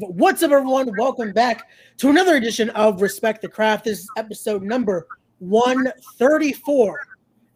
What's 0.00 0.44
up, 0.44 0.52
everyone? 0.52 0.92
Welcome 0.96 1.32
back 1.32 1.68
to 1.96 2.08
another 2.08 2.36
edition 2.36 2.70
of 2.70 3.02
Respect 3.02 3.42
the 3.42 3.48
Craft. 3.48 3.84
This 3.84 4.00
is 4.00 4.10
episode 4.16 4.62
number 4.62 5.08
134. 5.40 7.00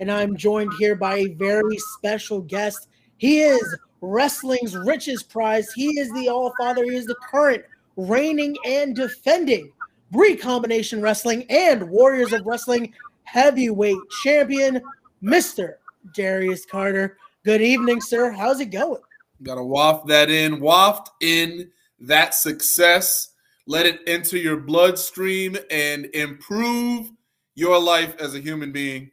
And 0.01 0.11
I'm 0.11 0.37
joined 0.37 0.73
here 0.79 0.97
by 0.97 1.19
a 1.19 1.35
very 1.35 1.79
special 1.95 2.41
guest. 2.41 2.89
He 3.19 3.43
is 3.43 3.77
wrestling's 4.01 4.77
richest 4.77 5.29
prize. 5.29 5.73
He 5.73 6.01
is 6.01 6.13
the 6.15 6.29
All 6.29 6.53
Father. 6.59 6.85
He 6.85 6.97
is 6.97 7.07
the 7.07 7.15
current 7.31 7.63
reigning 7.97 8.57
and 8.67 8.97
defending 8.97 9.73
Brii 10.13 10.41
Combination 10.41 11.01
Wrestling 11.01 11.47
and 11.49 11.89
Warriors 11.89 12.33
of 12.33 12.45
Wrestling 12.45 12.93
heavyweight 13.23 13.99
champion, 14.25 14.81
Mr. 15.23 15.75
Darius 16.13 16.67
Carter. 16.67 17.19
Good 17.45 17.63
evening, 17.63 18.01
sir. 18.01 18.33
How's 18.33 18.59
it 18.59 18.71
going? 18.71 19.03
Got 19.45 19.57
to 19.57 19.65
waft 19.65 20.09
that 20.09 20.29
in, 20.29 20.59
waft 20.59 21.11
in 21.21 21.71
that 22.03 22.35
success, 22.35 23.33
let 23.67 23.87
it 23.87 24.01
enter 24.07 24.37
your 24.37 24.57
bloodstream 24.57 25.57
and 25.71 26.07
improve 26.15 27.11
your 27.55 27.81
life 27.81 28.15
as 28.19 28.35
a 28.35 28.41
human 28.41 28.73
being. 28.73 29.11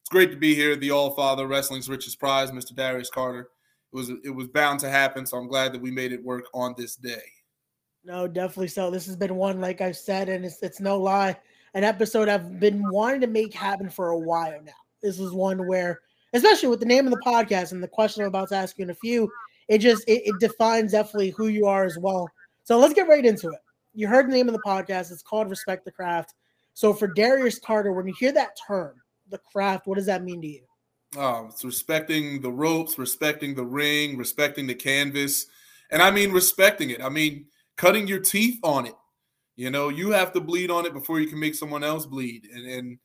It's 0.00 0.10
great 0.10 0.30
to 0.30 0.36
be 0.36 0.54
here, 0.54 0.76
the 0.76 0.90
All 0.90 1.14
Father 1.14 1.46
Wrestling's 1.46 1.88
richest 1.88 2.20
prize, 2.20 2.50
Mr. 2.50 2.74
Darius 2.74 3.10
Carter. 3.10 3.48
It 3.92 3.96
was 3.96 4.10
it 4.24 4.30
was 4.30 4.48
bound 4.48 4.80
to 4.80 4.88
happen, 4.88 5.26
so 5.26 5.36
I'm 5.36 5.48
glad 5.48 5.72
that 5.72 5.82
we 5.82 5.90
made 5.90 6.12
it 6.12 6.24
work 6.24 6.46
on 6.54 6.74
this 6.78 6.96
day. 6.96 7.22
No, 8.04 8.26
definitely 8.26 8.68
so. 8.68 8.90
This 8.90 9.06
has 9.06 9.16
been 9.16 9.36
one, 9.36 9.60
like 9.60 9.80
I've 9.80 9.96
said, 9.96 10.28
and 10.28 10.44
it's 10.44 10.62
it's 10.62 10.80
no 10.80 10.98
lie, 10.98 11.36
an 11.74 11.84
episode 11.84 12.28
I've 12.28 12.58
been 12.58 12.88
wanting 12.90 13.20
to 13.20 13.26
make 13.26 13.52
happen 13.52 13.90
for 13.90 14.10
a 14.10 14.18
while 14.18 14.60
now. 14.64 14.72
This 15.02 15.18
is 15.18 15.32
one 15.32 15.66
where, 15.66 16.00
especially 16.32 16.68
with 16.68 16.80
the 16.80 16.86
name 16.86 17.06
of 17.06 17.12
the 17.12 17.20
podcast 17.24 17.72
and 17.72 17.82
the 17.82 17.88
question 17.88 18.22
I'm 18.22 18.28
about 18.28 18.48
to 18.50 18.56
ask 18.56 18.78
you 18.78 18.84
in 18.84 18.90
a 18.90 18.94
few, 18.94 19.30
it 19.72 19.78
just 19.78 20.04
it, 20.06 20.22
it 20.26 20.38
defines 20.38 20.92
definitely 20.92 21.30
who 21.30 21.46
you 21.46 21.66
are 21.66 21.84
as 21.84 21.96
well. 21.98 22.28
So 22.64 22.78
let's 22.78 22.92
get 22.92 23.08
right 23.08 23.24
into 23.24 23.48
it. 23.48 23.58
You 23.94 24.06
heard 24.06 24.28
the 24.28 24.34
name 24.34 24.46
of 24.46 24.52
the 24.52 24.60
podcast. 24.60 25.10
It's 25.10 25.22
called 25.22 25.48
Respect 25.48 25.86
the 25.86 25.90
Craft. 25.90 26.34
So 26.74 26.92
for 26.92 27.06
Darius 27.08 27.58
Carter, 27.58 27.92
when 27.92 28.06
you 28.06 28.14
hear 28.18 28.32
that 28.32 28.50
term, 28.66 28.94
the 29.30 29.38
craft, 29.38 29.86
what 29.86 29.96
does 29.96 30.06
that 30.06 30.24
mean 30.24 30.42
to 30.42 30.46
you? 30.46 30.62
Oh, 31.16 31.46
it's 31.48 31.64
respecting 31.64 32.42
the 32.42 32.50
ropes, 32.50 32.98
respecting 32.98 33.54
the 33.54 33.64
ring, 33.64 34.18
respecting 34.18 34.66
the 34.66 34.74
canvas. 34.74 35.46
And 35.90 36.02
I 36.02 36.10
mean 36.10 36.32
respecting 36.32 36.90
it. 36.90 37.02
I 37.02 37.08
mean 37.08 37.46
cutting 37.76 38.06
your 38.06 38.20
teeth 38.20 38.60
on 38.62 38.84
it. 38.84 38.94
You 39.56 39.70
know, 39.70 39.88
you 39.88 40.10
have 40.10 40.32
to 40.34 40.40
bleed 40.42 40.70
on 40.70 40.84
it 40.84 40.92
before 40.92 41.18
you 41.18 41.28
can 41.28 41.40
make 41.40 41.54
someone 41.54 41.82
else 41.82 42.04
bleed. 42.04 42.46
And 42.52 42.66
and 42.66 42.98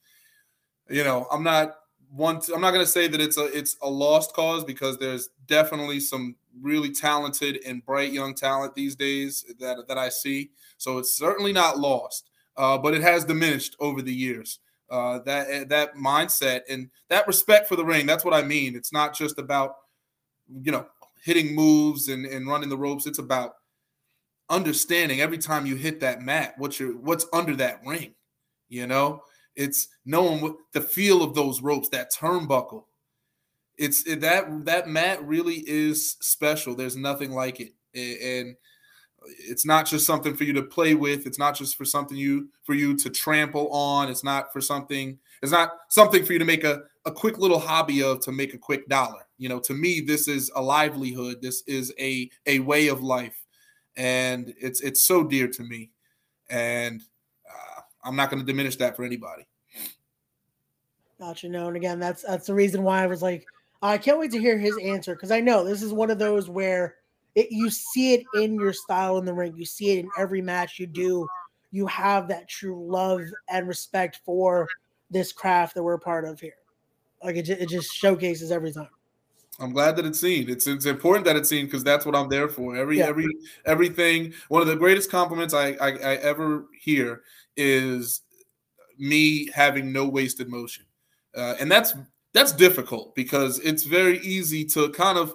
you 0.89 1.05
know, 1.05 1.27
I'm 1.31 1.43
not 1.43 1.75
one 2.09 2.39
to, 2.41 2.53
I'm 2.53 2.61
not 2.61 2.71
going 2.71 2.85
to 2.85 2.91
say 2.91 3.07
that 3.07 3.21
it's 3.21 3.37
a 3.37 3.45
it's 3.57 3.77
a 3.81 3.89
lost 3.89 4.33
cause 4.33 4.63
because 4.63 4.97
there's 4.97 5.29
definitely 5.47 5.99
some 5.99 6.35
really 6.61 6.91
talented 6.91 7.59
and 7.65 7.85
bright 7.85 8.11
young 8.11 8.33
talent 8.33 8.75
these 8.75 8.95
days 8.95 9.45
that 9.59 9.87
that 9.87 9.97
I 9.97 10.09
see. 10.09 10.51
So 10.77 10.97
it's 10.97 11.17
certainly 11.17 11.53
not 11.53 11.79
lost, 11.79 12.29
uh, 12.55 12.77
but 12.77 12.93
it 12.93 13.01
has 13.01 13.25
diminished 13.25 13.75
over 13.79 14.01
the 14.01 14.13
years. 14.13 14.59
Uh, 14.89 15.19
that 15.19 15.67
that 15.69 15.95
mindset 15.95 16.61
and 16.69 16.89
that 17.09 17.27
respect 17.27 17.67
for 17.67 17.75
the 17.75 17.85
ring. 17.85 18.05
That's 18.05 18.23
what 18.23 18.33
I 18.33 18.41
mean. 18.41 18.75
It's 18.75 18.93
not 18.93 19.13
just 19.13 19.37
about 19.37 19.75
you 20.61 20.71
know 20.71 20.87
hitting 21.23 21.53
moves 21.53 22.07
and, 22.07 22.25
and 22.25 22.47
running 22.47 22.69
the 22.69 22.77
ropes. 22.77 23.05
It's 23.05 23.19
about 23.19 23.55
understanding 24.49 25.19
every 25.19 25.37
time 25.37 25.65
you 25.65 25.75
hit 25.75 25.99
that 25.99 26.21
mat 26.21 26.53
what's 26.57 26.79
your 26.79 26.93
what's 26.97 27.25
under 27.33 27.55
that 27.57 27.81
ring. 27.85 28.13
You 28.69 28.87
know, 28.87 29.23
it's 29.55 29.89
knowing 30.05 30.41
what 30.41 30.55
the 30.73 30.81
feel 30.81 31.23
of 31.23 31.35
those 31.35 31.61
ropes, 31.61 31.89
that 31.89 32.11
turnbuckle. 32.13 32.83
It's 33.77 34.03
it, 34.03 34.21
that 34.21 34.65
that 34.65 34.87
mat 34.87 35.25
really 35.25 35.63
is 35.67 36.17
special. 36.21 36.75
There's 36.75 36.95
nothing 36.95 37.31
like 37.31 37.59
it, 37.59 37.73
and 37.93 38.55
it's 39.39 39.65
not 39.65 39.85
just 39.85 40.05
something 40.05 40.35
for 40.35 40.43
you 40.43 40.53
to 40.53 40.63
play 40.63 40.95
with. 40.95 41.25
It's 41.25 41.39
not 41.39 41.55
just 41.55 41.77
for 41.77 41.85
something 41.85 42.17
you 42.17 42.49
for 42.63 42.73
you 42.73 42.95
to 42.97 43.09
trample 43.09 43.69
on. 43.71 44.09
It's 44.09 44.23
not 44.23 44.51
for 44.51 44.61
something. 44.61 45.17
It's 45.41 45.51
not 45.51 45.71
something 45.89 46.25
for 46.25 46.33
you 46.33 46.39
to 46.39 46.45
make 46.45 46.63
a 46.63 46.83
a 47.05 47.11
quick 47.11 47.37
little 47.37 47.59
hobby 47.59 48.03
of 48.03 48.19
to 48.21 48.31
make 48.31 48.53
a 48.53 48.57
quick 48.57 48.87
dollar. 48.87 49.25
You 49.37 49.49
know, 49.49 49.59
to 49.59 49.73
me, 49.73 50.01
this 50.01 50.27
is 50.27 50.51
a 50.55 50.61
livelihood. 50.61 51.41
This 51.41 51.63
is 51.67 51.93
a 51.99 52.29
a 52.45 52.59
way 52.59 52.87
of 52.87 53.01
life, 53.01 53.45
and 53.95 54.53
it's 54.59 54.81
it's 54.81 55.01
so 55.01 55.23
dear 55.23 55.47
to 55.47 55.63
me, 55.63 55.91
and 56.49 57.01
uh, 57.47 57.81
I'm 58.03 58.15
not 58.15 58.29
going 58.29 58.39
to 58.39 58.45
diminish 58.45 58.75
that 58.77 58.95
for 58.95 59.03
anybody. 59.03 59.47
Gotcha. 61.19 61.49
No, 61.49 61.67
and 61.67 61.75
again, 61.75 61.99
that's 61.99 62.23
that's 62.23 62.47
the 62.47 62.53
reason 62.53 62.83
why 62.83 63.03
I 63.03 63.07
was 63.07 63.21
like, 63.21 63.45
I 63.81 63.97
can't 63.97 64.19
wait 64.19 64.31
to 64.31 64.39
hear 64.39 64.57
his 64.57 64.77
answer 64.77 65.15
because 65.15 65.31
I 65.31 65.39
know 65.39 65.63
this 65.63 65.83
is 65.83 65.93
one 65.93 66.09
of 66.09 66.19
those 66.19 66.49
where 66.49 66.95
it, 67.35 67.51
you 67.51 67.69
see 67.69 68.15
it 68.15 68.23
in 68.33 68.55
your 68.55 68.73
style 68.73 69.17
in 69.17 69.25
the 69.25 69.33
ring. 69.33 69.55
You 69.55 69.65
see 69.65 69.91
it 69.91 69.99
in 69.99 70.09
every 70.17 70.41
match 70.41 70.79
you 70.79 70.87
do. 70.87 71.27
You 71.71 71.85
have 71.87 72.27
that 72.29 72.47
true 72.47 72.87
love 72.87 73.21
and 73.49 73.67
respect 73.67 74.21
for 74.25 74.67
this 75.11 75.31
craft 75.31 75.75
that 75.75 75.83
we're 75.83 75.93
a 75.93 75.99
part 75.99 76.25
of 76.25 76.39
here. 76.39 76.55
Like 77.23 77.35
it, 77.35 77.49
it 77.49 77.69
just 77.69 77.93
showcases 77.93 78.51
every 78.51 78.71
time. 78.71 78.89
I'm 79.59 79.73
glad 79.73 79.95
that 79.95 80.05
it's 80.05 80.19
seen. 80.19 80.49
It's 80.49 80.67
it's 80.67 80.85
important 80.85 81.25
that 81.25 81.35
it's 81.35 81.49
seen 81.49 81.65
because 81.65 81.83
that's 81.83 82.05
what 82.05 82.15
I'm 82.15 82.29
there 82.29 82.47
for. 82.47 82.75
Every 82.75 82.99
yeah. 82.99 83.07
every 83.07 83.27
everything. 83.65 84.33
One 84.49 84.61
of 84.61 84.67
the 84.67 84.75
greatest 84.75 85.09
compliments 85.09 85.53
I, 85.53 85.69
I 85.81 85.89
I 85.89 86.15
ever 86.17 86.65
hear 86.79 87.21
is 87.55 88.21
me 88.99 89.49
having 89.51 89.91
no 89.91 90.07
wasted 90.07 90.47
motion, 90.47 90.85
uh, 91.35 91.55
and 91.59 91.71
that's 91.71 91.95
that's 92.37 92.51
difficult 92.51 93.15
because 93.15 93.59
it's 93.59 93.83
very 93.83 94.19
easy 94.19 94.63
to 94.65 94.89
kind 94.89 95.17
of 95.17 95.33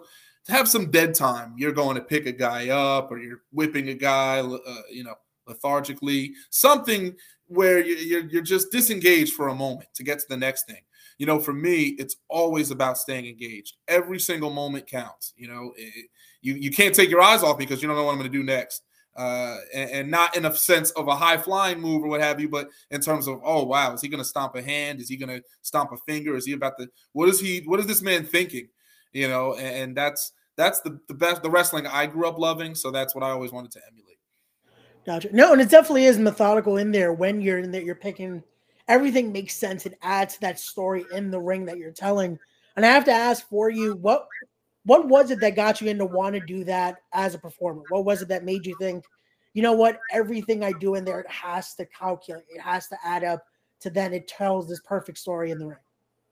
have 0.49 0.69
some 0.69 0.91
dead 0.91 1.15
time. 1.15 1.55
You're 1.57 1.73
going 1.73 1.97
to 1.97 2.03
pick 2.03 2.27
a 2.27 2.33
guy 2.33 2.69
up, 2.69 3.11
or 3.11 3.19
you're 3.19 3.43
whipping 3.53 3.89
a 3.89 3.95
guy, 3.95 4.41
uh, 4.41 4.83
you 4.91 5.05
know, 5.05 5.15
lethargically. 5.47 6.33
Something 6.51 7.15
where 7.47 7.81
you're 7.81 8.27
you're 8.27 8.43
just 8.43 8.73
disengaged 8.73 9.35
for 9.35 9.49
a 9.49 9.55
moment 9.55 9.89
to 9.95 10.03
get 10.03 10.19
to 10.21 10.27
the 10.29 10.37
next 10.37 10.67
thing 10.67 10.83
you 11.23 11.27
know, 11.27 11.39
for 11.39 11.53
me, 11.53 11.95
it's 11.99 12.17
always 12.29 12.73
about 12.73 12.99
staying 12.99 13.27
engaged. 13.27 13.77
Every 13.87 14.19
single 14.19 14.51
moment 14.51 14.89
counts. 14.89 15.33
You 15.37 15.47
know, 15.47 15.73
it, 15.77 16.07
you 16.41 16.55
you 16.55 16.73
can't 16.73 16.93
take 16.93 17.11
your 17.11 17.23
eyes 17.23 17.45
off 17.45 17.59
because 17.59 17.81
you 17.81 17.87
don't 17.87 17.97
know 17.97 18.03
what 18.03 18.11
I'm 18.11 18.19
going 18.19 18.31
to 18.31 18.39
do 18.39 18.43
next. 18.43 18.83
Uh, 19.15 19.59
and, 19.75 19.91
and, 19.91 20.11
not 20.11 20.35
in 20.35 20.47
a 20.47 20.57
sense 20.57 20.91
of 20.93 21.07
a 21.07 21.15
high 21.15 21.37
flying 21.37 21.79
move 21.79 22.03
or 22.03 22.09
what 22.09 22.21
have 22.23 22.41
you, 22.41 22.49
but 22.49 22.71
in 22.91 22.99
terms 22.99 23.29
of, 23.29 23.43
oh 23.45 23.63
wow, 23.63 23.93
is 23.93 24.01
he 24.01 24.09
going 24.09 24.23
to 24.23 24.25
stomp 24.25 24.55
a 24.55 24.63
hand? 24.63 25.01
Is 25.01 25.09
he 25.11 25.19
going 25.19 25.29
to 25.29 25.43
stomp 25.61 25.93
a 25.93 25.99
finger? 25.99 26.35
Is 26.35 26.47
he 26.47 26.53
about 26.53 26.79
to? 26.79 26.89
What 27.13 27.29
is 27.29 27.39
he? 27.39 27.61
What 27.67 27.79
is 27.79 27.87
this 27.87 28.01
man 28.01 28.25
thinking? 28.25 28.69
You 29.13 29.29
know, 29.29 29.53
and, 29.53 29.77
and 29.77 29.97
that's 29.97 30.33
that's 30.57 30.81
the 30.81 30.99
the 31.09 31.15
best 31.15 31.43
the 31.43 31.51
wrestling 31.51 31.87
I 31.87 32.07
grew 32.07 32.27
up 32.27 32.39
loving. 32.39 32.75
So 32.75 32.91
that's 32.91 33.15
what 33.15 33.23
I 33.23 33.29
always 33.29 33.53
wanted 33.53 33.73
to 33.73 33.81
emulate. 33.87 34.17
Gotcha. 35.05 35.29
No, 35.37 35.53
and 35.53 35.61
it 35.61 35.69
definitely 35.69 36.07
is 36.07 36.19
methodical 36.19 36.79
in 36.79 36.91
there 36.91 37.13
when 37.13 37.43
you're 37.43 37.59
in 37.59 37.71
there. 37.71 37.83
You're 37.83 37.95
picking 37.95 38.43
everything 38.89 39.33
makes 39.33 39.55
sense. 39.55 39.87
It 39.87 39.99
adds 40.03 40.35
to 40.35 40.41
that 40.43 40.59
story 40.59 41.05
in 41.13 41.31
the 41.31 41.41
ring 41.41 41.65
that 41.67 41.79
you're 41.79 41.93
telling. 41.93 42.39
And 42.77 42.87
I 42.87 42.91
have 42.91 43.05
to 43.07 43.13
ask 43.13 43.49
for 43.49 43.71
you, 43.71 43.95
what 43.97 44.27
what 44.85 45.09
was 45.09 45.31
it 45.31 45.41
that 45.41 45.57
got 45.57 45.81
you 45.81 45.89
into 45.89 46.05
want 46.05 46.35
to 46.35 46.41
do 46.41 46.65
that 46.65 46.99
as 47.13 47.35
a 47.35 47.39
performer? 47.39 47.83
What 47.89 48.05
was 48.05 48.23
it 48.23 48.29
that 48.29 48.45
made 48.45 48.67
you 48.67 48.77
think, 48.79 49.05
you 49.55 49.63
know 49.63 49.73
what, 49.73 49.99
everything 50.13 50.65
I 50.65 50.73
do 50.73 50.95
in 50.95 51.05
there, 51.05 51.21
it 51.21 51.31
has 51.31 51.75
to 51.75 51.87
calculate, 51.87 52.45
it 52.49 52.61
has 52.61 52.89
to 52.89 52.97
add 53.05 53.25
up 53.25 53.45
to 53.81 53.91
then 53.91 54.13
it 54.13 54.29
tells 54.29 54.69
this 54.69 54.81
perfect 54.81 55.19
story 55.19 55.51
in 55.51 55.59
the 55.59 55.67
ring. 55.67 55.79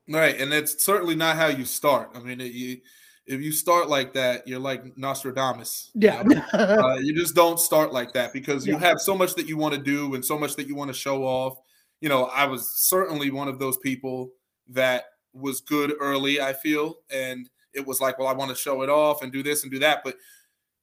Right, 0.09 0.39
and 0.39 0.53
it's 0.53 0.83
certainly 0.83 1.15
not 1.15 1.35
how 1.35 1.47
you 1.47 1.65
start. 1.65 2.11
I 2.15 2.19
mean, 2.19 2.41
it, 2.41 2.51
you 2.51 2.81
if 3.27 3.39
you 3.39 3.51
start 3.51 3.87
like 3.87 4.13
that, 4.13 4.47
you're 4.47 4.59
like 4.59 4.97
Nostradamus. 4.97 5.91
Yeah, 5.93 6.23
you, 6.23 6.35
know? 6.35 6.43
uh, 6.53 6.97
you 7.01 7.15
just 7.15 7.35
don't 7.35 7.59
start 7.59 7.93
like 7.93 8.11
that 8.13 8.33
because 8.33 8.65
you 8.65 8.73
yeah. 8.73 8.79
have 8.79 8.99
so 8.99 9.15
much 9.15 9.35
that 9.35 9.47
you 9.47 9.57
want 9.57 9.75
to 9.75 9.79
do 9.79 10.15
and 10.15 10.25
so 10.25 10.37
much 10.37 10.55
that 10.55 10.67
you 10.67 10.75
want 10.75 10.89
to 10.89 10.93
show 10.93 11.23
off 11.23 11.57
you 12.01 12.09
know, 12.09 12.25
I 12.25 12.45
was 12.45 12.69
certainly 12.71 13.29
one 13.29 13.47
of 13.47 13.59
those 13.59 13.77
people 13.77 14.31
that 14.69 15.05
was 15.33 15.61
good 15.61 15.93
early, 15.99 16.41
I 16.41 16.53
feel. 16.53 16.95
And 17.11 17.47
it 17.73 17.85
was 17.85 18.01
like, 18.01 18.19
well, 18.19 18.27
I 18.27 18.33
want 18.33 18.49
to 18.49 18.55
show 18.55 18.81
it 18.81 18.89
off 18.89 19.21
and 19.21 19.31
do 19.31 19.43
this 19.43 19.63
and 19.63 19.71
do 19.71 19.79
that. 19.79 20.01
But 20.03 20.15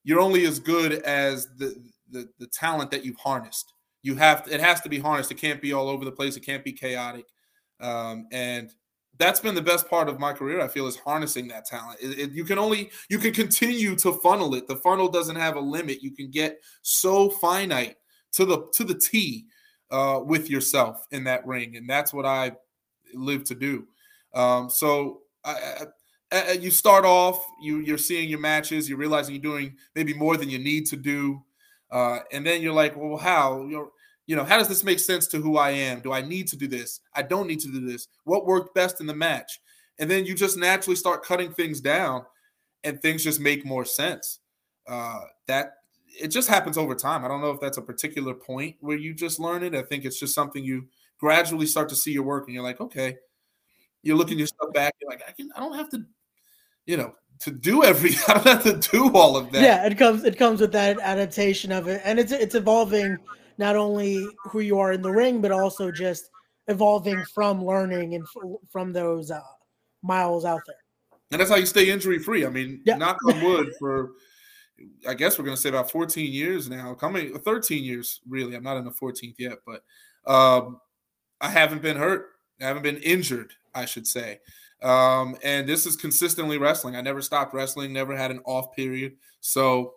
you're 0.05 0.21
only 0.21 0.47
as 0.47 0.59
good 0.59 0.93
as 1.03 1.49
the 1.57 1.77
the, 2.11 2.29
the 2.39 2.47
talent 2.47 2.91
that 2.91 3.05
you've 3.05 3.19
harnessed. 3.19 3.75
You 4.03 4.15
have 4.17 4.45
to, 4.45 4.55
it 4.55 4.61
has 4.61 4.81
to 4.83 4.89
be 4.89 4.99
harnessed. 4.99 5.31
It 5.31 5.37
can't 5.37 5.61
be 5.61 5.73
all 5.73 5.89
over 5.89 6.05
the 6.05 6.13
place. 6.13 6.37
It 6.37 6.47
can't 6.47 6.65
be 6.65 6.73
chaotic. 6.73 7.27
Um, 7.81 8.27
and 8.33 8.73
that's 9.19 9.41
been 9.41 9.55
the 9.55 9.63
best 9.63 9.91
part 9.91 10.09
of 10.09 10.19
my 10.19 10.33
career. 10.33 10.61
I 10.61 10.69
feel 10.69 10.87
is 10.87 10.97
harnessing 10.97 11.49
that 11.49 11.67
talent. 11.67 11.99
It, 12.01 12.19
it, 12.19 12.31
you 12.31 12.45
can 12.45 12.59
only 12.59 12.91
you 13.09 13.19
can 13.19 13.33
continue 13.33 13.97
to 13.97 14.13
funnel 14.13 14.55
it. 14.55 14.67
The 14.67 14.77
funnel 14.77 15.09
doesn't 15.09 15.37
have 15.37 15.57
a 15.57 15.61
limit. 15.61 16.03
You 16.03 16.13
can 16.13 16.31
get 16.31 16.59
so 16.83 17.29
finite 17.29 17.97
to 18.33 18.45
the 18.45 18.69
to 18.75 18.85
the 18.85 18.95
T 18.95 19.47
uh, 19.91 20.21
with 20.25 20.49
yourself 20.49 21.07
in 21.11 21.25
that 21.25 21.47
ring, 21.47 21.77
and 21.77 21.89
that's 21.89 22.15
what 22.15 22.27
I 22.27 22.53
live 23.15 23.45
to 23.45 23.55
do. 23.55 23.87
Um, 24.35 24.71
so 24.71 25.23
I, 25.45 25.87
I, 26.33 26.53
you 26.53 26.71
start 26.71 27.05
off, 27.05 27.43
you 27.61 27.79
you're 27.81 27.99
seeing 27.99 28.29
your 28.29 28.41
matches, 28.41 28.89
you're 28.89 28.99
realizing 28.99 29.35
you're 29.35 29.43
doing 29.43 29.77
maybe 29.95 30.15
more 30.15 30.37
than 30.37 30.51
you 30.51 30.59
need 30.59 30.87
to 30.87 30.97
do, 30.97 31.43
uh, 31.91 32.21
and 32.33 32.47
then 32.47 32.63
you're 32.63 32.75
like, 32.75 32.97
well, 32.97 33.17
how 33.17 33.65
you're 33.67 33.91
you 34.27 34.37
know, 34.37 34.45
how 34.45 34.59
does 34.59 34.69
this 34.69 34.85
make 34.85 34.99
sense 35.01 35.27
to 35.29 35.39
who 35.41 35.57
I 35.57 35.71
am? 35.71 36.01
Do 36.01 36.13
I 36.13 36.21
need 36.21 36.49
to 36.49 36.57
do 36.57 36.67
this? 36.69 37.01
I 37.15 37.23
don't 37.23 37.47
need 37.47 37.61
to 37.61 37.73
do 37.73 37.87
this. 37.87 38.09
What 38.25 38.45
worked 38.47 38.75
best 38.75 39.01
in 39.01 39.07
the 39.07 39.15
match? 39.15 39.59
And 39.99 40.11
then 40.11 40.27
you 40.27 40.35
just 40.35 40.59
naturally 40.59 40.97
start 40.97 41.25
cutting 41.25 41.51
things 41.53 41.81
down 41.81 42.25
and 42.85 43.01
things 43.01 43.25
just 43.25 43.41
make 43.41 43.65
more 43.65 43.87
sense. 43.87 44.41
uh, 44.89 45.21
that 45.47 45.75
it 46.21 46.29
just 46.29 46.49
happens 46.49 46.79
over 46.79 46.95
time. 46.95 47.25
I 47.25 47.29
don't 47.29 47.41
know 47.41 47.51
if 47.51 47.61
that's 47.61 47.79
a 47.79 47.83
particular 47.83 48.35
point 48.35 48.77
where 48.81 48.97
you 48.97 49.15
just 49.15 49.39
learn 49.39 49.63
it. 49.63 49.75
I 49.75 49.83
think 49.83 50.05
it's 50.05 50.19
just 50.19 50.35
something 50.35 50.65
you 50.65 50.89
gradually 51.19 51.67
start 51.67 51.89
to 51.91 51.97
see 51.97 52.13
your 52.13 52.23
work, 52.25 52.47
and 52.47 52.55
you're 52.55 52.63
like, 52.65 52.81
okay, 52.81 53.17
you're 54.03 54.17
looking 54.17 54.39
yourself 54.39 54.73
back. 54.73 54.95
You're 55.01 55.11
like, 55.11 55.23
I 55.29 55.33
can, 55.33 55.51
I 55.55 55.61
don't 55.61 55.75
have 55.77 55.91
to, 55.91 56.05
you 56.89 56.97
know, 56.97 57.15
to 57.41 57.53
do 57.53 57.85
every. 57.85 58.11
I 58.29 58.33
don't 58.35 58.47
have 58.47 58.65
to 58.65 58.91
do 58.91 59.13
all 59.15 59.37
of 59.37 59.53
that. 59.53 59.63
Yeah, 59.63 59.87
it 59.87 59.97
comes, 59.97 60.25
it 60.25 60.37
comes 60.37 60.61
with 60.61 60.73
that 60.73 60.99
adaptation 60.99 61.71
of 61.71 61.87
it, 61.87 62.01
and 62.05 62.19
it's 62.19 62.33
it's 62.33 62.57
evolving 62.57 63.17
not 63.59 63.77
only 63.77 64.27
who 64.51 64.61
you 64.61 64.81
are 64.81 64.93
in 64.93 65.03
the 65.03 65.11
ring, 65.11 65.41
but 65.41 65.53
also 65.53 65.93
just 65.93 66.31
evolving 66.67 67.23
from 67.35 67.65
learning 67.65 68.15
and 68.15 68.25
f- 68.25 68.61
from 68.71 68.93
those 68.93 69.31
uh, 69.31 69.41
miles 70.03 70.45
out 70.45 70.63
there. 70.67 70.77
And 71.31 71.41
that's 71.41 71.51
how 71.51 71.57
you 71.57 71.67
stay 71.67 71.91
injury 71.91 72.19
free. 72.19 72.47
I 72.47 72.49
mean, 72.49 72.81
yeah. 72.85 72.97
knock 72.97 73.19
on 73.27 73.43
wood 73.43 73.69
for 73.79 74.13
I 75.07 75.15
guess 75.15 75.39
we're 75.39 75.45
going 75.45 75.57
to 75.57 75.61
say 75.61 75.69
about 75.69 75.91
14 75.91 76.31
years 76.31 76.71
now, 76.71 76.95
coming 76.95 77.37
13 77.37 77.83
years, 77.83 78.21
really. 78.29 78.55
I'm 78.55 78.63
not 78.63 78.77
in 78.77 78.85
the 78.85 78.93
14th 78.93 79.35
yet, 79.37 79.59
but 79.67 79.83
um, 80.25 80.81
I 81.41 81.49
haven't 81.49 81.83
been 81.83 81.97
hurt. 81.97 82.29
I 82.61 82.67
haven't 82.67 82.85
been 82.85 82.99
injured, 82.99 83.53
I 83.75 83.85
should 83.85 84.07
say. 84.07 84.39
Um, 84.83 85.37
and 85.43 85.69
this 85.69 85.87
is 85.87 85.97
consistently 85.97 86.59
wrestling. 86.59 86.97
I 86.97 87.01
never 87.01 87.21
stopped 87.21 87.55
wrestling, 87.55 87.93
never 87.93 88.17
had 88.17 88.31
an 88.31 88.41
off 88.45 88.75
period. 88.75 89.15
So, 89.41 89.95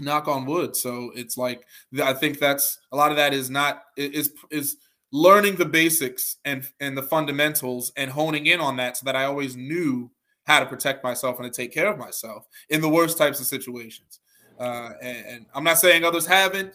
knock 0.00 0.28
on 0.28 0.46
wood. 0.46 0.76
So 0.76 1.12
it's 1.14 1.36
like 1.36 1.66
I 2.02 2.12
think 2.12 2.38
that's 2.38 2.78
a 2.92 2.96
lot 2.96 3.10
of 3.10 3.16
that 3.16 3.32
is 3.32 3.50
not 3.50 3.82
is 3.96 4.32
is 4.50 4.76
learning 5.12 5.56
the 5.56 5.64
basics 5.64 6.36
and 6.44 6.64
and 6.80 6.96
the 6.96 7.02
fundamentals 7.02 7.92
and 7.96 8.10
honing 8.10 8.46
in 8.46 8.60
on 8.60 8.76
that 8.76 8.96
so 8.96 9.04
that 9.04 9.16
I 9.16 9.24
always 9.24 9.56
knew 9.56 10.10
how 10.44 10.60
to 10.60 10.66
protect 10.66 11.04
myself 11.04 11.38
and 11.38 11.52
to 11.52 11.56
take 11.56 11.72
care 11.72 11.88
of 11.88 11.98
myself 11.98 12.46
in 12.68 12.80
the 12.80 12.88
worst 12.88 13.16
types 13.16 13.40
of 13.40 13.46
situations. 13.46 14.20
Uh, 14.58 14.90
and, 15.00 15.26
and, 15.26 15.46
I'm 15.54 15.64
not 15.64 15.78
saying 15.78 16.04
others 16.04 16.26
haven't. 16.26 16.74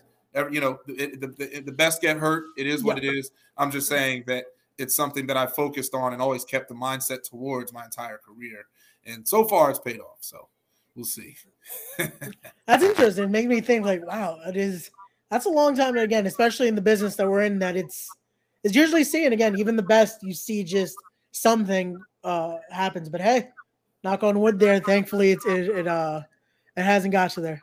You 0.51 0.61
know, 0.61 0.79
the, 0.85 1.15
the, 1.15 1.61
the, 1.61 1.71
best 1.71 2.01
get 2.01 2.17
hurt. 2.17 2.45
It 2.57 2.67
is 2.67 2.83
what 2.83 3.01
yeah. 3.01 3.09
it 3.09 3.17
is. 3.17 3.31
I'm 3.57 3.71
just 3.71 3.87
saying 3.87 4.25
that 4.27 4.45
it's 4.77 4.95
something 4.95 5.27
that 5.27 5.37
I 5.37 5.47
focused 5.47 5.93
on 5.93 6.13
and 6.13 6.21
always 6.21 6.45
kept 6.45 6.69
the 6.69 6.75
mindset 6.75 7.23
towards 7.23 7.73
my 7.73 7.83
entire 7.85 8.17
career. 8.17 8.65
And 9.05 9.27
so 9.27 9.45
far, 9.45 9.69
it's 9.69 9.79
paid 9.79 9.99
off. 9.99 10.17
So 10.21 10.49
we'll 10.95 11.05
see. 11.05 11.35
that's 12.65 12.83
interesting. 12.83 13.25
It 13.25 13.29
makes 13.29 13.47
me 13.47 13.61
think 13.61 13.85
like, 13.85 14.05
wow, 14.05 14.39
it 14.45 14.57
is. 14.57 14.91
That's 15.31 15.45
a 15.45 15.49
long 15.49 15.75
time 15.75 15.97
again, 15.97 16.25
especially 16.25 16.67
in 16.67 16.75
the 16.75 16.81
business 16.81 17.15
that 17.15 17.29
we're 17.29 17.43
in. 17.43 17.59
That 17.59 17.75
it's 17.75 18.09
it's 18.63 18.75
usually 18.75 19.03
seeing 19.03 19.33
again, 19.33 19.57
even 19.57 19.75
the 19.75 19.83
best, 19.83 20.23
you 20.23 20.33
see 20.33 20.63
just 20.63 20.95
something 21.31 22.01
uh 22.23 22.57
happens. 22.71 23.09
But 23.09 23.21
hey, 23.21 23.49
knock 24.03 24.23
on 24.23 24.39
wood 24.39 24.59
there. 24.59 24.79
Thankfully, 24.79 25.31
it's 25.31 25.45
it, 25.45 25.69
it 25.69 25.87
uh 25.87 26.21
it 26.75 26.83
hasn't 26.83 27.11
got 27.11 27.31
to 27.31 27.41
there. 27.41 27.61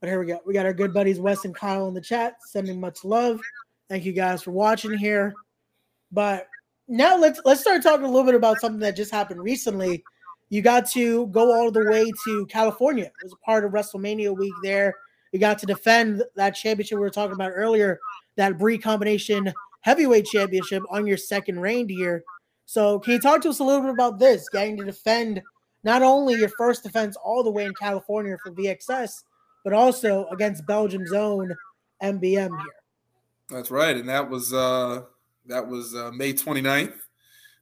But 0.00 0.08
here 0.08 0.18
we 0.20 0.26
go. 0.26 0.40
We 0.46 0.54
got 0.54 0.66
our 0.66 0.74
good 0.74 0.92
buddies 0.92 1.18
Wes 1.18 1.44
and 1.44 1.54
Kyle 1.54 1.88
in 1.88 1.94
the 1.94 2.00
chat, 2.00 2.36
sending 2.40 2.80
much 2.80 3.04
love. 3.04 3.40
Thank 3.88 4.04
you 4.04 4.12
guys 4.12 4.42
for 4.42 4.50
watching 4.50 4.96
here. 4.96 5.34
But 6.16 6.48
now 6.88 7.18
let's 7.18 7.42
let's 7.44 7.60
start 7.60 7.82
talking 7.82 8.06
a 8.06 8.08
little 8.08 8.24
bit 8.24 8.34
about 8.34 8.58
something 8.58 8.80
that 8.80 8.96
just 8.96 9.12
happened 9.12 9.42
recently. 9.42 10.02
You 10.48 10.62
got 10.62 10.88
to 10.92 11.26
go 11.26 11.54
all 11.54 11.70
the 11.70 11.84
way 11.90 12.10
to 12.24 12.46
California. 12.46 13.04
It 13.04 13.22
was 13.22 13.34
part 13.44 13.66
of 13.66 13.72
WrestleMania 13.72 14.34
week 14.34 14.54
there. 14.62 14.94
You 15.32 15.38
got 15.38 15.58
to 15.58 15.66
defend 15.66 16.22
that 16.34 16.54
championship 16.54 16.96
we 16.96 17.02
were 17.02 17.10
talking 17.10 17.34
about 17.34 17.52
earlier, 17.54 18.00
that 18.36 18.56
Brii 18.56 18.80
combination 18.80 19.52
heavyweight 19.82 20.24
championship 20.24 20.82
on 20.88 21.06
your 21.06 21.18
second 21.18 21.60
reign 21.60 21.86
here. 21.86 22.24
So 22.64 22.98
can 22.98 23.12
you 23.12 23.20
talk 23.20 23.42
to 23.42 23.50
us 23.50 23.58
a 23.58 23.64
little 23.64 23.82
bit 23.82 23.90
about 23.90 24.18
this, 24.18 24.48
getting 24.48 24.78
to 24.78 24.86
defend 24.86 25.42
not 25.84 26.00
only 26.00 26.36
your 26.36 26.48
first 26.56 26.82
defense 26.82 27.16
all 27.16 27.44
the 27.44 27.50
way 27.50 27.66
in 27.66 27.74
California 27.74 28.38
for 28.42 28.52
VXS, 28.52 29.22
but 29.64 29.74
also 29.74 30.26
against 30.28 30.66
Belgium's 30.66 31.12
own 31.12 31.54
MBM 32.02 32.48
here. 32.48 32.74
That's 33.50 33.70
right, 33.70 33.96
and 33.96 34.08
that 34.08 34.30
was 34.30 34.54
uh 34.54 35.02
that 35.48 35.66
was 35.66 35.94
uh, 35.94 36.10
May 36.12 36.32
29th. 36.32 36.94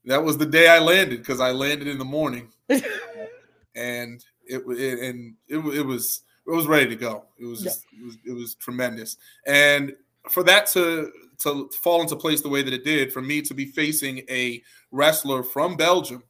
That 0.07 0.23
was 0.23 0.37
the 0.37 0.47
day 0.47 0.69
I 0.69 0.79
landed 0.79 1.21
because 1.21 1.41
I 1.41 1.51
landed 1.51 1.89
in 1.89 1.99
the 1.99 2.05
morning, 2.05 2.49
and 2.69 4.25
it, 4.45 4.63
it 4.69 4.99
and 5.01 5.35
it, 5.49 5.59
it 5.59 5.83
was 5.83 6.23
it 6.47 6.51
was 6.51 6.67
ready 6.67 6.89
to 6.89 6.97
go. 6.97 7.25
It 7.39 7.47
was 7.47 7.63
just, 7.63 7.87
yeah. 7.91 8.01
it 8.01 8.05
was 8.05 8.17
it 8.27 8.33
was 8.33 8.55
tremendous, 8.57 9.17
and 9.47 9.95
for 10.29 10.43
that 10.43 10.67
to 10.69 11.11
to 11.39 11.71
fall 11.83 12.03
into 12.03 12.17
place 12.17 12.43
the 12.43 12.49
way 12.49 12.63
that 12.63 12.75
it 12.75 12.85
did, 12.85 13.13
for 13.13 13.23
me 13.23 13.41
to 13.43 13.55
be 13.55 13.67
facing 13.67 14.19
a 14.29 14.63
wrestler 14.91 15.43
from 15.43 15.77
Belgium, 15.77 16.23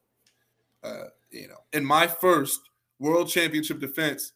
uh, 0.83 1.05
you 1.31 1.49
know, 1.49 1.59
in 1.73 1.85
my 1.85 2.07
first 2.07 2.61
world 2.99 3.29
championship 3.29 3.81
defense 3.81 4.33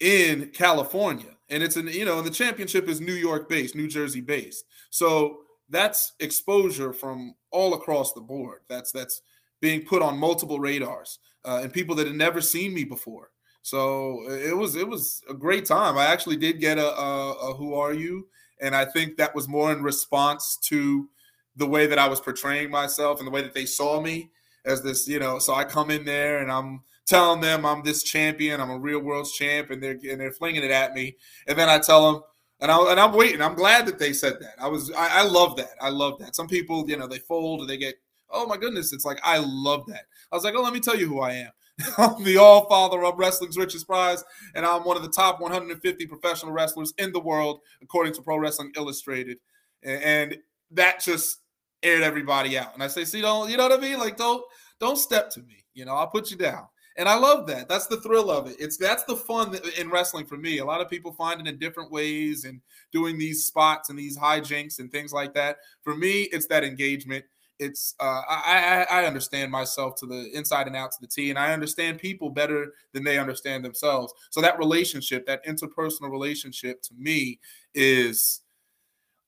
in 0.00 0.50
California. 0.54 1.36
And 1.50 1.62
it's 1.62 1.76
an, 1.76 1.88
you 1.88 2.04
know, 2.04 2.18
and 2.18 2.26
the 2.26 2.32
championship 2.32 2.88
is 2.88 3.00
New 3.00 3.14
York 3.14 3.48
based, 3.48 3.74
New 3.74 3.88
Jersey 3.88 4.20
based. 4.20 4.64
So 4.90 5.38
that's 5.68 6.12
exposure 6.20 6.92
from 6.92 7.34
all 7.50 7.74
across 7.74 8.12
the 8.12 8.20
board. 8.20 8.60
That's 8.68 8.92
that's 8.92 9.22
being 9.60 9.84
put 9.84 10.02
on 10.02 10.18
multiple 10.18 10.60
radars 10.60 11.18
uh, 11.44 11.60
and 11.62 11.72
people 11.72 11.94
that 11.96 12.06
had 12.06 12.16
never 12.16 12.40
seen 12.40 12.72
me 12.72 12.84
before. 12.84 13.30
So 13.62 14.22
it 14.30 14.56
was 14.56 14.76
it 14.76 14.88
was 14.88 15.22
a 15.28 15.34
great 15.34 15.66
time. 15.66 15.98
I 15.98 16.06
actually 16.06 16.36
did 16.36 16.60
get 16.60 16.78
a, 16.78 16.94
a, 16.98 17.32
a 17.32 17.54
who 17.54 17.74
are 17.74 17.92
you, 17.92 18.26
and 18.60 18.74
I 18.74 18.84
think 18.84 19.16
that 19.16 19.34
was 19.34 19.48
more 19.48 19.72
in 19.72 19.82
response 19.82 20.56
to 20.64 21.08
the 21.56 21.66
way 21.66 21.86
that 21.86 21.98
I 21.98 22.08
was 22.08 22.20
portraying 22.20 22.70
myself 22.70 23.18
and 23.18 23.26
the 23.26 23.32
way 23.32 23.42
that 23.42 23.52
they 23.52 23.66
saw 23.66 24.00
me 24.00 24.30
as 24.64 24.82
this, 24.82 25.08
you 25.08 25.18
know. 25.18 25.38
So 25.38 25.54
I 25.54 25.64
come 25.64 25.90
in 25.90 26.04
there 26.04 26.38
and 26.38 26.50
I'm 26.50 26.82
telling 27.04 27.40
them 27.40 27.66
I'm 27.66 27.82
this 27.82 28.02
champion, 28.02 28.60
I'm 28.60 28.70
a 28.70 28.78
real 28.78 29.00
world's 29.00 29.32
champ, 29.32 29.70
and 29.70 29.82
they're 29.82 29.98
and 30.02 30.20
they're 30.20 30.32
flinging 30.32 30.64
it 30.64 30.70
at 30.70 30.94
me, 30.94 31.16
and 31.46 31.58
then 31.58 31.68
I 31.68 31.78
tell 31.78 32.12
them. 32.12 32.22
And, 32.60 32.70
I, 32.70 32.90
and 32.90 32.98
I'm 32.98 33.12
waiting. 33.12 33.40
I'm 33.40 33.54
glad 33.54 33.86
that 33.86 33.98
they 33.98 34.12
said 34.12 34.34
that. 34.40 34.54
I 34.60 34.68
was. 34.68 34.90
I, 34.92 35.20
I 35.20 35.22
love 35.22 35.56
that. 35.56 35.74
I 35.80 35.90
love 35.90 36.18
that. 36.18 36.34
Some 36.34 36.48
people, 36.48 36.88
you 36.88 36.96
know, 36.96 37.06
they 37.06 37.18
fold 37.18 37.60
or 37.60 37.66
they 37.66 37.76
get. 37.76 37.94
Oh 38.30 38.46
my 38.46 38.56
goodness! 38.56 38.92
It's 38.92 39.04
like 39.04 39.20
I 39.22 39.38
love 39.38 39.86
that. 39.86 40.02
I 40.30 40.36
was 40.36 40.44
like, 40.44 40.54
oh, 40.56 40.62
let 40.62 40.72
me 40.72 40.80
tell 40.80 40.96
you 40.96 41.08
who 41.08 41.20
I 41.20 41.32
am. 41.32 41.50
I'm 41.98 42.24
the 42.24 42.36
All 42.36 42.68
Father 42.68 43.04
of 43.04 43.16
Wrestling's 43.16 43.56
Richest 43.56 43.86
Prize, 43.86 44.24
and 44.54 44.66
I'm 44.66 44.84
one 44.84 44.96
of 44.96 45.02
the 45.02 45.08
top 45.08 45.40
150 45.40 46.06
professional 46.06 46.52
wrestlers 46.52 46.92
in 46.98 47.12
the 47.12 47.20
world, 47.20 47.60
according 47.80 48.12
to 48.14 48.22
Pro 48.22 48.38
Wrestling 48.38 48.72
Illustrated. 48.76 49.38
And 49.82 50.36
that 50.72 51.00
just 51.00 51.38
aired 51.82 52.02
everybody 52.02 52.58
out. 52.58 52.74
And 52.74 52.82
I 52.82 52.88
say, 52.88 53.04
see, 53.04 53.20
don't 53.20 53.48
you 53.48 53.56
know 53.56 53.68
what 53.68 53.78
I 53.78 53.80
mean? 53.80 53.98
Like, 53.98 54.16
don't 54.16 54.42
don't 54.80 54.98
step 54.98 55.30
to 55.30 55.40
me. 55.42 55.64
You 55.74 55.84
know, 55.84 55.94
I'll 55.94 56.08
put 56.08 56.30
you 56.30 56.36
down. 56.36 56.66
And 56.98 57.08
I 57.08 57.16
love 57.16 57.46
that. 57.46 57.68
That's 57.68 57.86
the 57.86 58.00
thrill 58.00 58.30
of 58.30 58.48
it. 58.48 58.56
It's 58.58 58.76
that's 58.76 59.04
the 59.04 59.16
fun 59.16 59.56
in 59.78 59.88
wrestling 59.88 60.26
for 60.26 60.36
me. 60.36 60.58
A 60.58 60.64
lot 60.64 60.80
of 60.80 60.90
people 60.90 61.12
find 61.12 61.40
it 61.40 61.46
in 61.46 61.58
different 61.58 61.90
ways 61.90 62.44
and 62.44 62.60
doing 62.92 63.16
these 63.16 63.46
spots 63.46 63.88
and 63.88 63.98
these 63.98 64.18
hijinks 64.18 64.80
and 64.80 64.90
things 64.90 65.12
like 65.12 65.32
that. 65.34 65.58
For 65.82 65.94
me, 65.94 66.22
it's 66.24 66.46
that 66.48 66.64
engagement 66.64 67.24
it's 67.58 67.94
uh, 67.98 68.22
I, 68.28 68.86
I 68.88 69.04
understand 69.04 69.50
myself 69.50 69.96
to 69.96 70.06
the 70.06 70.30
inside 70.32 70.66
and 70.66 70.76
out 70.76 70.92
to 70.92 70.98
the 71.00 71.06
T, 71.06 71.30
and 71.30 71.38
I 71.38 71.52
understand 71.52 71.98
people 71.98 72.30
better 72.30 72.72
than 72.92 73.04
they 73.04 73.18
understand 73.18 73.64
themselves. 73.64 74.12
So 74.30 74.40
that 74.40 74.58
relationship, 74.58 75.26
that 75.26 75.44
interpersonal 75.44 76.10
relationship, 76.10 76.82
to 76.82 76.94
me 76.96 77.40
is 77.74 78.42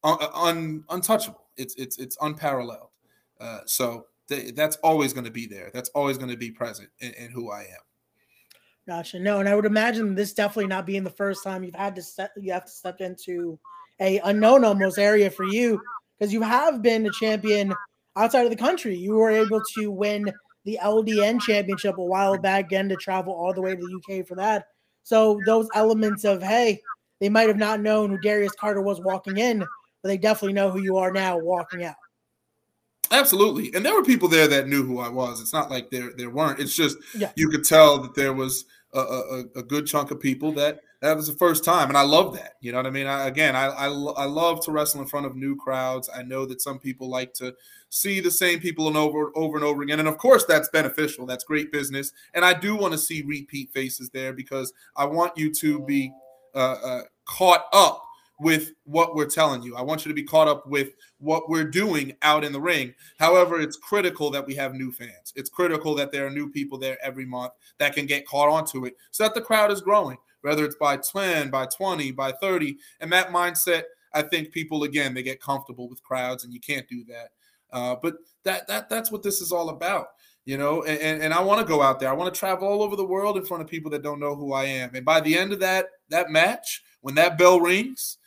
un, 0.04 0.18
un 0.32 0.84
untouchable. 0.90 1.46
It's 1.56 1.74
it's 1.74 1.98
it's 1.98 2.16
unparalleled. 2.20 2.90
Uh, 3.40 3.60
so 3.66 4.06
th- 4.30 4.54
that's 4.54 4.76
always 4.76 5.12
going 5.12 5.26
to 5.26 5.30
be 5.30 5.46
there. 5.46 5.70
That's 5.74 5.90
always 5.90 6.16
going 6.16 6.30
to 6.30 6.36
be 6.36 6.50
present 6.50 6.88
in, 7.00 7.12
in, 7.14 7.30
who 7.30 7.50
I 7.50 7.60
am. 7.60 7.82
Gotcha. 8.86 9.18
No, 9.18 9.40
and 9.40 9.48
I 9.48 9.54
would 9.54 9.66
imagine 9.66 10.14
this 10.14 10.32
definitely 10.32 10.68
not 10.68 10.86
being 10.86 11.04
the 11.04 11.10
first 11.10 11.44
time 11.44 11.62
you've 11.62 11.74
had 11.74 11.94
to 11.96 12.02
step 12.02 12.32
you 12.36 12.52
have 12.52 12.64
to 12.64 12.70
step 12.70 13.00
into 13.00 13.58
a 14.00 14.18
unknown 14.20 14.64
almost 14.64 14.98
area 14.98 15.30
for 15.30 15.44
you 15.44 15.80
because 16.18 16.32
you 16.32 16.40
have 16.40 16.80
been 16.80 17.06
a 17.06 17.10
champion 17.10 17.74
outside 18.16 18.44
of 18.44 18.50
the 18.50 18.56
country. 18.56 18.96
You 18.96 19.14
were 19.14 19.30
able 19.30 19.62
to 19.74 19.90
win 19.90 20.32
the 20.64 20.78
LDN 20.82 21.40
championship 21.40 21.98
a 21.98 22.04
while 22.04 22.38
back, 22.38 22.66
again, 22.66 22.88
to 22.88 22.96
travel 22.96 23.34
all 23.34 23.52
the 23.52 23.60
way 23.60 23.76
to 23.76 23.76
the 23.76 24.18
UK 24.18 24.26
for 24.26 24.34
that. 24.36 24.66
So 25.02 25.40
those 25.46 25.68
elements 25.74 26.24
of, 26.24 26.42
hey, 26.42 26.80
they 27.20 27.28
might 27.28 27.48
have 27.48 27.56
not 27.56 27.80
known 27.80 28.10
who 28.10 28.18
Darius 28.18 28.54
Carter 28.58 28.82
was 28.82 29.00
walking 29.00 29.38
in, 29.38 29.58
but 29.58 30.08
they 30.08 30.18
definitely 30.18 30.54
know 30.54 30.70
who 30.70 30.82
you 30.82 30.96
are 30.96 31.12
now 31.12 31.38
walking 31.38 31.84
out. 31.84 31.96
Absolutely. 33.10 33.74
And 33.74 33.84
there 33.84 33.94
were 33.94 34.04
people 34.04 34.28
there 34.28 34.46
that 34.48 34.68
knew 34.68 34.84
who 34.84 35.00
I 35.00 35.08
was. 35.08 35.40
It's 35.40 35.52
not 35.52 35.70
like 35.70 35.90
there 35.90 36.12
there 36.16 36.30
weren't. 36.30 36.60
It's 36.60 36.76
just 36.76 36.96
yeah. 37.14 37.32
you 37.34 37.48
could 37.48 37.64
tell 37.64 37.98
that 37.98 38.14
there 38.14 38.32
was 38.32 38.66
a, 38.92 39.00
a, 39.00 39.44
a 39.56 39.62
good 39.62 39.86
chunk 39.86 40.10
of 40.10 40.20
people 40.20 40.52
that 40.52 40.80
that 41.00 41.16
was 41.16 41.26
the 41.26 41.34
first 41.34 41.64
time 41.64 41.88
and 41.88 41.96
i 41.96 42.02
love 42.02 42.34
that 42.34 42.54
you 42.60 42.72
know 42.72 42.78
what 42.78 42.86
i 42.86 42.90
mean 42.90 43.06
I, 43.06 43.26
again 43.26 43.54
I, 43.54 43.66
I, 43.66 43.86
I 43.86 44.24
love 44.24 44.64
to 44.64 44.72
wrestle 44.72 45.00
in 45.00 45.06
front 45.06 45.26
of 45.26 45.36
new 45.36 45.56
crowds 45.56 46.10
i 46.14 46.22
know 46.22 46.44
that 46.46 46.60
some 46.60 46.78
people 46.78 47.08
like 47.08 47.32
to 47.34 47.54
see 47.88 48.20
the 48.20 48.30
same 48.30 48.58
people 48.60 48.88
and 48.88 48.96
over 48.96 49.30
over 49.36 49.56
and 49.56 49.64
over 49.64 49.82
again 49.82 50.00
and 50.00 50.08
of 50.08 50.18
course 50.18 50.44
that's 50.44 50.68
beneficial 50.70 51.24
that's 51.24 51.44
great 51.44 51.72
business 51.72 52.12
and 52.34 52.44
i 52.44 52.52
do 52.52 52.76
want 52.76 52.92
to 52.92 52.98
see 52.98 53.22
repeat 53.22 53.70
faces 53.72 54.10
there 54.10 54.32
because 54.32 54.72
i 54.96 55.04
want 55.04 55.36
you 55.36 55.52
to 55.54 55.80
be 55.80 56.12
uh, 56.54 56.76
uh, 56.84 57.02
caught 57.26 57.66
up 57.72 58.04
with 58.40 58.72
what 58.84 59.14
we're 59.14 59.26
telling 59.26 59.62
you. 59.62 59.76
I 59.76 59.82
want 59.82 60.04
you 60.04 60.08
to 60.08 60.14
be 60.14 60.22
caught 60.22 60.48
up 60.48 60.66
with 60.66 60.94
what 61.18 61.48
we're 61.48 61.64
doing 61.64 62.16
out 62.22 62.42
in 62.42 62.52
the 62.52 62.60
ring. 62.60 62.94
However, 63.18 63.60
it's 63.60 63.76
critical 63.76 64.30
that 64.30 64.46
we 64.46 64.54
have 64.54 64.74
new 64.74 64.90
fans. 64.90 65.32
It's 65.36 65.50
critical 65.50 65.94
that 65.96 66.10
there 66.10 66.26
are 66.26 66.30
new 66.30 66.50
people 66.50 66.78
there 66.78 66.98
every 67.02 67.26
month 67.26 67.52
that 67.78 67.94
can 67.94 68.06
get 68.06 68.26
caught 68.26 68.48
onto 68.48 68.86
it 68.86 68.96
so 69.10 69.24
that 69.24 69.34
the 69.34 69.42
crowd 69.42 69.70
is 69.70 69.80
growing. 69.82 70.16
whether 70.42 70.64
it's 70.64 70.76
by 70.76 70.96
10, 70.96 71.50
by 71.50 71.66
20, 71.66 72.12
by 72.12 72.32
30. 72.32 72.78
And 73.00 73.12
that 73.12 73.28
mindset, 73.28 73.82
I 74.14 74.22
think 74.22 74.52
people 74.52 74.84
again 74.84 75.14
they 75.14 75.22
get 75.22 75.40
comfortable 75.40 75.88
with 75.88 76.02
crowds, 76.02 76.44
and 76.44 76.52
you 76.52 76.60
can't 76.60 76.88
do 76.88 77.04
that. 77.04 77.28
Uh, 77.72 77.96
but 78.02 78.16
that 78.44 78.66
that 78.66 78.88
that's 78.88 79.12
what 79.12 79.22
this 79.22 79.40
is 79.40 79.52
all 79.52 79.68
about, 79.68 80.08
you 80.44 80.56
know. 80.58 80.82
And, 80.82 81.22
and, 81.22 81.32
I 81.32 81.40
want 81.40 81.60
to 81.60 81.70
go 81.70 81.82
out 81.82 82.00
there. 82.00 82.08
I 82.08 82.14
want 82.14 82.32
to 82.32 82.38
travel 82.38 82.66
all 82.66 82.82
over 82.82 82.96
the 82.96 83.04
world 83.04 83.36
in 83.36 83.44
front 83.44 83.62
of 83.62 83.68
people 83.68 83.90
that 83.92 84.02
don't 84.02 84.18
know 84.18 84.34
who 84.34 84.52
I 84.52 84.64
am. 84.64 84.94
And 84.94 85.04
by 85.04 85.20
the 85.20 85.38
end 85.38 85.52
of 85.52 85.60
that 85.60 85.86
that 86.08 86.30
match, 86.30 86.82
when 87.00 87.14
that 87.14 87.38
bell 87.38 87.60
rings, 87.60 88.18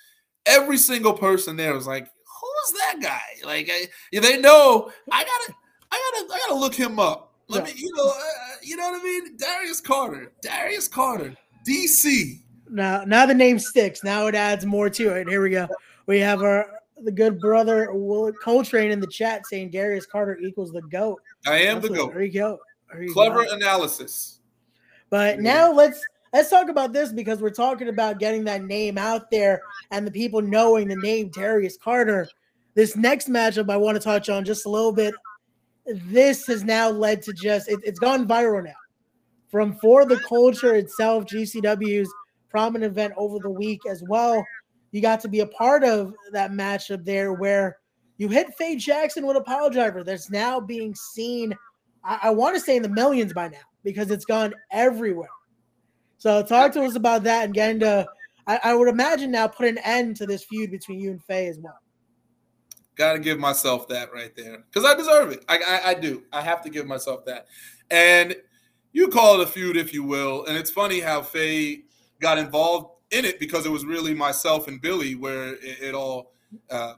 every 0.45 0.77
single 0.77 1.13
person 1.13 1.55
there 1.55 1.73
was 1.73 1.87
like, 1.87 2.05
"Who's 2.05 2.79
that 2.79 2.99
guy?" 3.01 3.45
Like 3.45 3.69
I, 3.71 3.87
they 4.19 4.39
know 4.39 4.91
I 5.11 5.23
gotta 5.23 5.55
I 5.91 6.11
gotta 6.11 6.33
I 6.33 6.37
gotta 6.47 6.59
look 6.59 6.75
him 6.75 6.99
up. 6.99 7.33
Let 7.47 7.67
yeah. 7.67 7.73
me, 7.73 7.79
you 7.81 7.91
know, 7.95 8.07
uh, 8.07 8.09
uh, 8.09 8.55
you 8.61 8.77
know 8.77 8.91
what 8.91 9.01
I 9.01 9.03
mean. 9.03 9.37
Darius 9.37 9.81
Carter, 9.81 10.31
Darius 10.41 10.87
Carter, 10.87 11.35
DC. 11.67 12.39
Now, 12.69 13.03
now 13.03 13.25
the 13.25 13.33
name 13.33 13.59
sticks. 13.59 14.03
Now 14.03 14.27
it 14.27 14.35
adds 14.35 14.65
more 14.65 14.89
to 14.89 15.15
it. 15.15 15.27
Here 15.27 15.41
we 15.41 15.49
go. 15.49 15.67
We 16.07 16.19
have 16.19 16.41
our 16.41 16.67
the 17.03 17.11
good 17.11 17.39
brother 17.39 17.93
Will 17.93 18.31
Coltrane 18.33 18.91
in 18.91 18.99
the 18.99 19.07
chat 19.07 19.45
saying 19.47 19.71
Darius 19.71 20.05
Carter 20.05 20.37
equals 20.39 20.71
the 20.71 20.81
goat. 20.83 21.21
I 21.45 21.57
am 21.57 21.75
That's 21.75 21.89
the 21.89 21.95
goat. 21.95 22.13
There 22.13 22.23
you 22.23 22.31
go. 22.31 22.59
There 22.91 23.03
you 23.03 23.13
Clever 23.13 23.45
go. 23.45 23.53
analysis. 23.53 24.39
But 25.09 25.39
now 25.39 25.71
let's 25.71 26.01
let's 26.33 26.49
talk 26.49 26.67
about 26.67 26.91
this 26.91 27.13
because 27.13 27.39
we're 27.39 27.51
talking 27.51 27.87
about 27.87 28.19
getting 28.19 28.43
that 28.45 28.63
name 28.63 28.97
out 28.97 29.29
there 29.29 29.61
and 29.91 30.05
the 30.05 30.11
people 30.11 30.41
knowing 30.41 30.87
the 30.87 30.95
name 30.95 31.29
Darius 31.29 31.77
Carter. 31.77 32.27
This 32.73 32.95
next 32.95 33.29
matchup 33.29 33.69
I 33.69 33.77
want 33.77 33.95
to 33.95 34.03
touch 34.03 34.29
on 34.29 34.43
just 34.43 34.65
a 34.65 34.69
little 34.69 34.91
bit. 34.91 35.13
This 35.85 36.47
has 36.47 36.63
now 36.63 36.89
led 36.89 37.21
to 37.23 37.33
just 37.33 37.69
it, 37.69 37.79
it's 37.83 37.99
gone 37.99 38.27
viral 38.27 38.63
now. 38.63 38.73
From 39.49 39.75
for 39.75 40.05
the 40.05 40.19
culture 40.27 40.73
itself, 40.73 41.25
GCW's 41.25 42.11
prominent 42.49 42.91
event 42.91 43.13
over 43.15 43.37
the 43.39 43.49
week 43.49 43.81
as 43.87 44.03
well. 44.07 44.43
You 44.91 45.01
got 45.01 45.19
to 45.21 45.27
be 45.27 45.41
a 45.41 45.47
part 45.47 45.83
of 45.83 46.13
that 46.31 46.51
matchup 46.51 47.05
there 47.05 47.33
where 47.33 47.77
you 48.17 48.29
hit 48.29 48.53
Faye 48.55 48.75
Jackson 48.75 49.25
with 49.27 49.37
a 49.37 49.41
pile 49.41 49.69
driver 49.69 50.03
that's 50.03 50.31
now 50.31 50.59
being 50.59 50.95
seen, 50.95 51.53
I, 52.03 52.19
I 52.23 52.29
want 52.31 52.55
to 52.55 52.59
say 52.59 52.75
in 52.75 52.83
the 52.83 52.89
millions 52.89 53.33
by 53.33 53.49
now 53.49 53.57
because 53.83 54.09
it's 54.09 54.25
gone 54.25 54.53
everywhere. 54.71 55.29
So 56.23 56.41
talk 56.41 56.71
to 56.71 56.83
us 56.85 56.95
about 56.95 57.23
that 57.23 57.43
and 57.43 57.53
getting 57.53 57.81
to, 57.81 58.07
I, 58.47 58.57
I 58.63 58.75
would 58.75 58.87
imagine 58.87 59.29
now 59.29 59.45
put 59.45 59.67
an 59.67 59.77
end 59.79 60.15
to 60.15 60.25
this 60.25 60.45
feud 60.45 60.71
between 60.71 61.01
you 61.01 61.11
and 61.11 61.21
Faye 61.21 61.47
as 61.47 61.59
well. 61.59 61.77
Got 62.95 63.13
to 63.13 63.19
give 63.19 63.39
myself 63.39 63.89
that 63.89 64.13
right 64.13 64.33
there 64.33 64.63
because 64.71 64.89
I 64.89 64.95
deserve 64.95 65.33
it. 65.33 65.43
I, 65.49 65.57
I, 65.57 65.89
I 65.89 65.93
do. 65.95 66.23
I 66.31 66.39
have 66.39 66.61
to 66.61 66.69
give 66.69 66.87
myself 66.87 67.25
that. 67.25 67.47
And 67.91 68.37
you 68.93 69.09
call 69.09 69.41
it 69.41 69.45
a 69.45 69.51
feud 69.51 69.75
if 69.75 69.93
you 69.93 70.05
will. 70.05 70.45
And 70.45 70.55
it's 70.55 70.71
funny 70.71 71.01
how 71.01 71.21
Faye 71.21 71.83
got 72.21 72.37
involved 72.37 72.91
in 73.11 73.25
it 73.25 73.37
because 73.37 73.65
it 73.65 73.71
was 73.73 73.83
really 73.83 74.13
myself 74.13 74.69
and 74.69 74.79
Billy 74.81 75.15
where 75.15 75.55
it, 75.55 75.81
it 75.81 75.93
all 75.93 76.31
uh, 76.71 76.93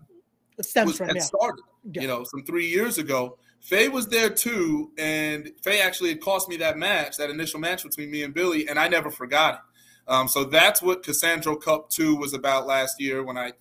it 0.59 0.65
stems 0.65 0.97
from, 0.97 1.09
yeah. 1.15 1.19
started. 1.19 1.63
Yeah. 1.91 2.03
You 2.03 2.07
know, 2.09 2.25
some 2.25 2.43
three 2.43 2.67
years 2.67 2.99
ago. 2.99 3.39
Faye 3.65 3.89
was 3.89 4.05
there 4.05 4.29
too, 4.29 4.91
and 4.95 5.51
Faye 5.63 5.81
actually 5.81 6.09
had 6.09 6.21
cost 6.21 6.47
me 6.47 6.55
that 6.57 6.77
match, 6.77 7.17
that 7.17 7.31
initial 7.31 7.59
match 7.59 7.81
between 7.81 8.11
me 8.11 8.21
and 8.21 8.31
Billy, 8.31 8.69
and 8.69 8.77
I 8.77 8.87
never 8.87 9.09
forgot 9.09 9.55
it. 9.55 9.59
Um, 10.07 10.27
so 10.27 10.43
that's 10.43 10.83
what 10.83 11.01
Cassandra 11.01 11.57
Cup 11.57 11.89
2 11.89 12.15
was 12.15 12.35
about 12.35 12.67
last 12.67 13.01
year 13.01 13.23
when 13.23 13.39
I, 13.39 13.53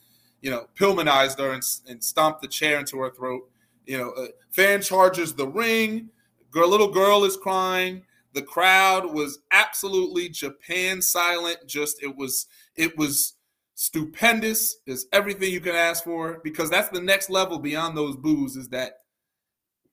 you 0.42 0.50
know, 0.50 0.66
Pillmanized 0.78 1.38
her 1.38 1.52
and, 1.52 1.62
and 1.88 2.04
stomped 2.04 2.42
the 2.42 2.48
chair 2.48 2.78
into 2.78 2.98
her 2.98 3.08
throat. 3.08 3.48
You 3.86 3.96
know, 3.96 4.10
uh, 4.10 4.26
fan 4.50 4.82
charges 4.82 5.32
the 5.32 5.48
ring. 5.48 6.10
Girl, 6.50 6.68
little 6.68 6.92
girl 6.92 7.24
is 7.24 7.38
crying. 7.38 8.02
The 8.34 8.42
crowd 8.42 9.10
was 9.10 9.38
absolutely 9.52 10.28
Japan 10.28 11.00
silent. 11.00 11.60
Just 11.66 12.02
it 12.02 12.14
was 12.14 12.46
it 12.76 12.98
was 12.98 13.36
stupendous. 13.74 14.76
Is 14.86 15.06
everything 15.14 15.50
you 15.50 15.60
can 15.60 15.74
ask 15.74 16.04
for 16.04 16.40
because 16.44 16.68
that's 16.68 16.90
the 16.90 17.00
next 17.00 17.30
level 17.30 17.58
beyond 17.58 17.96
those 17.96 18.16
boos. 18.16 18.56
Is 18.56 18.68
that 18.68 18.98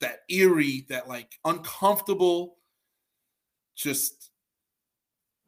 that 0.01 0.20
eerie, 0.29 0.86
that 0.89 1.08
like 1.08 1.39
uncomfortable, 1.46 2.58
just 3.75 4.29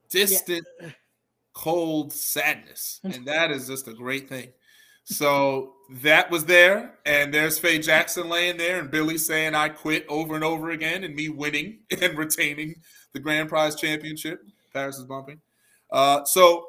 distant, 0.09 0.65
yeah. 0.81 0.89
cold 1.53 2.13
sadness, 2.13 2.99
and 3.03 3.25
that 3.25 3.51
is 3.51 3.67
just 3.67 3.87
a 3.87 3.93
great 3.93 4.29
thing. 4.29 4.49
So 5.05 5.73
that 6.01 6.31
was 6.31 6.45
there, 6.45 6.97
and 7.05 7.33
there's 7.33 7.59
Faye 7.59 7.79
Jackson 7.79 8.29
laying 8.29 8.55
there, 8.57 8.79
and 8.79 8.89
Billy 8.89 9.17
saying 9.17 9.53
I 9.53 9.67
quit 9.67 10.05
over 10.07 10.35
and 10.35 10.43
over 10.43 10.71
again, 10.71 11.03
and 11.03 11.13
me 11.13 11.27
winning 11.27 11.79
and 12.01 12.17
retaining 12.17 12.75
the 13.13 13.19
grand 13.19 13.49
prize 13.49 13.75
championship. 13.75 14.41
Paris 14.73 14.97
is 14.97 15.05
bumping. 15.05 15.39
Uh, 15.91 16.23
so 16.25 16.65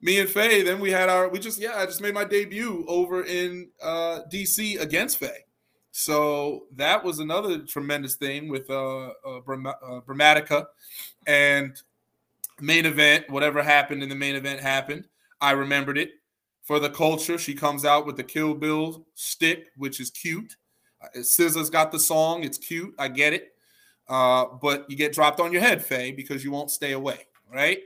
me 0.00 0.18
and 0.20 0.28
Faye, 0.28 0.62
then 0.62 0.80
we 0.80 0.90
had 0.90 1.08
our 1.08 1.28
we 1.28 1.38
just 1.38 1.60
yeah, 1.60 1.76
I 1.76 1.86
just 1.86 2.00
made 2.00 2.14
my 2.14 2.24
debut 2.24 2.84
over 2.88 3.24
in 3.24 3.70
uh, 3.82 4.20
DC 4.30 4.80
against 4.80 5.18
Faye. 5.18 5.44
So 5.92 6.64
that 6.76 7.04
was 7.04 7.18
another 7.18 7.58
tremendous 7.58 8.16
thing 8.16 8.48
with 8.48 8.68
uh, 8.70 9.08
uh, 9.08 9.40
Bramatica 9.44 10.66
and 11.26 11.80
main 12.60 12.86
event. 12.86 13.28
Whatever 13.28 13.62
happened 13.62 14.02
in 14.02 14.08
the 14.08 14.14
main 14.14 14.34
event 14.34 14.60
happened. 14.60 15.04
I 15.40 15.52
remembered 15.52 15.98
it 15.98 16.12
for 16.62 16.80
the 16.80 16.88
culture. 16.88 17.36
She 17.36 17.54
comes 17.54 17.84
out 17.84 18.06
with 18.06 18.16
the 18.16 18.24
Kill 18.24 18.54
Bill 18.54 19.04
stick, 19.14 19.66
which 19.76 20.00
is 20.00 20.10
cute. 20.10 20.56
Uh, 21.02 21.08
SZA's 21.18 21.68
got 21.68 21.92
the 21.92 22.00
song. 22.00 22.42
It's 22.42 22.58
cute. 22.58 22.94
I 22.98 23.08
get 23.08 23.34
it. 23.34 23.52
Uh, 24.08 24.46
but 24.60 24.90
you 24.90 24.96
get 24.96 25.12
dropped 25.12 25.40
on 25.40 25.52
your 25.52 25.60
head, 25.60 25.84
Faye, 25.84 26.12
because 26.12 26.42
you 26.42 26.50
won't 26.50 26.70
stay 26.70 26.92
away, 26.92 27.26
right? 27.52 27.80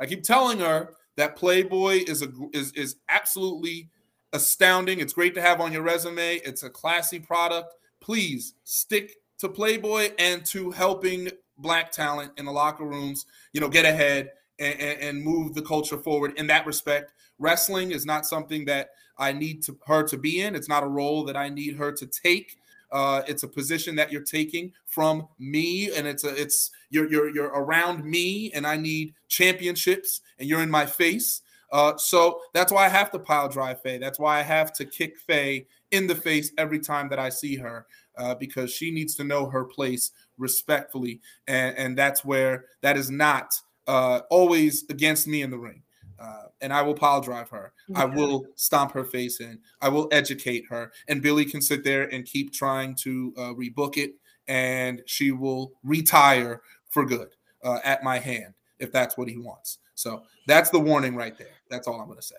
I 0.00 0.06
keep 0.06 0.24
telling 0.24 0.58
her 0.58 0.94
that 1.16 1.36
Playboy 1.36 2.04
is 2.08 2.22
a 2.22 2.28
is 2.52 2.72
is 2.72 2.96
absolutely 3.08 3.88
astounding. 4.32 5.00
It's 5.00 5.12
great 5.12 5.34
to 5.34 5.42
have 5.42 5.60
on 5.60 5.72
your 5.72 5.82
resume. 5.82 6.36
It's 6.36 6.62
a 6.62 6.70
classy 6.70 7.18
product. 7.18 7.74
Please 8.00 8.54
stick 8.64 9.16
to 9.38 9.48
Playboy 9.48 10.10
and 10.18 10.44
to 10.46 10.70
helping 10.70 11.30
black 11.58 11.92
talent 11.92 12.32
in 12.36 12.44
the 12.44 12.52
locker 12.52 12.84
rooms, 12.84 13.26
you 13.52 13.60
know, 13.60 13.68
get 13.68 13.84
ahead 13.84 14.30
and, 14.58 14.80
and, 14.80 15.00
and 15.00 15.24
move 15.24 15.54
the 15.54 15.62
culture 15.62 15.98
forward 15.98 16.32
in 16.36 16.46
that 16.48 16.66
respect. 16.66 17.12
Wrestling 17.38 17.92
is 17.92 18.06
not 18.06 18.26
something 18.26 18.64
that 18.66 18.90
I 19.18 19.32
need 19.32 19.62
to, 19.64 19.78
her 19.86 20.02
to 20.04 20.16
be 20.16 20.42
in. 20.42 20.54
It's 20.54 20.68
not 20.68 20.82
a 20.82 20.88
role 20.88 21.24
that 21.24 21.36
I 21.36 21.48
need 21.48 21.76
her 21.76 21.92
to 21.92 22.06
take. 22.06 22.56
Uh, 22.90 23.22
it's 23.26 23.42
a 23.42 23.48
position 23.48 23.96
that 23.96 24.12
you're 24.12 24.22
taking 24.22 24.72
from 24.86 25.26
me, 25.38 25.90
and 25.96 26.06
it's 26.06 26.24
a 26.24 26.28
it's 26.28 26.70
you're 26.90 27.10
you're 27.10 27.34
you're 27.34 27.46
around 27.46 28.04
me, 28.04 28.52
and 28.52 28.66
I 28.66 28.76
need 28.76 29.14
championships, 29.28 30.20
and 30.38 30.46
you're 30.46 30.62
in 30.62 30.70
my 30.70 30.84
face. 30.84 31.40
Uh, 31.72 31.96
so 31.96 32.38
that's 32.52 32.70
why 32.70 32.84
I 32.84 32.88
have 32.90 33.10
to 33.12 33.18
pile 33.18 33.48
drive 33.48 33.80
Faye. 33.80 33.98
That's 33.98 34.18
why 34.18 34.38
I 34.38 34.42
have 34.42 34.72
to 34.74 34.84
kick 34.84 35.18
Faye 35.18 35.66
in 35.90 36.06
the 36.06 36.14
face 36.14 36.52
every 36.58 36.78
time 36.78 37.08
that 37.08 37.18
I 37.18 37.30
see 37.30 37.56
her, 37.56 37.86
uh, 38.18 38.34
because 38.34 38.70
she 38.70 38.90
needs 38.90 39.14
to 39.16 39.24
know 39.24 39.46
her 39.46 39.64
place 39.64 40.12
respectfully, 40.36 41.20
and 41.48 41.76
and 41.76 41.98
that's 41.98 42.24
where 42.24 42.66
that 42.82 42.96
is 42.96 43.10
not 43.10 43.54
uh, 43.86 44.20
always 44.30 44.84
against 44.90 45.26
me 45.26 45.42
in 45.42 45.50
the 45.50 45.58
ring. 45.58 45.82
Uh, 46.18 46.44
and 46.60 46.72
I 46.72 46.82
will 46.82 46.94
pile 46.94 47.20
drive 47.20 47.48
her. 47.50 47.72
Yeah. 47.88 48.02
I 48.02 48.04
will 48.04 48.46
stomp 48.54 48.92
her 48.92 49.04
face 49.04 49.40
in. 49.40 49.58
I 49.80 49.88
will 49.88 50.08
educate 50.12 50.64
her. 50.68 50.92
And 51.08 51.20
Billy 51.20 51.44
can 51.44 51.60
sit 51.60 51.82
there 51.82 52.04
and 52.14 52.24
keep 52.24 52.52
trying 52.52 52.94
to 52.96 53.34
uh, 53.36 53.40
rebook 53.54 53.96
it, 53.96 54.12
and 54.46 55.02
she 55.06 55.32
will 55.32 55.72
retire 55.82 56.62
for 56.90 57.04
good 57.04 57.28
uh, 57.64 57.78
at 57.82 58.04
my 58.04 58.18
hand 58.18 58.54
if 58.78 58.92
that's 58.92 59.16
what 59.16 59.28
he 59.28 59.36
wants. 59.36 59.78
So 59.94 60.22
that's 60.46 60.70
the 60.70 60.78
warning 60.78 61.14
right 61.16 61.36
there. 61.36 61.54
That's 61.70 61.86
all 61.86 62.00
I'm 62.00 62.06
going 62.06 62.18
to 62.18 62.22
say. 62.22 62.36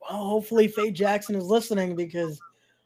Well, 0.00 0.24
hopefully 0.24 0.68
Faye 0.68 0.90
Jackson 0.90 1.34
is 1.34 1.44
listening 1.44 1.94
because, 1.94 2.40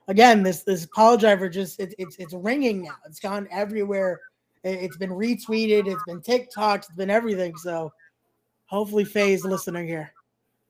again, 0.09 0.43
this 0.43 0.63
this 0.63 0.87
pile 0.87 1.17
driver 1.17 1.49
just 1.49 1.81
it, 1.81 1.95
it's 1.99 2.17
it's 2.17 2.35
ringing 2.35 2.83
now. 2.83 2.97
It's 3.07 3.21
gone 3.21 3.49
everywhere. 3.51 4.21
It, 4.63 4.81
it's 4.83 4.97
been 4.97 5.11
retweeted. 5.11 5.87
It's 5.87 6.03
been 6.07 6.21
TikToks. 6.21 6.77
It's 6.77 6.95
been 6.97 7.11
everything. 7.11 7.57
So 7.57 7.93
hopefully 8.67 9.05
Faye 9.05 9.33
is 9.33 9.45
listening 9.45 9.87
here. 9.87 10.13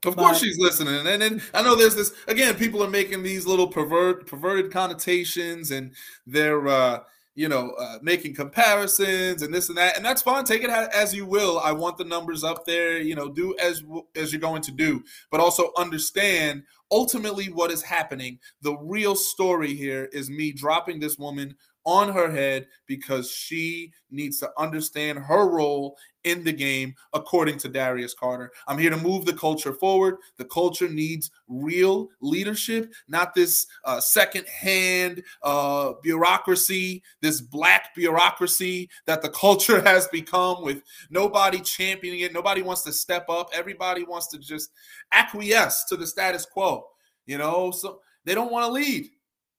Of 0.05 0.17
course, 0.17 0.39
she's 0.39 0.59
listening, 0.59 1.07
and 1.07 1.23
then 1.23 1.41
I 1.55 1.63
know 1.63 1.75
there's 1.75 1.95
this 1.95 2.13
again. 2.29 2.55
People 2.57 2.85
are 2.85 2.91
making 2.91 3.23
these 3.23 3.47
little 3.47 3.67
pervert, 3.67 4.27
perverted 4.27 4.71
connotations, 4.71 5.71
and 5.71 5.93
they're 6.27 6.69
uh, 6.69 7.01
you 7.35 7.49
know 7.49 7.71
uh, 7.79 7.99
making 8.03 8.35
comparisons 8.35 9.43
and 9.43 9.53
this 9.53 9.69
and 9.69 9.79
that, 9.79 9.97
and 9.97 10.05
that's 10.05 10.23
fine. 10.23 10.45
Take 10.45 10.63
it 10.63 10.71
as 10.71 11.15
you 11.15 11.27
will. 11.27 11.59
I 11.59 11.73
want 11.73 11.99
the 11.99 12.05
numbers 12.05 12.45
up 12.45 12.65
there. 12.65 12.99
You 12.99 13.15
know, 13.15 13.29
do 13.29 13.55
as 13.61 13.83
as 14.15 14.33
you're 14.33 14.41
going 14.41 14.63
to 14.63 14.73
do, 14.73 15.03
but 15.31 15.41
also 15.41 15.73
understand 15.77 16.63
ultimately 16.91 17.47
what 17.47 17.71
is 17.71 17.83
happening. 17.83 18.39
The 18.63 18.77
real 18.79 19.15
story 19.15 19.75
here 19.75 20.09
is 20.13 20.31
me 20.31 20.53
dropping 20.53 21.01
this 21.01 21.19
woman 21.19 21.57
on 21.85 22.13
her 22.13 22.31
head 22.31 22.67
because 22.87 23.31
she 23.31 23.93
needs 24.11 24.39
to 24.41 24.51
understand 24.59 25.19
her 25.19 25.49
role 25.49 25.97
in 26.25 26.43
the 26.43 26.53
game, 26.53 26.95
according 27.13 27.59
to 27.59 27.69
Darius 27.69 28.15
Carter. 28.15 28.51
I'm 28.67 28.79
here 28.79 28.91
to 28.91 28.97
move 28.97 29.27
the 29.27 29.35
culture 29.35 29.75
forward. 29.75 30.17
The 30.39 30.47
culture 30.47 30.89
needs 30.89 31.31
real 31.49 32.09
leadership, 32.21 32.93
not 33.09 33.35
this 33.35 33.67
uh, 33.85 34.01
second-hand 34.01 35.23
uh, 35.43 35.93
bureaucracy, 36.03 37.03
this 37.21 37.41
black 37.41 37.95
bureaucracy 37.95 38.89
that 39.07 39.23
the 39.23 39.29
culture 39.45 39.83
has 39.83 40.09
become 40.09 40.63
with 40.63 40.83
nobody 41.11 41.61
championing 41.61 42.21
it. 42.21 42.33
Nobody 42.33 42.63
wants 42.63 42.83
to 42.83 42.93
step 42.93 43.29
up. 43.29 43.51
Everybody 43.53 44.05
wants 44.05 44.29
to 44.29 44.39
just 44.39 44.71
acquiesce 45.13 45.85
to 45.85 45.97
the 45.97 46.07
status 46.07 46.47
quo. 46.47 46.87
You 47.27 47.39
know, 47.39 47.71
so 47.71 48.01
they 48.25 48.35
don't 48.35 48.53
want 48.53 48.67
to 48.67 48.73
lead. 48.73 49.09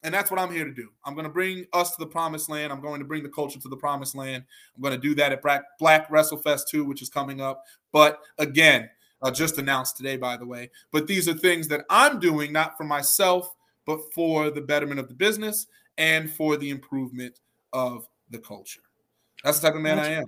And 0.06 0.14
that's 0.14 0.30
what 0.30 0.40
I'm 0.40 0.52
here 0.52 0.66
to 0.66 0.74
do. 0.74 0.90
I'm 1.04 1.16
going 1.16 1.26
to 1.26 1.32
bring 1.32 1.66
us 1.74 1.96
to 1.96 2.00
the 2.00 2.06
promised 2.06 2.48
land. 2.48 2.72
I'm 2.72 2.80
going 2.80 3.00
to 3.00 3.06
bring 3.06 3.24
the 3.24 3.30
culture 3.30 3.60
to 3.60 3.68
the 3.68 3.76
promised 3.76 4.16
land. 4.16 4.44
I'm 4.76 4.82
going 4.84 4.94
to 4.94 5.00
do 5.00 5.16
that 5.16 5.32
at 5.32 5.42
Black, 5.80 6.10
WrestleFest 6.10 6.68
2, 6.70 6.86
which 6.86 7.02
is 7.02 7.10
coming 7.10 7.42
up. 7.42 7.64
But 7.92 8.20
again, 8.38 8.88
uh, 9.24 9.32
just 9.32 9.58
announced 9.58 9.98
today, 9.98 10.16
by 10.16 10.38
the 10.38 10.46
way. 10.46 10.70
But 10.92 11.08
these 11.08 11.28
are 11.28 11.34
things 11.34 11.68
that 11.70 11.86
I'm 11.90 12.20
doing 12.20 12.54
not 12.54 12.78
for 12.78 12.84
myself, 12.84 13.56
but 13.88 14.00
for 14.14 14.52
the 14.52 14.62
betterment 14.62 15.00
of 15.00 15.08
the 15.08 15.16
business 15.16 15.66
and 15.98 16.32
for 16.32 16.56
the 16.56 16.70
improvement 16.70 17.40
of 17.74 18.08
the 18.30 18.38
culture. 18.38 18.82
That's 19.44 19.60
the 19.60 19.68
type 19.68 19.76
of 19.76 19.82
man 19.82 19.98
that's, 19.98 20.08
I 20.08 20.12
am. 20.12 20.26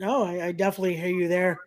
No, 0.00 0.24
I, 0.24 0.46
I, 0.46 0.52
definitely 0.52 0.96
hear 0.96 1.10
you 1.10 1.28
there. 1.28 1.60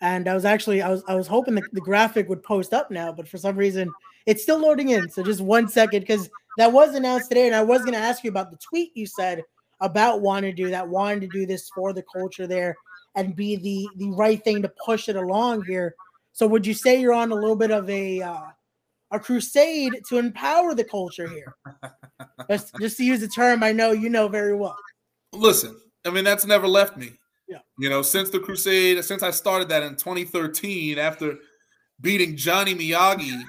And 0.00 0.28
I 0.28 0.34
was 0.34 0.46
actually 0.46 0.80
I 0.80 0.88
was 0.88 1.02
I 1.08 1.14
was 1.14 1.26
hoping 1.26 1.54
the, 1.54 1.62
the 1.72 1.80
graphic 1.80 2.28
would 2.30 2.42
post 2.42 2.72
up 2.72 2.90
now, 2.90 3.12
but 3.12 3.28
for 3.28 3.36
some 3.36 3.56
reason 3.56 3.90
it's 4.26 4.42
still 4.42 4.58
loading 4.58 4.90
in. 4.90 5.10
So 5.10 5.22
just 5.22 5.40
one 5.40 5.68
second, 5.68 6.00
because 6.00 6.30
that 6.56 6.72
was 6.72 6.94
announced 6.94 7.28
today, 7.28 7.46
and 7.46 7.54
I 7.54 7.62
was 7.62 7.80
going 7.80 7.94
to 7.94 7.98
ask 7.98 8.24
you 8.24 8.30
about 8.30 8.50
the 8.50 8.58
tweet 8.58 8.96
you 8.96 9.06
said 9.06 9.42
about 9.80 10.20
wanting 10.20 10.54
to 10.54 10.62
do 10.62 10.70
that, 10.70 10.88
wanting 10.88 11.20
to 11.20 11.28
do 11.28 11.46
this 11.46 11.68
for 11.74 11.92
the 11.92 12.04
culture 12.12 12.46
there 12.46 12.76
and 13.16 13.34
be 13.34 13.56
the 13.56 13.88
the 13.96 14.10
right 14.12 14.42
thing 14.42 14.62
to 14.62 14.72
push 14.84 15.08
it 15.08 15.16
along 15.16 15.64
here. 15.64 15.94
So 16.32 16.46
would 16.46 16.66
you 16.66 16.74
say 16.74 17.00
you're 17.00 17.12
on 17.12 17.32
a 17.32 17.34
little 17.34 17.56
bit 17.56 17.70
of 17.70 17.88
a 17.90 18.22
uh, 18.22 18.46
a 19.10 19.20
crusade 19.20 20.02
to 20.08 20.18
empower 20.18 20.74
the 20.74 20.84
culture 20.84 21.28
here? 21.28 21.56
just, 22.50 22.74
just 22.80 22.96
to 22.98 23.04
use 23.04 23.22
a 23.22 23.28
term 23.28 23.62
I 23.62 23.72
know 23.72 23.92
you 23.92 24.08
know 24.08 24.28
very 24.28 24.54
well. 24.54 24.76
Listen, 25.32 25.78
I 26.04 26.10
mean 26.10 26.24
that's 26.24 26.46
never 26.46 26.68
left 26.68 26.96
me. 26.96 27.12
Yeah. 27.48 27.58
You 27.78 27.90
know, 27.90 28.02
since 28.02 28.30
the 28.30 28.38
crusade, 28.38 29.02
since 29.04 29.24
I 29.24 29.32
started 29.32 29.68
that 29.70 29.82
in 29.82 29.96
2013 29.96 30.98
after 30.98 31.36
beating 32.00 32.36
Johnny 32.36 32.74
Miyagi 32.74 33.42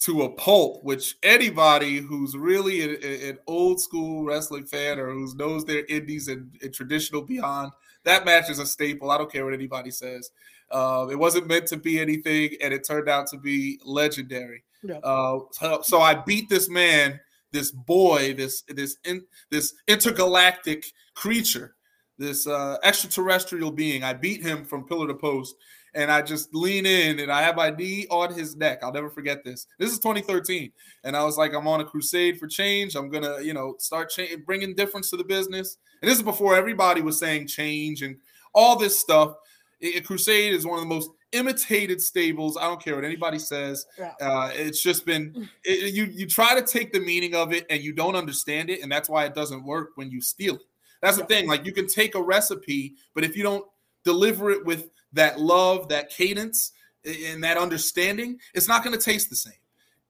to 0.00 0.22
a 0.22 0.30
pulp, 0.30 0.82
which 0.82 1.16
anybody 1.22 1.98
who's 1.98 2.34
really 2.36 3.28
an, 3.28 3.38
old 3.46 3.80
school 3.80 4.24
wrestling 4.24 4.64
fan 4.64 4.98
or 4.98 5.10
who 5.10 5.34
knows 5.36 5.64
their 5.64 5.84
indies 5.86 6.28
and, 6.28 6.50
and, 6.62 6.72
traditional 6.72 7.20
beyond, 7.20 7.70
that 8.04 8.24
match 8.24 8.48
is 8.48 8.58
a 8.58 8.66
staple. 8.66 9.10
I 9.10 9.18
don't 9.18 9.30
care 9.30 9.44
what 9.44 9.52
anybody 9.52 9.90
says. 9.90 10.30
Uh, 10.70 11.06
it 11.10 11.18
wasn't 11.18 11.48
meant 11.48 11.66
to 11.66 11.76
be 11.76 12.00
anything, 12.00 12.56
and 12.62 12.72
it 12.72 12.86
turned 12.86 13.10
out 13.10 13.26
to 13.28 13.38
be 13.38 13.78
legendary. 13.84 14.64
Yeah. 14.82 14.98
Uh, 14.98 15.40
so, 15.52 15.80
so, 15.82 16.00
I 16.00 16.14
beat 16.14 16.48
this 16.48 16.70
man, 16.70 17.20
this 17.52 17.70
boy, 17.70 18.32
this 18.34 18.62
this 18.68 18.96
in, 19.04 19.22
this 19.50 19.74
intergalactic 19.86 20.86
creature, 21.14 21.74
this 22.16 22.46
uh, 22.46 22.78
extraterrestrial 22.82 23.72
being. 23.72 24.04
I 24.04 24.14
beat 24.14 24.42
him 24.42 24.64
from 24.64 24.86
pillar 24.86 25.08
to 25.08 25.14
post 25.14 25.56
and 25.94 26.10
I 26.10 26.22
just 26.22 26.54
lean 26.54 26.86
in 26.86 27.20
and 27.20 27.30
I 27.30 27.42
have 27.42 27.56
my 27.56 27.70
knee 27.70 28.06
on 28.10 28.32
his 28.32 28.56
neck. 28.56 28.80
I'll 28.82 28.92
never 28.92 29.10
forget 29.10 29.44
this. 29.44 29.66
This 29.78 29.92
is 29.92 29.98
2013, 29.98 30.72
and 31.04 31.16
I 31.16 31.24
was 31.24 31.36
like, 31.36 31.54
I'm 31.54 31.66
on 31.68 31.80
a 31.80 31.84
crusade 31.84 32.38
for 32.38 32.46
change. 32.46 32.96
I'm 32.96 33.08
gonna, 33.08 33.40
you 33.42 33.54
know, 33.54 33.74
start 33.78 34.10
cha- 34.10 34.36
bringing 34.46 34.74
difference 34.74 35.10
to 35.10 35.16
the 35.16 35.24
business. 35.24 35.78
And 36.02 36.10
this 36.10 36.16
is 36.16 36.22
before 36.24 36.54
everybody 36.56 37.02
was 37.02 37.18
saying 37.18 37.46
change 37.46 38.02
and 38.02 38.16
all 38.54 38.76
this 38.76 38.98
stuff. 38.98 39.34
A 39.82 40.00
crusade 40.00 40.52
is 40.52 40.66
one 40.66 40.74
of 40.74 40.82
the 40.82 40.94
most 40.94 41.10
imitated 41.32 42.00
stables. 42.02 42.58
I 42.58 42.62
don't 42.62 42.82
care 42.82 42.96
what 42.96 43.04
anybody 43.04 43.38
says. 43.38 43.86
Uh, 44.20 44.50
it's 44.52 44.82
just 44.82 45.06
been 45.06 45.48
it, 45.64 45.94
you. 45.94 46.04
You 46.04 46.26
try 46.26 46.54
to 46.58 46.66
take 46.66 46.92
the 46.92 47.00
meaning 47.00 47.34
of 47.34 47.52
it 47.52 47.64
and 47.70 47.82
you 47.82 47.92
don't 47.94 48.14
understand 48.16 48.68
it, 48.68 48.82
and 48.82 48.92
that's 48.92 49.08
why 49.08 49.24
it 49.24 49.34
doesn't 49.34 49.64
work 49.64 49.90
when 49.94 50.10
you 50.10 50.20
steal 50.20 50.56
it. 50.56 50.62
That's 51.00 51.16
the 51.16 51.24
thing. 51.24 51.48
Like 51.48 51.64
you 51.64 51.72
can 51.72 51.86
take 51.86 52.14
a 52.14 52.22
recipe, 52.22 52.94
but 53.14 53.24
if 53.24 53.36
you 53.36 53.42
don't 53.42 53.64
deliver 54.04 54.50
it 54.50 54.64
with 54.66 54.90
that 55.12 55.40
love, 55.40 55.88
that 55.88 56.10
cadence, 56.10 56.72
and 57.04 57.42
that 57.42 57.56
understanding, 57.56 58.38
it's 58.54 58.68
not 58.68 58.84
going 58.84 58.96
to 58.96 59.02
taste 59.02 59.30
the 59.30 59.36
same. 59.36 59.52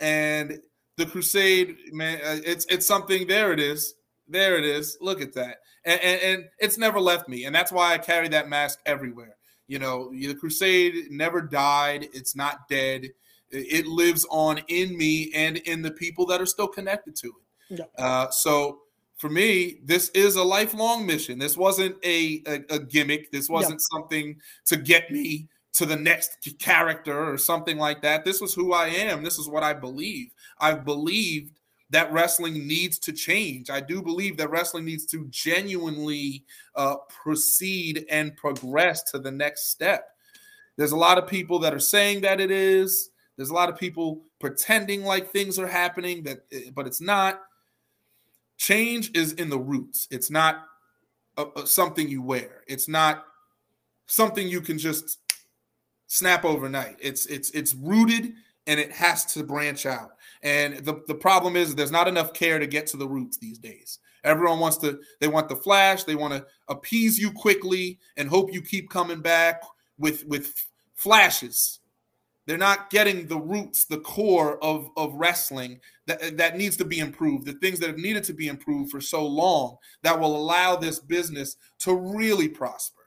And 0.01 0.61
the 0.97 1.07
Crusade, 1.07 1.77
man, 1.93 2.19
uh, 2.25 2.39
it's 2.45 2.67
it's 2.67 2.87
something. 2.87 3.27
There 3.27 3.53
it 3.53 3.61
is. 3.61 3.95
There 4.29 4.57
it 4.57 4.65
is. 4.65 4.99
Look 5.01 5.21
at 5.21 5.35
that. 5.35 5.59
And, 5.85 6.01
and, 6.01 6.23
and 6.23 6.45
it's 6.59 6.79
never 6.79 7.01
left 7.01 7.29
me, 7.29 7.45
and 7.45 7.55
that's 7.55 7.73
why 7.73 7.95
I 7.95 7.99
carry 7.99 8.29
that 8.29 8.49
mask 8.49 8.81
everywhere. 8.87 9.37
You 9.67 9.79
know, 9.79 10.11
the 10.11 10.35
Crusade 10.35 11.11
never 11.11 11.41
died. 11.41 12.09
It's 12.13 12.35
not 12.35 12.69
dead. 12.69 13.09
It 13.51 13.87
lives 13.87 14.27
on 14.31 14.61
in 14.69 14.97
me 14.97 15.33
and 15.35 15.57
in 15.59 15.83
the 15.83 15.91
people 15.91 16.27
that 16.27 16.41
are 16.41 16.47
still 16.47 16.69
connected 16.69 17.17
to 17.17 17.29
it. 17.29 17.79
Yeah. 17.79 18.05
Uh, 18.05 18.31
so 18.31 18.81
for 19.21 19.29
me, 19.29 19.81
this 19.85 20.09
is 20.15 20.37
a 20.37 20.43
lifelong 20.43 21.05
mission. 21.05 21.39
This 21.39 21.55
wasn't 21.55 21.95
a, 22.03 22.43
a, 22.47 22.77
a 22.77 22.79
gimmick. 22.79 23.31
This 23.31 23.51
wasn't 23.51 23.83
something 23.83 24.41
to 24.65 24.79
get 24.79 25.11
me 25.11 25.47
to 25.75 25.85
the 25.85 25.97
next 25.97 26.49
character 26.59 27.31
or 27.31 27.37
something 27.37 27.77
like 27.77 28.01
that. 28.01 28.25
This 28.25 28.41
was 28.41 28.55
who 28.55 28.73
I 28.73 28.87
am. 28.87 29.23
This 29.23 29.39
is 29.39 29.47
what 29.47 29.63
I 29.63 29.75
believe. 29.75 30.31
I've 30.59 30.87
believed 30.87 31.61
that 31.91 32.11
wrestling 32.11 32.67
needs 32.67 32.99
to 33.01 33.13
change. 33.13 33.69
I 33.69 33.81
do 33.81 34.01
believe 34.01 34.39
that 34.39 34.51
wrestling 34.51 34.87
needs 34.87 35.05
to 35.07 35.27
genuinely 35.29 36.47
uh, 36.75 36.97
proceed 37.11 38.07
and 38.09 38.35
progress 38.39 39.03
to 39.11 39.19
the 39.19 39.31
next 39.31 39.69
step. 39.71 40.09
There's 40.79 40.93
a 40.93 40.97
lot 40.97 41.19
of 41.19 41.27
people 41.27 41.59
that 41.59 41.75
are 41.75 41.79
saying 41.79 42.23
that 42.23 42.41
it 42.41 42.51
is. 42.51 43.11
There's 43.37 43.51
a 43.51 43.55
lot 43.55 43.69
of 43.69 43.77
people 43.77 44.23
pretending 44.41 45.05
like 45.05 45.31
things 45.31 45.59
are 45.59 45.67
happening, 45.67 46.23
that 46.23 46.39
eh, 46.53 46.71
but 46.75 46.87
it's 46.87 47.03
not 47.03 47.43
change 48.61 49.11
is 49.17 49.33
in 49.33 49.49
the 49.49 49.59
roots. 49.59 50.07
It's 50.11 50.31
not 50.31 50.67
a, 51.39 51.47
a, 51.57 51.67
something 51.67 52.09
you 52.09 52.23
wear. 52.23 52.63
It's 52.69 52.89
not 52.89 53.25
something 54.07 54.47
you 54.47 54.61
can 54.61 54.79
just 54.79 55.19
snap 56.07 56.45
overnight. 56.45 56.97
It's 57.01 57.25
it's 57.27 57.51
it's 57.51 57.75
rooted 57.75 58.35
and 58.67 58.79
it 58.79 58.93
has 58.93 59.25
to 59.33 59.43
branch 59.43 59.87
out. 59.87 60.11
And 60.43 60.85
the, 60.85 61.03
the 61.09 61.15
problem 61.15 61.57
is 61.57 61.75
there's 61.75 61.91
not 61.91 62.07
enough 62.07 62.35
care 62.35 62.59
to 62.59 62.67
get 62.67 62.87
to 62.89 62.99
the 62.99 63.09
roots 63.09 63.39
these 63.39 63.59
days. 63.59 63.99
Everyone 64.23 64.61
wants 64.61 64.77
to, 64.79 65.01
they 65.19 65.29
want 65.29 65.49
the 65.49 65.57
flash, 65.57 66.05
they 66.05 66.15
want 66.15 66.35
to 66.35 66.45
appease 66.69 67.19
you 67.19 67.33
quickly 67.33 67.99
and 68.19 68.29
hope 68.29 68.53
you 68.53 68.61
keep 68.61 68.91
coming 68.91 69.23
back 69.23 69.63
with 69.99 70.25
with 70.27 70.55
flashes 70.95 71.80
they're 72.47 72.59
not 72.59 72.91
getting 72.91 73.27
the 73.27 73.39
roots, 73.39 73.85
the 73.85 74.01
core 74.01 74.63
of, 74.63 74.89
of 74.97 75.15
wrestling 75.15 75.81
that, 76.07 76.37
that 76.37 76.57
needs 76.57 76.77
to 76.79 76.85
be 76.85 76.99
improved, 76.99 77.47
the 77.47 77.53
things 77.55 77.79
that 77.79 77.89
have 77.89 77.99
needed 77.99 78.25
to 78.25 78.33
be 78.33 78.49
improved 78.49 78.91
for 78.91 79.01
so 79.01 79.25
long 79.27 79.77
that 80.03 80.19
will 80.19 80.37
allow 80.37 80.77
this 80.77 80.99
business 80.99 81.57
to 81.81 81.95
really 81.95 82.49
prosper. 82.49 83.01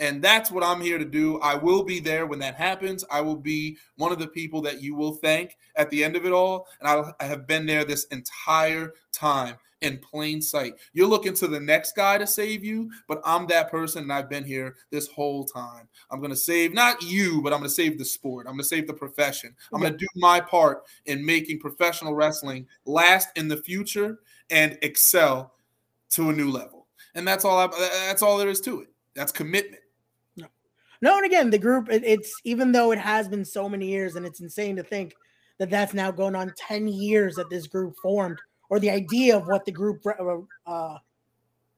And 0.00 0.22
that's 0.22 0.50
what 0.50 0.62
I'm 0.62 0.80
here 0.80 0.98
to 0.98 1.04
do. 1.04 1.40
I 1.40 1.56
will 1.56 1.82
be 1.82 1.98
there 1.98 2.26
when 2.26 2.38
that 2.38 2.54
happens. 2.54 3.04
I 3.10 3.20
will 3.20 3.36
be 3.36 3.76
one 3.96 4.12
of 4.12 4.18
the 4.18 4.28
people 4.28 4.62
that 4.62 4.80
you 4.80 4.94
will 4.94 5.14
thank 5.14 5.56
at 5.76 5.90
the 5.90 6.04
end 6.04 6.14
of 6.14 6.24
it 6.24 6.32
all. 6.32 6.66
And 6.80 6.88
I, 7.20 7.26
have 7.26 7.46
been 7.46 7.66
there 7.66 7.84
this 7.84 8.04
entire 8.06 8.92
time 9.12 9.56
in 9.80 9.98
plain 9.98 10.42
sight. 10.42 10.74
You're 10.92 11.06
looking 11.06 11.34
to 11.34 11.46
the 11.46 11.60
next 11.60 11.94
guy 11.94 12.18
to 12.18 12.26
save 12.26 12.64
you, 12.64 12.90
but 13.06 13.20
I'm 13.24 13.46
that 13.48 13.70
person 13.70 14.02
and 14.02 14.12
I've 14.12 14.28
been 14.28 14.44
here 14.44 14.76
this 14.90 15.08
whole 15.08 15.44
time. 15.44 15.88
I'm 16.10 16.20
going 16.20 16.30
to 16.30 16.36
save 16.36 16.74
not 16.74 17.02
you, 17.02 17.40
but 17.42 17.52
I'm 17.52 17.60
going 17.60 17.68
to 17.68 17.74
save 17.74 17.98
the 17.98 18.04
sport. 18.04 18.46
I'm 18.46 18.54
going 18.54 18.62
to 18.62 18.64
save 18.64 18.86
the 18.86 18.94
profession. 18.94 19.54
I'm 19.72 19.80
going 19.80 19.92
to 19.92 19.98
do 19.98 20.06
my 20.16 20.40
part 20.40 20.82
in 21.06 21.24
making 21.24 21.60
professional 21.60 22.14
wrestling 22.14 22.66
last 22.86 23.28
in 23.36 23.48
the 23.48 23.56
future 23.56 24.18
and 24.50 24.78
excel 24.82 25.54
to 26.10 26.30
a 26.30 26.32
new 26.32 26.50
level. 26.50 26.86
And 27.14 27.26
that's 27.26 27.44
all 27.44 27.58
I, 27.58 27.66
that's 28.06 28.22
all 28.22 28.38
there 28.38 28.48
is 28.48 28.60
to 28.62 28.82
it. 28.82 28.88
That's 29.14 29.32
commitment. 29.32 29.82
No. 30.36 30.46
No, 31.02 31.16
and 31.16 31.26
again, 31.26 31.50
the 31.50 31.58
group 31.58 31.88
it, 31.90 32.02
it's 32.04 32.32
even 32.44 32.72
though 32.72 32.92
it 32.92 32.98
has 32.98 33.28
been 33.28 33.44
so 33.44 33.68
many 33.68 33.88
years 33.88 34.16
and 34.16 34.26
it's 34.26 34.40
insane 34.40 34.76
to 34.76 34.82
think 34.82 35.14
that 35.58 35.70
that's 35.70 35.94
now 35.94 36.10
going 36.10 36.36
on 36.36 36.52
10 36.56 36.88
years 36.88 37.34
that 37.34 37.50
this 37.50 37.66
group 37.66 37.96
formed 38.00 38.38
or 38.70 38.78
the 38.78 38.90
idea 38.90 39.36
of 39.36 39.46
what 39.46 39.64
the 39.64 39.72
group 39.72 40.04
uh, 40.06 40.70
uh, 40.70 40.98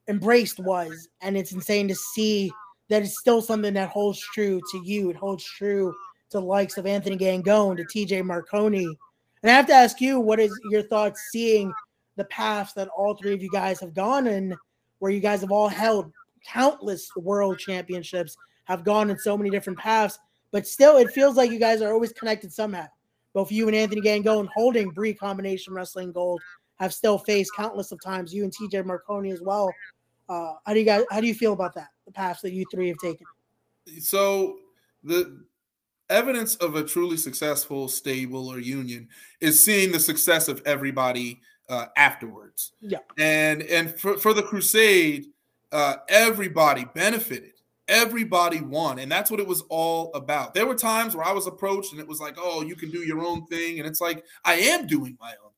embraced 0.08 0.58
was. 0.58 1.08
And 1.20 1.36
it's 1.36 1.52
insane 1.52 1.88
to 1.88 1.94
see 1.94 2.52
that 2.88 3.02
it's 3.02 3.18
still 3.18 3.40
something 3.40 3.74
that 3.74 3.88
holds 3.88 4.20
true 4.34 4.60
to 4.72 4.78
you. 4.78 5.10
It 5.10 5.16
holds 5.16 5.44
true 5.44 5.94
to 6.30 6.38
the 6.38 6.44
likes 6.44 6.76
of 6.76 6.86
Anthony 6.86 7.16
Gangone, 7.16 7.76
to 7.76 7.84
TJ 7.84 8.24
Marconi. 8.24 8.86
And 9.42 9.50
I 9.50 9.54
have 9.54 9.66
to 9.68 9.72
ask 9.74 10.00
you, 10.00 10.20
what 10.20 10.40
is 10.40 10.58
your 10.70 10.82
thoughts 10.82 11.28
seeing 11.30 11.72
the 12.16 12.24
paths 12.24 12.72
that 12.74 12.88
all 12.88 13.14
three 13.14 13.32
of 13.32 13.42
you 13.42 13.50
guys 13.50 13.80
have 13.80 13.94
gone 13.94 14.26
in, 14.26 14.54
where 14.98 15.12
you 15.12 15.20
guys 15.20 15.40
have 15.40 15.52
all 15.52 15.68
held 15.68 16.12
countless 16.44 17.10
world 17.16 17.58
championships, 17.58 18.36
have 18.64 18.84
gone 18.84 19.10
in 19.10 19.18
so 19.18 19.36
many 19.36 19.50
different 19.50 19.78
paths, 19.78 20.18
but 20.52 20.66
still 20.66 20.96
it 20.96 21.10
feels 21.10 21.36
like 21.36 21.50
you 21.50 21.58
guys 21.58 21.80
are 21.80 21.92
always 21.92 22.12
connected 22.12 22.52
somehow. 22.52 22.86
Both 23.32 23.52
you 23.52 23.68
and 23.68 23.76
Anthony 23.76 24.00
Gangone 24.00 24.48
holding 24.54 24.92
Brii 24.92 25.16
combination 25.16 25.72
wrestling 25.72 26.12
gold, 26.12 26.42
have 26.80 26.92
still 26.92 27.18
faced 27.18 27.52
countless 27.54 27.92
of 27.92 28.00
times. 28.02 28.34
You 28.34 28.42
and 28.44 28.52
TJ 28.52 28.84
Marconi 28.84 29.30
as 29.30 29.42
well. 29.42 29.72
Uh, 30.28 30.54
how 30.64 30.72
do 30.72 30.80
you 30.80 30.86
guys? 30.86 31.04
How 31.10 31.20
do 31.20 31.26
you 31.26 31.34
feel 31.34 31.52
about 31.52 31.74
that? 31.74 31.88
The 32.06 32.12
path 32.12 32.40
that 32.42 32.52
you 32.52 32.64
three 32.72 32.88
have 32.88 32.98
taken. 32.98 33.26
So 34.00 34.56
the 35.04 35.44
evidence 36.08 36.56
of 36.56 36.74
a 36.74 36.82
truly 36.82 37.16
successful 37.16 37.86
stable 37.86 38.48
or 38.48 38.58
union 38.58 39.08
is 39.40 39.62
seeing 39.62 39.92
the 39.92 40.00
success 40.00 40.48
of 40.48 40.62
everybody 40.66 41.40
uh, 41.68 41.86
afterwards. 41.96 42.72
Yeah. 42.80 42.98
And 43.18 43.62
and 43.62 43.98
for, 43.98 44.16
for 44.18 44.32
the 44.32 44.42
crusade, 44.42 45.26
uh, 45.72 45.96
everybody 46.08 46.86
benefited. 46.94 47.52
Everybody 47.88 48.60
won. 48.60 49.00
And 49.00 49.10
that's 49.10 49.32
what 49.32 49.40
it 49.40 49.46
was 49.46 49.62
all 49.62 50.12
about. 50.14 50.54
There 50.54 50.66
were 50.66 50.76
times 50.76 51.16
where 51.16 51.26
I 51.26 51.32
was 51.32 51.48
approached 51.48 51.90
and 51.90 52.00
it 52.00 52.06
was 52.06 52.20
like, 52.20 52.36
oh, 52.38 52.62
you 52.62 52.76
can 52.76 52.90
do 52.90 53.00
your 53.00 53.20
own 53.20 53.46
thing. 53.46 53.80
And 53.80 53.88
it's 53.88 54.00
like, 54.00 54.24
I 54.44 54.54
am 54.54 54.86
doing 54.86 55.18
my 55.20 55.34
own. 55.44 55.49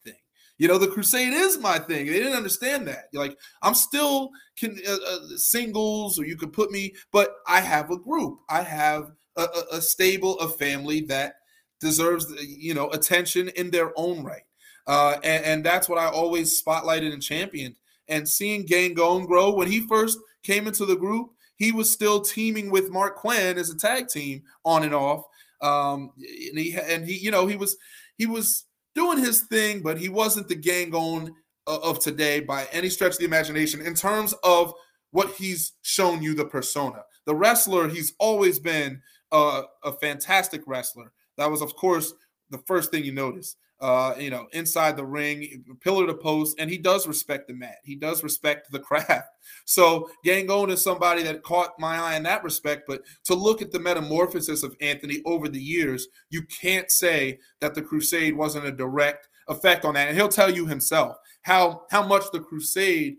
You 0.62 0.68
know, 0.68 0.78
the 0.78 0.86
crusade 0.86 1.32
is 1.32 1.58
my 1.58 1.76
thing. 1.76 2.06
They 2.06 2.20
didn't 2.20 2.36
understand 2.36 2.86
that. 2.86 3.06
Like, 3.12 3.36
I'm 3.62 3.74
still 3.74 4.30
can 4.56 4.78
uh, 4.86 4.92
uh, 4.92 5.18
singles, 5.34 6.20
or 6.20 6.24
you 6.24 6.36
could 6.36 6.52
put 6.52 6.70
me, 6.70 6.94
but 7.10 7.34
I 7.48 7.60
have 7.60 7.90
a 7.90 7.98
group. 7.98 8.38
I 8.48 8.62
have 8.62 9.10
a, 9.36 9.42
a, 9.42 9.64
a 9.72 9.82
stable, 9.82 10.38
a 10.38 10.46
family 10.46 11.00
that 11.06 11.34
deserves, 11.80 12.32
you 12.46 12.74
know, 12.74 12.90
attention 12.90 13.48
in 13.56 13.72
their 13.72 13.92
own 13.96 14.22
right. 14.22 14.44
Uh, 14.86 15.16
and, 15.24 15.44
and, 15.44 15.64
that's 15.64 15.88
what 15.88 15.98
I 15.98 16.06
always 16.06 16.62
spotlighted 16.62 17.12
and 17.12 17.20
championed. 17.20 17.74
And 18.06 18.28
seeing 18.28 18.64
gang 18.64 18.94
Gangone 18.94 19.26
grow 19.26 19.50
when 19.50 19.66
he 19.66 19.80
first 19.88 20.16
came 20.44 20.68
into 20.68 20.86
the 20.86 20.94
group, 20.94 21.32
he 21.56 21.72
was 21.72 21.90
still 21.90 22.20
teaming 22.20 22.70
with 22.70 22.88
Mark 22.88 23.16
Quen 23.16 23.58
as 23.58 23.70
a 23.70 23.76
tag 23.76 24.06
team 24.06 24.44
on 24.64 24.84
and 24.84 24.94
off. 24.94 25.24
Um, 25.60 26.12
and 26.18 26.56
he 26.56 26.76
and 26.80 27.04
he, 27.04 27.18
you 27.18 27.32
know, 27.32 27.48
he 27.48 27.56
was 27.56 27.76
he 28.16 28.26
was 28.26 28.64
doing 28.94 29.18
his 29.18 29.42
thing, 29.42 29.82
but 29.82 29.98
he 29.98 30.08
wasn't 30.08 30.48
the 30.48 30.56
Gangone 30.56 31.30
uh, 31.66 31.78
of 31.82 31.98
today 31.98 32.40
by 32.40 32.66
any 32.72 32.88
stretch 32.88 33.12
of 33.12 33.18
the 33.18 33.24
imagination 33.24 33.80
in 33.80 33.94
terms 33.94 34.34
of 34.42 34.74
what 35.10 35.30
he's 35.34 35.72
shown 35.82 36.22
you 36.22 36.34
the 36.34 36.44
persona. 36.44 37.02
The 37.26 37.34
wrestler, 37.34 37.88
he's 37.88 38.14
always 38.18 38.58
been 38.58 39.00
a, 39.30 39.62
a 39.84 39.92
fantastic 39.92 40.62
wrestler. 40.66 41.12
That 41.36 41.50
was, 41.50 41.62
of 41.62 41.76
course, 41.76 42.12
the 42.50 42.58
first 42.66 42.90
thing 42.90 43.04
you 43.04 43.12
notice 43.12 43.56
uh, 43.82 44.14
you 44.16 44.30
know, 44.30 44.46
inside 44.52 44.96
the 44.96 45.04
ring, 45.04 45.64
pillar 45.80 46.06
to 46.06 46.14
post, 46.14 46.54
and 46.60 46.70
he 46.70 46.78
does 46.78 47.08
respect 47.08 47.48
the 47.48 47.54
mat. 47.54 47.78
He 47.82 47.96
does 47.96 48.22
respect 48.22 48.70
the 48.70 48.78
craft. 48.80 49.28
So 49.64 50.08
Gangone 50.24 50.70
is 50.70 50.80
somebody 50.80 51.24
that 51.24 51.42
caught 51.42 51.78
my 51.80 51.96
eye 51.98 52.16
in 52.16 52.22
that 52.22 52.44
respect. 52.44 52.84
But 52.86 53.02
to 53.24 53.34
look 53.34 53.60
at 53.60 53.72
the 53.72 53.80
metamorphosis 53.80 54.62
of 54.62 54.76
Anthony 54.80 55.20
over 55.26 55.48
the 55.48 55.60
years, 55.60 56.06
you 56.30 56.42
can't 56.42 56.90
say 56.92 57.40
that 57.60 57.74
the 57.74 57.82
Crusade 57.82 58.36
wasn't 58.36 58.66
a 58.66 58.72
direct 58.72 59.28
effect 59.48 59.84
on 59.84 59.94
that. 59.94 60.06
And 60.06 60.16
he'll 60.16 60.28
tell 60.28 60.50
you 60.50 60.64
himself 60.64 61.16
how 61.42 61.82
how 61.90 62.06
much 62.06 62.24
the 62.32 62.40
Crusade 62.40 63.16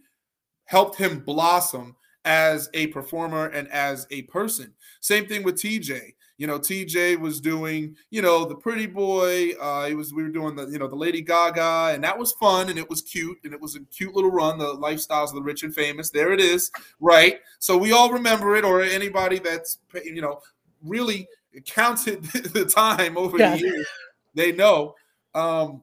helped 0.63 0.97
him 0.97 1.19
blossom 1.19 1.93
as 2.23 2.69
a 2.73 2.87
performer 2.87 3.47
and 3.47 3.67
as 3.67 4.07
a 4.11 4.21
person. 4.23 4.73
Same 5.01 5.27
thing 5.27 5.43
with 5.43 5.55
TJ. 5.55 6.13
You 6.43 6.47
know, 6.47 6.59
TJ 6.59 7.21
was 7.21 7.39
doing, 7.39 7.95
you 8.09 8.21
know, 8.21 8.43
the 8.43 8.55
pretty 8.55 8.85
boy. 8.85 9.51
Uh, 9.51 9.85
he 9.87 9.95
was 9.95 10.13
we 10.13 10.23
were 10.23 10.29
doing 10.29 10.57
the, 10.57 10.67
you 10.67 10.77
know, 10.77 10.89
the 10.89 10.95
Lady 10.97 11.21
Gaga, 11.21 11.93
and 11.93 12.03
that 12.03 12.19
was 12.19 12.33
fun 12.33 12.69
and 12.69 12.77
it 12.77 12.89
was 12.89 13.01
cute 13.01 13.37
and 13.45 13.53
it 13.53 13.61
was 13.61 13.77
a 13.77 13.79
cute 13.95 14.13
little 14.13 14.29
run. 14.29 14.57
The 14.57 14.75
lifestyles 14.75 15.29
of 15.29 15.35
the 15.35 15.41
rich 15.41 15.63
and 15.63 15.73
famous. 15.73 16.09
There 16.09 16.33
it 16.33 16.41
is, 16.41 16.69
right? 16.99 17.39
So 17.59 17.77
we 17.77 17.93
all 17.93 18.11
remember 18.11 18.57
it, 18.57 18.65
or 18.65 18.81
anybody 18.81 19.39
that's 19.39 19.79
you 20.03 20.21
know 20.21 20.41
really 20.83 21.29
counted 21.65 22.23
the 22.51 22.65
time 22.65 23.17
over 23.17 23.37
yeah. 23.37 23.55
the 23.55 23.61
years, 23.61 23.87
they 24.35 24.51
know. 24.51 24.95
Um, 25.33 25.81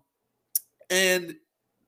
and 0.91 1.37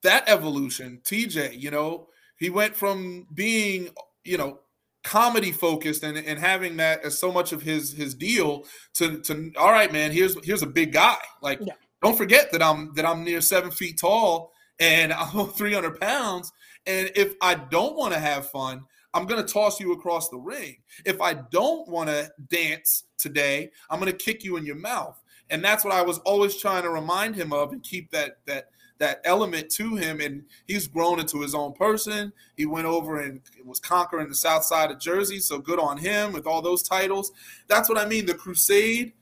that 0.00 0.24
evolution, 0.28 1.02
TJ, 1.04 1.60
you 1.60 1.70
know, 1.70 2.08
he 2.38 2.48
went 2.48 2.74
from 2.74 3.26
being, 3.34 3.90
you 4.24 4.38
know, 4.38 4.60
comedy 5.02 5.50
focused 5.50 6.02
and, 6.02 6.16
and 6.16 6.38
having 6.38 6.76
that 6.76 7.04
as 7.04 7.18
so 7.18 7.32
much 7.32 7.52
of 7.52 7.62
his 7.62 7.92
his 7.92 8.14
deal 8.14 8.64
to 8.94 9.20
to 9.20 9.52
all 9.58 9.72
right 9.72 9.92
man 9.92 10.12
here's 10.12 10.36
here's 10.44 10.62
a 10.62 10.66
big 10.66 10.92
guy. 10.92 11.16
Like 11.40 11.58
yeah. 11.60 11.74
don't 12.02 12.16
forget 12.16 12.52
that 12.52 12.62
i'm 12.62 12.92
that 12.94 13.04
i'm 13.04 13.24
near 13.24 13.40
seven 13.40 13.70
feet 13.70 13.98
tall 14.00 14.52
and 14.78 15.12
i'm 15.34 15.48
300 15.48 16.00
pounds. 16.00 16.52
And 16.86 17.10
if 17.14 17.34
i 17.40 17.54
don't 17.54 17.96
want 17.96 18.12
to 18.14 18.20
have 18.20 18.50
fun 18.50 18.84
i'm 19.14 19.26
going 19.26 19.44
to 19.44 19.52
toss 19.52 19.80
you 19.80 19.92
across 19.92 20.28
the 20.28 20.38
ring. 20.38 20.76
If 21.04 21.20
i 21.20 21.34
don't 21.34 21.88
want 21.88 22.08
to 22.08 22.30
dance 22.48 23.04
today 23.18 23.70
i'm 23.90 23.98
going 23.98 24.12
to 24.12 24.16
kick 24.16 24.44
you 24.44 24.56
in 24.56 24.64
your 24.64 24.76
mouth. 24.76 25.20
And 25.50 25.64
that's 25.64 25.84
what 25.84 25.94
i 25.94 26.02
was 26.02 26.18
always 26.20 26.56
trying 26.56 26.84
to 26.84 26.90
remind 26.90 27.34
him 27.34 27.52
of 27.52 27.72
and 27.72 27.82
keep 27.82 28.10
that 28.12 28.36
that 28.46 28.66
that 29.02 29.20
element 29.24 29.68
to 29.68 29.96
him, 29.96 30.20
and 30.20 30.44
he's 30.68 30.86
grown 30.86 31.18
into 31.18 31.40
his 31.40 31.56
own 31.56 31.72
person. 31.72 32.32
He 32.56 32.66
went 32.66 32.86
over 32.86 33.20
and 33.20 33.40
was 33.64 33.80
conquering 33.80 34.28
the 34.28 34.34
South 34.34 34.62
Side 34.62 34.92
of 34.92 35.00
Jersey, 35.00 35.40
so 35.40 35.58
good 35.58 35.80
on 35.80 35.98
him 35.98 36.32
with 36.32 36.46
all 36.46 36.62
those 36.62 36.84
titles. 36.84 37.32
That's 37.66 37.88
what 37.88 37.98
I 37.98 38.06
mean. 38.06 38.26
The 38.26 38.34
Crusade, 38.34 39.12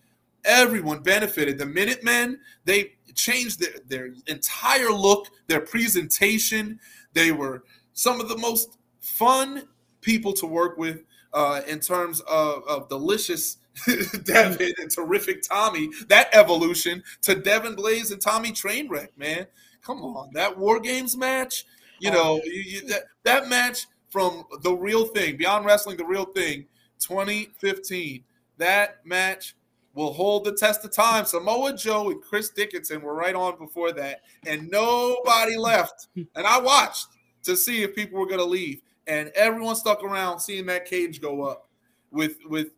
everyone 0.44 1.00
benefited. 1.02 1.56
The 1.56 1.64
Minutemen, 1.64 2.40
they 2.66 2.92
changed 3.14 3.58
their, 3.58 3.72
their 3.88 4.14
entire 4.26 4.90
look, 4.90 5.28
their 5.46 5.62
presentation. 5.62 6.78
They 7.14 7.32
were 7.32 7.64
some 7.94 8.20
of 8.20 8.28
the 8.28 8.36
most 8.36 8.76
fun 9.00 9.66
people 10.02 10.34
to 10.34 10.46
work 10.46 10.76
with 10.76 11.04
uh, 11.32 11.62
in 11.66 11.80
terms 11.80 12.20
of, 12.28 12.64
of 12.68 12.90
delicious 12.90 13.56
Devin 14.24 14.74
and 14.78 14.90
terrific 14.90 15.40
Tommy, 15.40 15.88
that 16.08 16.28
evolution 16.34 17.02
to 17.22 17.34
Devin 17.34 17.76
Blaze 17.76 18.10
and 18.10 18.20
Tommy 18.20 18.50
Trainwreck, 18.50 19.08
man 19.16 19.46
come 19.82 20.02
on, 20.02 20.30
that 20.34 20.56
War 20.56 20.80
Games 20.80 21.16
match, 21.16 21.64
you 21.98 22.10
oh, 22.10 22.14
know, 22.14 22.40
you, 22.44 22.60
you, 22.60 22.88
that, 22.88 23.02
that 23.24 23.48
match 23.48 23.86
from 24.08 24.44
the 24.62 24.72
real 24.72 25.06
thing, 25.06 25.36
Beyond 25.36 25.64
Wrestling, 25.64 25.96
the 25.96 26.04
real 26.04 26.24
thing, 26.24 26.66
2015, 26.98 28.24
that 28.58 29.04
match 29.06 29.54
will 29.94 30.12
hold 30.12 30.44
the 30.44 30.52
test 30.52 30.84
of 30.84 30.92
time. 30.92 31.24
Samoa 31.24 31.76
Joe 31.76 32.10
and 32.10 32.22
Chris 32.22 32.50
Dickinson 32.50 33.02
were 33.02 33.14
right 33.14 33.34
on 33.34 33.58
before 33.58 33.92
that, 33.92 34.22
and 34.46 34.70
nobody 34.70 35.56
left. 35.56 36.08
And 36.34 36.46
I 36.46 36.60
watched 36.60 37.06
to 37.44 37.56
see 37.56 37.82
if 37.82 37.94
people 37.94 38.18
were 38.18 38.26
going 38.26 38.40
to 38.40 38.44
leave, 38.44 38.82
and 39.06 39.30
everyone 39.34 39.76
stuck 39.76 40.02
around 40.04 40.40
seeing 40.40 40.66
that 40.66 40.84
cage 40.84 41.20
go 41.20 41.42
up 41.42 41.68
with 42.10 42.36
with 42.46 42.68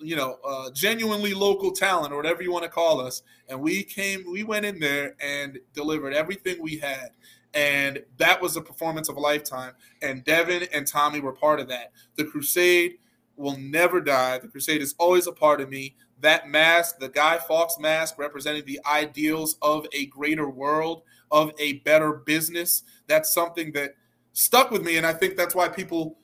you 0.00 0.16
know, 0.16 0.38
uh, 0.44 0.70
genuinely 0.70 1.34
local 1.34 1.72
talent 1.72 2.12
or 2.12 2.16
whatever 2.16 2.42
you 2.42 2.52
want 2.52 2.64
to 2.64 2.70
call 2.70 3.00
us. 3.00 3.22
And 3.48 3.60
we 3.60 3.82
came, 3.82 4.24
we 4.30 4.44
went 4.44 4.64
in 4.64 4.78
there 4.78 5.16
and 5.20 5.58
delivered 5.74 6.14
everything 6.14 6.62
we 6.62 6.78
had. 6.78 7.10
And 7.54 8.02
that 8.16 8.40
was 8.40 8.56
a 8.56 8.62
performance 8.62 9.08
of 9.08 9.16
a 9.16 9.20
lifetime. 9.20 9.72
And 10.00 10.24
Devin 10.24 10.68
and 10.72 10.86
Tommy 10.86 11.20
were 11.20 11.32
part 11.32 11.60
of 11.60 11.68
that. 11.68 11.92
The 12.16 12.24
Crusade 12.24 12.98
will 13.36 13.58
never 13.58 14.00
die. 14.00 14.38
The 14.38 14.48
Crusade 14.48 14.82
is 14.82 14.94
always 14.98 15.26
a 15.26 15.32
part 15.32 15.60
of 15.60 15.68
me. 15.68 15.96
That 16.20 16.48
mask, 16.48 16.98
the 16.98 17.08
Guy 17.08 17.38
Fawkes 17.38 17.78
mask, 17.78 18.18
representing 18.18 18.64
the 18.64 18.80
ideals 18.86 19.56
of 19.60 19.86
a 19.92 20.06
greater 20.06 20.48
world, 20.48 21.02
of 21.30 21.50
a 21.58 21.74
better 21.80 22.12
business, 22.12 22.84
that's 23.08 23.34
something 23.34 23.72
that 23.72 23.96
stuck 24.32 24.70
with 24.70 24.82
me. 24.82 24.96
And 24.96 25.06
I 25.06 25.12
think 25.12 25.36
that's 25.36 25.54
why 25.54 25.68
people 25.68 26.18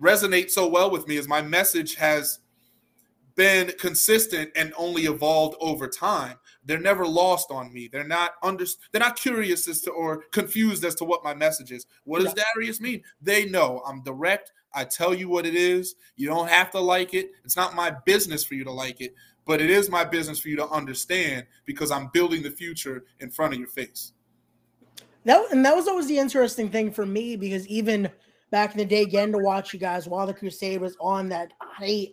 resonate 0.00 0.50
so 0.50 0.68
well 0.68 0.90
with 0.90 1.08
me, 1.08 1.16
is 1.16 1.26
my 1.26 1.42
message 1.42 1.96
has 1.96 2.38
been 3.36 3.72
consistent 3.78 4.50
and 4.56 4.72
only 4.76 5.02
evolved 5.02 5.56
over 5.60 5.88
time. 5.88 6.36
They're 6.64 6.78
never 6.78 7.06
lost 7.06 7.50
on 7.50 7.72
me. 7.72 7.88
They're 7.88 8.04
not 8.06 8.34
under 8.42 8.64
they're 8.92 9.00
not 9.00 9.16
curious 9.16 9.68
as 9.68 9.80
to 9.82 9.90
or 9.90 10.24
confused 10.32 10.84
as 10.84 10.94
to 10.96 11.04
what 11.04 11.24
my 11.24 11.34
message 11.34 11.72
is. 11.72 11.86
What 12.04 12.22
does 12.22 12.34
yeah. 12.36 12.44
Darius 12.54 12.80
mean? 12.80 13.02
They 13.20 13.46
know 13.46 13.82
I'm 13.86 14.02
direct. 14.02 14.52
I 14.72 14.84
tell 14.84 15.14
you 15.14 15.28
what 15.28 15.46
it 15.46 15.54
is. 15.54 15.94
You 16.16 16.28
don't 16.28 16.48
have 16.48 16.70
to 16.72 16.80
like 16.80 17.14
it. 17.14 17.32
It's 17.44 17.56
not 17.56 17.74
my 17.74 17.90
business 18.04 18.42
for 18.42 18.54
you 18.54 18.64
to 18.64 18.72
like 18.72 19.00
it, 19.00 19.14
but 19.44 19.60
it 19.60 19.70
is 19.70 19.88
my 19.88 20.04
business 20.04 20.38
for 20.38 20.48
you 20.48 20.56
to 20.56 20.68
understand 20.68 21.46
because 21.64 21.90
I'm 21.90 22.10
building 22.12 22.42
the 22.42 22.50
future 22.50 23.04
in 23.20 23.30
front 23.30 23.52
of 23.52 23.58
your 23.58 23.68
face. 23.68 24.12
That 25.24 25.50
and 25.52 25.64
that 25.64 25.74
was 25.74 25.88
always 25.88 26.06
the 26.06 26.18
interesting 26.18 26.70
thing 26.70 26.90
for 26.90 27.06
me 27.06 27.36
because 27.36 27.66
even 27.68 28.10
back 28.50 28.72
in 28.72 28.78
the 28.78 28.84
day, 28.84 29.04
getting 29.04 29.32
to 29.32 29.38
watch 29.38 29.72
you 29.72 29.80
guys 29.80 30.06
while 30.06 30.26
the 30.26 30.34
Crusade 30.34 30.80
was 30.80 30.96
on 31.00 31.28
that 31.30 31.52
height 31.60 32.10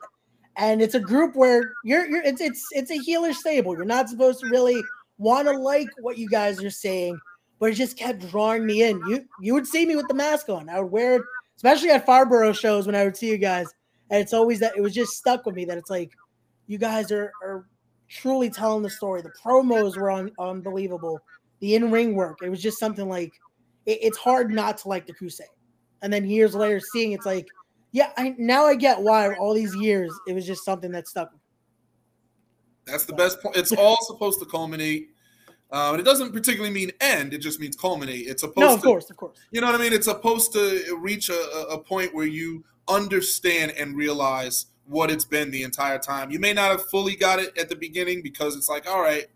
and 0.61 0.79
it's 0.79 0.93
a 0.93 0.99
group 0.99 1.35
where 1.35 1.73
you're 1.83 2.07
you're 2.07 2.23
it's 2.23 2.39
it's 2.39 2.67
it's 2.71 2.91
a 2.91 2.97
healer 2.97 3.33
stable. 3.33 3.75
You're 3.75 3.83
not 3.83 4.09
supposed 4.09 4.39
to 4.41 4.47
really 4.47 4.81
want 5.17 5.47
to 5.47 5.57
like 5.57 5.89
what 5.99 6.19
you 6.19 6.29
guys 6.29 6.63
are 6.63 6.69
saying, 6.69 7.19
but 7.59 7.71
it 7.71 7.75
just 7.75 7.97
kept 7.97 8.29
drawing 8.29 8.65
me 8.65 8.83
in. 8.83 9.01
You 9.07 9.25
you 9.41 9.53
would 9.55 9.65
see 9.65 9.85
me 9.85 9.95
with 9.95 10.07
the 10.07 10.13
mask 10.13 10.49
on. 10.49 10.69
I 10.69 10.79
would 10.79 10.91
wear 10.91 11.15
it, 11.15 11.23
especially 11.55 11.89
at 11.89 12.05
Farborough 12.05 12.53
shows 12.53 12.85
when 12.85 12.95
I 12.95 13.03
would 13.03 13.17
see 13.17 13.29
you 13.29 13.39
guys, 13.39 13.73
and 14.11 14.21
it's 14.21 14.33
always 14.33 14.59
that 14.59 14.77
it 14.77 14.81
was 14.81 14.93
just 14.93 15.13
stuck 15.13 15.45
with 15.47 15.55
me 15.55 15.65
that 15.65 15.79
it's 15.79 15.89
like 15.89 16.11
you 16.67 16.77
guys 16.77 17.11
are 17.11 17.31
are 17.41 17.65
truly 18.07 18.51
telling 18.51 18.83
the 18.83 18.89
story. 18.89 19.23
The 19.23 19.33
promos 19.43 19.97
were 19.97 20.11
un, 20.11 20.31
unbelievable. 20.39 21.19
The 21.59 21.73
in 21.73 21.89
ring 21.89 22.13
work, 22.13 22.37
it 22.43 22.49
was 22.49 22.61
just 22.61 22.77
something 22.77 23.09
like 23.09 23.33
it, 23.87 23.97
it's 24.03 24.17
hard 24.17 24.51
not 24.51 24.77
to 24.79 24.89
like 24.89 25.07
the 25.07 25.13
Crusade. 25.13 25.47
And 26.03 26.13
then 26.13 26.27
years 26.27 26.53
later, 26.53 26.79
seeing 26.79 27.13
it's 27.13 27.25
like 27.25 27.47
yeah, 27.91 28.11
I 28.17 28.35
now 28.37 28.65
I 28.65 28.75
get 28.75 29.01
why 29.01 29.33
all 29.35 29.53
these 29.53 29.75
years 29.75 30.11
it 30.27 30.33
was 30.33 30.45
just 30.45 30.63
something 30.65 30.91
that 30.91 31.07
stuck. 31.07 31.31
That's 32.85 33.05
the 33.05 33.13
best 33.13 33.41
point. 33.41 33.55
It's 33.57 33.71
all 33.71 33.97
supposed 34.01 34.39
to 34.39 34.45
culminate 34.45 35.09
Um, 35.71 35.93
and 35.93 36.01
it 36.01 36.03
doesn't 36.03 36.33
particularly 36.33 36.73
mean 36.73 36.91
end; 36.99 37.33
it 37.33 37.39
just 37.39 37.59
means 37.59 37.77
culminate. 37.77 38.27
It's 38.27 38.41
supposed 38.41 38.57
no, 38.57 38.73
of 38.73 38.81
to, 38.81 38.87
course, 38.87 39.09
of 39.09 39.17
course. 39.17 39.37
You 39.51 39.61
know 39.61 39.67
what 39.67 39.79
I 39.79 39.83
mean? 39.83 39.93
It's 39.93 40.07
supposed 40.07 40.51
to 40.53 40.97
reach 40.99 41.29
a, 41.29 41.67
a 41.69 41.77
point 41.77 42.13
where 42.13 42.25
you 42.25 42.65
understand 42.89 43.71
and 43.77 43.95
realize 43.95 44.65
what 44.85 45.09
it's 45.09 45.23
been 45.23 45.49
the 45.51 45.63
entire 45.63 45.97
time. 45.97 46.29
You 46.29 46.39
may 46.39 46.51
not 46.51 46.71
have 46.71 46.89
fully 46.89 47.15
got 47.15 47.39
it 47.39 47.57
at 47.57 47.69
the 47.69 47.75
beginning 47.77 48.21
because 48.21 48.57
it's 48.57 48.67
like, 48.67 48.89
all 48.89 49.01
right, 49.01 49.27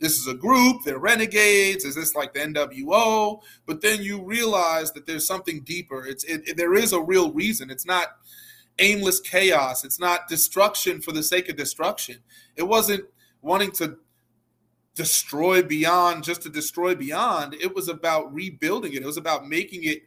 this 0.00 0.18
is 0.18 0.26
a 0.26 0.34
group, 0.34 0.82
they're 0.84 0.98
renegades. 0.98 1.84
Is 1.84 1.94
this 1.94 2.14
like 2.14 2.32
the 2.32 2.40
NWO? 2.40 3.40
But 3.66 3.82
then 3.82 4.02
you 4.02 4.24
realize 4.24 4.92
that 4.92 5.06
there's 5.06 5.26
something 5.26 5.60
deeper. 5.60 6.06
It's 6.06 6.24
it, 6.24 6.48
it, 6.48 6.56
there 6.56 6.74
is 6.74 6.92
a 6.92 7.00
real 7.00 7.32
reason. 7.32 7.70
It's 7.70 7.86
not 7.86 8.08
aimless 8.78 9.20
chaos. 9.20 9.84
It's 9.84 10.00
not 10.00 10.26
destruction 10.26 11.02
for 11.02 11.12
the 11.12 11.22
sake 11.22 11.50
of 11.50 11.56
destruction. 11.56 12.16
It 12.56 12.62
wasn't 12.62 13.04
wanting 13.42 13.72
to 13.72 13.98
destroy 14.94 15.62
beyond 15.62 16.24
just 16.24 16.42
to 16.42 16.48
destroy 16.48 16.94
beyond. 16.94 17.54
It 17.54 17.74
was 17.74 17.88
about 17.88 18.32
rebuilding 18.34 18.94
it. 18.94 19.02
It 19.02 19.06
was 19.06 19.18
about 19.18 19.46
making 19.46 19.84
it 19.84 20.02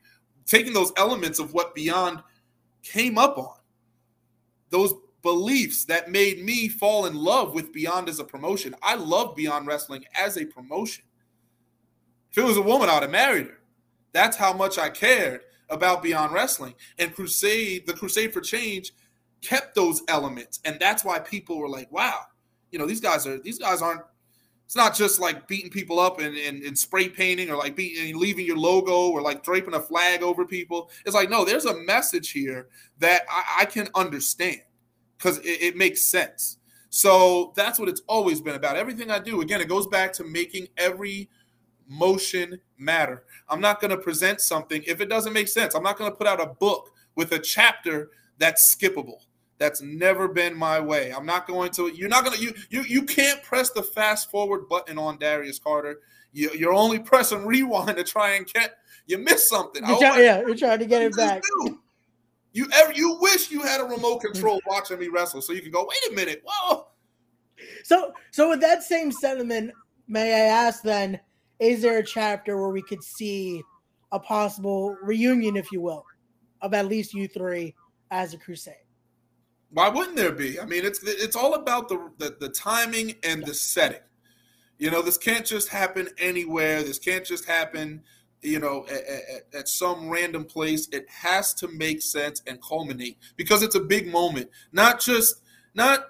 taking 0.45 0.73
those 0.73 0.91
elements 0.97 1.39
of 1.39 1.53
what 1.53 1.75
beyond 1.75 2.21
came 2.82 3.17
up 3.17 3.38
on. 3.38 3.58
Those 4.71 4.93
beliefs 5.23 5.86
that 5.86 6.12
made 6.12 6.43
me 6.43 6.67
fall 6.67 7.05
in 7.05 7.15
love 7.15 7.53
with 7.53 7.73
Beyond 7.73 8.09
as 8.09 8.19
a 8.19 8.23
promotion. 8.23 8.75
I 8.83 8.95
love 8.95 9.36
Beyond 9.36 9.65
Wrestling 9.65 10.05
as 10.13 10.38
a 10.38 10.45
promotion. 10.45 11.05
If 12.29 12.38
it 12.38 12.43
was 12.43 12.57
a 12.57 12.62
woman, 12.62 12.89
I'd 12.89 13.01
have 13.01 13.12
married 13.12 13.47
her. 13.47 13.59
That's 14.12 14.38
how 14.38 14.53
much 14.53 14.77
I 14.77 14.89
cared 14.89 15.41
about 15.69 16.03
Beyond 16.03 16.33
Wrestling. 16.33 16.75
And 16.99 17.15
Crusade, 17.15 17.88
the 17.88 17.93
Crusade 17.93 18.33
for 18.33 18.41
Change, 18.41 18.93
kept 19.41 19.75
those 19.75 20.03
elements. 20.07 20.59
And 20.65 20.79
that's 20.79 21.05
why 21.05 21.19
people 21.19 21.57
were 21.57 21.69
like, 21.69 21.91
wow, 21.91 22.19
you 22.71 22.77
know, 22.77 22.86
these 22.86 23.01
guys 23.01 23.25
are 23.25 23.39
these 23.39 23.59
guys 23.59 23.81
aren't 23.81 24.01
it's 24.65 24.75
not 24.75 24.95
just 24.95 25.19
like 25.19 25.47
beating 25.47 25.69
people 25.69 25.99
up 25.99 26.19
and, 26.19 26.36
and, 26.36 26.63
and 26.63 26.77
spray 26.77 27.07
painting 27.07 27.49
or 27.49 27.55
like 27.57 27.75
beating 27.75 28.17
leaving 28.17 28.45
your 28.45 28.57
logo 28.57 29.09
or 29.09 29.21
like 29.21 29.43
draping 29.43 29.75
a 29.75 29.79
flag 29.79 30.23
over 30.23 30.45
people. 30.45 30.89
It's 31.05 31.15
like, 31.15 31.29
no, 31.29 31.45
there's 31.45 31.65
a 31.65 31.77
message 31.83 32.31
here 32.31 32.67
that 32.99 33.23
I, 33.29 33.62
I 33.62 33.65
can 33.65 33.89
understand 33.95 34.62
because 35.23 35.38
it, 35.39 35.62
it 35.62 35.77
makes 35.77 36.01
sense. 36.01 36.57
So 36.89 37.53
that's 37.55 37.79
what 37.79 37.89
it's 37.89 38.01
always 38.07 38.41
been 38.41 38.55
about. 38.55 38.75
Everything 38.75 39.09
I 39.09 39.19
do, 39.19 39.41
again, 39.41 39.62
it 39.62 39.67
goes 39.67 39.88
back 39.88 40.13
to 40.13 40.23
making 40.23 40.67
every 40.77 41.29
motion 41.88 42.59
matter. 42.77 43.23
I'm 43.49 43.62
not 43.62 43.81
going 43.81 43.91
to 43.91 43.97
present 43.97 44.41
something 44.41 44.83
if 44.86 45.01
it 45.01 45.09
doesn't 45.09 45.33
make 45.33 45.47
sense. 45.47 45.73
I'm 45.73 45.83
not 45.83 45.97
going 45.97 46.12
to 46.12 46.15
put 46.15 46.27
out 46.27 46.41
a 46.41 46.47
book 46.47 46.91
with 47.15 47.31
a 47.31 47.39
chapter 47.39 48.12
that's 48.38 48.75
skippable. 48.75 49.25
That's 49.57 49.81
never 49.81 50.27
been 50.27 50.55
my 50.55 50.79
way. 50.79 51.12
I'm 51.12 51.25
not 51.25 51.47
going 51.47 51.71
to. 51.71 51.88
You're 51.88 52.09
not 52.09 52.25
going 52.25 52.38
to. 52.38 52.43
You 52.43 52.53
you 52.69 52.81
you 52.81 53.03
can't 53.03 53.41
press 53.43 53.69
the 53.69 53.83
fast 53.83 54.29
forward 54.29 54.67
button 54.67 54.97
on 54.97 55.17
Darius 55.19 55.59
Carter. 55.59 55.99
You, 56.33 56.49
you're 56.53 56.73
only 56.73 56.99
pressing 56.99 57.45
rewind 57.45 57.95
to 57.95 58.03
try 58.03 58.31
and 58.31 58.45
get. 58.47 58.75
You 59.05 59.19
missed 59.19 59.47
something. 59.47 59.86
You're 59.88 59.99
try, 59.99 60.21
yeah, 60.21 60.39
you're 60.39 60.55
trying 60.55 60.79
to 60.79 60.86
get 60.86 61.03
it 61.03 61.15
back. 61.15 61.43
Do. 61.62 61.79
You 62.53 62.67
ever 62.73 62.93
you 62.93 63.17
wish 63.19 63.51
you 63.51 63.63
had 63.63 63.81
a 63.81 63.83
remote 63.83 64.19
control 64.21 64.61
watching 64.67 64.99
me 64.99 65.07
wrestle 65.07 65.41
so 65.41 65.53
you 65.53 65.61
can 65.61 65.71
go, 65.71 65.87
wait 65.87 66.11
a 66.11 66.15
minute, 66.15 66.43
whoa. 66.45 66.87
So 67.83 68.13
so 68.31 68.49
with 68.49 68.61
that 68.61 68.83
same 68.83 69.11
sentiment, 69.11 69.71
may 70.07 70.33
I 70.33 70.45
ask 70.45 70.83
then, 70.83 71.19
is 71.59 71.81
there 71.81 71.97
a 71.97 72.05
chapter 72.05 72.59
where 72.59 72.69
we 72.69 72.83
could 72.83 73.03
see 73.03 73.61
a 74.11 74.19
possible 74.19 74.95
reunion, 75.01 75.57
if 75.57 75.71
you 75.71 75.81
will, 75.81 76.05
of 76.61 76.73
at 76.73 76.87
least 76.87 77.13
you 77.13 77.27
three 77.27 77.75
as 78.11 78.33
a 78.33 78.37
crusade? 78.37 78.75
Why 79.71 79.89
wouldn't 79.89 80.15
there 80.15 80.31
be? 80.31 80.59
I 80.59 80.65
mean, 80.65 80.85
it's 80.85 80.99
it's 81.03 81.35
all 81.35 81.55
about 81.55 81.89
the 81.89 82.11
the, 82.19 82.37
the 82.39 82.49
timing 82.49 83.15
and 83.23 83.43
the 83.43 83.53
setting. 83.53 84.01
You 84.77 84.91
know, 84.91 85.01
this 85.01 85.17
can't 85.17 85.45
just 85.45 85.69
happen 85.69 86.09
anywhere. 86.17 86.83
This 86.83 86.99
can't 86.99 87.25
just 87.25 87.45
happen 87.45 88.03
you 88.43 88.60
know, 88.60 88.86
at, 88.89 89.03
at, 89.06 89.41
at, 89.53 89.67
some 89.67 90.10
random 90.10 90.45
place. 90.45 90.88
It 90.91 91.08
has 91.10 91.53
to 91.56 91.67
make 91.67 92.01
sense 92.01 92.41
and 92.47 92.62
culminate 92.62 93.17
because 93.36 93.63
it's 93.63 93.75
a 93.75 93.79
big 93.79 94.08
moment. 94.08 94.49
Not 94.71 94.99
just 94.99 95.41
not 95.73 96.06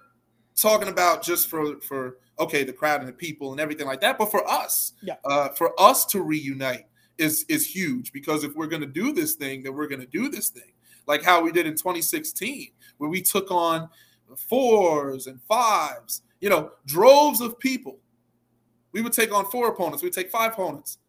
talking 0.56 0.90
about 0.90 1.24
just 1.24 1.48
for 1.48 1.80
for 1.82 2.18
okay 2.40 2.64
the 2.64 2.74
crowd 2.74 3.00
and 3.00 3.10
the 3.10 3.14
people 3.14 3.52
and 3.52 3.62
everything 3.62 3.88
like 3.88 4.02
that, 4.02 4.18
but 4.18 4.32
for 4.32 4.50
us, 4.50 4.94
yeah, 5.02 5.16
uh, 5.26 5.50
for 5.50 5.80
us 5.80 6.06
to 6.08 6.22
reunite 6.22 6.88
is 7.18 7.46
is 7.50 7.66
huge 7.66 8.12
because 8.12 8.44
if 8.44 8.56
we're 8.56 8.68
going 8.68 8.82
to 8.82 8.88
do 8.88 9.14
this 9.14 9.34
thing, 9.34 9.64
then 9.64 9.74
we're 9.74 9.88
going 9.88 10.02
to 10.02 10.08
do 10.08 10.30
this 10.30 10.50
thing 10.50 10.74
like 11.08 11.24
how 11.24 11.42
we 11.42 11.52
did 11.52 11.68
in 11.68 11.74
2016 11.74 12.70
where 12.98 13.10
we 13.10 13.22
took 13.22 13.52
on 13.52 13.90
fours 14.36 15.28
and 15.28 15.42
fives, 15.44 16.22
you 16.40 16.50
know, 16.50 16.72
droves 16.86 17.42
of 17.42 17.60
people. 17.60 18.00
We 18.92 19.02
would 19.02 19.14
take 19.14 19.34
on 19.34 19.46
four 19.46 19.68
opponents. 19.70 20.04
We'd 20.04 20.14
take 20.14 20.30
five 20.30 20.54
opponents 20.54 21.00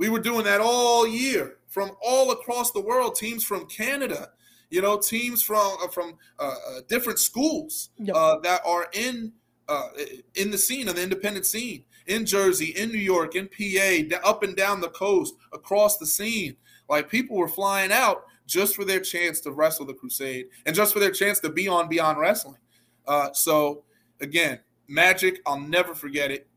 we 0.00 0.08
were 0.08 0.18
doing 0.18 0.44
that 0.44 0.62
all 0.62 1.06
year 1.06 1.58
from 1.68 1.90
all 2.02 2.32
across 2.32 2.72
the 2.72 2.80
world, 2.80 3.14
teams 3.14 3.44
from 3.44 3.66
Canada, 3.66 4.30
you 4.70 4.80
know, 4.80 4.98
teams 4.98 5.42
from 5.42 5.76
uh, 5.82 5.88
from 5.88 6.16
uh, 6.38 6.42
uh, 6.42 6.80
different 6.88 7.18
schools 7.18 7.90
yep. 7.98 8.16
uh, 8.16 8.38
that 8.38 8.62
are 8.64 8.88
in 8.94 9.30
uh, 9.68 9.88
in 10.36 10.50
the 10.50 10.56
scene, 10.56 10.88
of 10.88 10.96
the 10.96 11.02
independent 11.02 11.44
scene, 11.44 11.84
in 12.06 12.24
Jersey, 12.24 12.70
in 12.76 12.88
New 12.88 12.98
York, 12.98 13.36
in 13.36 13.46
PA, 13.46 14.16
up 14.26 14.42
and 14.42 14.56
down 14.56 14.80
the 14.80 14.88
coast, 14.88 15.34
across 15.52 15.98
the 15.98 16.06
scene. 16.06 16.56
Like 16.88 17.10
people 17.10 17.36
were 17.36 17.46
flying 17.46 17.92
out 17.92 18.24
just 18.46 18.74
for 18.74 18.86
their 18.86 19.00
chance 19.00 19.38
to 19.40 19.52
wrestle 19.52 19.84
the 19.84 19.94
Crusade 19.94 20.46
and 20.64 20.74
just 20.74 20.94
for 20.94 20.98
their 20.98 21.12
chance 21.12 21.40
to 21.40 21.50
be 21.50 21.68
on 21.68 21.88
Beyond 21.88 22.18
Wrestling. 22.18 22.58
Uh, 23.06 23.32
so 23.34 23.84
again, 24.22 24.60
magic. 24.88 25.42
I'll 25.46 25.60
never 25.60 25.94
forget 25.94 26.30
it. 26.30 26.48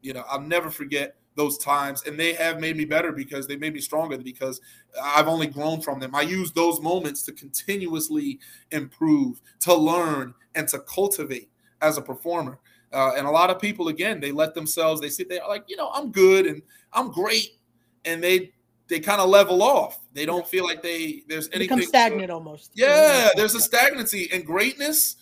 you 0.00 0.14
know, 0.14 0.24
I'll 0.26 0.40
never 0.40 0.70
forget 0.70 1.16
those 1.34 1.58
times 1.58 2.02
and 2.06 2.18
they 2.18 2.34
have 2.34 2.60
made 2.60 2.76
me 2.76 2.84
better 2.84 3.12
because 3.12 3.46
they 3.46 3.56
made 3.56 3.72
me 3.72 3.80
stronger 3.80 4.18
because 4.18 4.60
I've 5.02 5.28
only 5.28 5.46
grown 5.46 5.80
from 5.80 5.98
them. 5.98 6.14
I 6.14 6.22
use 6.22 6.52
those 6.52 6.80
moments 6.80 7.22
to 7.24 7.32
continuously 7.32 8.38
improve, 8.70 9.40
to 9.60 9.74
learn, 9.74 10.34
and 10.54 10.68
to 10.68 10.80
cultivate 10.80 11.50
as 11.80 11.96
a 11.96 12.02
performer. 12.02 12.58
Uh, 12.92 13.12
and 13.16 13.26
a 13.26 13.30
lot 13.30 13.48
of 13.48 13.58
people, 13.58 13.88
again, 13.88 14.20
they 14.20 14.32
let 14.32 14.54
themselves, 14.54 15.00
they 15.00 15.08
sit 15.08 15.28
there 15.28 15.40
like, 15.48 15.64
you 15.68 15.76
know, 15.76 15.90
I'm 15.94 16.12
good 16.12 16.46
and 16.46 16.60
I'm 16.92 17.10
great. 17.10 17.56
And 18.04 18.22
they, 18.22 18.52
they 18.88 19.00
kind 19.00 19.20
of 19.20 19.30
level 19.30 19.62
off. 19.62 19.98
They 20.12 20.26
don't 20.26 20.46
feel 20.46 20.64
like 20.64 20.82
they, 20.82 21.22
there's 21.28 21.48
anything. 21.52 21.78
Become 21.78 21.88
stagnant 21.88 22.28
to, 22.28 22.34
almost. 22.34 22.72
Yeah, 22.74 23.30
there's 23.34 23.54
a 23.54 23.60
stagnancy 23.60 24.28
and 24.30 24.44
greatness 24.44 25.16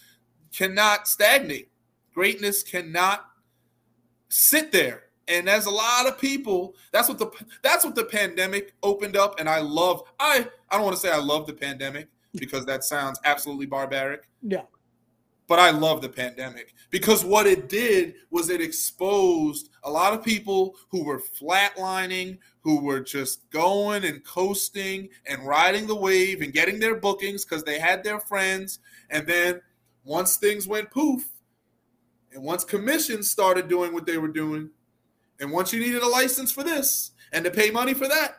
cannot 0.53 1.07
stagnate. 1.07 1.69
Greatness 2.13 2.65
cannot 2.65 3.27
sit 4.29 4.73
there 4.73 5.05
and 5.31 5.49
there's 5.49 5.67
a 5.67 5.71
lot 5.71 6.07
of 6.07 6.19
people 6.19 6.75
that's 6.93 7.09
what 7.09 7.19
the 7.19 7.31
that's 7.63 7.85
what 7.85 7.95
the 7.95 8.05
pandemic 8.05 8.75
opened 8.83 9.17
up. 9.17 9.39
And 9.39 9.49
i 9.49 9.61
love 9.61 10.03
i 10.19 10.47
i 10.71 10.77
don't 10.77 10.85
want 10.85 10.97
to 10.97 11.01
say 11.01 11.11
i 11.11 11.19
love 11.19 11.47
the 11.47 11.55
pandemic 11.55 12.09
because 12.35 12.67
that 12.67 12.85
sounds 12.85 13.19
absolutely 13.25 13.67
barbaric. 13.67 14.29
Yeah. 14.43 14.63
But 15.47 15.59
i 15.59 15.71
love 15.71 16.03
the 16.03 16.09
pandemic 16.09 16.75
because 16.91 17.25
what 17.25 17.47
it 17.47 17.69
did 17.69 18.15
was 18.31 18.51
it 18.51 18.61
exposed 18.61 19.71
a 19.85 19.91
lot 19.91 20.13
of 20.13 20.23
people 20.25 20.77
who 20.91 21.05
were 21.05 21.21
flatlining 21.21 22.39
who 22.63 22.81
were 22.81 23.01
just 23.01 23.49
going 23.51 24.05
and 24.05 24.23
coasting 24.25 25.09
and 25.27 25.47
riding 25.47 25.87
the 25.87 25.97
wave 25.97 26.43
and 26.43 26.53
getting 26.53 26.79
their 26.79 26.97
bookings 26.97 27.45
because 27.45 27.65
they 27.65 27.79
had 27.79 28.05
their 28.05 28.21
friends. 28.21 28.81
And 29.09 29.27
then 29.27 29.61
once 30.05 30.37
things 30.37 30.69
went 30.69 30.91
poof 30.91 31.27
and 32.33 32.43
once 32.43 32.65
commissions 32.65 33.31
started 33.31 33.69
doing 33.69 33.93
what 33.93 34.07
they 34.07 34.19
were 34.19 34.29
doing 34.29 34.71
and 35.41 35.51
once 35.51 35.73
you 35.73 35.81
needed 35.81 36.03
a 36.03 36.09
license 36.09 36.53
for 36.53 36.63
this 36.63 37.13
and 37.33 37.45
to 37.45 37.51
pay 37.51 37.71
money 37.71 37.95
for 37.95 38.07
that, 38.07 38.37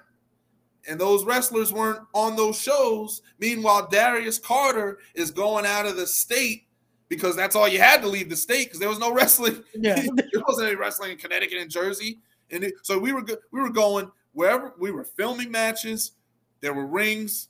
and 0.88 1.00
those 1.00 1.24
wrestlers 1.24 1.72
weren't 1.72 2.02
on 2.14 2.36
those 2.36 2.60
shows. 2.60 3.22
Meanwhile, 3.40 3.90
Darius 3.92 4.40
Carter 4.40 5.00
is 5.14 5.30
going 5.32 5.66
out 5.66 5.86
of 5.86 5.96
the 5.96 6.08
state 6.08 6.64
because 7.08 7.36
that's 7.36 7.56
all 7.56 7.68
you 7.68 7.80
had 7.80 8.02
to 8.02 8.08
leave 8.08 8.30
the 8.30 8.36
state 8.36 8.66
because 8.66 8.80
there 8.80 8.90
was 8.90 9.00
no 9.00 9.14
wrestling. 9.14 9.64
Yeah. 9.76 9.96
there 9.96 10.42
wasn't 10.48 10.70
any 10.70 10.76
wrestling 10.76 11.12
in 11.12 11.18
Connecticut 11.18 11.58
and 11.60 11.70
Jersey. 11.70 12.20
And 12.52 12.64
it, 12.64 12.74
so 12.84 12.98
we 12.98 13.14
were 13.14 13.26
we 13.52 13.62
were 13.62 13.70
going 13.70 14.12
wherever 14.34 14.74
we 14.80 14.92
were 14.92 15.04
filming 15.04 15.52
matches. 15.52 16.14
There 16.62 16.74
were 16.74 16.86
rings, 16.86 17.50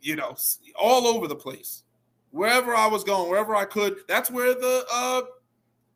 you 0.00 0.16
know, 0.16 0.36
all 0.78 1.06
over 1.06 1.28
the 1.28 1.36
place. 1.36 1.84
Wherever 2.30 2.74
I 2.74 2.86
was 2.86 3.04
going, 3.04 3.30
wherever 3.30 3.54
I 3.54 3.64
could, 3.64 3.98
that's 4.08 4.30
where 4.30 4.54
the 4.54 4.84
uh 4.92 5.22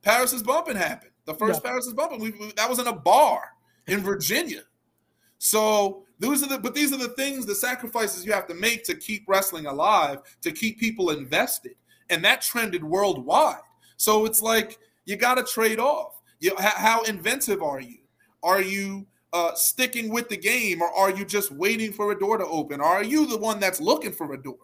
Paris 0.03 0.33
is 0.33 0.43
bumping 0.43 0.77
happened. 0.77 1.10
The 1.25 1.35
first 1.35 1.61
yeah. 1.63 1.71
Paris 1.71 1.87
is 1.87 1.93
bumping. 1.93 2.21
We, 2.21 2.31
we, 2.31 2.53
that 2.53 2.69
was 2.69 2.79
in 2.79 2.87
a 2.87 2.93
bar 2.93 3.43
in 3.87 4.01
Virginia. 4.01 4.63
So 5.39 6.05
those 6.19 6.43
are 6.43 6.49
the 6.49 6.59
but 6.59 6.75
these 6.75 6.93
are 6.93 6.99
the 6.99 7.09
things, 7.09 7.47
the 7.47 7.55
sacrifices 7.55 8.25
you 8.25 8.33
have 8.33 8.47
to 8.49 8.55
make 8.55 8.85
to 8.85 8.95
keep 8.95 9.25
wrestling 9.27 9.67
alive, 9.67 10.19
to 10.43 10.53
keep 10.53 10.79
people 10.79 11.11
invested. 11.11 11.75
And 12.11 12.25
that 12.25 12.43
trended 12.43 12.85
worldwide. 12.85 13.63
So 13.97 14.25
it's 14.27 14.43
like 14.43 14.79
you 15.05 15.17
got 15.17 15.37
to 15.37 15.45
trade 15.45 15.79
off. 15.79 16.21
You, 16.41 16.55
how, 16.59 16.71
how, 16.71 17.03
inventive 17.03 17.63
are 17.63 17.81
you? 17.81 17.99
Are 18.43 18.63
you 18.63 19.07
uh, 19.33 19.55
sticking 19.55 20.11
with 20.11 20.29
the 20.29 20.37
game, 20.37 20.81
or 20.83 20.91
are 20.91 21.11
you 21.11 21.25
just 21.25 21.53
waiting 21.53 21.93
for 21.93 22.11
a 22.13 22.19
door 22.19 22.39
to 22.39 22.47
open? 22.47 22.81
Or 22.81 22.87
are 22.87 23.05
you 23.05 23.27
the 23.27 23.37
one 23.37 23.61
that's 23.61 23.81
looking 23.81 24.13
for 24.13 24.33
a 24.33 24.43
door? 24.43 24.59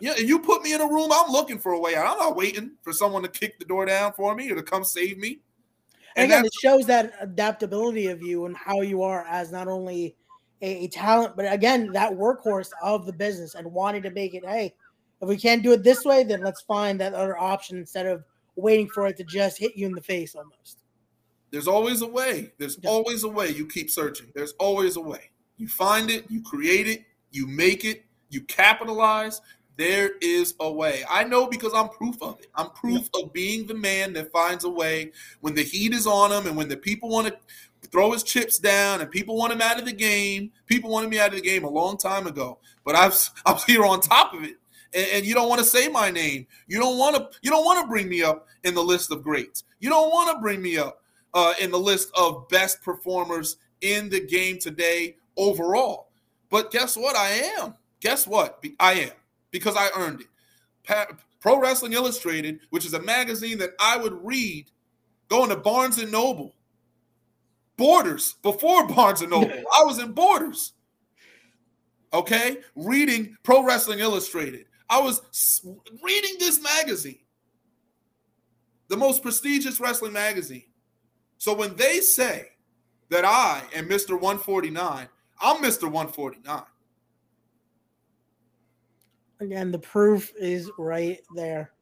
Yeah, 0.00 0.16
you 0.16 0.38
put 0.38 0.62
me 0.62 0.72
in 0.72 0.80
a 0.80 0.86
room, 0.86 1.10
I'm 1.12 1.32
looking 1.32 1.58
for 1.58 1.72
a 1.72 1.80
way 1.80 1.96
out. 1.96 2.06
I'm 2.06 2.18
not 2.18 2.36
waiting 2.36 2.72
for 2.82 2.92
someone 2.92 3.22
to 3.22 3.28
kick 3.28 3.58
the 3.58 3.64
door 3.64 3.86
down 3.86 4.12
for 4.12 4.34
me 4.34 4.50
or 4.50 4.54
to 4.54 4.62
come 4.62 4.84
save 4.84 5.18
me. 5.18 5.40
And, 6.16 6.24
and 6.24 6.32
again, 6.32 6.44
it 6.44 6.52
shows 6.60 6.86
that 6.86 7.14
adaptability 7.20 8.08
of 8.08 8.22
you 8.22 8.46
and 8.46 8.56
how 8.56 8.80
you 8.80 9.02
are 9.02 9.24
as 9.28 9.52
not 9.52 9.68
only 9.68 10.16
a, 10.62 10.84
a, 10.84 10.88
talent, 10.88 11.36
but 11.36 11.50
again, 11.50 11.92
that 11.92 12.12
workhorse 12.12 12.70
of 12.82 13.06
the 13.06 13.12
business 13.12 13.54
and 13.54 13.70
wanting 13.72 14.02
to 14.02 14.10
make 14.10 14.34
it. 14.34 14.44
Hey, 14.44 14.74
if 15.22 15.28
we 15.28 15.36
can't 15.36 15.62
do 15.62 15.72
it 15.72 15.82
this 15.82 16.04
way, 16.04 16.24
then 16.24 16.40
let's 16.40 16.62
find 16.62 17.00
that 17.00 17.14
other 17.14 17.38
option 17.38 17.78
instead 17.78 18.06
of 18.06 18.24
waiting 18.56 18.88
for 18.88 19.06
it 19.06 19.16
to 19.18 19.24
just 19.24 19.58
hit 19.58 19.76
you 19.76 19.86
in 19.86 19.92
the 19.92 20.02
face 20.02 20.34
almost. 20.34 20.82
There's 21.50 21.68
always 21.68 22.02
a 22.02 22.06
way. 22.06 22.52
There's 22.58 22.78
yeah. 22.82 22.90
always 22.90 23.24
a 23.24 23.28
way. 23.28 23.50
You 23.50 23.66
keep 23.66 23.90
searching. 23.90 24.28
There's 24.34 24.52
always 24.52 24.96
a 24.96 25.00
way. 25.00 25.30
You 25.56 25.68
find 25.68 26.10
it, 26.10 26.30
you 26.30 26.42
create 26.42 26.86
it, 26.86 27.04
you 27.32 27.46
make 27.46 27.84
it, 27.84 28.04
you 28.30 28.42
capitalize. 28.42 29.40
There 29.80 30.10
is 30.20 30.52
a 30.60 30.70
way. 30.70 31.04
I 31.08 31.24
know 31.24 31.46
because 31.46 31.72
I'm 31.72 31.88
proof 31.88 32.22
of 32.22 32.38
it. 32.38 32.48
I'm 32.54 32.68
proof 32.72 33.08
yeah. 33.14 33.22
of 33.24 33.32
being 33.32 33.66
the 33.66 33.72
man 33.72 34.12
that 34.12 34.30
finds 34.30 34.64
a 34.64 34.68
way 34.68 35.10
when 35.40 35.54
the 35.54 35.62
heat 35.62 35.94
is 35.94 36.06
on 36.06 36.30
him 36.30 36.46
and 36.46 36.54
when 36.54 36.68
the 36.68 36.76
people 36.76 37.08
want 37.08 37.28
to 37.28 37.88
throw 37.88 38.12
his 38.12 38.22
chips 38.22 38.58
down 38.58 39.00
and 39.00 39.10
people 39.10 39.38
want 39.38 39.54
him 39.54 39.62
out 39.62 39.78
of 39.78 39.86
the 39.86 39.92
game. 39.94 40.52
People 40.66 40.90
wanted 40.90 41.08
me 41.08 41.18
out 41.18 41.30
of 41.30 41.36
the 41.36 41.40
game 41.40 41.64
a 41.64 41.70
long 41.70 41.96
time 41.96 42.26
ago, 42.26 42.58
but 42.84 42.94
I've 42.94 43.30
I'm 43.46 43.56
here 43.66 43.86
on 43.86 44.02
top 44.02 44.34
of 44.34 44.44
it. 44.44 44.56
And, 44.92 45.06
and 45.14 45.24
you 45.24 45.32
don't 45.32 45.48
want 45.48 45.60
to 45.60 45.66
say 45.66 45.88
my 45.88 46.10
name. 46.10 46.46
You 46.66 46.78
don't 46.78 46.98
want 46.98 47.16
to. 47.16 47.30
You 47.40 47.50
don't 47.50 47.64
want 47.64 47.80
to 47.80 47.88
bring 47.88 48.06
me 48.06 48.22
up 48.22 48.48
in 48.64 48.74
the 48.74 48.84
list 48.84 49.10
of 49.10 49.22
greats. 49.22 49.64
You 49.78 49.88
don't 49.88 50.10
want 50.10 50.36
to 50.36 50.42
bring 50.42 50.60
me 50.60 50.76
up 50.76 51.00
uh, 51.32 51.54
in 51.58 51.70
the 51.70 51.80
list 51.80 52.10
of 52.14 52.46
best 52.50 52.82
performers 52.82 53.56
in 53.80 54.10
the 54.10 54.20
game 54.20 54.58
today 54.58 55.16
overall. 55.38 56.08
But 56.50 56.70
guess 56.70 56.98
what? 56.98 57.16
I 57.16 57.54
am. 57.58 57.76
Guess 58.00 58.26
what? 58.26 58.62
I 58.78 58.92
am 58.92 59.12
because 59.50 59.76
I 59.76 59.90
earned 59.96 60.22
it. 60.22 60.26
Pro 61.40 61.60
Wrestling 61.60 61.94
Illustrated, 61.94 62.60
which 62.70 62.84
is 62.84 62.94
a 62.94 63.02
magazine 63.02 63.58
that 63.58 63.70
I 63.80 63.96
would 63.96 64.24
read 64.24 64.70
going 65.28 65.48
to 65.50 65.56
Barnes 65.56 65.98
and 65.98 66.12
Noble, 66.12 66.54
Borders, 67.76 68.34
before 68.42 68.86
Barnes 68.94 69.22
and 69.22 69.30
Noble. 69.30 69.50
I 69.50 69.84
was 69.84 69.98
in 69.98 70.12
Borders. 70.12 70.74
Okay, 72.12 72.58
reading 72.74 73.36
Pro 73.44 73.64
Wrestling 73.64 74.00
Illustrated. 74.00 74.66
I 74.88 75.00
was 75.00 75.62
reading 76.02 76.36
this 76.40 76.60
magazine, 76.60 77.20
the 78.88 78.96
most 78.96 79.22
prestigious 79.22 79.78
wrestling 79.78 80.12
magazine. 80.12 80.64
So 81.38 81.54
when 81.54 81.76
they 81.76 82.00
say 82.00 82.48
that 83.08 83.24
I 83.24 83.62
am 83.74 83.88
Mr. 83.88 84.10
149, 84.10 85.08
I'm 85.40 85.62
Mr. 85.62 85.84
149. 85.84 86.62
Again, 89.40 89.70
the 89.70 89.78
proof 89.78 90.32
is 90.38 90.70
right 90.78 91.20
there. 91.34 91.72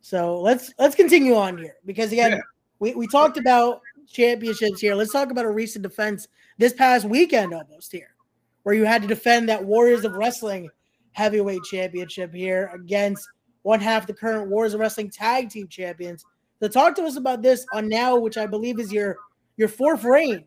So 0.00 0.40
let's 0.40 0.72
let's 0.78 0.94
continue 0.94 1.34
on 1.34 1.58
here 1.58 1.76
because 1.84 2.12
again, 2.12 2.32
yeah. 2.32 2.40
we, 2.78 2.94
we 2.94 3.06
talked 3.06 3.38
about 3.38 3.80
championships 4.08 4.80
here. 4.80 4.94
Let's 4.94 5.12
talk 5.12 5.30
about 5.30 5.44
a 5.44 5.50
recent 5.50 5.82
defense 5.82 6.28
this 6.58 6.72
past 6.72 7.04
weekend 7.04 7.54
almost 7.54 7.90
here, 7.92 8.14
where 8.62 8.74
you 8.74 8.84
had 8.84 9.02
to 9.02 9.08
defend 9.08 9.48
that 9.48 9.64
Warriors 9.64 10.04
of 10.04 10.12
Wrestling 10.12 10.68
heavyweight 11.12 11.62
championship 11.64 12.34
here 12.34 12.70
against 12.74 13.26
one 13.62 13.80
half 13.80 14.06
the 14.06 14.14
current 14.14 14.48
Warriors 14.48 14.74
of 14.74 14.80
Wrestling 14.80 15.10
tag 15.10 15.50
team 15.50 15.66
champions, 15.66 16.24
so 16.60 16.68
talk 16.68 16.94
to 16.96 17.04
us 17.04 17.16
about 17.16 17.42
this 17.42 17.66
on 17.72 17.88
now, 17.88 18.16
which 18.16 18.38
I 18.38 18.46
believe 18.46 18.78
is 18.78 18.92
your 18.92 19.16
your 19.56 19.68
fourth 19.68 20.04
reign 20.04 20.46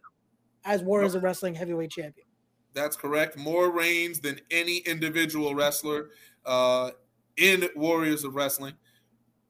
as 0.66 0.82
Warriors 0.82 1.16
of 1.16 1.24
Wrestling 1.24 1.56
heavyweight 1.56 1.92
champion. 1.92 2.26
That's 2.74 2.96
correct. 2.96 3.38
More 3.38 3.72
reigns 3.72 4.20
than 4.20 4.40
any 4.52 4.78
individual 4.80 5.56
wrestler 5.56 6.10
uh, 6.46 6.92
in 7.38 7.70
Warriors 7.76 8.24
of 8.24 8.36
Wrestling, 8.36 8.74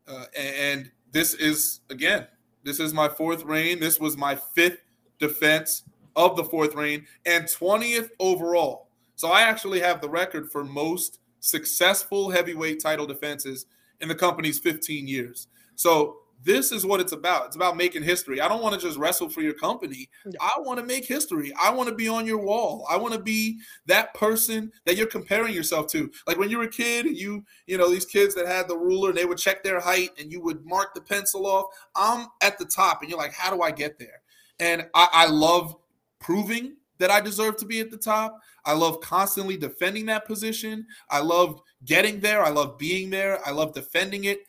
uh, 0.08 0.26
and 0.36 0.92
this 1.12 1.34
is 1.34 1.82
again, 1.90 2.28
this 2.64 2.80
is 2.80 2.94
my 2.94 3.08
fourth 3.08 3.44
reign. 3.44 3.80
This 3.80 4.00
was 4.00 4.18
my 4.18 4.36
fifth 4.36 4.84
defense 5.20 5.84
of 6.16 6.36
the 6.36 6.44
fourth 6.44 6.76
reign 6.76 7.06
and 7.26 7.46
20th 7.46 8.10
overall. 8.20 8.90
So 9.16 9.30
I 9.30 9.42
actually 9.42 9.80
have 9.82 10.02
the 10.02 10.10
record 10.10 10.52
for 10.52 10.64
most 10.64 11.20
successful 11.40 12.30
heavyweight 12.30 12.82
title 12.82 13.06
defenses 13.06 13.66
in 14.02 14.08
the 14.08 14.16
company's 14.16 14.60
15 14.60 15.08
years. 15.08 15.48
So 15.76 16.18
this 16.42 16.72
is 16.72 16.86
what 16.86 17.02
it's 17.02 17.12
about. 17.12 17.48
It's 17.48 17.56
about 17.56 17.76
making 17.76 18.04
history. 18.04 18.40
I 18.40 18.48
don't 18.48 18.62
want 18.62 18.74
to 18.74 18.82
just 18.82 18.98
wrestle 18.98 19.30
for 19.30 19.42
your 19.42 19.54
company. 19.54 20.10
I 20.40 20.54
want 20.60 20.80
to 20.80 20.86
make 20.86 21.06
history. 21.06 21.52
I 21.60 21.70
want 21.72 21.90
to 21.90 21.96
be 21.96 22.08
on 22.08 22.26
your 22.26 22.38
wall. 22.38 22.86
I 22.90 22.98
want 22.98 23.14
to 23.14 23.20
be 23.20 23.60
that 23.88 24.14
person 24.14 24.72
that 24.86 24.96
you're 24.96 25.08
comparing 25.08 25.54
yourself 25.54 25.88
to. 25.88 26.10
Like 26.28 26.38
when 26.38 26.50
you 26.50 26.58
were 26.58 26.64
a 26.64 26.70
kid 26.70 27.06
and 27.06 27.18
you, 27.18 27.44
you 27.68 27.78
know, 27.78 27.90
these 27.90 28.06
kids 28.06 28.36
that 28.36 28.48
had 28.48 28.68
the 28.68 28.78
ruler, 28.78 29.12
they 29.12 29.26
would 29.26 29.38
check 29.38 29.64
their 29.64 29.80
height 29.80 30.12
and 30.18 30.32
you 30.32 30.42
would 30.42 30.66
mark 30.66 30.94
the 30.94 31.02
pencil 31.02 31.46
off. 31.46 31.66
I'm 31.96 32.28
at 32.42 32.58
the 32.58 32.66
top 32.66 33.02
and 33.02 33.10
you're 33.10 33.20
like, 33.20 33.34
how 33.34 33.54
do 33.54 33.62
I 33.62 33.72
get 33.72 34.00
there? 34.00 34.22
And 34.60 34.88
I, 34.94 35.08
I 35.12 35.28
love 35.28 35.76
proving 36.20 36.76
that 37.00 37.12
I 37.12 37.22
deserve 37.22 37.58
to 37.58 37.66
be 37.66 37.80
at 37.80 37.92
the 37.92 37.98
top. 37.98 38.40
I 38.66 38.74
love 38.74 39.02
constantly 39.02 39.58
defending 39.58 40.06
that 40.08 40.26
position. 40.26 40.86
I 41.10 41.20
love 41.20 41.62
getting 41.86 42.20
there. 42.20 42.44
I 42.44 42.50
love 42.50 42.78
being 42.78 43.10
there. 43.10 43.40
I 43.48 43.52
love 43.52 43.74
defending 43.74 44.26
it 44.26 44.40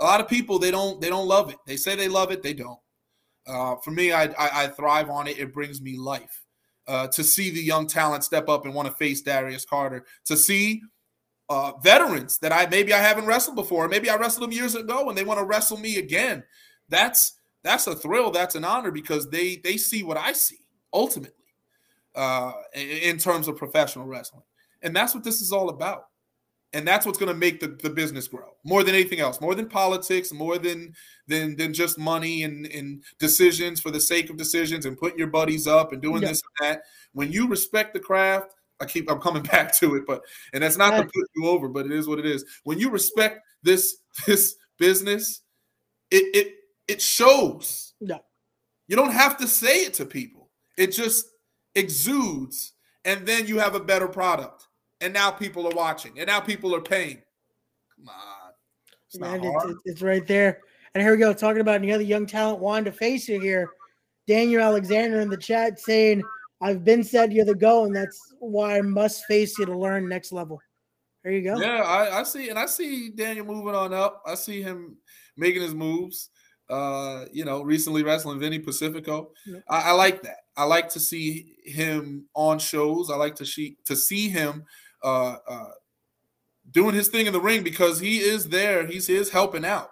a 0.00 0.04
lot 0.04 0.20
of 0.20 0.28
people 0.28 0.58
they 0.58 0.70
don't 0.70 1.00
they 1.00 1.08
don't 1.08 1.28
love 1.28 1.50
it. 1.50 1.58
They 1.66 1.76
say 1.76 1.94
they 1.94 2.08
love 2.08 2.30
it, 2.30 2.42
they 2.42 2.54
don't. 2.54 2.78
Uh, 3.46 3.76
for 3.76 3.90
me, 3.90 4.12
I, 4.12 4.24
I, 4.24 4.64
I 4.64 4.68
thrive 4.68 5.10
on 5.10 5.26
it. 5.26 5.38
It 5.38 5.52
brings 5.52 5.80
me 5.80 5.96
life. 5.96 6.44
Uh, 6.86 7.06
to 7.06 7.22
see 7.22 7.50
the 7.50 7.62
young 7.62 7.86
talent 7.86 8.24
step 8.24 8.48
up 8.48 8.64
and 8.64 8.74
want 8.74 8.88
to 8.88 8.94
face 8.94 9.20
Darius 9.20 9.64
Carter, 9.64 10.04
to 10.24 10.36
see 10.36 10.82
uh, 11.48 11.72
veterans 11.84 12.38
that 12.38 12.52
I 12.52 12.66
maybe 12.66 12.92
I 12.92 12.98
haven't 12.98 13.26
wrestled 13.26 13.54
before, 13.54 13.86
maybe 13.86 14.10
I 14.10 14.16
wrestled 14.16 14.44
them 14.44 14.52
years 14.52 14.74
ago 14.74 15.08
and 15.08 15.16
they 15.16 15.22
want 15.22 15.38
to 15.38 15.44
wrestle 15.44 15.76
me 15.76 15.98
again. 15.98 16.42
That's 16.88 17.38
that's 17.62 17.86
a 17.86 17.94
thrill. 17.94 18.30
That's 18.30 18.54
an 18.54 18.64
honor 18.64 18.90
because 18.90 19.28
they 19.30 19.56
they 19.62 19.76
see 19.76 20.02
what 20.02 20.16
I 20.16 20.32
see 20.32 20.58
ultimately 20.92 21.44
uh, 22.16 22.52
in, 22.74 22.88
in 22.88 23.18
terms 23.18 23.46
of 23.46 23.56
professional 23.56 24.06
wrestling, 24.06 24.42
and 24.82 24.96
that's 24.96 25.14
what 25.14 25.22
this 25.22 25.40
is 25.40 25.52
all 25.52 25.68
about 25.68 26.06
and 26.72 26.86
that's 26.86 27.04
what's 27.04 27.18
going 27.18 27.32
to 27.32 27.38
make 27.38 27.60
the, 27.60 27.68
the 27.68 27.90
business 27.90 28.28
grow 28.28 28.54
more 28.64 28.84
than 28.84 28.94
anything 28.94 29.20
else 29.20 29.40
more 29.40 29.54
than 29.54 29.68
politics 29.68 30.32
more 30.32 30.58
than 30.58 30.94
than 31.26 31.56
than 31.56 31.72
just 31.72 31.98
money 31.98 32.42
and, 32.42 32.66
and 32.66 33.02
decisions 33.18 33.80
for 33.80 33.90
the 33.90 34.00
sake 34.00 34.30
of 34.30 34.36
decisions 34.36 34.86
and 34.86 34.98
putting 34.98 35.18
your 35.18 35.28
buddies 35.28 35.66
up 35.66 35.92
and 35.92 36.02
doing 36.02 36.22
yeah. 36.22 36.28
this 36.28 36.42
and 36.60 36.70
that. 36.70 36.82
When 37.12 37.32
you 37.32 37.48
respect 37.48 37.94
the 37.94 38.00
craft 38.00 38.54
i 38.80 38.84
keep 38.84 39.10
i'm 39.10 39.20
coming 39.20 39.42
back 39.54 39.76
to 39.78 39.94
it 39.96 40.04
but 40.06 40.22
and 40.52 40.62
that's 40.62 40.76
not 40.76 40.90
to 40.90 41.02
put 41.02 41.28
you 41.36 41.46
over 41.46 41.68
but 41.68 41.86
it 41.86 41.92
is 41.92 42.06
what 42.06 42.18
it 42.18 42.26
is. 42.26 42.44
When 42.64 42.78
you 42.78 42.90
respect 42.90 43.40
this 43.62 43.98
this 44.26 44.56
business 44.78 45.42
it 46.10 46.24
it 46.34 46.54
it 46.88 47.00
shows. 47.00 47.94
Yeah. 48.00 48.18
You 48.88 48.96
don't 48.96 49.12
have 49.12 49.36
to 49.38 49.46
say 49.46 49.84
it 49.84 49.94
to 49.94 50.04
people. 50.04 50.50
It 50.76 50.88
just 50.88 51.26
exudes 51.76 52.72
and 53.04 53.24
then 53.26 53.46
you 53.46 53.58
have 53.58 53.76
a 53.76 53.80
better 53.80 54.08
product 54.08 54.66
and 55.00 55.12
now 55.12 55.30
people 55.30 55.66
are 55.66 55.74
watching, 55.74 56.18
and 56.18 56.26
now 56.26 56.40
people 56.40 56.74
are 56.74 56.80
paying. 56.80 57.22
Come 57.96 58.08
on, 58.08 58.52
it's 59.06 59.18
Man, 59.18 59.40
it's, 59.42 59.80
it's, 59.84 60.02
right 60.02 60.26
there. 60.26 60.60
And 60.94 61.02
here 61.02 61.12
we 61.12 61.18
go, 61.18 61.32
talking 61.32 61.60
about 61.60 61.76
any 61.76 61.92
other 61.92 62.02
young 62.02 62.26
talent 62.26 62.60
wanting 62.60 62.84
to 62.86 62.92
face 62.92 63.28
you 63.28 63.40
here. 63.40 63.70
Daniel 64.26 64.62
Alexander 64.62 65.20
in 65.20 65.28
the 65.28 65.36
chat 65.36 65.80
saying, 65.80 66.22
"I've 66.60 66.84
been 66.84 67.02
said 67.02 67.32
you're 67.32 67.44
the 67.44 67.54
go, 67.54 67.84
and 67.84 67.94
that's 67.94 68.18
why 68.38 68.78
I 68.78 68.82
must 68.82 69.24
face 69.26 69.58
you 69.58 69.66
to 69.66 69.76
learn 69.76 70.08
next 70.08 70.32
level." 70.32 70.60
There 71.22 71.32
you 71.32 71.42
go. 71.42 71.60
Yeah, 71.60 71.82
I, 71.82 72.20
I 72.20 72.22
see, 72.22 72.48
and 72.48 72.58
I 72.58 72.66
see 72.66 73.10
Daniel 73.10 73.44
moving 73.44 73.74
on 73.74 73.92
up. 73.92 74.22
I 74.26 74.34
see 74.34 74.62
him 74.62 74.96
making 75.36 75.62
his 75.62 75.74
moves. 75.74 76.30
Uh, 76.68 77.24
you 77.32 77.44
know, 77.44 77.62
recently 77.62 78.04
wrestling 78.04 78.38
Vinny 78.38 78.60
Pacifico. 78.60 79.32
I, 79.68 79.90
I, 79.90 79.92
like 79.92 80.22
that. 80.22 80.36
I 80.56 80.62
like 80.64 80.88
to 80.90 81.00
see 81.00 81.56
him 81.64 82.26
on 82.34 82.60
shows. 82.60 83.10
I 83.10 83.16
like 83.16 83.34
to 83.36 83.46
see 83.46 83.76
to 83.86 83.96
see 83.96 84.28
him 84.28 84.64
uh, 85.02 85.36
uh, 85.48 85.70
doing 86.70 86.94
his 86.94 87.08
thing 87.08 87.26
in 87.26 87.32
the 87.32 87.40
ring 87.40 87.62
because 87.62 88.00
he 88.00 88.18
is 88.18 88.48
there. 88.48 88.86
He's 88.86 89.06
his 89.06 89.30
helping 89.30 89.64
out. 89.64 89.90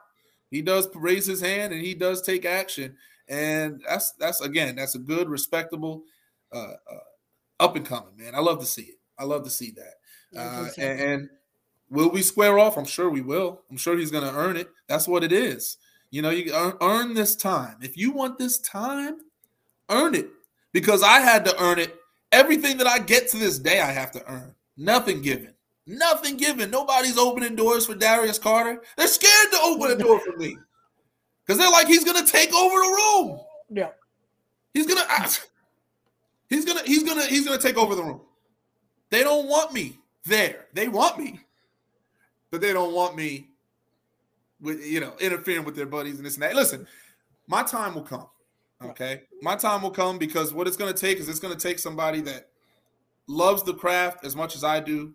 He 0.50 0.62
does 0.62 0.88
raise 0.94 1.26
his 1.26 1.40
hand 1.40 1.72
and 1.72 1.82
he 1.82 1.94
does 1.94 2.22
take 2.22 2.44
action, 2.44 2.96
and 3.28 3.82
that's 3.86 4.12
that's 4.12 4.40
again 4.40 4.76
that's 4.76 4.94
a 4.94 4.98
good, 4.98 5.28
respectable, 5.28 6.04
uh, 6.52 6.74
uh, 6.90 7.60
up 7.60 7.76
and 7.76 7.84
coming 7.84 8.16
man. 8.16 8.34
I 8.34 8.40
love 8.40 8.60
to 8.60 8.66
see 8.66 8.82
it. 8.82 8.98
I 9.18 9.24
love 9.24 9.44
to 9.44 9.50
see 9.50 9.72
that. 9.72 9.94
Uh, 10.38 10.68
and, 10.78 11.00
and 11.00 11.30
will 11.90 12.10
we 12.10 12.22
square 12.22 12.58
off? 12.58 12.76
I'm 12.76 12.84
sure 12.84 13.10
we 13.10 13.20
will. 13.20 13.62
I'm 13.70 13.76
sure 13.76 13.96
he's 13.96 14.10
going 14.10 14.24
to 14.24 14.34
earn 14.34 14.56
it. 14.56 14.68
That's 14.88 15.08
what 15.08 15.24
it 15.24 15.32
is. 15.32 15.78
You 16.10 16.22
know, 16.22 16.30
you 16.30 16.52
earn, 16.54 16.74
earn 16.80 17.14
this 17.14 17.36
time. 17.36 17.76
If 17.82 17.96
you 17.96 18.12
want 18.12 18.38
this 18.38 18.58
time, 18.58 19.18
earn 19.90 20.14
it 20.14 20.28
because 20.72 21.02
I 21.02 21.20
had 21.20 21.44
to 21.46 21.62
earn 21.62 21.78
it. 21.78 21.94
Everything 22.32 22.76
that 22.78 22.86
I 22.86 22.98
get 22.98 23.28
to 23.30 23.38
this 23.38 23.58
day, 23.58 23.80
I 23.80 23.90
have 23.90 24.10
to 24.12 24.24
earn. 24.26 24.54
Nothing 24.78 25.20
given. 25.20 25.52
Nothing 25.86 26.36
given. 26.36 26.70
Nobody's 26.70 27.18
opening 27.18 27.56
doors 27.56 27.84
for 27.84 27.94
Darius 27.94 28.38
Carter. 28.38 28.80
They're 28.96 29.08
scared 29.08 29.50
to 29.50 29.58
open 29.62 29.90
a 29.90 29.96
door 29.96 30.20
for 30.20 30.36
me 30.36 30.56
because 31.44 31.58
they're 31.58 31.70
like 31.70 31.88
he's 31.88 32.04
gonna 32.04 32.24
take 32.24 32.54
over 32.54 32.74
the 32.74 32.88
room. 32.88 33.40
Yeah, 33.70 33.90
he's 34.72 34.86
gonna. 34.86 35.02
He's 36.48 36.64
gonna. 36.64 36.82
He's 36.84 37.02
gonna. 37.02 37.26
He's 37.26 37.44
gonna 37.44 37.60
take 37.60 37.76
over 37.76 37.94
the 37.94 38.04
room. 38.04 38.20
They 39.10 39.22
don't 39.22 39.48
want 39.48 39.72
me 39.72 39.98
there. 40.24 40.66
They 40.74 40.88
want 40.88 41.18
me, 41.18 41.40
but 42.50 42.60
they 42.60 42.72
don't 42.72 42.94
want 42.94 43.16
me 43.16 43.48
with 44.60 44.84
you 44.84 45.00
know 45.00 45.14
interfering 45.20 45.64
with 45.64 45.74
their 45.74 45.86
buddies 45.86 46.16
and 46.16 46.24
this 46.24 46.34
and 46.34 46.42
that. 46.42 46.54
Listen, 46.54 46.86
my 47.46 47.62
time 47.62 47.94
will 47.94 48.02
come. 48.02 48.28
Okay. 48.82 49.22
My 49.42 49.56
time 49.56 49.82
will 49.82 49.90
come 49.90 50.18
because 50.18 50.52
what 50.52 50.66
it's 50.68 50.76
going 50.76 50.92
to 50.92 50.98
take 50.98 51.18
is 51.18 51.28
it's 51.28 51.40
going 51.40 51.56
to 51.56 51.60
take 51.60 51.78
somebody 51.78 52.20
that 52.22 52.48
loves 53.28 53.62
the 53.62 53.74
craft 53.74 54.24
as 54.24 54.34
much 54.34 54.56
as 54.56 54.64
I 54.64 54.80
do, 54.80 55.14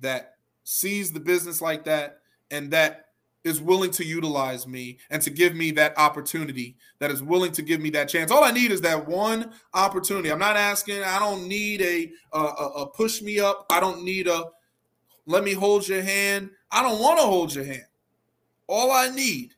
that 0.00 0.36
sees 0.64 1.12
the 1.12 1.20
business 1.20 1.60
like 1.60 1.84
that, 1.84 2.18
and 2.50 2.70
that 2.72 3.06
is 3.44 3.60
willing 3.60 3.90
to 3.90 4.04
utilize 4.04 4.66
me 4.66 4.98
and 5.10 5.20
to 5.20 5.30
give 5.30 5.54
me 5.54 5.72
that 5.72 5.96
opportunity, 5.98 6.76
that 7.00 7.10
is 7.10 7.22
willing 7.22 7.52
to 7.52 7.62
give 7.62 7.80
me 7.80 7.90
that 7.90 8.08
chance. 8.08 8.30
All 8.30 8.44
I 8.44 8.52
need 8.52 8.70
is 8.70 8.80
that 8.82 9.06
one 9.08 9.52
opportunity. 9.74 10.30
I'm 10.30 10.38
not 10.38 10.56
asking, 10.56 11.02
I 11.02 11.18
don't 11.18 11.48
need 11.48 11.82
a, 11.82 12.12
a, 12.32 12.38
a 12.38 12.86
push 12.86 13.20
me 13.20 13.40
up. 13.40 13.66
I 13.70 13.80
don't 13.80 14.04
need 14.04 14.28
a 14.28 14.44
let 15.26 15.44
me 15.44 15.52
hold 15.52 15.86
your 15.86 16.02
hand. 16.02 16.50
I 16.70 16.82
don't 16.82 17.00
want 17.00 17.18
to 17.20 17.26
hold 17.26 17.54
your 17.54 17.64
hand. 17.64 17.86
All 18.66 18.90
I 18.90 19.08
need 19.08 19.54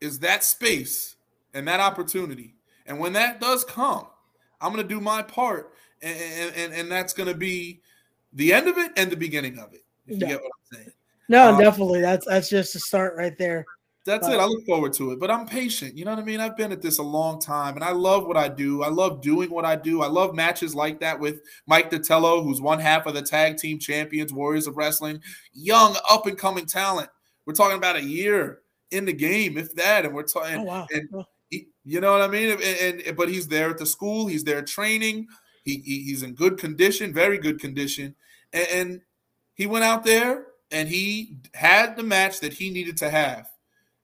is 0.00 0.18
that 0.20 0.44
space 0.44 1.16
and 1.52 1.66
that 1.68 1.80
opportunity. 1.80 2.54
And 2.86 2.98
when 2.98 3.12
that 3.14 3.40
does 3.40 3.64
come, 3.64 4.06
I'm 4.60 4.72
going 4.72 4.86
to 4.86 4.94
do 4.94 5.00
my 5.00 5.22
part. 5.22 5.72
And, 6.02 6.54
and, 6.56 6.72
and 6.74 6.92
that's 6.92 7.12
going 7.12 7.28
to 7.28 7.34
be 7.34 7.80
the 8.32 8.52
end 8.52 8.68
of 8.68 8.76
it 8.78 8.92
and 8.96 9.10
the 9.10 9.16
beginning 9.16 9.58
of 9.58 9.72
it. 9.72 9.84
If 10.06 10.18
yeah. 10.18 10.26
you 10.28 10.34
get 10.34 10.42
what 10.42 10.50
I'm 10.52 10.76
saying. 10.78 10.92
No, 11.28 11.54
um, 11.54 11.58
definitely. 11.58 12.00
That's 12.00 12.26
that's 12.26 12.50
just 12.50 12.74
a 12.74 12.78
start 12.78 13.14
right 13.16 13.36
there. 13.38 13.64
That's 14.04 14.26
but, 14.26 14.34
it. 14.34 14.40
I 14.40 14.44
look 14.44 14.66
forward 14.66 14.92
to 14.94 15.12
it, 15.12 15.20
but 15.20 15.30
I'm 15.30 15.46
patient. 15.46 15.96
You 15.96 16.04
know 16.04 16.10
what 16.10 16.20
I 16.20 16.24
mean? 16.24 16.40
I've 16.40 16.58
been 16.58 16.72
at 16.72 16.82
this 16.82 16.98
a 16.98 17.02
long 17.02 17.40
time 17.40 17.74
and 17.74 17.82
I 17.82 17.92
love 17.92 18.26
what 18.26 18.36
I 18.36 18.48
do. 18.48 18.82
I 18.82 18.88
love 18.88 19.22
doing 19.22 19.50
what 19.50 19.64
I 19.64 19.76
do. 19.76 20.02
I 20.02 20.08
love 20.08 20.34
matches 20.34 20.74
like 20.74 21.00
that 21.00 21.18
with 21.18 21.40
Mike 21.66 21.90
Detello, 21.90 22.44
who's 22.44 22.60
one 22.60 22.78
half 22.78 23.06
of 23.06 23.14
the 23.14 23.22
tag 23.22 23.56
team 23.56 23.78
champions, 23.78 24.30
Warriors 24.30 24.66
of 24.66 24.76
Wrestling, 24.76 25.22
young 25.54 25.96
up 26.10 26.26
and 26.26 26.36
coming 26.36 26.66
talent. 26.66 27.08
We're 27.46 27.54
talking 27.54 27.78
about 27.78 27.96
a 27.96 28.04
year 28.04 28.60
in 28.90 29.06
the 29.06 29.12
game, 29.14 29.56
if 29.56 29.74
that, 29.76 30.04
and 30.04 30.14
we're 30.14 30.24
talking. 30.24 30.60
Oh, 30.60 30.64
wow. 30.64 30.86
And 30.90 31.08
you 31.84 32.00
know 32.00 32.12
what 32.12 32.22
I 32.22 32.28
mean? 32.28 32.50
And, 32.50 33.00
and, 33.00 33.16
but 33.16 33.28
he's 33.28 33.48
there 33.48 33.70
at 33.70 33.78
the 33.78 33.86
school. 33.86 34.26
He's 34.26 34.44
there 34.44 34.62
training. 34.62 35.28
He, 35.64 35.82
he 35.84 36.02
he's 36.04 36.22
in 36.22 36.34
good 36.34 36.58
condition, 36.58 37.12
very 37.12 37.38
good 37.38 37.58
condition, 37.58 38.14
and, 38.52 38.68
and 38.70 39.00
he 39.54 39.66
went 39.66 39.84
out 39.84 40.04
there 40.04 40.46
and 40.70 40.88
he 40.88 41.36
had 41.54 41.96
the 41.96 42.02
match 42.02 42.40
that 42.40 42.52
he 42.52 42.70
needed 42.70 42.96
to 42.98 43.08
have, 43.08 43.50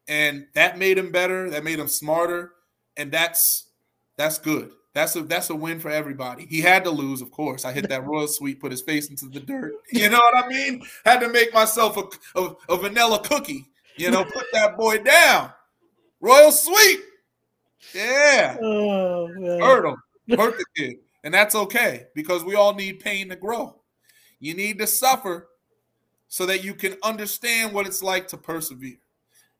and 0.09 0.47
that 0.55 0.79
made 0.79 0.97
him 0.97 1.13
better. 1.13 1.51
That 1.51 1.65
made 1.65 1.79
him 1.79 1.89
smarter, 1.89 2.53
and 2.97 3.13
that's 3.13 3.67
that's 4.17 4.39
good. 4.39 4.73
That's 4.93 5.15
a 5.17 5.23
that's 5.23 5.51
a 5.51 5.55
win 5.55 5.81
for 5.81 5.91
everybody. 5.91 6.47
He 6.47 6.61
had 6.61 6.85
to 6.85 6.91
lose, 6.91 7.21
of 7.21 7.31
course. 7.31 7.65
I 7.65 7.73
hit 7.73 7.89
that 7.89 8.07
royal 8.07 8.27
sweep, 8.27 8.61
put 8.61 8.73
his 8.73 8.83
face 8.83 9.09
into 9.11 9.27
the 9.27 9.41
dirt. 9.41 9.73
You 9.93 10.09
know 10.09 10.19
what 10.19 10.45
I 10.45 10.49
mean? 10.49 10.83
Had 11.05 11.21
to 11.21 11.29
make 11.29 11.53
myself 11.53 11.97
a, 11.97 12.41
a, 12.41 12.55
a 12.69 12.77
vanilla 12.77 13.21
cookie. 13.23 13.67
You 13.97 14.11
know, 14.11 14.25
put 14.25 14.47
that 14.53 14.77
boy 14.77 14.99
down. 15.03 15.53
Royal 16.21 16.53
sweep. 16.53 17.01
Yeah. 17.95 18.57
Oh, 18.61 19.29
Hurt 19.29 19.87
him. 19.87 20.39
Hurt 20.39 20.59
the 20.59 20.65
kid. 20.77 20.97
And 21.25 21.35
that's 21.35 21.55
okay 21.55 22.07
because 22.15 22.45
we 22.45 22.55
all 22.55 22.75
need 22.75 23.01
pain 23.01 23.29
to 23.29 23.37
grow. 23.37 23.77
You 24.39 24.55
need 24.55 24.79
to 24.79 24.87
suffer 24.87 25.49
so 26.29 26.47
that 26.47 26.65
you 26.65 26.75
can 26.75 26.97
understand 27.03 27.75
what 27.75 27.87
it's 27.87 28.03
like 28.03 28.29
to 28.29 28.37
persevere. 28.37 28.99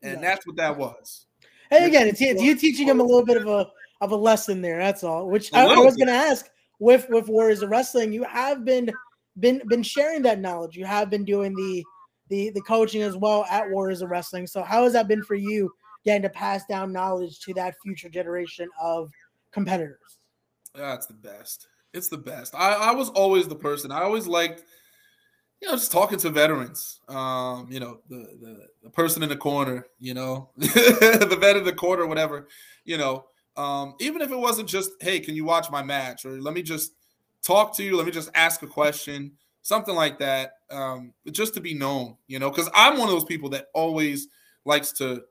And 0.01 0.13
yeah. 0.13 0.21
that's 0.21 0.47
what 0.47 0.55
that 0.55 0.77
was. 0.77 1.27
Hey, 1.69 1.85
again, 1.85 2.07
it's, 2.07 2.21
it's 2.21 2.41
you 2.41 2.55
teaching 2.55 2.87
him 2.87 2.99
a 2.99 3.03
little 3.03 3.25
bit 3.25 3.37
of 3.37 3.47
a 3.47 3.69
of 4.01 4.11
a 4.11 4.15
lesson 4.15 4.61
there. 4.61 4.79
That's 4.79 5.03
all. 5.03 5.29
Which 5.29 5.53
I, 5.53 5.65
I, 5.65 5.77
was 5.77 5.95
going 5.95 6.07
to 6.07 6.13
ask 6.13 6.49
with 6.79 7.07
with 7.09 7.29
Warriors 7.29 7.61
of 7.61 7.69
Wrestling. 7.69 8.11
You 8.11 8.23
have 8.23 8.65
been 8.65 8.91
been 9.39 9.61
been 9.67 9.83
sharing 9.83 10.23
that 10.23 10.39
knowledge. 10.39 10.75
You 10.75 10.85
have 10.85 11.09
been 11.09 11.23
doing 11.23 11.55
the 11.55 11.83
the 12.29 12.49
the 12.49 12.61
coaching 12.61 13.03
as 13.03 13.15
well 13.15 13.45
at 13.49 13.69
Warriors 13.69 14.01
of 14.01 14.09
Wrestling. 14.09 14.47
So 14.47 14.63
how 14.63 14.83
has 14.83 14.93
that 14.93 15.07
been 15.07 15.23
for 15.23 15.35
you 15.35 15.71
getting 16.05 16.21
to 16.23 16.29
pass 16.29 16.65
down 16.65 16.91
knowledge 16.91 17.39
to 17.41 17.53
that 17.55 17.75
future 17.83 18.09
generation 18.09 18.69
of 18.81 19.11
competitors? 19.51 19.97
That's 20.73 21.05
the 21.07 21.13
best. 21.13 21.67
It's 21.93 22.07
the 22.07 22.17
best. 22.17 22.55
I, 22.55 22.73
I 22.73 22.91
was 22.93 23.09
always 23.09 23.47
the 23.47 23.55
person. 23.55 23.91
I 23.91 24.01
always 24.01 24.27
liked, 24.27 24.63
you 25.61 25.67
know, 25.67 25.75
just 25.75 25.91
talking 25.91 26.17
to 26.19 26.29
veterans. 26.29 27.01
Um, 27.09 27.67
you 27.69 27.79
know, 27.79 27.99
the 28.09 28.37
the, 28.39 28.67
the 28.83 28.89
person 28.89 29.23
in 29.23 29.29
the 29.29 29.35
corner, 29.35 29.87
you 29.99 30.13
know, 30.13 30.51
the 30.57 31.37
vet 31.39 31.57
in 31.57 31.65
the 31.65 31.73
corner, 31.73 32.07
whatever, 32.07 32.47
you 32.85 32.97
know. 32.97 33.25
Um, 33.57 33.95
even 33.99 34.21
if 34.21 34.31
it 34.31 34.39
wasn't 34.39 34.69
just, 34.69 34.91
hey, 35.01 35.19
can 35.19 35.35
you 35.35 35.43
watch 35.43 35.69
my 35.69 35.83
match? 35.83 36.25
Or 36.25 36.39
let 36.39 36.53
me 36.53 36.61
just 36.61 36.93
talk 37.45 37.75
to 37.75 37.83
you, 37.83 37.97
let 37.97 38.05
me 38.05 38.11
just 38.11 38.29
ask 38.33 38.63
a 38.63 38.67
question 38.67 39.33
something 39.61 39.95
like 39.95 40.19
that, 40.19 40.53
um, 40.69 41.13
just 41.31 41.53
to 41.53 41.61
be 41.61 41.73
known, 41.73 42.15
you 42.27 42.39
know, 42.39 42.49
because 42.49 42.69
I'm 42.73 42.97
one 42.97 43.07
of 43.07 43.13
those 43.13 43.25
people 43.25 43.49
that 43.49 43.67
always 43.73 44.27
likes 44.65 44.91
to 44.93 45.23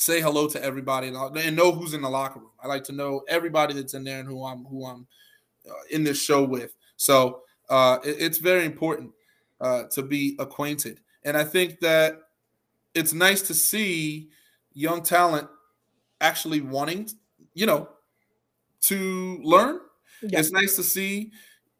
say 0.00 0.18
hello 0.18 0.48
to 0.48 0.62
everybody 0.64 1.08
and 1.08 1.56
know 1.56 1.72
who's 1.72 1.92
in 1.92 2.00
the 2.00 2.08
locker 2.08 2.40
room. 2.40 2.50
I 2.62 2.66
like 2.66 2.84
to 2.84 2.92
know 2.92 3.22
everybody 3.28 3.74
that's 3.74 3.92
in 3.92 4.02
there 4.02 4.20
and 4.20 4.28
who 4.28 4.44
I'm 4.44 4.64
who 4.64 4.86
I'm 4.86 5.06
uh, 5.68 5.74
in 5.90 6.02
this 6.04 6.20
show 6.20 6.42
with. 6.42 6.74
So 6.96 7.42
uh, 7.68 7.98
it, 8.02 8.16
it's 8.18 8.38
very 8.38 8.64
important 8.64 9.12
uh, 9.60 9.84
to 9.92 10.02
be 10.02 10.36
acquainted, 10.38 11.00
and 11.24 11.36
I 11.36 11.44
think 11.44 11.80
that 11.80 12.18
it's 12.94 13.12
nice 13.12 13.42
to 13.42 13.54
see 13.54 14.30
young 14.72 15.02
talent 15.02 15.48
actually 16.20 16.62
wanting, 16.62 17.08
you 17.54 17.66
know, 17.66 17.88
to 18.82 19.38
learn. 19.42 19.80
Yeah. 20.22 20.40
It's 20.40 20.50
nice 20.50 20.76
to 20.76 20.82
see 20.82 21.30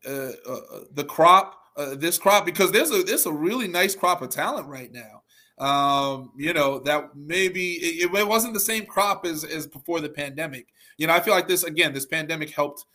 uh, 0.07 0.33
uh, 0.47 0.61
the 0.93 1.05
crop 1.05 1.57
uh, 1.77 1.95
this 1.95 2.19
crop 2.19 2.45
because 2.45 2.71
there's 2.71 2.91
a 2.91 3.03
there's 3.03 3.27
a 3.27 3.33
really 3.33 3.69
nice 3.69 3.95
crop 3.95 4.21
of 4.21 4.29
talent 4.29 4.67
right 4.67 4.93
now. 4.93 5.23
Um, 5.61 6.33
you 6.37 6.55
know 6.55 6.79
that 6.81 7.15
maybe 7.15 7.75
it, 7.75 8.11
it, 8.15 8.27
wasn't 8.27 8.55
the 8.55 8.61
same 8.61 8.87
crop 8.87 9.27
as 9.27 9.45
as 9.45 9.67
before 9.67 10.01
the 10.01 10.09
pandemic. 10.09 10.69
You 10.97 11.07
know, 11.07 11.13
I 11.13 11.21
feel 11.21 11.35
like 11.35 11.49
this 11.49 11.65
again. 11.65 11.93
This 11.93 12.07
pandemic 12.07 12.51
helped 12.51 12.87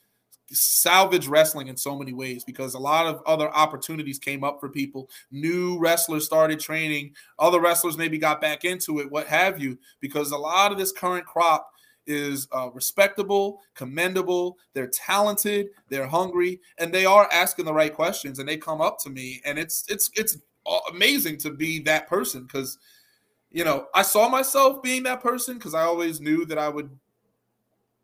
salvage 0.52 1.28
wrestling 1.28 1.68
in 1.68 1.78
so 1.78 1.96
many 1.96 2.14
ways 2.14 2.44
because 2.44 2.74
a 2.74 2.80
lot 2.80 3.06
of 3.06 3.22
other 3.26 3.50
opportunities 3.56 4.20
came 4.20 4.44
up 4.44 4.60
for 4.60 4.70
people. 4.70 5.10
New 5.32 5.78
wrestlers 5.80 6.26
started 6.26 6.60
training. 6.60 7.14
Other 7.40 7.60
wrestlers 7.60 7.98
maybe 7.98 8.18
got 8.18 8.42
back 8.42 8.66
into 8.66 9.00
it, 9.00 9.12
what 9.12 9.28
have 9.28 9.60
you, 9.60 9.78
because 10.00 10.32
a 10.32 10.38
lot 10.38 10.72
of 10.72 10.78
this 10.78 10.92
current 10.92 11.26
crop 11.26 11.70
is 12.08 12.48
uh, 12.52 12.70
respectable, 12.74 13.62
commendable. 13.74 14.58
They're 14.74 14.88
talented, 14.88 15.68
they're 15.90 16.08
hungry, 16.08 16.62
and 16.78 16.94
they 16.94 17.06
are 17.06 17.28
asking 17.32 17.66
the 17.66 17.74
right 17.74 17.94
questions. 17.94 18.40
And 18.40 18.48
they 18.48 18.58
come 18.58 18.82
up 18.82 19.00
to 19.04 19.10
me, 19.10 19.42
and 19.46 19.58
it's 19.58 19.86
it's 19.88 20.10
it's 20.16 20.38
amazing 20.90 21.38
to 21.38 21.52
be 21.52 21.80
that 21.80 22.08
person 22.08 22.44
because 22.44 22.78
you 23.52 23.64
know 23.64 23.88
I 23.94 24.02
saw 24.02 24.28
myself 24.30 24.82
being 24.82 25.04
that 25.04 25.22
person 25.22 25.58
because 25.58 25.74
I 25.74 25.84
always 25.84 26.20
knew 26.22 26.46
that 26.46 26.58
I 26.58 26.70
would. 26.70 26.90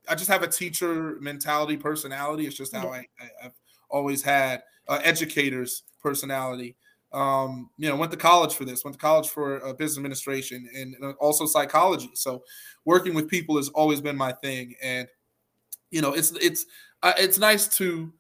I 0.10 0.16
just 0.16 0.30
have 0.30 0.42
a 0.44 0.48
teacher 0.48 1.18
mentality, 1.22 1.78
personality. 1.78 2.48
It's 2.48 2.58
just 2.58 2.76
how 2.76 2.90
I, 2.90 3.06
I, 3.20 3.44
have 3.44 3.54
always 3.90 4.24
had 4.24 4.64
uh, 4.88 5.00
educator's 5.04 5.84
personality 6.02 6.76
um, 7.14 7.70
you 7.78 7.90
know, 7.90 7.96
went 7.96 8.12
to 8.12 8.18
college 8.18 8.54
for 8.54 8.66
this, 8.66 8.84
went 8.84 8.94
to 8.94 9.00
college 9.00 9.30
for 9.30 9.66
uh, 9.66 9.74
business 9.74 9.98
administration 9.98 10.68
and 10.74 10.96
uh, 11.04 11.12
also 11.20 11.46
psychology. 11.46 12.12
So 12.14 12.44
working 12.86 13.14
with 13.14 13.28
people 13.28 13.58
has 13.58 13.70
always 13.70 14.00
been 14.00 14.16
my 14.16 14.32
thing. 14.32 14.76
And, 14.82 15.08
you 15.90 16.02
know, 16.02 16.14
it's, 16.14 16.32
it's, 16.32 16.66
uh, 17.04 17.14
it's 17.18 17.38
nice 17.38 17.68
to 17.78 18.14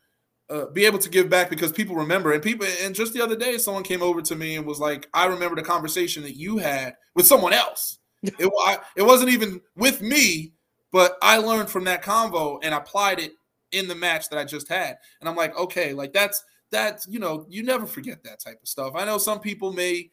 uh, 0.52 0.66
be 0.68 0.86
able 0.86 0.99
to 0.99 1.10
give 1.10 1.30
back 1.30 1.49
because 1.49 1.72
people 1.72 1.95
remember 1.95 2.34
and 2.34 2.43
people, 2.43 2.68
and 2.82 2.93
just 2.93 3.14
the 3.14 3.22
other 3.22 3.36
day, 3.36 3.58
someone 3.58 3.84
came 3.84 4.04
over 4.04 4.22
to 4.22 4.36
me 4.36 4.56
and 4.56 4.66
was 4.66 4.80
like, 4.80 5.08
I 5.14 5.26
remember 5.26 5.56
the 5.56 5.64
conversation 5.64 6.24
that 6.24 6.36
you 6.36 6.58
had 6.58 6.95
with 7.16 7.26
someone 7.26 7.54
else. 7.54 7.99
it, 8.24 8.52
I, 8.60 8.78
it 8.95 9.04
wasn't 9.04 9.32
even 9.32 9.62
with 9.76 10.02
me, 10.02 10.54
but 10.91 11.18
I 11.22 11.38
learned 11.38 11.70
from 11.70 11.86
that 11.86 12.04
convo 12.04 12.60
and 12.62 12.74
applied 12.74 13.20
it 13.20 13.32
in 13.72 13.88
the 13.88 13.95
match 13.95 14.30
that 14.30 14.38
I 14.38 14.43
just 14.45 14.68
had. 14.68 14.97
And 15.20 15.30
I'm 15.30 15.36
like, 15.36 15.58
okay, 15.58 15.93
like 15.93 16.14
that's, 16.14 16.43
that 16.72 17.06
you 17.08 17.20
know 17.20 17.45
you 17.49 17.64
never 17.64 17.86
forget 17.86 18.24
that 18.24 18.39
type 18.39 18.60
of 18.62 18.68
stuff. 18.68 18.93
I 18.95 19.06
know 19.06 19.18
some 19.18 19.39
people 19.39 19.72
may, 19.72 20.10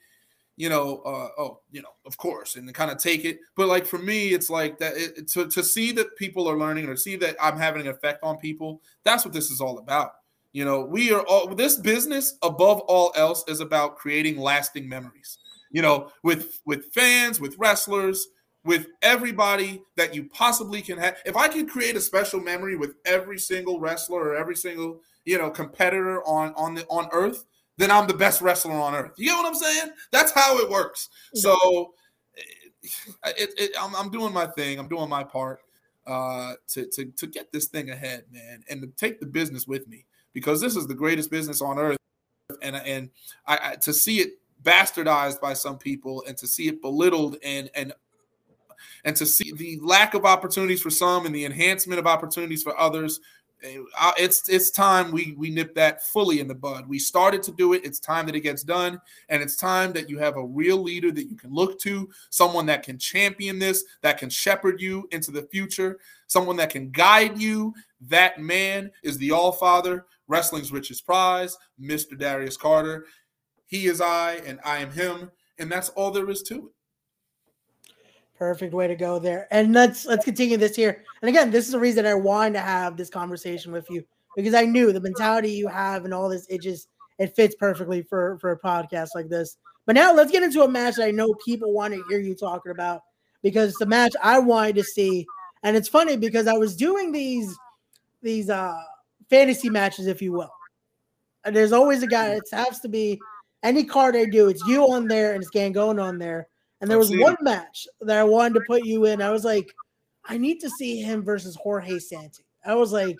you 0.56 0.68
know, 0.68 0.98
uh, 1.06 1.28
oh, 1.40 1.60
you 1.70 1.82
know, 1.82 1.90
of 2.04 2.16
course, 2.16 2.56
and 2.56 2.72
kind 2.74 2.90
of 2.90 2.98
take 2.98 3.24
it, 3.24 3.38
but 3.56 3.68
like 3.68 3.86
for 3.86 3.98
me, 3.98 4.28
it's 4.28 4.50
like 4.50 4.78
that 4.78 4.96
it, 4.96 5.28
to 5.28 5.48
to 5.48 5.62
see 5.62 5.92
that 5.92 6.16
people 6.16 6.48
are 6.48 6.58
learning 6.58 6.88
or 6.88 6.96
see 6.96 7.16
that 7.16 7.36
I'm 7.40 7.56
having 7.56 7.82
an 7.82 7.88
effect 7.88 8.22
on 8.22 8.38
people. 8.38 8.82
That's 9.04 9.24
what 9.24 9.32
this 9.32 9.50
is 9.50 9.60
all 9.60 9.78
about. 9.78 10.12
You 10.52 10.64
know, 10.64 10.80
we 10.80 11.12
are 11.12 11.22
all 11.22 11.54
this 11.54 11.76
business 11.76 12.38
above 12.42 12.80
all 12.80 13.12
else 13.14 13.44
is 13.48 13.60
about 13.60 13.96
creating 13.96 14.38
lasting 14.38 14.88
memories. 14.88 15.38
You 15.70 15.82
know, 15.82 16.10
with 16.22 16.60
with 16.64 16.86
fans, 16.94 17.40
with 17.40 17.56
wrestlers, 17.58 18.28
with 18.64 18.86
everybody 19.02 19.82
that 19.96 20.14
you 20.14 20.24
possibly 20.24 20.80
can 20.80 20.98
have. 20.98 21.18
If 21.26 21.36
I 21.36 21.48
can 21.48 21.66
create 21.66 21.96
a 21.96 22.00
special 22.00 22.40
memory 22.40 22.76
with 22.76 22.94
every 23.04 23.38
single 23.38 23.78
wrestler 23.78 24.20
or 24.20 24.36
every 24.36 24.56
single 24.56 25.00
you 25.26 25.36
know 25.38 25.50
competitor 25.50 26.22
on 26.24 26.54
on 26.54 26.74
the 26.74 26.86
on 26.86 27.08
earth, 27.12 27.44
then 27.76 27.90
I'm 27.90 28.06
the 28.06 28.14
best 28.14 28.40
wrestler 28.40 28.72
on 28.72 28.94
earth. 28.94 29.12
You 29.18 29.26
get 29.26 29.36
what 29.36 29.46
I'm 29.46 29.54
saying? 29.54 29.92
That's 30.10 30.32
how 30.32 30.58
it 30.58 30.70
works. 30.70 31.10
So 31.34 31.92
it, 32.82 33.50
it, 33.58 33.70
I'm, 33.78 33.94
I'm 33.94 34.10
doing 34.10 34.32
my 34.32 34.46
thing. 34.46 34.78
I'm 34.78 34.88
doing 34.88 35.08
my 35.08 35.24
part 35.24 35.60
uh, 36.06 36.54
to, 36.68 36.86
to 36.86 37.04
to 37.04 37.26
get 37.26 37.52
this 37.52 37.66
thing 37.66 37.90
ahead, 37.90 38.24
man, 38.32 38.64
and 38.70 38.80
to 38.80 38.88
take 38.96 39.20
the 39.20 39.26
business 39.26 39.66
with 39.66 39.86
me 39.88 40.06
because 40.38 40.60
this 40.60 40.76
is 40.76 40.86
the 40.86 40.94
greatest 40.94 41.30
business 41.32 41.60
on 41.60 41.78
earth, 41.78 41.98
and 42.62 42.76
and 42.76 43.10
I, 43.44 43.58
I 43.62 43.74
to 43.76 43.92
see 43.92 44.20
it 44.20 44.38
bastardized 44.62 45.40
by 45.40 45.52
some 45.52 45.78
people 45.78 46.22
and 46.28 46.36
to 46.36 46.46
see 46.46 46.68
it 46.68 46.80
belittled 46.80 47.36
and 47.42 47.68
and 47.74 47.92
and 49.04 49.16
to 49.16 49.26
see 49.26 49.52
the 49.52 49.78
lack 49.82 50.14
of 50.14 50.24
opportunities 50.24 50.80
for 50.80 50.90
some 50.90 51.26
and 51.26 51.34
the 51.34 51.44
enhancement 51.44 51.98
of 51.98 52.06
opportunities 52.06 52.62
for 52.62 52.78
others 52.78 53.20
uh, 53.64 54.12
it's 54.16 54.48
it's 54.48 54.70
time 54.70 55.10
we 55.10 55.34
we 55.36 55.50
nip 55.50 55.74
that 55.74 56.04
fully 56.04 56.38
in 56.40 56.46
the 56.46 56.54
bud. 56.54 56.88
We 56.88 56.98
started 56.98 57.42
to 57.44 57.52
do 57.52 57.72
it. 57.72 57.84
It's 57.84 57.98
time 57.98 58.26
that 58.26 58.36
it 58.36 58.40
gets 58.40 58.62
done, 58.62 59.00
and 59.28 59.42
it's 59.42 59.56
time 59.56 59.92
that 59.94 60.08
you 60.08 60.18
have 60.18 60.36
a 60.36 60.44
real 60.44 60.76
leader 60.80 61.10
that 61.10 61.28
you 61.28 61.36
can 61.36 61.52
look 61.52 61.80
to, 61.80 62.08
someone 62.30 62.66
that 62.66 62.84
can 62.84 62.98
champion 62.98 63.58
this, 63.58 63.84
that 64.02 64.18
can 64.18 64.30
shepherd 64.30 64.80
you 64.80 65.08
into 65.10 65.32
the 65.32 65.42
future, 65.42 65.98
someone 66.28 66.56
that 66.56 66.70
can 66.70 66.90
guide 66.90 67.40
you. 67.40 67.74
That 68.02 68.40
man 68.40 68.92
is 69.02 69.18
the 69.18 69.32
All 69.32 69.50
Father, 69.50 70.06
wrestling's 70.28 70.70
richest 70.70 71.04
prize, 71.04 71.56
Mr. 71.80 72.16
Darius 72.16 72.56
Carter. 72.56 73.06
He 73.66 73.86
is 73.86 74.00
I, 74.00 74.36
and 74.46 74.60
I 74.64 74.78
am 74.78 74.90
him, 74.90 75.30
and 75.58 75.70
that's 75.70 75.88
all 75.90 76.10
there 76.10 76.30
is 76.30 76.42
to 76.44 76.54
it. 76.54 76.72
Perfect 78.38 78.72
way 78.72 78.86
to 78.86 78.94
go 78.94 79.18
there. 79.18 79.48
And 79.50 79.72
let's 79.72 80.06
let's 80.06 80.24
continue 80.24 80.56
this 80.56 80.76
here. 80.76 81.02
And 81.22 81.28
again, 81.28 81.50
this 81.50 81.66
is 81.66 81.72
the 81.72 81.78
reason 81.80 82.06
I 82.06 82.14
wanted 82.14 82.52
to 82.54 82.60
have 82.60 82.96
this 82.96 83.10
conversation 83.10 83.72
with 83.72 83.90
you 83.90 84.04
because 84.36 84.54
I 84.54 84.64
knew 84.64 84.92
the 84.92 85.00
mentality 85.00 85.50
you 85.50 85.66
have 85.66 86.04
and 86.04 86.14
all 86.14 86.28
this 86.28 86.46
it 86.48 86.62
just 86.62 86.88
it 87.18 87.34
fits 87.34 87.56
perfectly 87.56 88.02
for 88.02 88.38
for 88.38 88.52
a 88.52 88.60
podcast 88.60 89.08
like 89.16 89.28
this. 89.28 89.56
But 89.86 89.96
now 89.96 90.14
let's 90.14 90.30
get 90.30 90.44
into 90.44 90.62
a 90.62 90.68
match 90.68 90.96
that 90.96 91.08
I 91.08 91.10
know 91.10 91.34
people 91.44 91.72
want 91.72 91.94
to 91.94 92.04
hear 92.08 92.20
you 92.20 92.36
talking 92.36 92.70
about 92.70 93.02
because 93.42 93.74
the 93.74 93.86
match 93.86 94.12
I 94.22 94.38
wanted 94.38 94.76
to 94.76 94.84
see. 94.84 95.26
And 95.64 95.76
it's 95.76 95.88
funny 95.88 96.16
because 96.16 96.46
I 96.46 96.52
was 96.52 96.76
doing 96.76 97.10
these 97.10 97.52
these 98.22 98.50
uh 98.50 98.80
fantasy 99.30 99.70
matches, 99.70 100.06
if 100.06 100.22
you 100.22 100.32
will. 100.32 100.52
And 101.44 101.54
there's 101.54 101.72
always 101.72 102.02
a 102.02 102.06
guy, 102.06 102.34
it 102.34 102.42
has 102.52 102.80
to 102.80 102.88
be 102.88 103.20
any 103.62 103.84
card 103.84 104.16
I 104.16 104.24
do, 104.24 104.48
it's 104.48 104.64
you 104.66 104.84
on 104.92 105.08
there 105.08 105.34
and 105.34 105.42
it's 105.42 105.50
Gangone 105.50 106.02
on 106.02 106.18
there. 106.18 106.48
And 106.80 106.90
there 106.90 106.98
was 106.98 107.10
one 107.16 107.36
match 107.40 107.88
that 108.00 108.18
I 108.18 108.24
wanted 108.24 108.54
to 108.54 108.66
put 108.68 108.84
you 108.84 109.06
in. 109.06 109.20
I 109.20 109.30
was 109.30 109.44
like, 109.44 109.72
I 110.26 110.38
need 110.38 110.60
to 110.60 110.70
see 110.70 111.02
him 111.02 111.24
versus 111.24 111.56
Jorge 111.56 111.98
Santi. 111.98 112.44
I 112.64 112.74
was 112.74 112.92
like, 112.92 113.16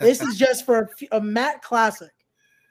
this 0.00 0.20
is 0.20 0.36
just 0.36 0.66
for 0.66 0.90
a, 1.12 1.16
a 1.16 1.20
Matt 1.20 1.62
Classic. 1.62 2.10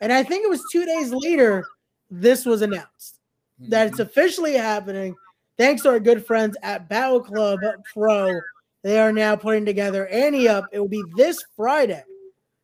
And 0.02 0.14
I 0.14 0.24
think 0.24 0.44
it 0.44 0.50
was 0.50 0.62
two 0.72 0.86
days 0.86 1.12
later, 1.12 1.66
this 2.12 2.46
was 2.46 2.62
announced 2.62 3.20
that 3.60 3.88
it's 3.88 3.94
mm-hmm. 3.94 4.04
officially 4.04 4.54
happening. 4.54 5.16
Thanks 5.58 5.82
to 5.84 5.90
our 5.90 6.00
good 6.00 6.24
friends 6.26 6.56
at 6.62 6.88
Battle 6.88 7.22
Club 7.22 7.60
Pro. 7.92 8.40
They 8.84 9.00
are 9.00 9.12
now 9.12 9.36
putting 9.36 9.66
together 9.66 10.08
Ante 10.08 10.48
Up. 10.48 10.66
It 10.72 10.80
will 10.80 10.88
be 10.88 11.04
this 11.16 11.44
Friday. 11.56 12.04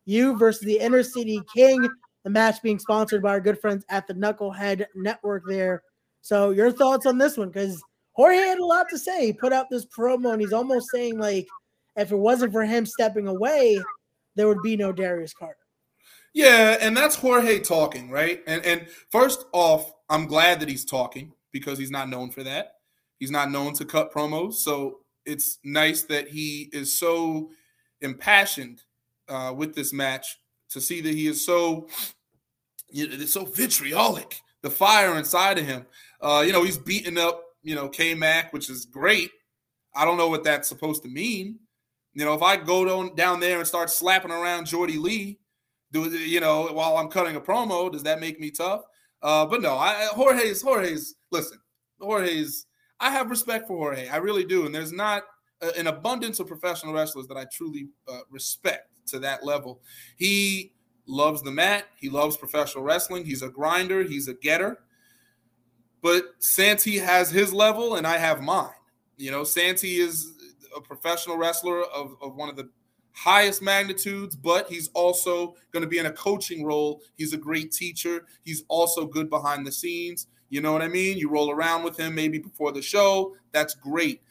You 0.05 0.37
versus 0.37 0.65
the 0.65 0.79
Inner 0.79 1.03
City 1.03 1.41
King. 1.53 1.87
The 2.23 2.29
match 2.29 2.61
being 2.61 2.79
sponsored 2.79 3.21
by 3.21 3.31
our 3.31 3.41
good 3.41 3.59
friends 3.59 3.83
at 3.89 4.07
the 4.07 4.13
Knucklehead 4.13 4.85
Network 4.95 5.43
there. 5.47 5.83
So 6.21 6.51
your 6.51 6.71
thoughts 6.71 7.05
on 7.05 7.17
this 7.17 7.37
one? 7.37 7.49
Because 7.49 7.83
Jorge 8.13 8.37
had 8.37 8.59
a 8.59 8.65
lot 8.65 8.87
to 8.89 8.97
say. 8.97 9.25
He 9.25 9.33
put 9.33 9.51
out 9.51 9.65
this 9.69 9.85
promo 9.85 10.31
and 10.31 10.41
he's 10.41 10.53
almost 10.53 10.89
saying 10.93 11.19
like, 11.19 11.47
if 11.95 12.11
it 12.11 12.17
wasn't 12.17 12.53
for 12.53 12.63
him 12.63 12.85
stepping 12.85 13.27
away, 13.27 13.79
there 14.35 14.47
would 14.47 14.61
be 14.63 14.77
no 14.77 14.91
Darius 14.91 15.33
Carter. 15.33 15.57
Yeah, 16.33 16.77
and 16.81 16.97
that's 16.97 17.15
Jorge 17.15 17.59
talking, 17.59 18.09
right? 18.09 18.41
And 18.47 18.65
and 18.65 18.87
first 19.11 19.45
off, 19.53 19.93
I'm 20.09 20.25
glad 20.25 20.59
that 20.61 20.69
he's 20.69 20.85
talking 20.85 21.31
because 21.51 21.77
he's 21.77 21.91
not 21.91 22.09
known 22.09 22.31
for 22.31 22.43
that. 22.43 22.77
He's 23.19 23.29
not 23.29 23.51
known 23.51 23.73
to 23.73 23.85
cut 23.85 24.11
promos, 24.11 24.55
so 24.55 24.99
it's 25.25 25.59
nice 25.63 26.03
that 26.03 26.27
he 26.27 26.69
is 26.73 26.97
so 26.97 27.51
impassioned 28.01 28.81
uh, 29.29 29.53
with 29.55 29.75
this 29.75 29.93
match 29.93 30.37
to 30.69 30.81
see 30.81 31.01
that 31.01 31.13
he 31.13 31.27
is 31.27 31.45
so 31.45 31.87
you 32.89 33.07
know, 33.07 33.15
it's 33.15 33.33
so 33.33 33.45
vitriolic, 33.45 34.39
the 34.61 34.69
fire 34.69 35.17
inside 35.17 35.57
of 35.57 35.65
him. 35.65 35.85
Uh, 36.21 36.43
you 36.45 36.53
know, 36.53 36.63
he's 36.63 36.77
beating 36.77 37.17
up, 37.17 37.43
you 37.63 37.75
know, 37.75 37.89
K 37.89 38.13
Mac, 38.13 38.53
which 38.53 38.69
is 38.69 38.85
great. 38.85 39.31
I 39.95 40.05
don't 40.05 40.17
know 40.17 40.29
what 40.29 40.43
that's 40.43 40.69
supposed 40.69 41.03
to 41.03 41.09
mean. 41.09 41.59
You 42.13 42.23
know, 42.25 42.33
if 42.33 42.43
I 42.43 42.57
go 42.57 42.85
down, 42.85 43.15
down 43.15 43.39
there 43.39 43.57
and 43.57 43.67
start 43.67 43.89
slapping 43.89 44.31
around 44.31 44.67
Jordy 44.67 44.97
Lee, 44.97 45.39
do 45.91 46.09
you 46.09 46.39
know, 46.39 46.67
while 46.67 46.97
I'm 46.97 47.09
cutting 47.09 47.35
a 47.35 47.41
promo, 47.41 47.91
does 47.91 48.03
that 48.03 48.19
make 48.19 48.39
me 48.39 48.51
tough? 48.51 48.81
Uh, 49.21 49.45
but 49.45 49.61
no, 49.61 49.75
I 49.75 50.07
Jorge's 50.11 50.61
Jorge's 50.61 51.15
listen, 51.31 51.57
Jorge's 51.99 52.65
I 52.99 53.09
have 53.09 53.29
respect 53.29 53.67
for 53.67 53.77
Jorge. 53.77 54.07
I 54.07 54.17
really 54.17 54.43
do. 54.43 54.65
And 54.65 54.73
there's 54.73 54.91
not 54.91 55.23
a, 55.61 55.77
an 55.77 55.87
abundance 55.87 56.39
of 56.39 56.47
professional 56.47 56.93
wrestlers 56.93 57.27
that 57.27 57.37
I 57.37 57.45
truly 57.51 57.87
uh, 58.07 58.19
respect 58.29 58.92
to 59.07 59.19
that 59.19 59.45
level. 59.45 59.81
He 60.17 60.73
loves 61.05 61.41
the 61.41 61.51
mat. 61.51 61.85
He 61.95 62.09
loves 62.09 62.37
professional 62.37 62.83
wrestling. 62.83 63.25
He's 63.25 63.41
a 63.41 63.49
grinder. 63.49 64.03
He's 64.03 64.27
a 64.27 64.33
getter. 64.33 64.79
But 66.01 66.25
Santi 66.39 66.97
has 66.97 67.29
his 67.29 67.53
level 67.53 67.95
and 67.95 68.05
I 68.05 68.17
have 68.17 68.41
mine. 68.41 68.69
You 69.17 69.31
know, 69.31 69.43
Santi 69.43 69.95
is 70.01 70.33
a 70.75 70.81
professional 70.81 71.37
wrestler 71.37 71.81
of, 71.83 72.15
of 72.21 72.35
one 72.35 72.49
of 72.49 72.55
the 72.55 72.69
highest 73.13 73.61
magnitudes, 73.61 74.35
but 74.35 74.67
he's 74.67 74.89
also 74.89 75.55
going 75.71 75.83
to 75.83 75.87
be 75.87 75.99
in 75.99 76.07
a 76.07 76.11
coaching 76.11 76.65
role. 76.65 77.01
He's 77.15 77.33
a 77.33 77.37
great 77.37 77.71
teacher. 77.71 78.25
He's 78.43 78.63
also 78.67 79.05
good 79.05 79.29
behind 79.29 79.65
the 79.65 79.71
scenes. 79.71 80.27
You 80.49 80.61
know 80.61 80.73
what 80.73 80.81
I 80.81 80.87
mean? 80.87 81.17
You 81.17 81.29
roll 81.29 81.51
around 81.51 81.83
with 81.83 81.97
him 81.97 82.13
maybe 82.13 82.37
before 82.37 82.71
the 82.71 82.81
show. 82.81 83.35
That's 83.51 83.73
great. 83.73 84.21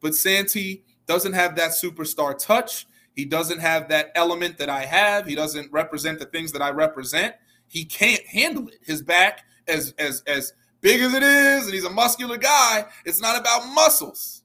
But 0.00 0.14
Santi 0.14 0.84
doesn't 1.06 1.32
have 1.32 1.56
that 1.56 1.72
superstar 1.72 2.38
touch. 2.38 2.86
He 3.16 3.24
doesn't 3.24 3.60
have 3.60 3.88
that 3.88 4.12
element 4.14 4.58
that 4.58 4.68
I 4.68 4.84
have. 4.84 5.26
He 5.26 5.34
doesn't 5.34 5.72
represent 5.72 6.18
the 6.18 6.26
things 6.26 6.52
that 6.52 6.60
I 6.60 6.70
represent. 6.70 7.34
He 7.66 7.86
can't 7.86 8.24
handle 8.26 8.68
it. 8.68 8.76
His 8.82 9.02
back, 9.02 9.44
as 9.66 9.94
as 9.98 10.22
as 10.26 10.52
big 10.82 11.00
as 11.00 11.14
it 11.14 11.22
is, 11.22 11.64
and 11.64 11.74
he's 11.74 11.86
a 11.86 11.90
muscular 11.90 12.36
guy, 12.36 12.84
it's 13.06 13.20
not 13.20 13.40
about 13.40 13.66
muscles. 13.74 14.42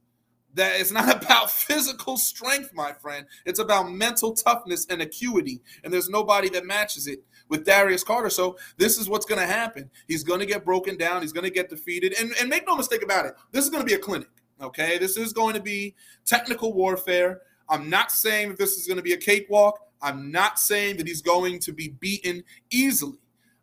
That 0.54 0.80
it's 0.80 0.92
not 0.92 1.14
about 1.24 1.52
physical 1.52 2.16
strength, 2.16 2.74
my 2.74 2.94
friend. 2.94 3.26
It's 3.46 3.60
about 3.60 3.92
mental 3.92 4.34
toughness 4.34 4.88
and 4.90 5.02
acuity. 5.02 5.62
And 5.84 5.94
there's 5.94 6.10
nobody 6.10 6.48
that 6.50 6.66
matches 6.66 7.08
it 7.08 7.20
with 7.50 7.66
Darius 7.66 8.06
Carter. 8.06 8.30
So 8.30 8.58
this 8.78 8.98
is 8.98 9.10
what's 9.10 9.26
going 9.26 9.42
to 9.42 9.48
happen. 9.48 9.90
He's 10.08 10.24
going 10.24 10.40
to 10.40 10.46
get 10.46 10.64
broken 10.64 10.96
down. 10.98 11.22
He's 11.22 11.34
going 11.34 11.44
to 11.44 11.52
get 11.52 11.70
defeated. 11.70 12.16
And, 12.18 12.32
and 12.40 12.50
make 12.50 12.66
no 12.66 12.78
mistake 12.78 13.04
about 13.04 13.26
it, 13.26 13.34
this 13.52 13.66
is 13.66 13.70
going 13.70 13.84
to 13.84 13.88
be 13.88 13.96
a 13.96 14.00
clinic. 14.00 14.30
Okay. 14.62 14.98
This 14.98 15.18
is 15.18 15.34
going 15.34 15.56
to 15.56 15.62
be 15.62 15.94
technical 16.26 16.74
warfare. 16.74 17.42
I'm 17.72 17.90
not 17.90 18.12
saying 18.12 18.50
that 18.50 18.58
this 18.60 18.78
is 18.78 18.86
going 18.86 18.98
to 18.98 19.04
be 19.04 19.14
a 19.14 19.18
cakewalk. 19.18 19.80
I'm 20.02 20.30
not 20.30 20.60
saying 20.60 20.98
that 20.98 21.08
he's 21.08 21.22
going 21.22 21.60
to 21.60 21.72
be 21.72 21.96
beaten 22.00 22.44
easily. 22.70 23.18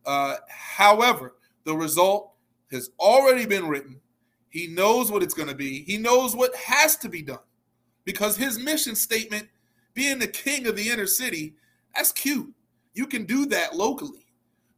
Uh, 0.07 0.37
however, 0.49 1.35
the 1.65 1.77
result 1.77 2.33
has 2.73 2.91
already 2.99 3.45
been 3.45 3.69
written. 3.69 4.01
He 4.49 4.67
knows 4.69 5.13
what 5.13 5.23
it's 5.23 5.35
going 5.35 5.51
to 5.51 5.55
be. 5.55 5.83
He 5.83 5.99
knows 5.99 6.35
what 6.35 6.57
has 6.57 6.97
to 6.97 7.09
be 7.09 7.21
done 7.21 7.39
because 8.05 8.37
his 8.37 8.59
mission 8.59 8.95
statement, 8.97 9.47
being 9.93 10.19
the 10.19 10.27
king 10.27 10.67
of 10.67 10.77
the 10.77 10.89
inner 10.89 11.07
city, 11.07 11.55
that's 11.95 12.11
cute. 12.11 12.51
You 12.95 13.07
can 13.07 13.25
do 13.25 13.45
that 13.47 13.77
locally, 13.77 14.27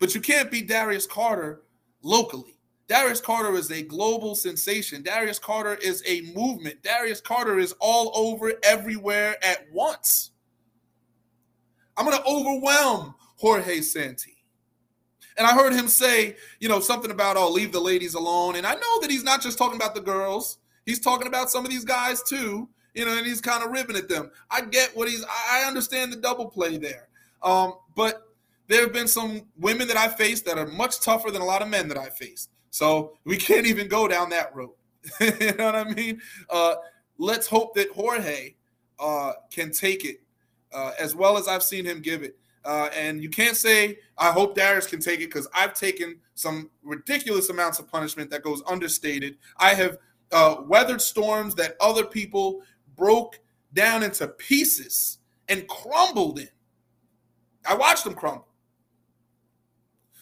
but 0.00 0.14
you 0.14 0.20
can't 0.20 0.50
be 0.50 0.62
Darius 0.62 1.06
Carter 1.06 1.62
locally. 2.02 2.58
Darius 2.90 3.20
Carter 3.20 3.54
is 3.54 3.70
a 3.70 3.82
global 3.82 4.34
sensation. 4.34 5.00
Darius 5.04 5.38
Carter 5.38 5.76
is 5.76 6.02
a 6.08 6.22
movement. 6.34 6.82
Darius 6.82 7.20
Carter 7.20 7.60
is 7.60 7.72
all 7.78 8.10
over 8.16 8.52
everywhere 8.64 9.36
at 9.44 9.64
once. 9.72 10.32
I'm 11.96 12.04
going 12.04 12.18
to 12.18 12.28
overwhelm 12.28 13.14
Jorge 13.36 13.80
Santi. 13.82 14.38
And 15.38 15.46
I 15.46 15.52
heard 15.52 15.72
him 15.72 15.86
say, 15.86 16.34
you 16.58 16.68
know, 16.68 16.80
something 16.80 17.12
about, 17.12 17.36
oh, 17.36 17.48
leave 17.48 17.70
the 17.70 17.78
ladies 17.78 18.14
alone. 18.14 18.56
And 18.56 18.66
I 18.66 18.74
know 18.74 19.00
that 19.02 19.08
he's 19.08 19.22
not 19.22 19.40
just 19.40 19.56
talking 19.56 19.76
about 19.76 19.94
the 19.94 20.00
girls, 20.00 20.58
he's 20.84 20.98
talking 20.98 21.28
about 21.28 21.48
some 21.48 21.64
of 21.64 21.70
these 21.70 21.84
guys 21.84 22.24
too, 22.24 22.68
you 22.94 23.04
know, 23.04 23.16
and 23.16 23.24
he's 23.24 23.40
kind 23.40 23.62
of 23.62 23.70
ribbing 23.70 23.94
at 23.94 24.08
them. 24.08 24.32
I 24.50 24.62
get 24.62 24.96
what 24.96 25.08
he's, 25.08 25.24
I 25.48 25.62
understand 25.62 26.12
the 26.12 26.16
double 26.16 26.46
play 26.46 26.76
there. 26.76 27.06
Um, 27.40 27.74
but 27.94 28.22
there 28.66 28.80
have 28.80 28.92
been 28.92 29.06
some 29.06 29.42
women 29.56 29.86
that 29.86 29.96
I 29.96 30.08
faced 30.08 30.44
that 30.46 30.58
are 30.58 30.66
much 30.66 31.00
tougher 31.00 31.30
than 31.30 31.40
a 31.40 31.46
lot 31.46 31.62
of 31.62 31.68
men 31.68 31.86
that 31.86 31.96
I 31.96 32.08
faced. 32.08 32.50
So 32.70 33.18
we 33.24 33.36
can't 33.36 33.66
even 33.66 33.88
go 33.88 34.08
down 34.08 34.30
that 34.30 34.54
road. 34.54 34.74
you 35.20 35.52
know 35.54 35.66
what 35.66 35.74
I 35.74 35.84
mean? 35.84 36.20
Uh, 36.48 36.76
let's 37.18 37.46
hope 37.46 37.74
that 37.74 37.90
Jorge 37.90 38.54
uh, 38.98 39.32
can 39.50 39.72
take 39.72 40.04
it 40.04 40.20
uh, 40.72 40.92
as 40.98 41.14
well 41.14 41.36
as 41.36 41.48
I've 41.48 41.62
seen 41.62 41.84
him 41.84 42.00
give 42.00 42.22
it. 42.22 42.36
Uh, 42.64 42.90
and 42.94 43.22
you 43.22 43.30
can't 43.30 43.56
say 43.56 43.98
I 44.18 44.30
hope 44.32 44.54
Darius 44.54 44.86
can 44.86 45.00
take 45.00 45.20
it 45.20 45.26
because 45.28 45.48
I've 45.54 45.72
taken 45.72 46.18
some 46.34 46.70
ridiculous 46.82 47.48
amounts 47.48 47.78
of 47.78 47.88
punishment 47.88 48.30
that 48.30 48.42
goes 48.42 48.62
understated. 48.66 49.38
I 49.56 49.74
have 49.74 49.96
uh, 50.30 50.56
weathered 50.66 51.00
storms 51.00 51.54
that 51.54 51.76
other 51.80 52.04
people 52.04 52.60
broke 52.96 53.40
down 53.72 54.02
into 54.02 54.28
pieces 54.28 55.18
and 55.48 55.66
crumbled 55.68 56.38
in. 56.38 56.48
I 57.66 57.74
watched 57.74 58.04
them 58.04 58.14
crumble. 58.14 58.46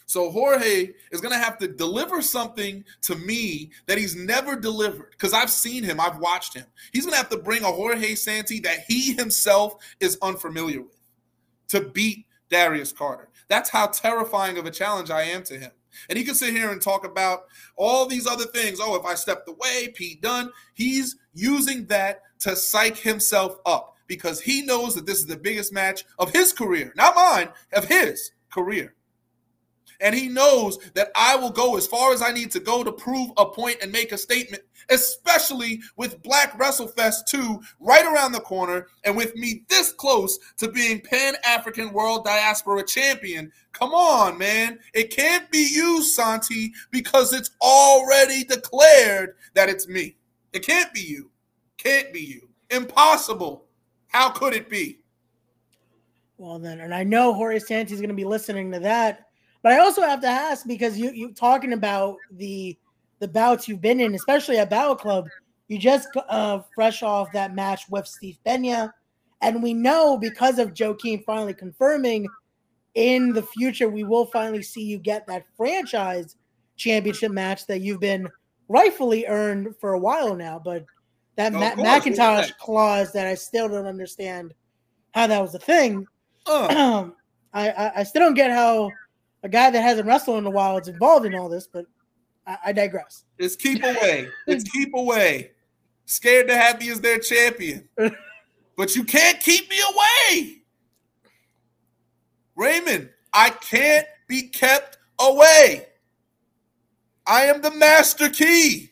So 0.09 0.31
Jorge 0.31 0.89
is 1.11 1.21
going 1.21 1.33
to 1.33 1.39
have 1.39 1.59
to 1.59 1.67
deliver 1.67 2.23
something 2.23 2.83
to 3.03 3.15
me 3.15 3.69
that 3.85 3.99
he's 3.99 4.15
never 4.15 4.55
delivered 4.55 5.11
because 5.11 5.33
I've 5.33 5.51
seen 5.51 5.83
him, 5.83 5.99
I've 5.99 6.17
watched 6.17 6.55
him. 6.55 6.65
He's 6.91 7.05
going 7.05 7.13
to 7.13 7.19
have 7.19 7.29
to 7.29 7.37
bring 7.37 7.63
a 7.63 7.67
Jorge 7.67 8.15
Santi 8.15 8.59
that 8.61 8.85
he 8.87 9.13
himself 9.13 9.75
is 9.99 10.17
unfamiliar 10.23 10.81
with 10.81 10.97
to 11.67 11.81
beat 11.81 12.25
Darius 12.49 12.91
Carter. 12.91 13.29
That's 13.49 13.69
how 13.69 13.85
terrifying 13.85 14.57
of 14.57 14.65
a 14.65 14.71
challenge 14.71 15.11
I 15.11 15.21
am 15.25 15.43
to 15.43 15.59
him. 15.59 15.69
And 16.09 16.17
he 16.17 16.23
can 16.23 16.33
sit 16.33 16.55
here 16.55 16.71
and 16.71 16.81
talk 16.81 17.05
about 17.05 17.41
all 17.75 18.07
these 18.07 18.25
other 18.25 18.45
things. 18.45 18.79
Oh, 18.81 18.95
if 18.95 19.05
I 19.05 19.13
stepped 19.13 19.47
away, 19.47 19.89
Pete 19.93 20.23
Dunn. 20.23 20.51
He's 20.73 21.17
using 21.35 21.85
that 21.85 22.21
to 22.39 22.55
psych 22.55 22.97
himself 22.97 23.57
up 23.63 23.95
because 24.07 24.41
he 24.41 24.63
knows 24.63 24.95
that 24.95 25.05
this 25.05 25.19
is 25.19 25.27
the 25.27 25.37
biggest 25.37 25.71
match 25.71 26.03
of 26.17 26.31
his 26.31 26.51
career, 26.51 26.93
not 26.95 27.15
mine, 27.15 27.49
of 27.73 27.85
his 27.85 28.31
career. 28.51 28.95
And 30.01 30.15
he 30.15 30.29
knows 30.29 30.77
that 30.93 31.11
I 31.15 31.35
will 31.35 31.49
go 31.49 31.75
as 31.75 31.85
far 31.85 32.13
as 32.13 32.21
I 32.21 32.31
need 32.31 32.51
to 32.51 32.59
go 32.59 32.83
to 32.83 32.91
prove 32.91 33.31
a 33.37 33.45
point 33.45 33.77
and 33.81 33.91
make 33.91 34.11
a 34.11 34.17
statement, 34.17 34.63
especially 34.89 35.81
with 35.97 36.23
Black 36.23 36.57
WrestleFest 36.57 37.25
2 37.27 37.59
right 37.79 38.05
around 38.05 38.31
the 38.31 38.39
corner 38.39 38.87
and 39.03 39.17
with 39.17 39.35
me 39.35 39.63
this 39.67 39.91
close 39.91 40.39
to 40.57 40.71
being 40.71 41.01
Pan 41.01 41.35
African 41.45 41.91
World 41.91 42.23
Diaspora 42.23 42.83
Champion. 42.83 43.51
Come 43.73 43.93
on, 43.93 44.37
man. 44.37 44.79
It 44.93 45.13
can't 45.15 45.49
be 45.51 45.69
you, 45.69 46.01
Santi, 46.01 46.73
because 46.91 47.33
it's 47.33 47.51
already 47.61 48.45
declared 48.45 49.35
that 49.53 49.69
it's 49.69 49.87
me. 49.87 50.15
It 50.53 50.65
can't 50.65 50.93
be 50.93 51.01
you. 51.01 51.29
Can't 51.77 52.13
be 52.13 52.21
you. 52.21 52.49
Impossible. 52.69 53.65
How 54.07 54.29
could 54.29 54.53
it 54.53 54.69
be? 54.69 54.99
Well, 56.37 56.57
then, 56.57 56.79
and 56.79 56.93
I 56.93 57.03
know 57.03 57.33
Jorge 57.33 57.59
Santi's 57.59 57.99
going 57.99 58.09
to 58.09 58.15
be 58.15 58.23
listening 58.23 58.71
to 58.71 58.79
that 58.79 59.28
but 59.61 59.71
I 59.71 59.79
also 59.79 60.01
have 60.01 60.21
to 60.21 60.27
ask 60.27 60.65
because 60.65 60.97
you 60.97 61.11
you 61.11 61.33
talking 61.33 61.73
about 61.73 62.17
the 62.31 62.77
the 63.19 63.27
bouts 63.27 63.67
you've 63.67 63.81
been 63.81 63.99
in, 63.99 64.15
especially 64.15 64.57
at 64.57 64.69
Battle 64.69 64.95
Club. 64.95 65.27
You 65.67 65.77
just 65.77 66.07
uh, 66.15 66.61
fresh 66.73 67.03
off 67.03 67.31
that 67.33 67.53
match 67.53 67.83
with 67.89 68.07
Steve 68.07 68.37
Pena, 68.45 68.93
and 69.41 69.61
we 69.61 69.73
know 69.73 70.17
because 70.17 70.57
of 70.57 70.73
Joaquin 70.79 71.23
finally 71.23 71.53
confirming 71.53 72.27
in 72.95 73.33
the 73.33 73.43
future 73.43 73.87
we 73.87 74.03
will 74.03 74.25
finally 74.25 74.63
see 74.63 74.81
you 74.81 74.97
get 74.97 75.27
that 75.27 75.45
franchise 75.55 76.35
championship 76.75 77.31
match 77.31 77.67
that 77.67 77.81
you've 77.81 77.99
been 77.99 78.27
rightfully 78.67 79.25
earned 79.27 79.75
for 79.79 79.93
a 79.93 79.99
while 79.99 80.35
now. 80.35 80.59
But 80.63 80.85
that 81.35 81.53
Ma- 81.53 81.75
Macintosh 81.75 82.51
clause 82.59 83.11
that 83.13 83.27
I 83.27 83.35
still 83.35 83.69
don't 83.69 83.85
understand 83.85 84.53
how 85.13 85.27
that 85.27 85.41
was 85.41 85.53
a 85.55 85.59
thing. 85.59 86.07
Uh. 86.45 87.09
I, 87.51 87.69
I, 87.71 87.91
I 88.01 88.03
still 88.03 88.21
don't 88.21 88.35
get 88.35 88.51
how 88.51 88.91
a 89.43 89.49
guy 89.49 89.69
that 89.69 89.81
hasn't 89.81 90.07
wrestled 90.07 90.37
in 90.39 90.45
a 90.45 90.49
while 90.49 90.77
is 90.77 90.87
involved 90.87 91.25
in 91.25 91.35
all 91.35 91.49
this, 91.49 91.67
but 91.67 91.85
I, 92.45 92.57
I 92.67 92.73
digress. 92.73 93.23
It's 93.37 93.55
keep 93.55 93.83
away. 93.83 94.29
it's 94.47 94.69
keep 94.69 94.93
away. 94.93 95.51
Scared 96.05 96.47
to 96.47 96.57
have 96.57 96.79
me 96.79 96.89
as 96.89 97.01
their 97.01 97.19
champion. 97.19 97.87
but 98.77 98.95
you 98.95 99.03
can't 99.03 99.39
keep 99.39 99.69
me 99.69 99.77
away. 99.93 100.55
Raymond, 102.55 103.09
I 103.31 103.51
can't 103.51 104.07
be 104.27 104.43
kept 104.43 104.97
away. 105.19 105.85
I 107.25 107.45
am 107.45 107.61
the 107.61 107.71
master 107.71 108.29
key. 108.29 108.89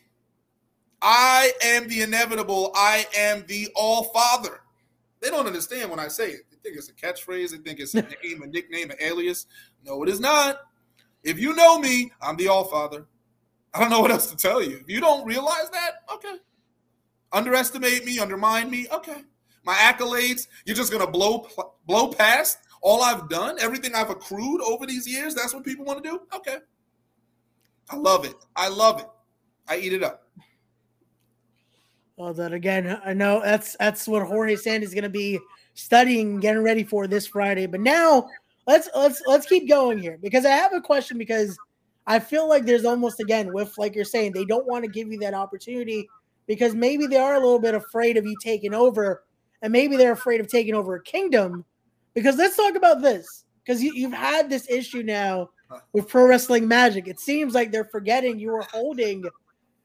I 1.02 1.52
am 1.62 1.88
the 1.88 2.02
inevitable. 2.02 2.70
I 2.74 3.06
am 3.16 3.44
the 3.46 3.68
all 3.74 4.04
father. 4.04 4.60
They 5.20 5.30
don't 5.30 5.46
understand 5.46 5.90
when 5.90 5.98
I 5.98 6.08
say 6.08 6.30
it. 6.30 6.42
They 6.50 6.56
think 6.62 6.76
it's 6.76 6.88
a 6.88 6.92
catchphrase. 6.92 7.50
They 7.50 7.58
think 7.58 7.80
it's 7.80 7.94
a 7.94 8.02
name, 8.24 8.42
a 8.42 8.46
nickname, 8.46 8.90
an 8.90 8.96
alias. 9.00 9.46
No, 9.84 10.02
it 10.02 10.08
is 10.08 10.20
not. 10.20 10.60
If 11.22 11.38
you 11.38 11.54
know 11.54 11.78
me, 11.78 12.12
I'm 12.22 12.36
the 12.36 12.48
All 12.48 12.64
Father. 12.64 13.06
I 13.74 13.80
don't 13.80 13.90
know 13.90 14.00
what 14.00 14.10
else 14.10 14.30
to 14.30 14.36
tell 14.36 14.62
you. 14.62 14.78
If 14.78 14.88
you 14.88 15.00
don't 15.00 15.26
realize 15.26 15.70
that, 15.70 16.02
okay. 16.12 16.36
Underestimate 17.32 18.04
me, 18.04 18.18
undermine 18.18 18.70
me, 18.70 18.86
okay. 18.92 19.22
My 19.64 19.74
accolades, 19.74 20.46
you're 20.64 20.76
just 20.76 20.90
gonna 20.90 21.10
blow 21.10 21.48
blow 21.86 22.08
past 22.12 22.58
all 22.80 23.02
I've 23.02 23.28
done, 23.28 23.56
everything 23.60 23.94
I've 23.94 24.10
accrued 24.10 24.60
over 24.62 24.86
these 24.86 25.06
years. 25.06 25.34
That's 25.34 25.54
what 25.54 25.64
people 25.64 25.84
want 25.84 26.02
to 26.02 26.08
do. 26.08 26.20
Okay. 26.34 26.58
I 27.90 27.96
love 27.96 28.24
it. 28.24 28.34
I 28.54 28.68
love 28.68 29.00
it. 29.00 29.06
I 29.68 29.78
eat 29.78 29.92
it 29.92 30.02
up. 30.02 30.26
Well, 32.16 32.34
then 32.34 32.52
again, 32.54 33.00
I 33.04 33.12
know 33.12 33.40
that's 33.40 33.76
that's 33.78 34.08
what 34.08 34.26
Jorge 34.26 34.56
Santi's 34.56 34.92
going 34.92 35.04
to 35.04 35.10
be 35.10 35.38
studying, 35.74 36.40
getting 36.40 36.62
ready 36.62 36.82
for 36.82 37.06
this 37.06 37.26
Friday. 37.26 37.66
But 37.66 37.80
now 37.80 38.28
let's 38.68 38.88
let's 38.94 39.22
let's 39.26 39.46
keep 39.46 39.66
going 39.66 39.98
here 39.98 40.18
because 40.22 40.44
I 40.44 40.50
have 40.50 40.74
a 40.74 40.80
question 40.80 41.18
because 41.18 41.58
I 42.06 42.20
feel 42.20 42.48
like 42.48 42.66
there's 42.66 42.84
almost 42.84 43.18
again 43.18 43.52
with 43.52 43.76
like 43.78 43.96
you're 43.96 44.04
saying 44.04 44.32
they 44.32 44.44
don't 44.44 44.66
want 44.66 44.84
to 44.84 44.90
give 44.90 45.10
you 45.10 45.18
that 45.20 45.34
opportunity 45.34 46.06
because 46.46 46.74
maybe 46.74 47.06
they 47.06 47.16
are 47.16 47.34
a 47.34 47.40
little 47.40 47.58
bit 47.58 47.74
afraid 47.74 48.16
of 48.16 48.24
you 48.24 48.36
taking 48.44 48.74
over 48.74 49.24
and 49.62 49.72
maybe 49.72 49.96
they're 49.96 50.12
afraid 50.12 50.40
of 50.40 50.48
taking 50.48 50.74
over 50.74 50.94
a 50.94 51.02
kingdom. 51.02 51.64
Because 52.14 52.36
let's 52.36 52.56
talk 52.56 52.76
about 52.76 53.00
this 53.00 53.44
because 53.64 53.82
you, 53.82 53.92
you've 53.94 54.12
had 54.12 54.50
this 54.50 54.70
issue 54.70 55.02
now 55.02 55.48
with 55.92 56.08
pro 56.08 56.26
wrestling 56.26 56.68
magic. 56.68 57.08
It 57.08 57.20
seems 57.20 57.54
like 57.54 57.72
they're 57.72 57.88
forgetting 57.90 58.38
you 58.38 58.50
were 58.50 58.66
holding 58.70 59.24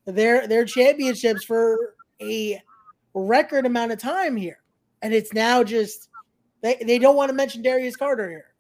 their 0.06 0.46
their 0.46 0.66
championships 0.66 1.46
for 1.46 1.96
a 2.22 2.62
record 3.14 3.66
amount 3.66 3.94
of 3.94 4.00
time 4.00 4.36
here. 4.36 4.60
And 5.02 5.14
it's 5.14 5.32
now 5.32 5.64
just 5.64 6.10
they, 6.62 6.76
they 6.86 7.00
don't 7.00 7.16
want 7.16 7.30
to 7.30 7.36
mention 7.36 7.62
Darius 7.62 7.96
Carter 7.96 8.30
here 8.30 8.53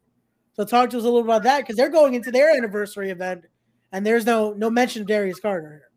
so 0.53 0.65
talk 0.65 0.89
to 0.91 0.97
us 0.97 1.03
a 1.03 1.05
little 1.05 1.19
about 1.19 1.43
that 1.43 1.61
because 1.61 1.75
they're 1.75 1.89
going 1.89 2.13
into 2.13 2.31
their 2.31 2.55
anniversary 2.55 3.09
event, 3.09 3.45
and 3.91 4.05
there's 4.05 4.25
no 4.25 4.53
no 4.53 4.69
mention 4.69 5.01
of 5.01 5.07
Darius 5.07 5.39
Carter. 5.39 5.89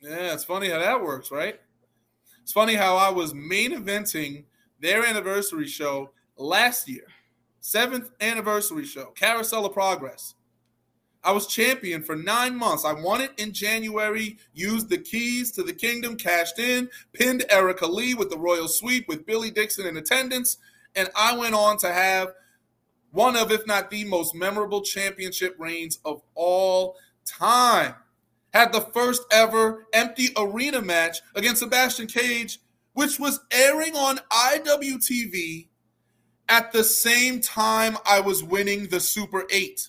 Yeah, 0.00 0.34
it's 0.34 0.44
funny 0.44 0.68
how 0.68 0.78
that 0.78 1.02
works, 1.02 1.30
right? 1.30 1.58
It's 2.42 2.52
funny 2.52 2.74
how 2.74 2.96
I 2.96 3.08
was 3.08 3.32
main 3.32 3.72
eventing 3.72 4.44
their 4.78 5.06
anniversary 5.06 5.66
show 5.66 6.10
last 6.36 6.88
year, 6.88 7.06
seventh 7.60 8.10
anniversary 8.20 8.84
show, 8.84 9.06
Carousel 9.16 9.64
of 9.64 9.72
Progress. 9.72 10.34
I 11.22 11.32
was 11.32 11.46
champion 11.46 12.02
for 12.02 12.16
nine 12.16 12.54
months. 12.54 12.84
I 12.84 12.92
won 12.92 13.22
it 13.22 13.32
in 13.38 13.54
January, 13.54 14.36
used 14.52 14.90
the 14.90 14.98
keys 14.98 15.50
to 15.52 15.62
the 15.62 15.72
kingdom, 15.72 16.16
cashed 16.16 16.58
in, 16.58 16.90
pinned 17.14 17.46
Erica 17.48 17.86
Lee 17.86 18.12
with 18.12 18.28
the 18.28 18.36
royal 18.38 18.68
sweep 18.68 19.08
with 19.08 19.24
Billy 19.24 19.50
Dixon 19.50 19.86
in 19.86 19.96
attendance, 19.96 20.58
and 20.94 21.08
I 21.16 21.34
went 21.34 21.54
on 21.54 21.78
to 21.78 21.90
have 21.90 22.34
one 23.14 23.36
of, 23.36 23.52
if 23.52 23.64
not 23.64 23.90
the 23.90 24.04
most 24.04 24.34
memorable 24.34 24.82
championship 24.82 25.54
reigns 25.56 26.00
of 26.04 26.20
all 26.34 26.96
time. 27.24 27.94
Had 28.52 28.72
the 28.72 28.80
first 28.80 29.22
ever 29.32 29.86
empty 29.92 30.28
arena 30.36 30.82
match 30.82 31.18
against 31.34 31.60
Sebastian 31.60 32.08
Cage, 32.08 32.58
which 32.92 33.20
was 33.20 33.40
airing 33.52 33.94
on 33.94 34.18
IWTV 34.32 35.68
at 36.48 36.72
the 36.72 36.82
same 36.82 37.40
time 37.40 37.96
I 38.04 38.20
was 38.20 38.42
winning 38.42 38.88
the 38.88 39.00
Super 39.00 39.44
8. 39.48 39.88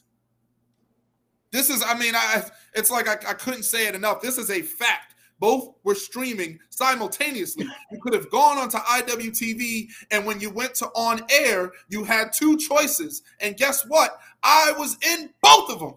This 1.51 1.69
is, 1.71 1.83
I 1.83 1.97
mean, 1.97 2.15
I 2.15 2.43
it's 2.73 2.91
like 2.91 3.07
I, 3.07 3.13
I 3.29 3.33
couldn't 3.33 3.63
say 3.63 3.87
it 3.87 3.95
enough. 3.95 4.21
This 4.21 4.37
is 4.37 4.51
a 4.51 4.61
fact. 4.61 5.14
Both 5.39 5.75
were 5.83 5.95
streaming 5.95 6.59
simultaneously. 6.69 7.67
You 7.91 7.99
could 7.99 8.13
have 8.13 8.29
gone 8.31 8.57
onto 8.57 8.77
IWTV, 8.77 9.89
and 10.11 10.25
when 10.25 10.39
you 10.39 10.49
went 10.49 10.75
to 10.75 10.87
on 10.87 11.21
air, 11.29 11.71
you 11.89 12.03
had 12.03 12.31
two 12.31 12.57
choices. 12.57 13.23
And 13.41 13.57
guess 13.57 13.83
what? 13.85 14.17
I 14.43 14.73
was 14.77 14.97
in 15.05 15.29
both 15.41 15.69
of 15.69 15.79
them. 15.79 15.95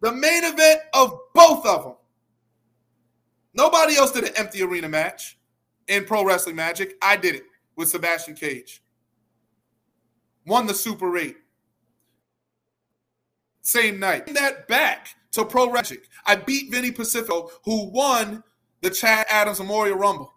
The 0.00 0.12
main 0.12 0.44
event 0.44 0.80
of 0.92 1.16
both 1.34 1.64
of 1.64 1.84
them. 1.84 1.94
Nobody 3.54 3.96
else 3.96 4.12
did 4.12 4.24
an 4.24 4.34
empty 4.36 4.62
arena 4.62 4.88
match 4.88 5.38
in 5.86 6.04
Pro 6.04 6.24
Wrestling 6.24 6.56
Magic. 6.56 6.96
I 7.00 7.16
did 7.16 7.36
it 7.36 7.44
with 7.76 7.90
Sebastian 7.90 8.34
Cage. 8.34 8.82
Won 10.46 10.66
the 10.66 10.74
Super 10.74 11.16
8. 11.16 11.36
Same 13.60 14.00
night. 14.00 14.26
That 14.34 14.66
back 14.66 15.14
to 15.32 15.44
Pro 15.44 15.70
Wrestling. 15.70 16.00
I 16.26 16.36
beat 16.36 16.70
Vinny 16.70 16.90
Pacifico, 16.90 17.50
who 17.64 17.90
won 17.90 18.42
the 18.80 18.90
Chad 18.90 19.26
Adams 19.28 19.58
Memorial 19.58 19.98
Rumble. 19.98 20.32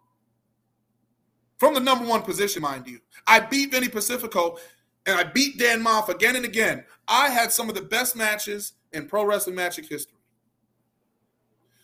From 1.57 1.73
the 1.73 1.79
number 1.79 2.05
one 2.05 2.21
position, 2.21 2.61
mind 2.61 2.87
you. 2.87 2.99
I 3.27 3.39
beat 3.39 3.71
Vinny 3.71 3.87
Pacifico 3.87 4.57
and 5.05 5.17
I 5.17 5.23
beat 5.23 5.57
Dan 5.57 5.83
Maff 5.83 6.09
again 6.09 6.35
and 6.35 6.45
again. 6.45 6.83
I 7.07 7.29
had 7.29 7.51
some 7.51 7.69
of 7.69 7.75
the 7.75 7.81
best 7.81 8.15
matches 8.15 8.73
in 8.91 9.07
Pro 9.07 9.23
Wrestling 9.25 9.55
Magic 9.55 9.87
history. 9.87 10.17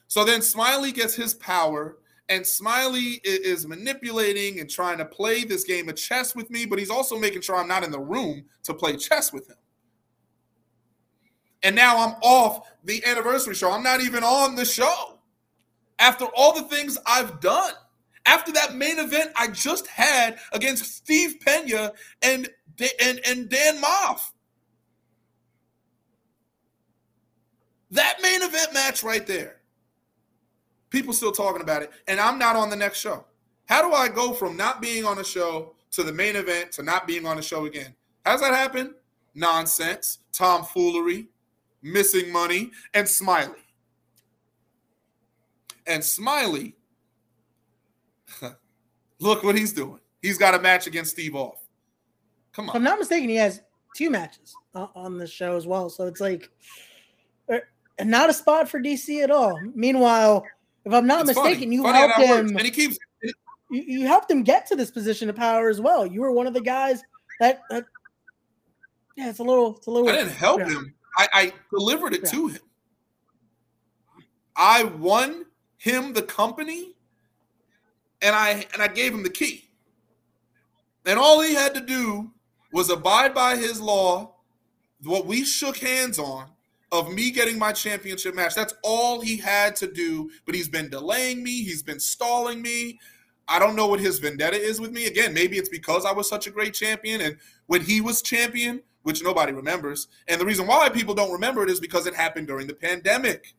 So 0.07 0.25
then 0.25 0.41
Smiley 0.41 0.91
gets 0.91 1.13
his 1.15 1.33
power, 1.35 1.99
and 2.27 2.45
Smiley 2.45 3.21
is 3.23 3.65
manipulating 3.65 4.59
and 4.59 4.69
trying 4.69 4.97
to 4.97 5.05
play 5.05 5.43
this 5.43 5.63
game 5.63 5.87
of 5.87 5.95
chess 5.95 6.35
with 6.35 6.49
me, 6.49 6.65
but 6.65 6.79
he's 6.79 6.89
also 6.89 7.17
making 7.17 7.41
sure 7.41 7.55
I'm 7.55 7.67
not 7.67 7.83
in 7.83 7.91
the 7.91 7.99
room 7.99 8.43
to 8.63 8.73
play 8.73 8.97
chess 8.97 9.31
with 9.31 9.49
him. 9.49 9.55
And 11.63 11.75
now 11.75 11.97
I'm 11.97 12.15
off 12.21 12.67
the 12.83 13.03
anniversary 13.05 13.55
show. 13.55 13.71
I'm 13.71 13.83
not 13.83 14.01
even 14.01 14.23
on 14.23 14.55
the 14.55 14.65
show. 14.65 15.19
After 15.99 16.25
all 16.35 16.55
the 16.55 16.67
things 16.67 16.97
I've 17.05 17.39
done, 17.39 17.73
after 18.25 18.51
that 18.53 18.75
main 18.75 18.99
event 18.99 19.31
I 19.35 19.47
just 19.47 19.87
had 19.87 20.39
against 20.51 20.85
Steve 20.85 21.35
Pena 21.45 21.93
and 22.21 22.49
and, 22.99 23.19
and 23.27 23.49
Dan 23.49 23.81
Maff. 23.81 24.31
That 27.91 28.17
main 28.21 28.41
event 28.41 28.73
match 28.73 29.03
right 29.03 29.27
there. 29.27 29.57
People 30.89 31.13
still 31.13 31.31
talking 31.31 31.61
about 31.61 31.83
it, 31.83 31.91
and 32.07 32.19
I'm 32.19 32.39
not 32.39 32.55
on 32.55 32.69
the 32.69 32.75
next 32.75 32.99
show. 32.99 33.25
How 33.65 33.87
do 33.87 33.93
I 33.93 34.07
go 34.07 34.33
from 34.33 34.57
not 34.57 34.81
being 34.81 35.05
on 35.05 35.19
a 35.19 35.23
show 35.23 35.75
to 35.91 36.03
the 36.03 36.11
main 36.11 36.35
event 36.35 36.71
to 36.73 36.83
not 36.83 37.05
being 37.05 37.25
on 37.25 37.37
a 37.37 37.41
show 37.41 37.65
again? 37.65 37.93
How's 38.25 38.41
that 38.41 38.53
happen? 38.53 38.95
Nonsense, 39.35 40.19
tomfoolery, 40.31 41.27
Missing 41.81 42.31
Money, 42.31 42.71
and 42.93 43.07
Smiley. 43.07 43.59
And 45.87 46.03
Smiley, 46.03 46.75
look 49.19 49.43
what 49.43 49.57
he's 49.57 49.73
doing. 49.73 49.99
He's 50.21 50.37
got 50.37 50.53
a 50.53 50.59
match 50.59 50.87
against 50.87 51.11
Steve 51.11 51.35
Off. 51.35 51.57
Come 52.53 52.69
on. 52.69 52.69
If 52.69 52.75
I'm 52.75 52.83
not 52.83 52.99
mistaken, 52.99 53.29
he 53.29 53.35
has 53.35 53.61
two 53.95 54.09
matches 54.09 54.53
on 54.73 55.17
the 55.17 55.27
show 55.27 55.55
as 55.55 55.65
well. 55.65 55.89
So 55.89 56.05
it's 56.05 56.21
like 56.21 56.49
uh, 57.51 57.59
not 58.03 58.29
a 58.29 58.33
spot 58.33 58.69
for 58.69 58.79
DC 58.79 59.23
at 59.23 59.31
all. 59.31 59.59
Meanwhile, 59.73 60.45
if 60.85 60.93
I'm 60.93 61.07
not 61.07 61.21
it's 61.21 61.35
mistaken, 61.35 61.63
funny. 61.63 61.75
you 61.75 61.83
funny 61.83 61.97
helped 61.97 62.19
him. 62.19 62.47
And 62.49 62.61
he 62.61 62.71
keeps. 62.71 62.97
You, 63.69 63.83
you, 63.83 64.07
helped 64.07 64.29
him 64.29 64.43
get 64.43 64.65
to 64.67 64.75
this 64.75 64.91
position 64.91 65.29
of 65.29 65.35
power 65.35 65.69
as 65.69 65.79
well. 65.79 66.05
You 66.05 66.21
were 66.21 66.31
one 66.31 66.47
of 66.47 66.53
the 66.53 66.61
guys 66.61 67.01
that. 67.39 67.61
that 67.69 67.85
yeah, 69.15 69.29
it's 69.29 69.39
a 69.39 69.43
little. 69.43 69.77
It's 69.77 69.87
a 69.87 69.91
little. 69.91 70.09
I 70.09 70.13
didn't 70.13 70.33
help 70.33 70.59
yeah. 70.59 70.69
him. 70.69 70.93
I, 71.17 71.27
I, 71.33 71.53
delivered 71.71 72.13
it 72.13 72.21
yeah. 72.23 72.31
to 72.31 72.47
him. 72.47 72.61
I 74.55 74.83
won 74.83 75.45
him 75.77 76.13
the 76.13 76.21
company, 76.21 76.95
and 78.21 78.35
I 78.35 78.65
and 78.73 78.81
I 78.81 78.87
gave 78.87 79.13
him 79.13 79.23
the 79.23 79.29
key. 79.29 79.69
And 81.05 81.17
all 81.17 81.41
he 81.41 81.53
had 81.53 81.73
to 81.75 81.81
do 81.81 82.31
was 82.71 82.89
abide 82.89 83.33
by 83.33 83.55
his 83.55 83.81
law, 83.81 84.35
what 85.03 85.25
we 85.25 85.43
shook 85.43 85.77
hands 85.77 86.19
on 86.19 86.47
of 86.91 87.11
me 87.11 87.31
getting 87.31 87.57
my 87.57 87.71
championship 87.71 88.35
match. 88.35 88.53
That's 88.53 88.73
all 88.83 89.21
he 89.21 89.37
had 89.37 89.75
to 89.77 89.91
do. 89.91 90.29
But 90.45 90.55
he's 90.55 90.67
been 90.67 90.89
delaying 90.89 91.43
me, 91.43 91.63
he's 91.63 91.83
been 91.83 91.99
stalling 91.99 92.61
me. 92.61 92.99
I 93.47 93.59
don't 93.59 93.75
know 93.75 93.87
what 93.87 93.99
his 93.99 94.19
vendetta 94.19 94.55
is 94.55 94.79
with 94.79 94.91
me. 94.91 95.07
Again, 95.07 95.33
maybe 95.33 95.57
it's 95.57 95.69
because 95.69 96.05
I 96.05 96.11
was 96.11 96.29
such 96.29 96.47
a 96.47 96.51
great 96.51 96.73
champion 96.73 97.21
and 97.21 97.37
when 97.67 97.81
he 97.81 97.99
was 97.99 98.21
champion, 98.21 98.81
which 99.03 99.23
nobody 99.23 99.51
remembers. 99.51 100.07
And 100.27 100.39
the 100.39 100.45
reason 100.45 100.67
why 100.67 100.89
people 100.89 101.15
don't 101.15 101.31
remember 101.31 101.63
it 101.63 101.69
is 101.69 101.79
because 101.79 102.07
it 102.07 102.15
happened 102.15 102.47
during 102.47 102.67
the 102.67 102.73
pandemic. 102.73 103.53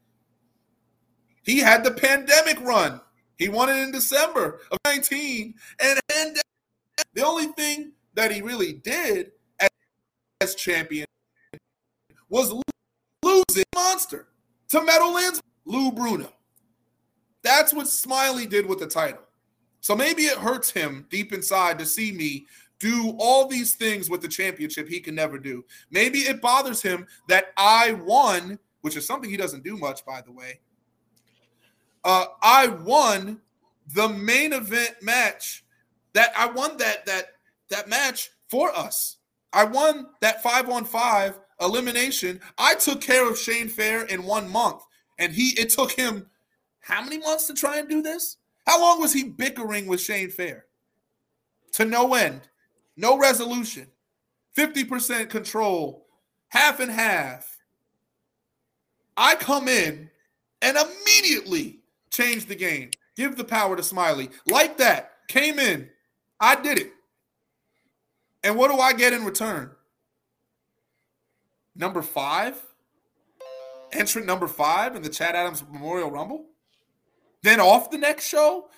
He 1.42 1.58
had 1.58 1.84
the 1.84 1.90
pandemic 1.90 2.60
run. 2.60 3.00
He 3.36 3.48
won 3.48 3.68
it 3.68 3.76
in 3.76 3.90
December 3.90 4.60
of 4.70 4.78
19. 4.84 5.54
And, 5.80 6.00
and 6.16 6.36
the 7.14 7.26
only 7.26 7.46
thing 7.46 7.92
that 8.14 8.30
he 8.30 8.42
really 8.42 8.74
did 8.74 9.32
as, 9.58 9.70
as 10.40 10.54
champion 10.54 11.06
was 12.28 12.54
losing 13.22 13.64
monster 13.74 14.28
to 14.68 14.82
Meadowlands 14.82 15.42
Lou 15.64 15.92
Bruno. 15.92 16.32
That's 17.42 17.74
what 17.74 17.88
Smiley 17.88 18.46
did 18.46 18.66
with 18.66 18.78
the 18.78 18.86
title. 18.86 19.22
So 19.80 19.96
maybe 19.96 20.22
it 20.22 20.38
hurts 20.38 20.70
him 20.70 21.06
deep 21.10 21.32
inside 21.32 21.78
to 21.80 21.86
see 21.86 22.12
me 22.12 22.46
do 22.82 23.14
all 23.18 23.46
these 23.46 23.74
things 23.74 24.10
with 24.10 24.20
the 24.20 24.28
championship 24.28 24.88
he 24.88 24.98
can 24.98 25.14
never 25.14 25.38
do. 25.38 25.64
Maybe 25.92 26.18
it 26.20 26.42
bothers 26.42 26.82
him 26.82 27.06
that 27.28 27.52
I 27.56 27.92
won, 27.92 28.58
which 28.80 28.96
is 28.96 29.06
something 29.06 29.30
he 29.30 29.36
doesn't 29.36 29.62
do 29.62 29.76
much, 29.76 30.04
by 30.04 30.20
the 30.20 30.32
way. 30.32 30.58
Uh, 32.04 32.26
I 32.42 32.66
won 32.66 33.40
the 33.94 34.08
main 34.08 34.52
event 34.52 34.96
match 35.00 35.64
that 36.12 36.32
I 36.36 36.46
won 36.46 36.76
that 36.78 37.06
that 37.06 37.26
that 37.70 37.88
match 37.88 38.30
for 38.48 38.76
us. 38.76 39.18
I 39.52 39.64
won 39.64 40.08
that 40.20 40.42
five 40.42 40.68
on 40.68 40.84
five 40.84 41.38
elimination. 41.60 42.40
I 42.58 42.74
took 42.74 43.00
care 43.00 43.30
of 43.30 43.38
Shane 43.38 43.68
Fair 43.68 44.02
in 44.06 44.24
one 44.24 44.50
month, 44.50 44.82
and 45.18 45.32
he 45.32 45.50
it 45.50 45.70
took 45.70 45.92
him 45.92 46.26
how 46.80 47.00
many 47.00 47.18
months 47.18 47.46
to 47.46 47.54
try 47.54 47.78
and 47.78 47.88
do 47.88 48.02
this? 48.02 48.38
How 48.66 48.80
long 48.80 49.00
was 49.00 49.12
he 49.12 49.22
bickering 49.22 49.86
with 49.86 50.00
Shane 50.00 50.30
Fair? 50.30 50.66
To 51.74 51.84
no 51.84 52.14
end, 52.14 52.48
no 52.96 53.18
resolution, 53.18 53.86
50% 54.56 55.28
control, 55.30 56.06
half 56.48 56.80
and 56.80 56.90
half. 56.90 57.58
I 59.16 59.34
come 59.34 59.68
in 59.68 60.10
and 60.60 60.76
immediately 60.76 61.80
change 62.10 62.46
the 62.46 62.54
game. 62.54 62.90
Give 63.16 63.36
the 63.36 63.44
power 63.44 63.76
to 63.76 63.82
Smiley. 63.82 64.30
Like 64.46 64.78
that. 64.78 65.12
Came 65.28 65.58
in, 65.58 65.88
I 66.40 66.56
did 66.56 66.78
it. 66.78 66.92
And 68.42 68.56
what 68.56 68.70
do 68.70 68.78
I 68.78 68.92
get 68.92 69.12
in 69.12 69.24
return? 69.24 69.70
Number 71.74 72.02
five, 72.02 72.60
entrant 73.92 74.26
number 74.26 74.46
five 74.46 74.94
in 74.94 75.02
the 75.02 75.08
Chad 75.08 75.34
Adams 75.34 75.64
Memorial 75.70 76.10
Rumble. 76.10 76.46
Then 77.42 77.60
off 77.60 77.90
the 77.90 77.98
next 77.98 78.26
show, 78.26 78.68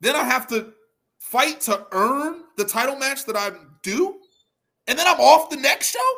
then 0.00 0.16
I 0.16 0.24
have 0.24 0.46
to 0.48 0.72
fight 1.26 1.60
to 1.60 1.84
earn 1.90 2.44
the 2.56 2.64
title 2.64 2.96
match 2.96 3.24
that 3.24 3.36
I'm 3.36 3.76
due, 3.82 4.20
and 4.86 4.96
then 4.96 5.06
I'm 5.06 5.20
off 5.20 5.50
the 5.50 5.56
next 5.56 5.90
show. 5.90 6.12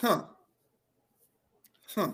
Huh. 0.00 0.24
Huh. 1.94 2.12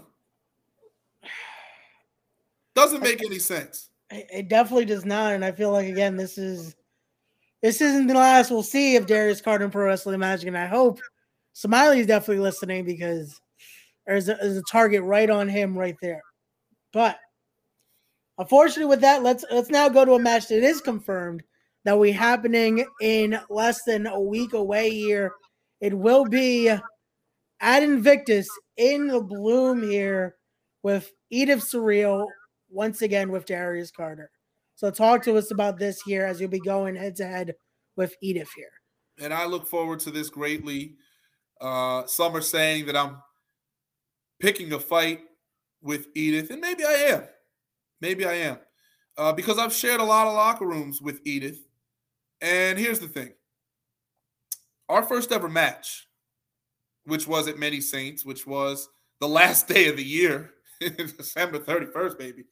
Doesn't 2.75 3.03
make 3.03 3.25
any 3.25 3.39
sense. 3.39 3.91
It 4.11 4.49
definitely 4.49 4.87
does 4.87 5.05
not, 5.05 5.35
and 5.35 5.45
I 5.45 5.53
feel 5.53 5.71
like 5.71 5.89
again, 5.89 6.17
this 6.17 6.37
is 6.37 6.75
this 7.63 7.81
isn't 7.81 8.09
the 8.09 8.15
last 8.15 8.51
we'll 8.51 8.63
see 8.63 8.97
of 8.97 9.07
Darius 9.07 9.41
Carter 9.41 9.65
in 9.65 9.71
Pro 9.71 9.87
Wrestling 9.87 10.21
Magic, 10.21 10.49
and 10.49 10.59
I 10.59 10.67
hope 10.67 11.01
Smiley 11.53 12.01
is 12.01 12.07
definitely 12.07 12.43
listening 12.43 12.85
because 12.85 13.41
there's 14.07 14.29
a, 14.29 14.35
there's 14.35 14.57
a 14.57 14.63
target 14.71 15.03
right 15.03 15.31
on 15.31 15.49
him 15.49 15.79
right 15.79 15.97
there. 16.03 16.23
But 16.93 17.19
unfortunately, 18.39 18.91
with 18.91 19.01
that, 19.01 19.23
let's 19.23 19.45
let's 19.51 19.71
now 19.71 19.89
go 19.89 20.05
to 20.05 20.15
a 20.15 20.19
match 20.19 20.49
that 20.49 20.63
is 20.63 20.81
confirmed 20.81 21.43
that 21.85 21.95
will 21.95 22.05
be 22.05 22.13
happening 22.13 22.87
in 23.01 23.39
less 23.51 23.83
than 23.85 24.07
a 24.07 24.21
week 24.21 24.53
away 24.55 24.91
here. 24.91 25.33
It 25.81 25.93
will 25.93 26.25
be 26.25 26.69
at 26.69 27.83
Invictus 27.83 28.49
in 28.77 29.09
the 29.09 29.21
bloom 29.21 29.83
here 29.83 30.37
with 30.83 31.11
Edith 31.31 31.61
Surreal 31.61 32.27
once 32.71 33.03
again 33.03 33.31
with 33.31 33.47
Darius 33.47 33.91
Carter. 33.91 34.31
So 34.77 34.91
talk 34.91 35.23
to 35.25 35.37
us 35.37 35.51
about 35.51 35.79
this 35.79 36.01
here 36.03 36.25
as 36.25 36.41
you'll 36.41 36.51
be 36.51 36.61
going 36.61 36.97
head 36.97 37.17
to 37.17 37.27
head 37.27 37.55
with 37.97 38.15
Edith 38.23 38.51
here. 38.57 38.71
And 39.21 39.33
I 39.33 39.47
look 39.47 39.67
forward 39.67 40.01
to 40.01 40.11
this 40.11 40.29
greatly. 40.29 40.97
Uh, 41.61 42.05
some 42.07 42.37
are 42.37 42.41
saying 42.41 42.87
that 42.87 42.97
I'm 42.97 43.19
picking 44.41 44.73
a 44.73 44.81
fight 44.81 45.21
with 45.81 46.09
Edith, 46.15 46.51
and 46.51 46.61
maybe 46.61 46.85
I 46.85 46.93
am. 46.93 47.23
Maybe 48.05 48.27
I 48.27 48.35
am. 48.35 48.59
Uh, 49.17 49.33
because 49.33 49.59
I've 49.59 49.73
shared 49.73 50.01
a 50.01 50.05
lot 50.05 50.27
of 50.27 50.35
locker 50.35 50.67
rooms 50.67 51.01
with 51.01 51.21
Edith. 51.25 51.61
And 52.43 52.79
here's 52.79 52.99
the 52.99 53.09
thing 53.09 53.33
our 54.89 55.03
first 55.03 55.33
ever 55.33 55.49
match, 55.49 56.07
which 57.07 57.27
was 57.27 57.49
at 57.49 57.59
Many 57.59 57.81
Saints, 57.81 58.23
which 58.23 58.47
was 58.47 58.91
the 59.21 59.29
last 59.29 59.69
day 59.75 59.89
of 59.89 59.97
the 59.97 60.05
year, 60.05 60.51
December 60.81 61.59
31st, 61.59 62.19
baby 62.19 62.45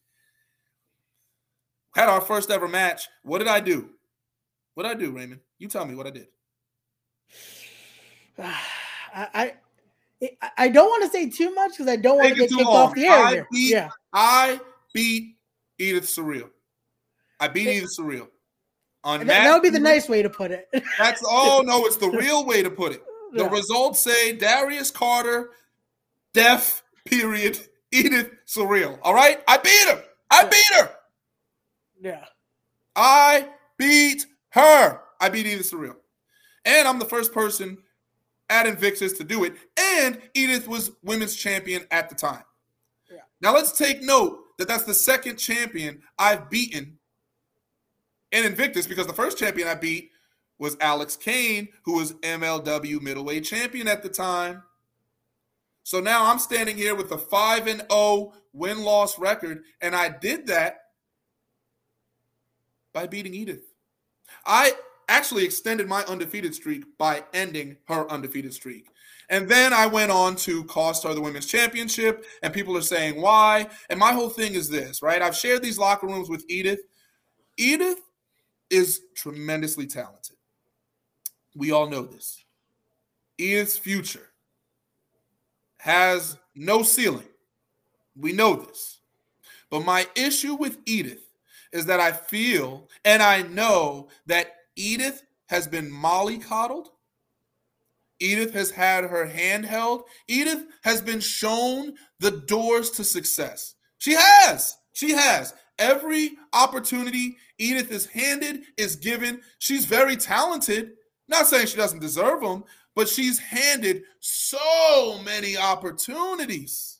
had 1.94 2.08
our 2.08 2.20
first 2.20 2.50
ever 2.50 2.68
match. 2.68 3.08
What 3.22 3.38
did 3.38 3.48
I 3.48 3.60
do? 3.60 3.90
What 4.74 4.84
did 4.84 4.92
I 4.92 4.94
do, 4.94 5.10
Raymond? 5.10 5.40
You 5.58 5.68
tell 5.68 5.84
me 5.84 5.94
what 5.94 6.06
I 6.06 6.10
did. 6.10 6.28
I 9.14 9.52
I, 10.22 10.52
I 10.56 10.68
don't 10.68 10.88
want 10.88 11.04
to 11.04 11.10
say 11.10 11.28
too 11.28 11.54
much 11.54 11.72
because 11.72 11.88
I 11.88 11.96
don't 11.96 12.16
want 12.16 12.30
to 12.30 12.34
get 12.34 12.48
kicked 12.48 12.62
long. 12.62 12.88
off 12.88 12.94
the 12.94 13.06
air. 13.06 13.24
I 13.24 13.44
beat, 13.50 13.72
yeah. 13.72 13.88
I 14.12 14.60
beat 14.94 15.36
Edith 15.82 16.04
Surreal. 16.04 16.48
I 17.40 17.48
beat 17.48 17.68
it, 17.68 17.76
Edith 17.76 17.96
Surreal. 17.98 18.28
On 19.04 19.18
that, 19.20 19.26
that 19.26 19.52
would 19.52 19.62
be 19.62 19.68
the 19.68 19.80
nice 19.80 20.08
way 20.08 20.22
to 20.22 20.30
put 20.30 20.52
it. 20.52 20.68
That's 20.98 21.20
oh 21.26 21.62
no, 21.64 21.84
it's 21.86 21.96
the 21.96 22.08
real 22.10 22.46
way 22.46 22.62
to 22.62 22.70
put 22.70 22.92
it. 22.92 23.02
The 23.32 23.44
yeah. 23.44 23.50
results 23.50 24.00
say 24.00 24.36
Darius 24.36 24.90
Carter, 24.90 25.50
deaf, 26.32 26.84
period, 27.04 27.58
Edith 27.92 28.30
Surreal. 28.46 28.98
All 29.02 29.14
right? 29.14 29.42
I 29.48 29.56
beat 29.58 29.88
him. 29.88 29.98
I 30.30 30.42
yeah. 30.42 30.48
beat 30.48 30.72
her. 30.74 30.90
Yeah. 32.00 32.24
I 32.94 33.48
beat 33.76 34.26
her. 34.50 35.00
I 35.20 35.28
beat 35.28 35.46
Edith 35.46 35.70
Surreal. 35.70 35.96
And 36.64 36.86
I'm 36.86 36.98
the 36.98 37.04
first 37.04 37.32
person 37.32 37.78
at 38.50 38.66
Invictus 38.66 39.14
to 39.14 39.24
do 39.24 39.44
it. 39.44 39.54
And 39.76 40.20
Edith 40.34 40.68
was 40.68 40.92
women's 41.02 41.34
champion 41.34 41.86
at 41.90 42.08
the 42.08 42.14
time. 42.14 42.44
Yeah. 43.10 43.20
Now 43.40 43.54
let's 43.54 43.76
take 43.76 44.02
note 44.02 44.41
that 44.62 44.68
that's 44.68 44.84
the 44.84 44.94
second 44.94 45.38
champion 45.38 46.02
I've 46.16 46.48
beaten 46.48 46.98
in 48.30 48.44
Invictus 48.44 48.86
because 48.86 49.08
the 49.08 49.12
first 49.12 49.36
champion 49.36 49.66
I 49.66 49.74
beat 49.74 50.10
was 50.60 50.76
Alex 50.80 51.16
Kane, 51.16 51.68
who 51.84 51.96
was 51.96 52.12
MLW 52.14 53.02
middleweight 53.02 53.42
champion 53.42 53.88
at 53.88 54.04
the 54.04 54.08
time. 54.08 54.62
So 55.82 55.98
now 55.98 56.30
I'm 56.30 56.38
standing 56.38 56.76
here 56.76 56.94
with 56.94 57.10
a 57.10 57.18
5 57.18 57.66
and 57.66 57.82
0 57.90 58.34
win-loss 58.52 59.18
record 59.18 59.64
and 59.80 59.96
I 59.96 60.10
did 60.10 60.46
that 60.46 60.82
by 62.92 63.08
beating 63.08 63.34
Edith. 63.34 63.64
I 64.46 64.74
actually 65.08 65.44
extended 65.44 65.88
my 65.88 66.04
undefeated 66.04 66.54
streak 66.54 66.84
by 66.98 67.24
ending 67.34 67.78
her 67.88 68.08
undefeated 68.08 68.54
streak. 68.54 68.86
And 69.32 69.48
then 69.48 69.72
I 69.72 69.86
went 69.86 70.12
on 70.12 70.36
to 70.36 70.62
cost 70.64 71.04
her 71.04 71.14
the 71.14 71.20
women's 71.22 71.46
championship, 71.46 72.26
and 72.42 72.52
people 72.52 72.76
are 72.76 72.82
saying 72.82 73.18
why. 73.18 73.66
And 73.88 73.98
my 73.98 74.12
whole 74.12 74.28
thing 74.28 74.54
is 74.54 74.68
this, 74.68 75.00
right? 75.02 75.22
I've 75.22 75.34
shared 75.34 75.62
these 75.62 75.78
locker 75.78 76.06
rooms 76.06 76.28
with 76.28 76.44
Edith. 76.50 76.82
Edith 77.56 78.02
is 78.68 79.00
tremendously 79.16 79.86
talented. 79.86 80.36
We 81.56 81.72
all 81.72 81.88
know 81.88 82.02
this. 82.02 82.44
Edith's 83.38 83.78
future 83.78 84.28
has 85.78 86.36
no 86.54 86.82
ceiling. 86.82 87.28
We 88.14 88.34
know 88.34 88.54
this. 88.54 89.00
But 89.70 89.86
my 89.86 90.06
issue 90.14 90.56
with 90.56 90.76
Edith 90.84 91.26
is 91.72 91.86
that 91.86 92.00
I 92.00 92.12
feel 92.12 92.86
and 93.06 93.22
I 93.22 93.40
know 93.42 94.08
that 94.26 94.56
Edith 94.76 95.22
has 95.46 95.66
been 95.66 95.90
mollycoddled. 95.90 96.88
Edith 98.22 98.54
has 98.54 98.70
had 98.70 99.04
her 99.04 99.26
hand 99.26 99.66
held. 99.66 100.04
Edith 100.28 100.64
has 100.84 101.02
been 101.02 101.20
shown 101.20 101.94
the 102.20 102.30
doors 102.30 102.90
to 102.92 103.04
success. 103.04 103.74
She 103.98 104.12
has. 104.12 104.76
She 104.92 105.10
has. 105.10 105.54
Every 105.78 106.32
opportunity 106.52 107.36
Edith 107.58 107.90
is 107.90 108.06
handed 108.06 108.62
is 108.76 108.96
given. 108.96 109.40
She's 109.58 109.86
very 109.86 110.16
talented. 110.16 110.92
Not 111.28 111.46
saying 111.46 111.66
she 111.66 111.76
doesn't 111.76 112.00
deserve 112.00 112.40
them, 112.42 112.64
but 112.94 113.08
she's 113.08 113.38
handed 113.38 114.02
so 114.20 115.18
many 115.24 115.56
opportunities. 115.56 116.98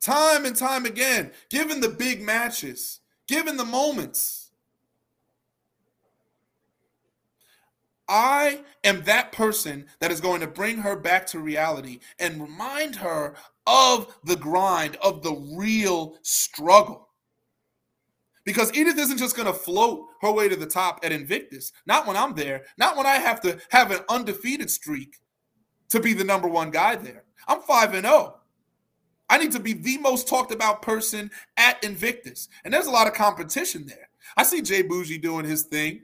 Time 0.00 0.44
and 0.44 0.56
time 0.56 0.86
again, 0.86 1.32
given 1.50 1.80
the 1.80 1.88
big 1.88 2.22
matches, 2.22 3.00
given 3.28 3.56
the 3.56 3.64
moments. 3.64 4.45
I 8.08 8.60
am 8.84 9.02
that 9.04 9.32
person 9.32 9.86
that 10.00 10.12
is 10.12 10.20
going 10.20 10.40
to 10.40 10.46
bring 10.46 10.78
her 10.78 10.96
back 10.96 11.26
to 11.28 11.40
reality 11.40 12.00
and 12.18 12.40
remind 12.40 12.96
her 12.96 13.34
of 13.66 14.16
the 14.24 14.36
grind, 14.36 14.96
of 14.96 15.22
the 15.22 15.34
real 15.56 16.16
struggle. 16.22 17.08
Because 18.44 18.72
Edith 18.76 18.96
isn't 18.96 19.18
just 19.18 19.34
going 19.34 19.48
to 19.48 19.52
float 19.52 20.06
her 20.22 20.30
way 20.30 20.48
to 20.48 20.54
the 20.54 20.66
top 20.66 21.00
at 21.02 21.10
Invictus. 21.10 21.72
Not 21.84 22.06
when 22.06 22.16
I'm 22.16 22.34
there. 22.34 22.64
Not 22.78 22.96
when 22.96 23.06
I 23.06 23.16
have 23.16 23.40
to 23.40 23.58
have 23.70 23.90
an 23.90 24.00
undefeated 24.08 24.70
streak 24.70 25.18
to 25.88 25.98
be 25.98 26.12
the 26.12 26.22
number 26.22 26.46
one 26.46 26.70
guy 26.70 26.94
there. 26.94 27.24
I'm 27.48 27.60
5 27.60 27.94
and 27.94 28.06
0. 28.06 28.36
I 29.28 29.38
need 29.38 29.50
to 29.52 29.60
be 29.60 29.72
the 29.72 29.98
most 29.98 30.28
talked 30.28 30.52
about 30.52 30.82
person 30.82 31.32
at 31.56 31.82
Invictus. 31.82 32.48
And 32.64 32.72
there's 32.72 32.86
a 32.86 32.92
lot 32.92 33.08
of 33.08 33.14
competition 33.14 33.84
there. 33.86 34.08
I 34.36 34.44
see 34.44 34.62
Jay 34.62 34.82
Bougie 34.82 35.18
doing 35.18 35.44
his 35.44 35.64
thing, 35.64 36.02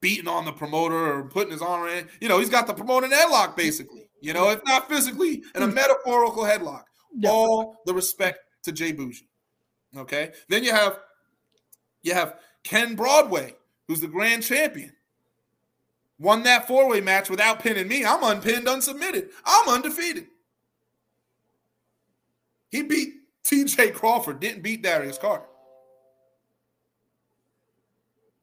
beating 0.00 0.28
on 0.28 0.44
the 0.44 0.52
promoter 0.52 1.12
or 1.12 1.24
putting 1.24 1.52
his 1.52 1.62
arm 1.62 1.88
in. 1.88 2.08
You 2.20 2.28
know, 2.28 2.38
he's 2.38 2.50
got 2.50 2.66
the 2.66 2.74
promoter 2.74 3.06
in 3.06 3.12
headlock, 3.12 3.56
basically. 3.56 4.08
You 4.20 4.32
know, 4.32 4.50
if 4.50 4.64
not 4.64 4.88
physically, 4.88 5.42
in 5.54 5.62
a 5.62 5.66
hmm. 5.66 5.74
metaphorical 5.74 6.44
headlock. 6.44 6.84
All 7.26 7.76
the 7.86 7.94
respect 7.94 8.38
to 8.62 8.72
Jay 8.72 8.92
Bougie. 8.92 9.28
Okay. 9.96 10.32
Then 10.48 10.62
you 10.62 10.70
have 10.70 11.00
you 12.02 12.14
have 12.14 12.38
Ken 12.62 12.94
Broadway, 12.94 13.54
who's 13.88 14.00
the 14.00 14.06
grand 14.06 14.42
champion. 14.42 14.92
Won 16.18 16.42
that 16.44 16.66
four-way 16.66 17.00
match 17.00 17.30
without 17.30 17.60
pinning 17.60 17.88
me. 17.88 18.04
I'm 18.04 18.22
unpinned, 18.22 18.66
unsubmitted. 18.66 19.30
I'm 19.44 19.68
undefeated. 19.68 20.26
He 22.70 22.82
beat 22.82 23.14
TJ 23.44 23.94
Crawford, 23.94 24.38
didn't 24.38 24.62
beat 24.62 24.82
Darius 24.82 25.18
Carter. 25.18 25.46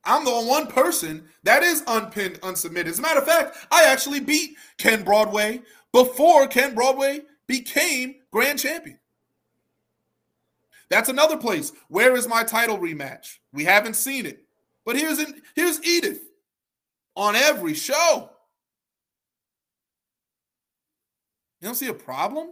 I'm 0.07 0.23
the 0.23 0.31
one 0.31 0.67
person 0.67 1.25
that 1.43 1.63
is 1.63 1.83
unpinned, 1.85 2.39
unsubmitted. 2.41 2.87
As 2.87 2.97
a 2.97 3.01
matter 3.01 3.19
of 3.19 3.25
fact, 3.25 3.57
I 3.69 3.83
actually 3.83 4.21
beat 4.21 4.55
Ken 4.77 5.03
Broadway 5.03 5.61
before 5.91 6.47
Ken 6.47 6.73
Broadway 6.73 7.21
became 7.45 8.15
grand 8.31 8.57
champion. 8.57 8.99
That's 10.89 11.09
another 11.09 11.35
place. 11.35 11.73
Where 11.89 12.15
is 12.15 12.25
my 12.25 12.45
title 12.45 12.77
rematch? 12.77 13.39
We 13.51 13.65
haven't 13.65 13.95
seen 13.95 14.25
it. 14.25 14.45
But 14.85 14.95
here's 14.95 15.19
here's 15.53 15.85
Edith 15.85 16.21
on 17.15 17.35
every 17.35 17.73
show. 17.73 18.29
You 21.59 21.67
don't 21.67 21.75
see 21.75 21.87
a 21.87 21.93
problem? 21.93 22.51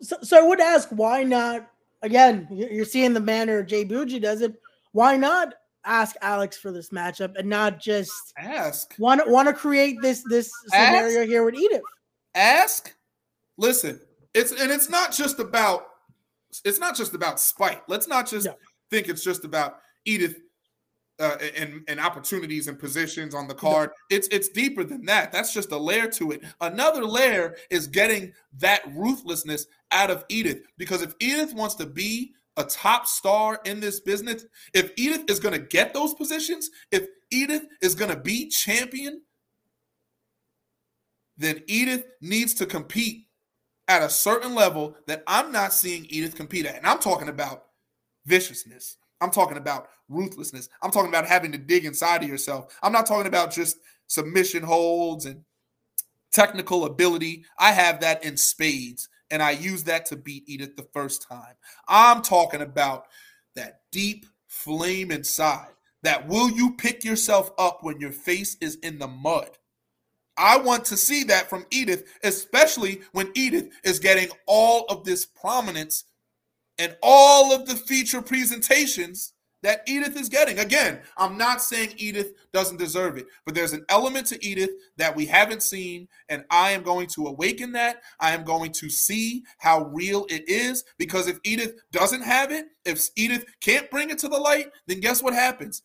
So, 0.00 0.16
so 0.22 0.38
I 0.38 0.48
would 0.48 0.60
ask, 0.60 0.88
why 0.88 1.22
not? 1.22 1.70
Again, 2.02 2.48
you're 2.50 2.86
seeing 2.86 3.12
the 3.12 3.20
manner 3.20 3.62
Jay 3.62 3.84
Bougie 3.84 4.18
does 4.18 4.40
it. 4.40 4.58
Why 4.92 5.16
not 5.16 5.54
ask 5.84 6.16
Alex 6.22 6.58
for 6.58 6.72
this 6.72 6.90
matchup 6.90 7.36
and 7.36 7.48
not 7.48 7.80
just 7.80 8.12
ask? 8.38 8.94
Want 8.98 9.28
want 9.28 9.48
to 9.48 9.54
create 9.54 9.96
this 10.02 10.22
this 10.28 10.50
scenario 10.68 11.20
ask, 11.20 11.28
here 11.28 11.44
with 11.44 11.54
Edith? 11.54 11.82
Ask. 12.34 12.94
Listen, 13.56 14.00
it's 14.34 14.52
and 14.52 14.70
it's 14.70 14.88
not 14.88 15.12
just 15.12 15.38
about 15.38 15.86
it's 16.64 16.78
not 16.78 16.96
just 16.96 17.14
about 17.14 17.40
spite. 17.40 17.82
Let's 17.88 18.08
not 18.08 18.28
just 18.28 18.48
think 18.90 19.08
it's 19.08 19.24
just 19.24 19.44
about 19.44 19.78
Edith 20.04 20.36
uh, 21.20 21.36
and, 21.56 21.82
and 21.86 22.00
opportunities 22.00 22.66
and 22.66 22.78
positions 22.78 23.34
on 23.34 23.46
the 23.46 23.54
card. 23.54 23.90
It's 24.08 24.26
it's 24.28 24.48
deeper 24.48 24.84
than 24.84 25.04
that. 25.04 25.30
That's 25.32 25.52
just 25.52 25.70
a 25.70 25.76
layer 25.76 26.08
to 26.08 26.32
it. 26.32 26.42
Another 26.60 27.04
layer 27.04 27.56
is 27.68 27.86
getting 27.86 28.32
that 28.58 28.82
ruthlessness 28.94 29.66
out 29.92 30.10
of 30.10 30.24
Edith 30.28 30.62
because 30.78 31.02
if 31.02 31.14
Edith 31.20 31.54
wants 31.54 31.74
to 31.76 31.86
be 31.86 32.32
a 32.60 32.64
top 32.64 33.06
star 33.06 33.60
in 33.64 33.80
this 33.80 34.00
business, 34.00 34.44
if 34.74 34.92
Edith 34.96 35.24
is 35.28 35.40
going 35.40 35.54
to 35.54 35.66
get 35.66 35.92
those 35.94 36.14
positions, 36.14 36.70
if 36.92 37.06
Edith 37.30 37.66
is 37.82 37.94
going 37.94 38.10
to 38.10 38.20
be 38.20 38.48
champion, 38.48 39.22
then 41.36 41.62
Edith 41.66 42.04
needs 42.20 42.54
to 42.54 42.66
compete 42.66 43.26
at 43.88 44.02
a 44.02 44.10
certain 44.10 44.54
level 44.54 44.94
that 45.06 45.24
I'm 45.26 45.50
not 45.50 45.72
seeing 45.72 46.06
Edith 46.08 46.36
compete 46.36 46.66
at. 46.66 46.76
And 46.76 46.86
I'm 46.86 46.98
talking 46.98 47.28
about 47.28 47.64
viciousness. 48.26 48.96
I'm 49.20 49.30
talking 49.30 49.56
about 49.56 49.88
ruthlessness. 50.08 50.68
I'm 50.82 50.90
talking 50.90 51.08
about 51.08 51.26
having 51.26 51.52
to 51.52 51.58
dig 51.58 51.84
inside 51.84 52.22
of 52.22 52.28
yourself. 52.28 52.78
I'm 52.82 52.92
not 52.92 53.06
talking 53.06 53.26
about 53.26 53.52
just 53.52 53.78
submission 54.06 54.62
holds 54.62 55.26
and 55.26 55.44
technical 56.32 56.84
ability. 56.84 57.44
I 57.58 57.72
have 57.72 58.00
that 58.00 58.24
in 58.24 58.36
spades, 58.36 59.08
and 59.30 59.42
I 59.42 59.52
use 59.52 59.84
that 59.84 60.06
to 60.06 60.16
beat 60.16 60.48
Edith 60.48 60.76
the 60.76 60.88
first 60.92 61.26
time. 61.28 61.54
I'm 61.88 62.22
talking 62.22 62.62
about 62.62 63.06
that 63.54 63.82
deep 63.92 64.26
flame 64.48 65.10
inside. 65.10 65.68
That 66.02 66.26
will 66.26 66.50
you 66.50 66.72
pick 66.76 67.04
yourself 67.04 67.50
up 67.58 67.82
when 67.82 68.00
your 68.00 68.12
face 68.12 68.56
is 68.60 68.76
in 68.76 68.98
the 68.98 69.06
mud? 69.06 69.50
I 70.38 70.56
want 70.56 70.86
to 70.86 70.96
see 70.96 71.24
that 71.24 71.50
from 71.50 71.66
Edith, 71.70 72.04
especially 72.22 73.02
when 73.12 73.30
Edith 73.34 73.68
is 73.84 73.98
getting 73.98 74.30
all 74.46 74.86
of 74.88 75.04
this 75.04 75.26
prominence 75.26 76.04
and 76.78 76.96
all 77.02 77.52
of 77.52 77.66
the 77.66 77.76
feature 77.76 78.22
presentations 78.22 79.34
that 79.62 79.82
Edith 79.86 80.18
is 80.18 80.28
getting. 80.28 80.58
Again, 80.58 81.00
I'm 81.16 81.36
not 81.36 81.62
saying 81.62 81.94
Edith 81.96 82.32
doesn't 82.52 82.78
deserve 82.78 83.16
it, 83.18 83.26
but 83.44 83.54
there's 83.54 83.72
an 83.72 83.84
element 83.88 84.26
to 84.28 84.46
Edith 84.46 84.70
that 84.96 85.14
we 85.14 85.26
haven't 85.26 85.62
seen, 85.62 86.08
and 86.28 86.44
I 86.50 86.70
am 86.70 86.82
going 86.82 87.08
to 87.08 87.26
awaken 87.26 87.72
that. 87.72 88.02
I 88.18 88.32
am 88.32 88.44
going 88.44 88.72
to 88.72 88.88
see 88.88 89.44
how 89.58 89.84
real 89.86 90.26
it 90.30 90.48
is 90.48 90.84
because 90.98 91.28
if 91.28 91.38
Edith 91.44 91.74
doesn't 91.92 92.22
have 92.22 92.52
it, 92.52 92.66
if 92.84 93.08
Edith 93.16 93.44
can't 93.60 93.90
bring 93.90 94.10
it 94.10 94.18
to 94.18 94.28
the 94.28 94.38
light, 94.38 94.70
then 94.86 95.00
guess 95.00 95.22
what 95.22 95.34
happens? 95.34 95.82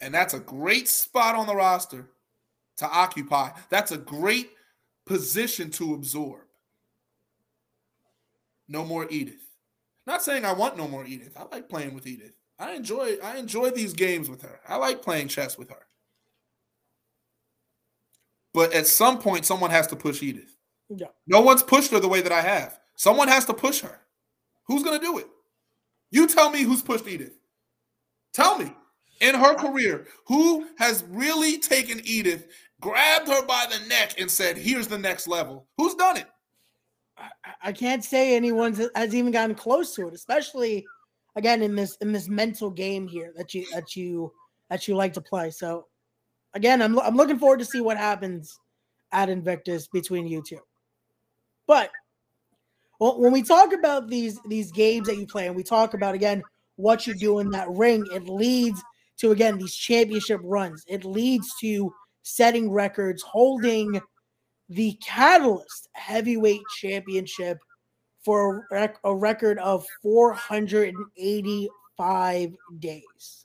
And 0.00 0.14
that's 0.14 0.34
a 0.34 0.40
great 0.40 0.88
spot 0.88 1.34
on 1.34 1.46
the 1.46 1.54
roster 1.54 2.08
to 2.78 2.88
occupy. 2.88 3.50
That's 3.68 3.92
a 3.92 3.98
great 3.98 4.50
position 5.04 5.70
to 5.72 5.94
absorb. 5.94 6.42
No 8.68 8.84
more 8.84 9.06
Edith. 9.10 9.49
Not 10.10 10.24
saying 10.24 10.44
I 10.44 10.52
want 10.52 10.76
no 10.76 10.88
more 10.88 11.04
Edith. 11.04 11.36
I 11.36 11.44
like 11.54 11.68
playing 11.68 11.94
with 11.94 12.04
Edith. 12.04 12.32
I 12.58 12.72
enjoy 12.72 13.18
I 13.22 13.36
enjoy 13.36 13.70
these 13.70 13.92
games 13.92 14.28
with 14.28 14.42
her. 14.42 14.58
I 14.66 14.74
like 14.74 15.02
playing 15.02 15.28
chess 15.28 15.56
with 15.56 15.70
her. 15.70 15.86
But 18.52 18.72
at 18.72 18.88
some 18.88 19.20
point, 19.20 19.46
someone 19.46 19.70
has 19.70 19.86
to 19.86 19.94
push 19.94 20.20
Edith. 20.20 20.56
Yeah. 20.88 21.06
No 21.28 21.40
one's 21.40 21.62
pushed 21.62 21.92
her 21.92 22.00
the 22.00 22.08
way 22.08 22.22
that 22.22 22.32
I 22.32 22.40
have. 22.40 22.80
Someone 22.96 23.28
has 23.28 23.44
to 23.44 23.54
push 23.54 23.82
her. 23.82 24.00
Who's 24.64 24.82
gonna 24.82 24.98
do 24.98 25.18
it? 25.18 25.28
You 26.10 26.26
tell 26.26 26.50
me 26.50 26.62
who's 26.62 26.82
pushed 26.82 27.06
Edith. 27.06 27.38
Tell 28.32 28.58
me 28.58 28.74
in 29.20 29.36
her 29.36 29.54
career 29.54 30.08
who 30.26 30.66
has 30.78 31.04
really 31.04 31.58
taken 31.58 32.00
Edith, 32.02 32.48
grabbed 32.80 33.28
her 33.28 33.46
by 33.46 33.64
the 33.70 33.86
neck, 33.86 34.18
and 34.18 34.28
said, 34.28 34.58
"Here's 34.58 34.88
the 34.88 34.98
next 34.98 35.28
level." 35.28 35.68
Who's 35.76 35.94
done 35.94 36.16
it? 36.16 36.26
I 37.62 37.72
can't 37.72 38.04
say 38.04 38.34
anyone 38.34 38.74
has 38.94 39.14
even 39.14 39.32
gotten 39.32 39.54
close 39.54 39.94
to 39.94 40.08
it, 40.08 40.14
especially 40.14 40.86
again 41.36 41.62
in 41.62 41.74
this 41.74 41.96
in 41.96 42.12
this 42.12 42.28
mental 42.28 42.70
game 42.70 43.06
here 43.06 43.32
that 43.36 43.54
you 43.54 43.66
that 43.72 43.96
you 43.96 44.32
that 44.68 44.88
you 44.88 44.94
like 44.94 45.12
to 45.14 45.20
play. 45.20 45.50
So 45.50 45.86
again, 46.54 46.82
I'm 46.82 46.98
I'm 47.00 47.16
looking 47.16 47.38
forward 47.38 47.58
to 47.60 47.64
see 47.64 47.80
what 47.80 47.96
happens 47.96 48.58
at 49.12 49.28
Invictus 49.28 49.88
between 49.88 50.26
you 50.26 50.42
two. 50.46 50.60
But 51.66 51.90
well, 52.98 53.20
when 53.20 53.32
we 53.32 53.42
talk 53.42 53.72
about 53.72 54.08
these 54.08 54.40
these 54.48 54.70
games 54.70 55.08
that 55.08 55.16
you 55.16 55.26
play, 55.26 55.46
and 55.46 55.56
we 55.56 55.62
talk 55.62 55.94
about 55.94 56.14
again 56.14 56.42
what 56.76 57.06
you 57.06 57.14
do 57.14 57.38
in 57.40 57.50
that 57.50 57.68
ring, 57.70 58.06
it 58.12 58.28
leads 58.28 58.82
to 59.18 59.32
again 59.32 59.58
these 59.58 59.74
championship 59.74 60.40
runs. 60.42 60.84
It 60.86 61.04
leads 61.04 61.54
to 61.60 61.92
setting 62.22 62.70
records, 62.70 63.22
holding 63.22 64.00
the 64.70 64.94
Catalyst 65.02 65.88
Heavyweight 65.92 66.62
Championship 66.80 67.58
for 68.24 68.58
a, 68.58 68.62
rec- 68.74 68.98
a 69.04 69.14
record 69.14 69.58
of 69.58 69.86
485 70.02 72.54
days. 72.78 73.44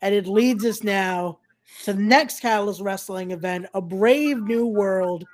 And 0.00 0.12
it 0.14 0.26
leads 0.26 0.64
us 0.64 0.82
now 0.82 1.38
to 1.84 1.92
the 1.92 2.02
next 2.02 2.40
Catalyst 2.40 2.80
Wrestling 2.80 3.30
event, 3.30 3.66
A 3.74 3.80
Brave 3.80 4.42
New 4.42 4.66
World, 4.66 5.24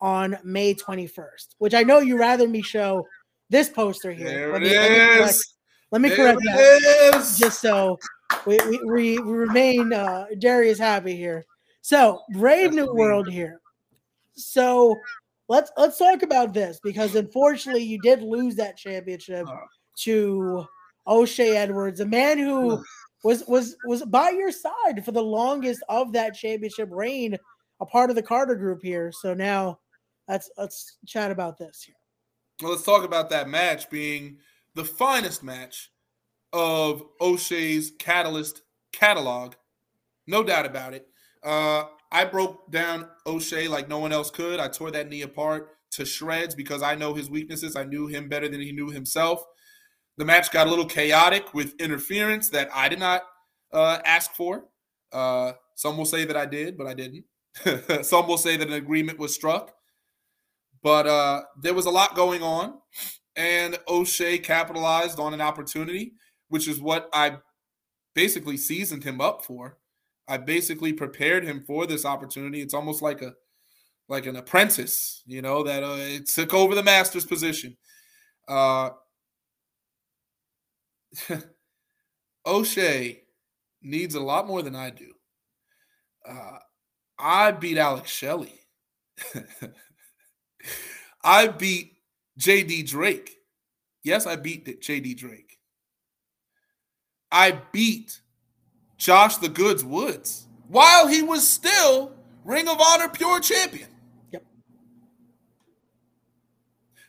on 0.00 0.36
May 0.44 0.74
21st, 0.74 1.54
which 1.58 1.74
I 1.74 1.82
know 1.82 2.00
you 2.00 2.18
rather 2.18 2.48
me 2.48 2.62
show 2.62 3.06
this 3.48 3.68
poster 3.68 4.12
here. 4.12 4.28
There 4.28 4.52
let 4.52 4.62
it 4.62 4.68
me, 4.68 5.24
is. 5.24 5.54
Let 5.90 6.02
me 6.02 6.10
correct, 6.10 6.38
let 6.40 6.40
me 6.40 6.40
correct 6.40 6.40
it 6.42 7.12
that 7.12 7.20
is. 7.20 7.38
just 7.38 7.60
so 7.60 7.98
we, 8.44 8.58
we, 8.84 9.18
we 9.18 9.18
remain 9.18 9.92
uh, 9.92 10.26
Darius 10.38 10.78
happy 10.78 11.16
here. 11.16 11.46
So 11.80 12.20
Brave 12.34 12.72
New 12.72 12.92
World 12.92 13.28
here. 13.28 13.60
So 14.36 14.96
let's 15.48 15.70
let's 15.76 15.98
talk 15.98 16.22
about 16.22 16.52
this 16.52 16.80
because 16.82 17.14
unfortunately 17.14 17.82
you 17.82 17.98
did 18.00 18.22
lose 18.22 18.56
that 18.56 18.76
championship 18.76 19.46
Uh. 19.48 19.56
to 20.00 20.66
O'Shea 21.06 21.56
Edwards, 21.56 22.00
a 22.00 22.06
man 22.06 22.38
who 22.38 22.82
was 23.24 23.44
was 23.46 23.76
was 23.84 24.04
by 24.04 24.30
your 24.30 24.52
side 24.52 25.04
for 25.04 25.12
the 25.12 25.22
longest 25.22 25.82
of 25.88 26.12
that 26.12 26.34
championship 26.34 26.88
reign, 26.90 27.36
a 27.80 27.86
part 27.86 28.10
of 28.10 28.16
the 28.16 28.22
Carter 28.22 28.54
group 28.54 28.82
here. 28.82 29.12
So 29.12 29.34
now 29.34 29.78
let's 30.28 30.50
let's 30.58 30.98
chat 31.06 31.30
about 31.30 31.58
this 31.58 31.82
here. 31.82 31.94
Well, 32.62 32.72
let's 32.72 32.84
talk 32.84 33.04
about 33.04 33.30
that 33.30 33.48
match 33.48 33.90
being 33.90 34.38
the 34.74 34.84
finest 34.84 35.42
match 35.42 35.90
of 36.52 37.02
O'Shea's 37.20 37.92
Catalyst 37.98 38.62
catalog. 38.92 39.54
No 40.26 40.42
doubt 40.42 40.66
about 40.66 40.94
it. 40.94 41.06
Uh, 41.42 41.84
I 42.12 42.24
broke 42.24 42.70
down 42.70 43.08
O'Shea 43.26 43.68
like 43.68 43.88
no 43.88 43.98
one 43.98 44.12
else 44.12 44.30
could. 44.30 44.60
I 44.60 44.68
tore 44.68 44.90
that 44.92 45.08
knee 45.08 45.22
apart 45.22 45.70
to 45.92 46.04
shreds 46.04 46.54
because 46.54 46.82
I 46.82 46.94
know 46.94 47.14
his 47.14 47.30
weaknesses. 47.30 47.76
I 47.76 47.84
knew 47.84 48.06
him 48.06 48.28
better 48.28 48.48
than 48.48 48.60
he 48.60 48.72
knew 48.72 48.90
himself. 48.90 49.42
The 50.18 50.24
match 50.24 50.50
got 50.52 50.66
a 50.66 50.70
little 50.70 50.86
chaotic 50.86 51.52
with 51.52 51.74
interference 51.80 52.48
that 52.50 52.68
I 52.74 52.88
did 52.88 52.98
not 52.98 53.22
uh, 53.72 53.98
ask 54.04 54.34
for. 54.34 54.64
Uh, 55.12 55.52
some 55.74 55.96
will 55.96 56.06
say 56.06 56.24
that 56.24 56.36
I 56.36 56.46
did, 56.46 56.78
but 56.78 56.86
I 56.86 56.94
didn't. 56.94 57.24
some 58.04 58.26
will 58.26 58.38
say 58.38 58.56
that 58.56 58.68
an 58.68 58.74
agreement 58.74 59.18
was 59.18 59.34
struck. 59.34 59.72
But 60.82 61.06
uh, 61.06 61.42
there 61.60 61.74
was 61.74 61.86
a 61.86 61.90
lot 61.90 62.14
going 62.14 62.42
on, 62.42 62.74
and 63.34 63.78
O'Shea 63.88 64.38
capitalized 64.38 65.18
on 65.18 65.34
an 65.34 65.40
opportunity, 65.40 66.12
which 66.48 66.68
is 66.68 66.80
what 66.80 67.08
I 67.12 67.38
basically 68.14 68.56
seasoned 68.56 69.04
him 69.04 69.20
up 69.20 69.44
for. 69.44 69.78
I 70.28 70.38
basically 70.38 70.92
prepared 70.92 71.44
him 71.44 71.62
for 71.66 71.86
this 71.86 72.04
opportunity. 72.04 72.60
It's 72.60 72.74
almost 72.74 73.02
like 73.02 73.22
a 73.22 73.34
like 74.08 74.26
an 74.26 74.36
apprentice, 74.36 75.22
you 75.26 75.42
know, 75.42 75.64
that 75.64 75.82
uh, 75.82 75.96
it 75.98 76.28
took 76.28 76.54
over 76.54 76.74
the 76.74 76.82
master's 76.82 77.24
position. 77.24 77.76
Uh, 78.46 78.90
O'Shea 82.46 83.22
needs 83.82 84.14
a 84.14 84.20
lot 84.20 84.46
more 84.46 84.62
than 84.62 84.76
I 84.76 84.90
do. 84.90 85.12
Uh, 86.28 86.58
I 87.18 87.50
beat 87.52 87.78
Alex 87.78 88.10
Shelley. 88.10 88.60
I 91.24 91.48
beat 91.48 91.94
JD 92.38 92.88
Drake. 92.88 93.36
Yes, 94.04 94.26
I 94.26 94.36
beat 94.36 94.80
JD 94.80 95.16
Drake. 95.16 95.58
I 97.32 97.60
beat 97.72 98.20
Josh 98.96 99.36
the 99.36 99.48
Goods 99.48 99.84
Woods 99.84 100.46
while 100.68 101.06
he 101.06 101.22
was 101.22 101.48
still 101.48 102.12
Ring 102.44 102.68
of 102.68 102.80
Honor 102.80 103.08
Pure 103.08 103.40
Champion. 103.40 103.88
Yep. 104.32 104.44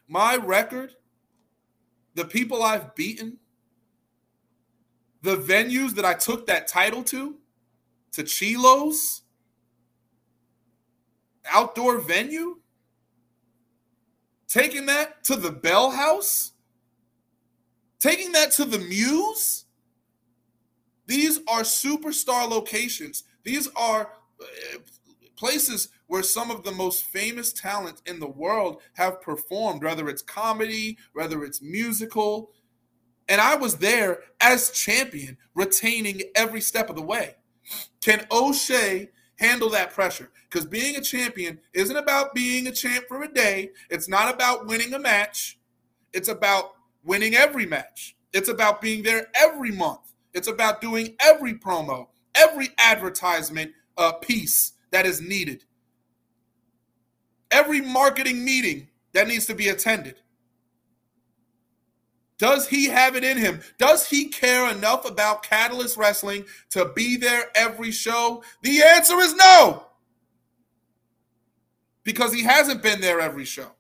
My 0.07 0.35
record, 0.35 0.95
the 2.15 2.25
people 2.25 2.63
I've 2.63 2.95
beaten, 2.95 3.37
the 5.21 5.37
venues 5.37 5.93
that 5.95 6.05
I 6.05 6.13
took 6.13 6.47
that 6.47 6.67
title 6.67 7.03
to, 7.03 7.35
to 8.13 8.23
Chilo's, 8.23 9.21
outdoor 11.45 11.99
venue, 11.99 12.57
taking 14.47 14.85
that 14.87 15.23
to 15.25 15.35
the 15.35 15.51
Bell 15.51 15.91
House, 15.91 16.51
taking 17.99 18.31
that 18.33 18.51
to 18.53 18.65
the 18.65 18.79
Muse. 18.79 19.65
These 21.07 21.39
are 21.47 21.61
superstar 21.61 22.49
locations. 22.49 23.23
These 23.43 23.69
are 23.75 24.11
uh, 24.41 24.77
places 25.37 25.89
where 26.07 26.23
some 26.23 26.51
of 26.51 26.63
the 26.63 26.71
most 26.71 27.05
famous 27.05 27.53
talent 27.53 28.01
in 28.05 28.19
the 28.19 28.27
world 28.27 28.81
have 28.93 29.21
performed, 29.21 29.83
whether 29.83 30.09
it's 30.09 30.21
comedy, 30.21 30.97
whether 31.13 31.43
it's 31.43 31.61
musical. 31.61 32.51
And 33.29 33.41
I 33.41 33.55
was 33.55 33.77
there 33.77 34.19
as 34.41 34.71
champion, 34.71 35.37
retaining 35.53 36.21
every 36.35 36.61
step 36.61 36.89
of 36.89 36.95
the 36.95 37.01
way. 37.01 37.35
Can 38.01 38.25
O'Shea 38.31 39.09
handle 39.37 39.69
that 39.71 39.93
pressure? 39.93 40.31
Because 40.49 40.65
being 40.65 40.95
a 40.95 41.01
champion 41.01 41.59
isn't 41.73 41.97
about 41.97 42.33
being 42.33 42.67
a 42.67 42.71
champ 42.71 43.05
for 43.07 43.23
a 43.23 43.33
day. 43.33 43.71
It's 43.89 44.07
not 44.07 44.33
about 44.33 44.65
winning 44.65 44.93
a 44.93 44.99
match. 44.99 45.59
It's 46.13 46.29
about 46.29 46.71
winning 47.03 47.35
every 47.35 47.65
match. 47.65 48.15
It's 48.33 48.49
about 48.49 48.81
being 48.81 49.03
there 49.03 49.27
every 49.35 49.71
month. 49.71 50.13
It's 50.33 50.47
about 50.47 50.81
doing 50.81 51.15
every 51.19 51.53
promo, 51.53 52.07
every 52.35 52.69
advertisement 52.77 53.71
uh, 53.97 54.13
piece 54.13 54.73
that 54.91 55.05
is 55.05 55.21
needed, 55.21 55.63
every 57.51 57.81
marketing 57.81 58.43
meeting 58.45 58.87
that 59.13 59.27
needs 59.27 59.45
to 59.47 59.55
be 59.55 59.69
attended. 59.69 60.15
Does 62.37 62.67
he 62.67 62.85
have 62.85 63.15
it 63.15 63.23
in 63.23 63.37
him? 63.37 63.61
Does 63.79 64.07
he 64.07 64.25
care 64.25 64.69
enough 64.71 65.09
about 65.09 65.41
Catalyst 65.41 65.97
Wrestling 65.97 66.45
to 66.69 66.91
be 66.95 67.17
there 67.17 67.45
every 67.55 67.91
show? 67.91 68.43
The 68.61 68.83
answer 68.83 69.19
is 69.19 69.33
no. 69.33 69.85
Because 72.03 72.31
he 72.31 72.43
hasn't 72.43 72.83
been 72.83 73.01
there 73.01 73.19
every 73.19 73.45
show. 73.45 73.71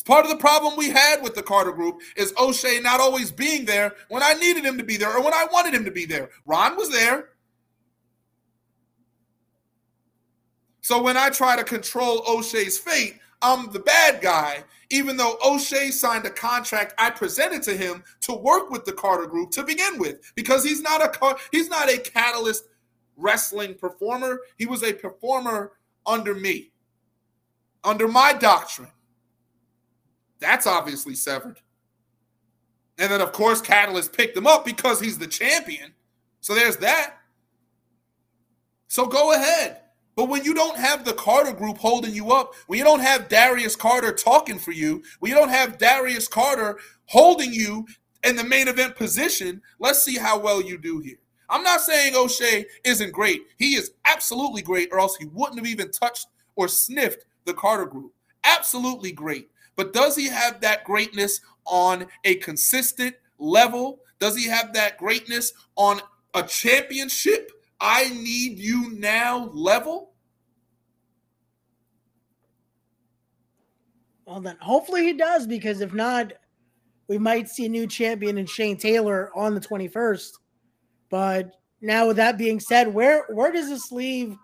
It's 0.00 0.08
part 0.08 0.24
of 0.24 0.30
the 0.30 0.38
problem 0.38 0.78
we 0.78 0.88
had 0.88 1.22
with 1.22 1.34
the 1.34 1.42
Carter 1.42 1.72
Group 1.72 2.00
is 2.16 2.32
O'Shea 2.40 2.80
not 2.80 3.00
always 3.00 3.30
being 3.30 3.66
there 3.66 3.92
when 4.08 4.22
I 4.22 4.32
needed 4.32 4.64
him 4.64 4.78
to 4.78 4.82
be 4.82 4.96
there 4.96 5.14
or 5.14 5.22
when 5.22 5.34
I 5.34 5.46
wanted 5.52 5.74
him 5.74 5.84
to 5.84 5.90
be 5.90 6.06
there. 6.06 6.30
Ron 6.46 6.74
was 6.74 6.88
there. 6.88 7.32
So 10.80 11.02
when 11.02 11.18
I 11.18 11.28
try 11.28 11.54
to 11.54 11.62
control 11.62 12.22
O'Shea's 12.26 12.78
fate, 12.78 13.18
I'm 13.42 13.70
the 13.72 13.80
bad 13.80 14.22
guy, 14.22 14.64
even 14.88 15.18
though 15.18 15.36
O'Shea 15.44 15.90
signed 15.90 16.24
a 16.24 16.30
contract 16.30 16.94
I 16.96 17.10
presented 17.10 17.62
to 17.64 17.76
him 17.76 18.02
to 18.22 18.32
work 18.32 18.70
with 18.70 18.86
the 18.86 18.94
Carter 18.94 19.26
Group 19.26 19.50
to 19.50 19.64
begin 19.64 19.98
with, 19.98 20.32
because 20.34 20.64
he's 20.64 20.80
not 20.80 21.02
a 21.02 21.36
he's 21.52 21.68
not 21.68 21.90
a 21.90 21.98
catalyst 21.98 22.64
wrestling 23.18 23.74
performer. 23.74 24.40
He 24.56 24.64
was 24.64 24.82
a 24.82 24.94
performer 24.94 25.72
under 26.06 26.34
me, 26.34 26.72
under 27.84 28.08
my 28.08 28.32
doctrine. 28.32 28.88
That's 30.40 30.66
obviously 30.66 31.14
severed. 31.14 31.60
And 32.98 33.10
then, 33.10 33.20
of 33.20 33.32
course, 33.32 33.60
Catalyst 33.60 34.12
picked 34.12 34.36
him 34.36 34.46
up 34.46 34.64
because 34.64 35.00
he's 35.00 35.18
the 35.18 35.26
champion. 35.26 35.92
So 36.40 36.54
there's 36.54 36.76
that. 36.78 37.16
So 38.88 39.06
go 39.06 39.32
ahead. 39.32 39.80
But 40.16 40.28
when 40.28 40.44
you 40.44 40.52
don't 40.52 40.76
have 40.76 41.04
the 41.04 41.12
Carter 41.14 41.52
group 41.52 41.78
holding 41.78 42.12
you 42.12 42.32
up, 42.32 42.54
when 42.66 42.78
you 42.78 42.84
don't 42.84 43.00
have 43.00 43.28
Darius 43.28 43.76
Carter 43.76 44.12
talking 44.12 44.58
for 44.58 44.72
you, 44.72 45.02
when 45.20 45.30
you 45.30 45.36
don't 45.36 45.48
have 45.48 45.78
Darius 45.78 46.28
Carter 46.28 46.78
holding 47.06 47.52
you 47.52 47.86
in 48.24 48.36
the 48.36 48.44
main 48.44 48.68
event 48.68 48.96
position, 48.96 49.62
let's 49.78 50.02
see 50.02 50.18
how 50.18 50.38
well 50.38 50.60
you 50.60 50.76
do 50.76 50.98
here. 50.98 51.16
I'm 51.48 51.62
not 51.62 51.80
saying 51.80 52.14
O'Shea 52.14 52.66
isn't 52.84 53.12
great. 53.12 53.42
He 53.58 53.76
is 53.76 53.92
absolutely 54.04 54.62
great, 54.62 54.90
or 54.92 55.00
else 55.00 55.16
he 55.16 55.26
wouldn't 55.26 55.58
have 55.58 55.66
even 55.66 55.90
touched 55.90 56.26
or 56.54 56.68
sniffed 56.68 57.24
the 57.44 57.54
Carter 57.54 57.86
group. 57.86 58.12
Absolutely 58.44 59.12
great. 59.12 59.48
But 59.80 59.94
does 59.94 60.14
he 60.14 60.28
have 60.28 60.60
that 60.60 60.84
greatness 60.84 61.40
on 61.64 62.06
a 62.24 62.34
consistent 62.34 63.16
level? 63.38 64.00
Does 64.18 64.36
he 64.36 64.46
have 64.46 64.74
that 64.74 64.98
greatness 64.98 65.54
on 65.74 66.02
a 66.34 66.42
championship? 66.42 67.50
I 67.80 68.10
need 68.10 68.58
you 68.58 68.90
now 68.90 69.48
level? 69.54 70.12
Well, 74.26 74.42
then 74.42 74.58
hopefully 74.60 75.04
he 75.04 75.14
does, 75.14 75.46
because 75.46 75.80
if 75.80 75.94
not, 75.94 76.34
we 77.08 77.16
might 77.16 77.48
see 77.48 77.64
a 77.64 77.70
new 77.70 77.86
champion 77.86 78.36
in 78.36 78.44
Shane 78.44 78.76
Taylor 78.76 79.30
on 79.34 79.54
the 79.54 79.62
21st. 79.62 80.32
But 81.08 81.56
now, 81.80 82.06
with 82.06 82.18
that 82.18 82.36
being 82.36 82.60
said, 82.60 82.92
where 82.92 83.24
where 83.30 83.50
does 83.50 83.70
this 83.70 83.90
leave 83.90 84.36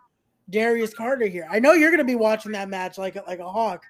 Darius 0.49 0.95
Carter 0.95 1.27
here? 1.27 1.47
I 1.51 1.59
know 1.59 1.75
you're 1.75 1.91
going 1.91 1.99
to 1.99 2.05
be 2.05 2.15
watching 2.15 2.53
that 2.53 2.71
match 2.71 2.97
like 2.97 3.17
like 3.27 3.41
a 3.41 3.53
hawk 3.53 3.85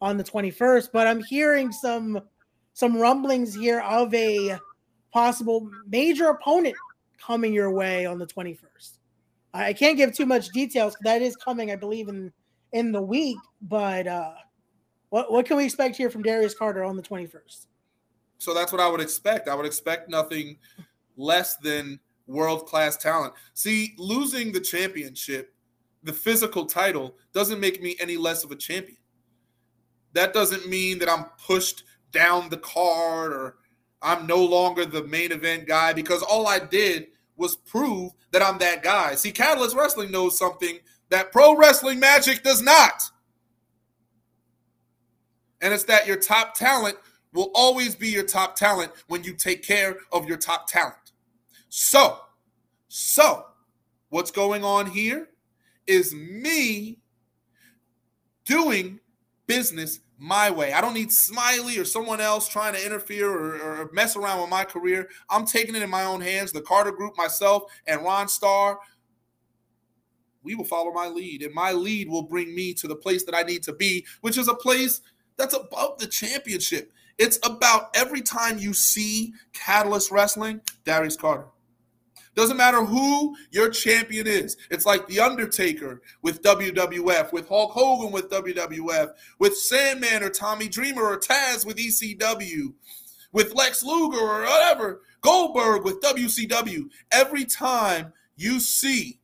on 0.00 0.16
the 0.16 0.24
21st, 0.24 0.90
but 0.92 1.06
I'm 1.06 1.22
hearing 1.22 1.72
some 1.72 2.20
some 2.72 2.96
rumblings 2.96 3.54
here 3.54 3.80
of 3.80 4.12
a 4.12 4.58
possible 5.12 5.70
major 5.88 6.28
opponent 6.28 6.74
coming 7.18 7.52
your 7.52 7.70
way 7.70 8.04
on 8.04 8.18
the 8.18 8.26
21st. 8.26 8.98
I 9.54 9.72
can't 9.72 9.96
give 9.96 10.12
too 10.12 10.26
much 10.26 10.50
details. 10.50 10.94
That 11.02 11.22
is 11.22 11.34
coming, 11.36 11.70
I 11.70 11.76
believe, 11.76 12.08
in 12.08 12.32
in 12.72 12.92
the 12.92 13.00
week. 13.00 13.38
But 13.62 14.06
uh, 14.06 14.34
what 15.08 15.32
what 15.32 15.46
can 15.46 15.56
we 15.56 15.64
expect 15.64 15.96
here 15.96 16.10
from 16.10 16.22
Darius 16.22 16.54
Carter 16.54 16.84
on 16.84 16.96
the 16.96 17.02
21st? 17.02 17.66
So 18.38 18.52
that's 18.52 18.70
what 18.70 18.80
I 18.80 18.88
would 18.88 19.00
expect. 19.00 19.48
I 19.48 19.54
would 19.54 19.64
expect 19.64 20.10
nothing 20.10 20.58
less 21.16 21.56
than 21.56 21.98
world 22.26 22.66
class 22.66 22.96
talent. 22.96 23.32
See, 23.54 23.94
losing 23.96 24.52
the 24.52 24.60
championship, 24.60 25.54
the 26.02 26.12
physical 26.12 26.66
title, 26.66 27.16
doesn't 27.32 27.60
make 27.60 27.82
me 27.82 27.96
any 27.98 28.16
less 28.18 28.44
of 28.44 28.50
a 28.50 28.56
champion. 28.56 28.98
That 30.16 30.32
doesn't 30.32 30.66
mean 30.66 30.98
that 31.00 31.10
I'm 31.10 31.26
pushed 31.46 31.84
down 32.10 32.48
the 32.48 32.56
card 32.56 33.34
or 33.34 33.56
I'm 34.00 34.26
no 34.26 34.42
longer 34.42 34.86
the 34.86 35.04
main 35.04 35.30
event 35.30 35.68
guy 35.68 35.92
because 35.92 36.22
all 36.22 36.46
I 36.46 36.58
did 36.58 37.08
was 37.36 37.56
prove 37.56 38.12
that 38.30 38.40
I'm 38.40 38.56
that 38.60 38.82
guy. 38.82 39.14
See, 39.14 39.30
Catalyst 39.30 39.76
Wrestling 39.76 40.10
knows 40.10 40.38
something 40.38 40.78
that 41.10 41.32
Pro 41.32 41.54
Wrestling 41.54 42.00
Magic 42.00 42.42
does 42.42 42.62
not. 42.62 43.02
And 45.60 45.74
it's 45.74 45.84
that 45.84 46.06
your 46.06 46.16
top 46.16 46.54
talent 46.54 46.96
will 47.34 47.50
always 47.54 47.94
be 47.94 48.08
your 48.08 48.24
top 48.24 48.56
talent 48.56 48.92
when 49.08 49.22
you 49.22 49.34
take 49.34 49.62
care 49.62 49.98
of 50.12 50.26
your 50.26 50.38
top 50.38 50.66
talent. 50.66 51.12
So, 51.68 52.20
so 52.88 53.44
what's 54.08 54.30
going 54.30 54.64
on 54.64 54.86
here 54.86 55.28
is 55.86 56.14
me 56.14 57.00
doing 58.46 58.98
business 59.46 60.00
my 60.18 60.50
way. 60.50 60.72
I 60.72 60.80
don't 60.80 60.94
need 60.94 61.12
Smiley 61.12 61.78
or 61.78 61.84
someone 61.84 62.20
else 62.20 62.48
trying 62.48 62.74
to 62.74 62.84
interfere 62.84 63.30
or, 63.30 63.82
or, 63.82 63.90
mess 63.92 64.16
around 64.16 64.40
with 64.40 64.50
my 64.50 64.64
career. 64.64 65.08
I'm 65.28 65.46
taking 65.46 65.74
it 65.74 65.82
in 65.82 65.90
my 65.90 66.04
own 66.04 66.20
hands. 66.20 66.52
The 66.52 66.62
Carter 66.62 66.92
Group, 66.92 67.16
myself, 67.16 67.64
and 67.86 68.02
Ron 68.02 68.28
Starr, 68.28 68.78
we 70.42 70.54
will 70.54 70.64
follow 70.64 70.92
my 70.92 71.08
lead, 71.08 71.42
and 71.42 71.52
my 71.52 71.72
lead 71.72 72.08
will 72.08 72.22
bring 72.22 72.54
me 72.54 72.72
to 72.74 72.86
the 72.86 72.94
place 72.94 73.24
that 73.24 73.34
I 73.34 73.42
need 73.42 73.64
to 73.64 73.72
be, 73.72 74.06
which 74.20 74.38
is 74.38 74.48
a 74.48 74.54
place 74.54 75.00
that's 75.36 75.54
above 75.54 75.98
the 75.98 76.06
championship. 76.06 76.92
It's 77.18 77.38
about 77.42 77.90
every 77.94 78.22
time 78.22 78.58
you 78.58 78.72
see 78.72 79.32
Catalyst 79.52 80.10
Wrestling, 80.10 80.60
Darius 80.84 81.16
Carter. 81.16 81.46
Doesn't 82.36 82.58
matter 82.58 82.84
who 82.84 83.34
your 83.50 83.70
champion 83.70 84.26
is. 84.26 84.58
It's 84.70 84.84
like 84.84 85.06
The 85.08 85.20
Undertaker 85.20 86.02
with 86.20 86.42
WWF, 86.42 87.32
with 87.32 87.48
Hulk 87.48 87.72
Hogan 87.72 88.12
with 88.12 88.28
WWF, 88.28 89.12
with 89.38 89.56
Sandman 89.56 90.22
or 90.22 90.28
Tommy 90.28 90.68
Dreamer 90.68 91.02
or 91.02 91.18
Taz 91.18 91.64
with 91.64 91.78
ECW, 91.78 92.74
with 93.32 93.54
Lex 93.54 93.82
Luger 93.82 94.18
or 94.18 94.42
whatever, 94.42 95.00
Goldberg 95.22 95.84
with 95.84 96.02
WCW. 96.02 96.90
Every 97.10 97.46
time 97.46 98.12
you 98.36 98.60
see 98.60 99.18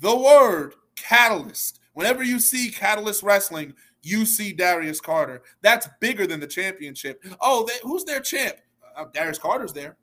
the 0.00 0.16
word 0.16 0.74
catalyst, 0.96 1.78
whenever 1.92 2.24
you 2.24 2.40
see 2.40 2.70
Catalyst 2.70 3.22
Wrestling, 3.22 3.74
you 4.02 4.26
see 4.26 4.52
Darius 4.52 5.00
Carter. 5.00 5.42
That's 5.62 5.88
bigger 6.00 6.26
than 6.26 6.40
the 6.40 6.46
championship. 6.48 7.24
Oh, 7.40 7.64
they, 7.64 7.78
who's 7.84 8.04
their 8.04 8.20
champ? 8.20 8.56
Uh, 8.96 9.04
Darius 9.14 9.38
Carter's 9.38 9.72
there. 9.72 9.96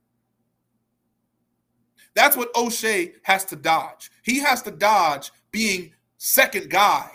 That's 2.15 2.37
what 2.37 2.49
O'Shea 2.55 3.13
has 3.23 3.45
to 3.45 3.55
dodge. 3.55 4.09
He 4.23 4.39
has 4.39 4.61
to 4.63 4.71
dodge 4.71 5.31
being 5.51 5.93
second 6.17 6.69
guy, 6.69 7.11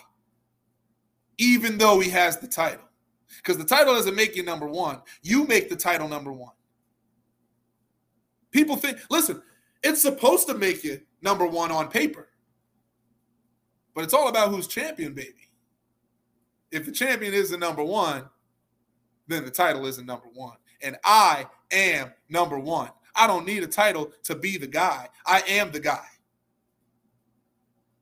even 1.38 1.78
though 1.78 2.00
he 2.00 2.10
has 2.10 2.38
the 2.38 2.46
title. 2.46 2.84
Because 3.38 3.56
the 3.56 3.64
title 3.64 3.94
doesn't 3.94 4.14
make 4.14 4.36
you 4.36 4.42
number 4.42 4.66
one. 4.66 5.00
You 5.22 5.46
make 5.46 5.70
the 5.70 5.76
title 5.76 6.08
number 6.08 6.32
one. 6.32 6.52
People 8.50 8.76
think, 8.76 8.98
listen, 9.08 9.42
it's 9.82 10.02
supposed 10.02 10.46
to 10.48 10.54
make 10.54 10.84
you 10.84 11.00
number 11.22 11.46
one 11.46 11.70
on 11.70 11.88
paper. 11.88 12.28
But 13.94 14.04
it's 14.04 14.14
all 14.14 14.28
about 14.28 14.50
who's 14.50 14.66
champion, 14.66 15.14
baby. 15.14 15.50
If 16.70 16.84
the 16.84 16.92
champion 16.92 17.32
isn't 17.32 17.58
number 17.58 17.82
one, 17.82 18.24
then 19.28 19.44
the 19.44 19.50
title 19.50 19.86
isn't 19.86 20.06
number 20.06 20.28
one. 20.34 20.56
And 20.82 20.96
I 21.04 21.46
am 21.70 22.12
number 22.28 22.58
one. 22.58 22.90
I 23.14 23.26
don't 23.26 23.46
need 23.46 23.62
a 23.62 23.66
title 23.66 24.12
to 24.24 24.34
be 24.34 24.56
the 24.56 24.66
guy. 24.66 25.08
I 25.26 25.42
am 25.48 25.70
the 25.70 25.80
guy. 25.80 26.06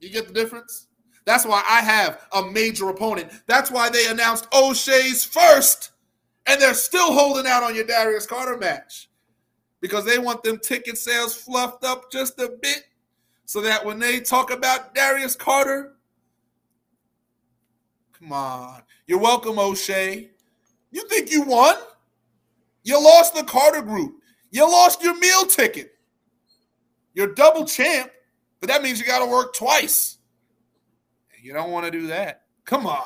You 0.00 0.10
get 0.10 0.26
the 0.28 0.32
difference? 0.32 0.86
That's 1.24 1.44
why 1.44 1.62
I 1.68 1.80
have 1.80 2.26
a 2.32 2.42
major 2.42 2.88
opponent. 2.88 3.30
That's 3.46 3.70
why 3.70 3.90
they 3.90 4.06
announced 4.06 4.46
O'Shea's 4.54 5.24
first, 5.24 5.90
and 6.46 6.60
they're 6.60 6.74
still 6.74 7.12
holding 7.12 7.46
out 7.46 7.62
on 7.62 7.74
your 7.74 7.84
Darius 7.84 8.26
Carter 8.26 8.56
match 8.56 9.10
because 9.80 10.04
they 10.04 10.18
want 10.18 10.42
them 10.42 10.58
ticket 10.58 10.96
sales 10.98 11.34
fluffed 11.34 11.84
up 11.84 12.10
just 12.10 12.38
a 12.40 12.56
bit 12.62 12.84
so 13.44 13.60
that 13.60 13.84
when 13.84 13.98
they 13.98 14.20
talk 14.20 14.50
about 14.50 14.94
Darius 14.94 15.36
Carter, 15.36 15.94
come 18.18 18.32
on. 18.32 18.82
You're 19.06 19.18
welcome, 19.18 19.58
O'Shea. 19.58 20.30
You 20.90 21.08
think 21.08 21.30
you 21.30 21.42
won? 21.42 21.76
You 22.84 23.02
lost 23.02 23.34
the 23.34 23.42
Carter 23.42 23.82
group. 23.82 24.17
You 24.50 24.70
lost 24.70 25.02
your 25.02 25.16
meal 25.18 25.44
ticket. 25.44 25.92
You're 27.14 27.34
double 27.34 27.64
champ, 27.64 28.10
but 28.60 28.68
that 28.68 28.82
means 28.82 29.00
you 29.00 29.06
got 29.06 29.24
to 29.24 29.30
work 29.30 29.54
twice. 29.54 30.18
You 31.40 31.52
don't 31.52 31.70
want 31.70 31.84
to 31.86 31.90
do 31.90 32.06
that. 32.08 32.42
Come 32.64 32.86
on. 32.86 33.04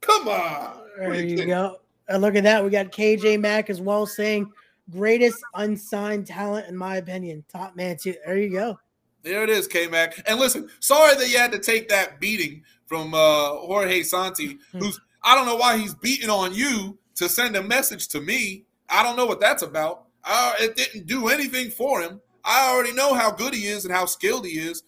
Come 0.00 0.28
on. 0.28 0.80
There 0.98 1.14
you, 1.14 1.46
go. 1.46 1.76
And 2.08 2.22
look 2.22 2.34
at 2.34 2.42
that. 2.44 2.64
We 2.64 2.70
got 2.70 2.90
KJ 2.90 3.40
Mack 3.40 3.70
as 3.70 3.80
well 3.80 4.06
saying 4.06 4.50
greatest 4.90 5.38
unsigned 5.54 6.26
talent, 6.26 6.68
in 6.68 6.76
my 6.76 6.96
opinion. 6.96 7.44
Top 7.48 7.76
man, 7.76 7.96
too. 7.96 8.14
There 8.24 8.38
you 8.38 8.50
go. 8.50 8.78
There 9.22 9.42
it 9.44 9.50
is, 9.50 9.66
K 9.66 9.86
Mac. 9.86 10.22
And 10.26 10.40
listen, 10.40 10.68
sorry 10.80 11.14
that 11.16 11.28
you 11.28 11.38
had 11.38 11.52
to 11.52 11.58
take 11.58 11.88
that 11.90 12.20
beating 12.20 12.62
from 12.86 13.14
uh, 13.14 13.50
Jorge 13.50 14.02
Santi, 14.02 14.58
who's 14.72 15.00
I 15.22 15.34
don't 15.34 15.46
know 15.46 15.56
why 15.56 15.76
he's 15.76 15.94
beating 15.94 16.30
on 16.30 16.54
you 16.54 16.98
to 17.16 17.28
send 17.28 17.54
a 17.56 17.62
message 17.62 18.08
to 18.08 18.20
me. 18.20 18.64
I 18.88 19.02
don't 19.02 19.16
know 19.16 19.26
what 19.26 19.40
that's 19.40 19.62
about. 19.62 20.06
Uh, 20.24 20.54
it 20.60 20.76
didn't 20.76 21.06
do 21.06 21.28
anything 21.28 21.70
for 21.70 22.00
him. 22.00 22.20
I 22.44 22.70
already 22.70 22.92
know 22.92 23.14
how 23.14 23.30
good 23.30 23.54
he 23.54 23.66
is 23.66 23.84
and 23.84 23.94
how 23.94 24.06
skilled 24.06 24.46
he 24.46 24.58
is. 24.58 24.82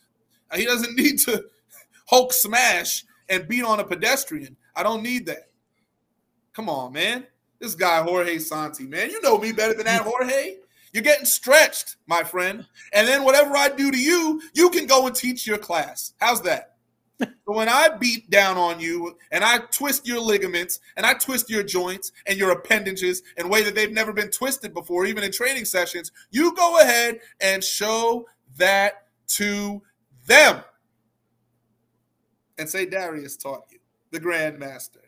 He 0.55 0.65
doesn't 0.65 0.97
need 0.97 1.19
to 1.21 1.45
Hulk 2.07 2.33
smash 2.33 3.05
and 3.29 3.49
beat 3.49 3.65
on 3.65 3.81
a 3.81 3.85
pedestrian. 3.85 4.57
I 4.75 4.83
don't 4.83 5.03
need 5.03 5.27
that. 5.27 5.49
Come 6.53 6.69
on, 6.69 6.93
man. 6.93 7.27
This 7.59 7.75
guy, 7.75 8.03
Jorge 8.03 8.39
Santi, 8.39 8.85
man. 8.85 9.11
You 9.11 9.23
know 9.23 9.39
me 9.39 9.53
better 9.53 9.75
than 9.75 9.87
that, 9.87 10.03
Jorge. 10.05 10.57
You're 10.93 11.03
getting 11.03 11.25
stretched, 11.25 11.97
my 12.07 12.23
friend. 12.23 12.67
And 12.93 13.09
then 13.09 13.25
whatever 13.25 13.57
I 13.57 13.71
do 13.71 13.91
to 13.91 13.99
you, 13.99 14.43
you 14.53 14.69
can 14.69 14.87
go 14.87 15.07
and 15.07 15.17
teach 15.17 15.47
your 15.47 15.59
class. 15.59 16.13
How's 16.19 16.43
that? 16.43 16.72
So 17.21 17.57
when 17.57 17.69
I 17.69 17.89
beat 17.89 18.31
down 18.31 18.57
on 18.57 18.81
you 18.81 19.17
and 19.31 19.45
I 19.45 19.59
twist 19.59 20.07
your 20.07 20.21
ligaments 20.21 20.81
and 20.97 21.05
I 21.05 21.15
twist 21.15 21.51
your 21.51 21.63
joints 21.63 22.13
and 22.27 22.39
your 22.39 22.53
appendages 22.53 23.23
in 23.37 23.47
a 23.47 23.49
way 23.49 23.63
that 23.63 23.75
they've 23.75 23.93
never 23.93 24.13
been 24.13 24.31
twisted 24.31 24.73
before, 24.75 25.07
even 25.07 25.25
in 25.25 25.33
training 25.33 25.65
sessions, 25.65 26.13
you 26.31 26.55
go 26.55 26.81
ahead 26.81 27.21
and 27.41 27.63
show 27.63 28.27
that 28.57 29.09
to 29.29 29.83
them. 30.27 30.63
And 32.59 32.69
say 32.69 32.87
Darius 32.87 33.37
taught 33.37 33.65
you, 33.71 33.79
the 34.11 34.21
Grandmaster. 34.21 34.99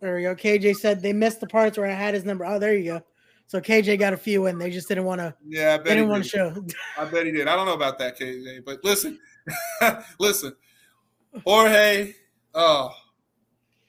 There 0.00 0.14
we 0.14 0.22
go. 0.22 0.34
KJ 0.34 0.76
said 0.76 1.02
they 1.02 1.12
missed 1.12 1.40
the 1.40 1.46
parts 1.46 1.76
where 1.78 1.86
I 1.86 1.94
had 1.94 2.14
his 2.14 2.24
number. 2.24 2.44
Oh, 2.44 2.58
there 2.58 2.76
you 2.76 2.92
go. 2.92 3.02
So 3.46 3.60
KJ 3.60 3.98
got 3.98 4.12
a 4.12 4.16
few 4.16 4.46
in. 4.46 4.58
They 4.58 4.70
just 4.70 4.88
didn't 4.88 5.04
want 5.04 5.20
to. 5.20 5.34
Yeah, 5.46 5.74
I 5.74 5.76
bet 5.78 5.86
didn't 5.86 6.08
want 6.10 6.22
to 6.22 6.28
show. 6.28 6.54
I 6.98 7.06
bet 7.06 7.24
he 7.24 7.32
did. 7.32 7.48
I 7.48 7.56
don't 7.56 7.66
know 7.66 7.74
about 7.74 7.98
that, 7.98 8.18
KJ. 8.18 8.64
But 8.64 8.84
listen, 8.84 9.18
listen. 10.20 10.54
Jorge, 11.44 12.14
oh, 12.54 12.90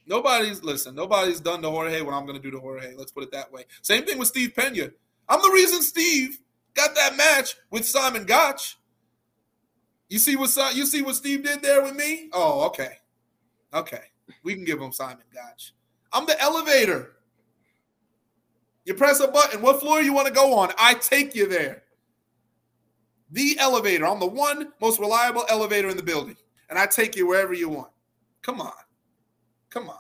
nobody's 0.06 0.64
listen. 0.64 0.95
Nobody's 0.95 1.40
done 1.40 1.61
to 1.61 1.70
Jorge 1.70 2.02
what 2.02 2.14
I'm 2.14 2.26
going 2.26 2.38
to 2.38 2.41
do 2.41 2.52
to 2.52 2.60
Jorge. 2.60 2.94
Let's 2.95 3.11
put 3.11 3.24
it 3.24 3.32
that 3.32 3.52
way. 3.52 3.66
Same 3.82 4.06
thing 4.06 4.18
with 4.18 4.28
Steve 4.28 4.53
Pena. 4.56 4.90
I'm 5.28 5.41
the 5.41 5.52
reason 5.53 5.82
Steve 5.82 6.40
got 6.74 6.95
that 6.95 7.16
match 7.16 7.56
with 7.72 7.86
Simon 7.86 8.26
Gotch. 8.26 8.78
You 10.10 10.18
see 10.18 10.36
what 10.36 10.56
you 10.76 10.86
see 10.86 11.02
what 11.02 11.16
Steve 11.16 11.44
did 11.44 11.61
there 11.61 11.84
with 11.84 11.95
me? 11.95 12.30
Oh, 12.34 12.66
okay, 12.68 12.98
okay. 13.74 14.03
We 14.44 14.56
can 14.56 14.64
give 14.64 14.82
him 14.82 14.91
Simon 14.91 15.26
Gotch. 15.34 15.74
I'm 16.11 16.26
the 16.26 16.40
elevator. 16.41 17.16
You 18.86 18.95
press 18.95 19.20
a 19.20 19.28
button. 19.28 19.61
What 19.61 19.80
floor 19.80 20.02
you 20.02 20.14
want 20.14 20.28
to 20.28 20.34
go 20.34 20.57
on? 20.57 20.72
I 20.78 20.95
take 20.95 21.36
you 21.36 21.48
there. 21.48 21.84
The 23.32 23.57
elevator. 23.60 24.07
I'm 24.07 24.20
the 24.20 24.26
one 24.26 24.72
most 24.82 24.99
reliable 24.99 25.45
elevator 25.49 25.90
in 25.90 25.98
the 25.98 26.03
building 26.03 26.36
and 26.70 26.78
I 26.78 26.86
take 26.86 27.16
you 27.16 27.28
wherever 27.28 27.54
you 27.54 27.70
want. 27.70 27.91
Come 28.41 28.62
on, 28.62 28.72
come 29.70 29.90
on. 29.90 29.98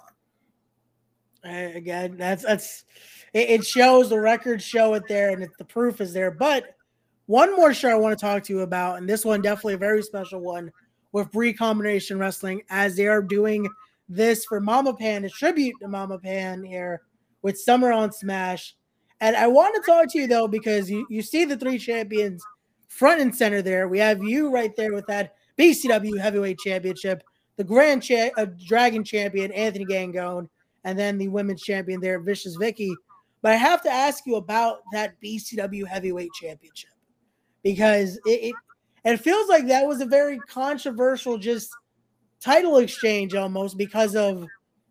Again, 1.43 2.17
that's 2.17 2.43
that's 2.43 2.85
it, 3.33 3.65
shows 3.65 4.09
the 4.09 4.19
records 4.19 4.63
show 4.63 4.93
it 4.95 5.03
there, 5.07 5.31
and 5.31 5.43
it, 5.43 5.51
the 5.57 5.65
proof 5.65 6.01
is 6.01 6.13
there. 6.13 6.31
But 6.31 6.75
one 7.27 7.55
more 7.55 7.73
show 7.73 7.89
I 7.89 7.95
want 7.95 8.17
to 8.17 8.25
talk 8.25 8.43
to 8.43 8.53
you 8.53 8.61
about, 8.61 8.97
and 8.97 9.07
this 9.07 9.23
one 9.23 9.41
definitely 9.41 9.75
a 9.75 9.77
very 9.77 10.01
special 10.01 10.41
one 10.41 10.71
with 11.11 11.31
Brii 11.31 11.57
Combination 11.57 12.19
Wrestling, 12.19 12.61
as 12.69 12.95
they 12.95 13.07
are 13.07 13.21
doing 13.21 13.67
this 14.09 14.45
for 14.45 14.59
Mama 14.59 14.93
Pan, 14.93 15.23
a 15.25 15.29
tribute 15.29 15.75
to 15.81 15.87
Mama 15.87 16.19
Pan 16.19 16.63
here 16.63 17.01
with 17.41 17.59
Summer 17.59 17.91
on 17.91 18.11
Smash. 18.11 18.75
And 19.21 19.35
I 19.35 19.47
want 19.47 19.75
to 19.75 19.89
talk 19.89 20.11
to 20.11 20.19
you 20.19 20.27
though, 20.27 20.47
because 20.47 20.89
you, 20.89 21.05
you 21.09 21.21
see 21.21 21.45
the 21.45 21.57
three 21.57 21.77
champions 21.77 22.43
front 22.87 23.21
and 23.21 23.35
center 23.35 23.61
there. 23.61 23.87
We 23.87 23.99
have 23.99 24.23
you 24.23 24.49
right 24.49 24.75
there 24.75 24.93
with 24.93 25.05
that 25.07 25.35
BCW 25.59 26.17
Heavyweight 26.17 26.57
Championship, 26.59 27.21
the 27.57 27.63
Grand 27.63 28.01
cha- 28.01 28.31
uh, 28.37 28.45
Dragon 28.65 29.03
Champion 29.03 29.51
Anthony 29.51 29.85
Gangone, 29.85 30.47
and 30.85 30.97
then 30.97 31.17
the 31.17 31.27
Women's 31.27 31.61
Champion 31.61 31.99
there, 31.99 32.19
Vicious 32.19 32.55
Vicky. 32.55 32.95
But 33.41 33.51
I 33.51 33.55
have 33.55 33.81
to 33.83 33.89
ask 33.89 34.25
you 34.25 34.35
about 34.35 34.79
that 34.93 35.15
BCW 35.21 35.85
Heavyweight 35.85 36.31
Championship 36.33 36.91
because 37.63 38.17
it, 38.25 38.51
it 38.51 38.55
it 39.05 39.17
feels 39.17 39.47
like 39.47 39.67
that 39.67 39.87
was 39.87 40.01
a 40.01 40.05
very 40.05 40.39
controversial 40.39 41.37
just 41.37 41.69
title 42.39 42.77
exchange 42.77 43.35
almost 43.35 43.77
because 43.77 44.15
of 44.15 44.45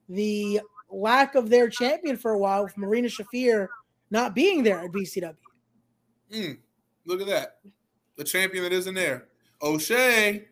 the 0.09 0.61
lack 0.91 1.35
of 1.35 1.51
their 1.51 1.69
champion 1.69 2.17
for 2.17 2.33
a 2.33 2.39
while 2.39 2.65
with 2.65 2.77
Marina 2.77 3.09
Shafir 3.09 3.69
not 4.11 4.35
being 4.35 4.63
there 4.63 4.81
at 4.81 4.91
BCW. 4.91 5.35
Mm, 6.33 6.59
look 7.05 7.21
at 7.21 7.27
that. 7.27 7.59
The 8.17 8.25
champion 8.25 8.65
that 8.65 8.73
isn't 8.73 8.95
there. 8.95 9.29
O'Shea, 9.63 10.47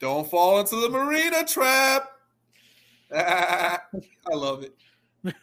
don't 0.00 0.28
fall 0.30 0.60
into 0.60 0.76
the 0.76 0.88
Marina 0.88 1.44
trap. 1.44 2.10
I 3.14 3.78
love 4.32 4.62
it. 4.62 4.74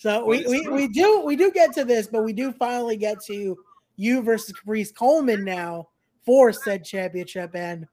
So 0.00 0.24
we, 0.24 0.46
we, 0.46 0.68
we 0.68 0.86
do 0.86 1.22
we 1.24 1.34
do 1.34 1.50
get 1.50 1.72
to 1.72 1.84
this, 1.84 2.06
but 2.06 2.22
we 2.22 2.32
do 2.32 2.52
finally 2.52 2.96
get 2.96 3.20
to 3.24 3.58
you 3.96 4.22
versus 4.22 4.52
Caprice 4.52 4.92
Coleman 4.92 5.44
now 5.44 5.88
for 6.24 6.52
said 6.52 6.84
championship. 6.84 7.50
And 7.56 7.84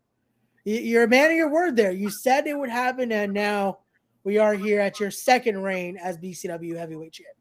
you're 0.66 1.06
a 1.06 1.08
man 1.08 1.32
of 1.32 1.36
your 1.36 1.50
word 1.50 1.76
there. 1.76 1.92
You 1.92 2.12
said 2.12 2.46
it 2.46 2.58
would 2.58 2.70
happen, 2.70 3.12
and 3.12 3.34
now 3.34 3.80
we 4.24 4.38
are 4.38 4.54
here 4.54 4.80
at 4.80 5.00
your 5.00 5.10
second 5.10 5.64
reign 5.64 5.98
as 5.98 6.20
BCW 6.20 6.78
heavyweight 6.78 7.14
champion. 7.14 7.36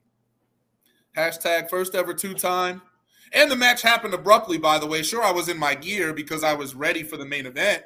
Hashtag 1.17 1.69
first 1.69 1.95
ever 1.95 2.15
two 2.15 2.33
time. 2.33 2.81
And 3.33 3.51
the 3.51 3.57
match 3.57 3.83
happened 3.83 4.15
abruptly, 4.15 4.59
by 4.59 4.79
the 4.79 4.87
way. 4.87 5.03
Sure, 5.03 5.23
I 5.23 5.33
was 5.33 5.49
in 5.49 5.59
my 5.59 5.75
gear 5.75 6.13
because 6.13 6.45
I 6.45 6.55
was 6.55 6.75
ready 6.75 7.03
for 7.03 7.17
the 7.17 7.27
main 7.27 7.47
event, 7.47 7.83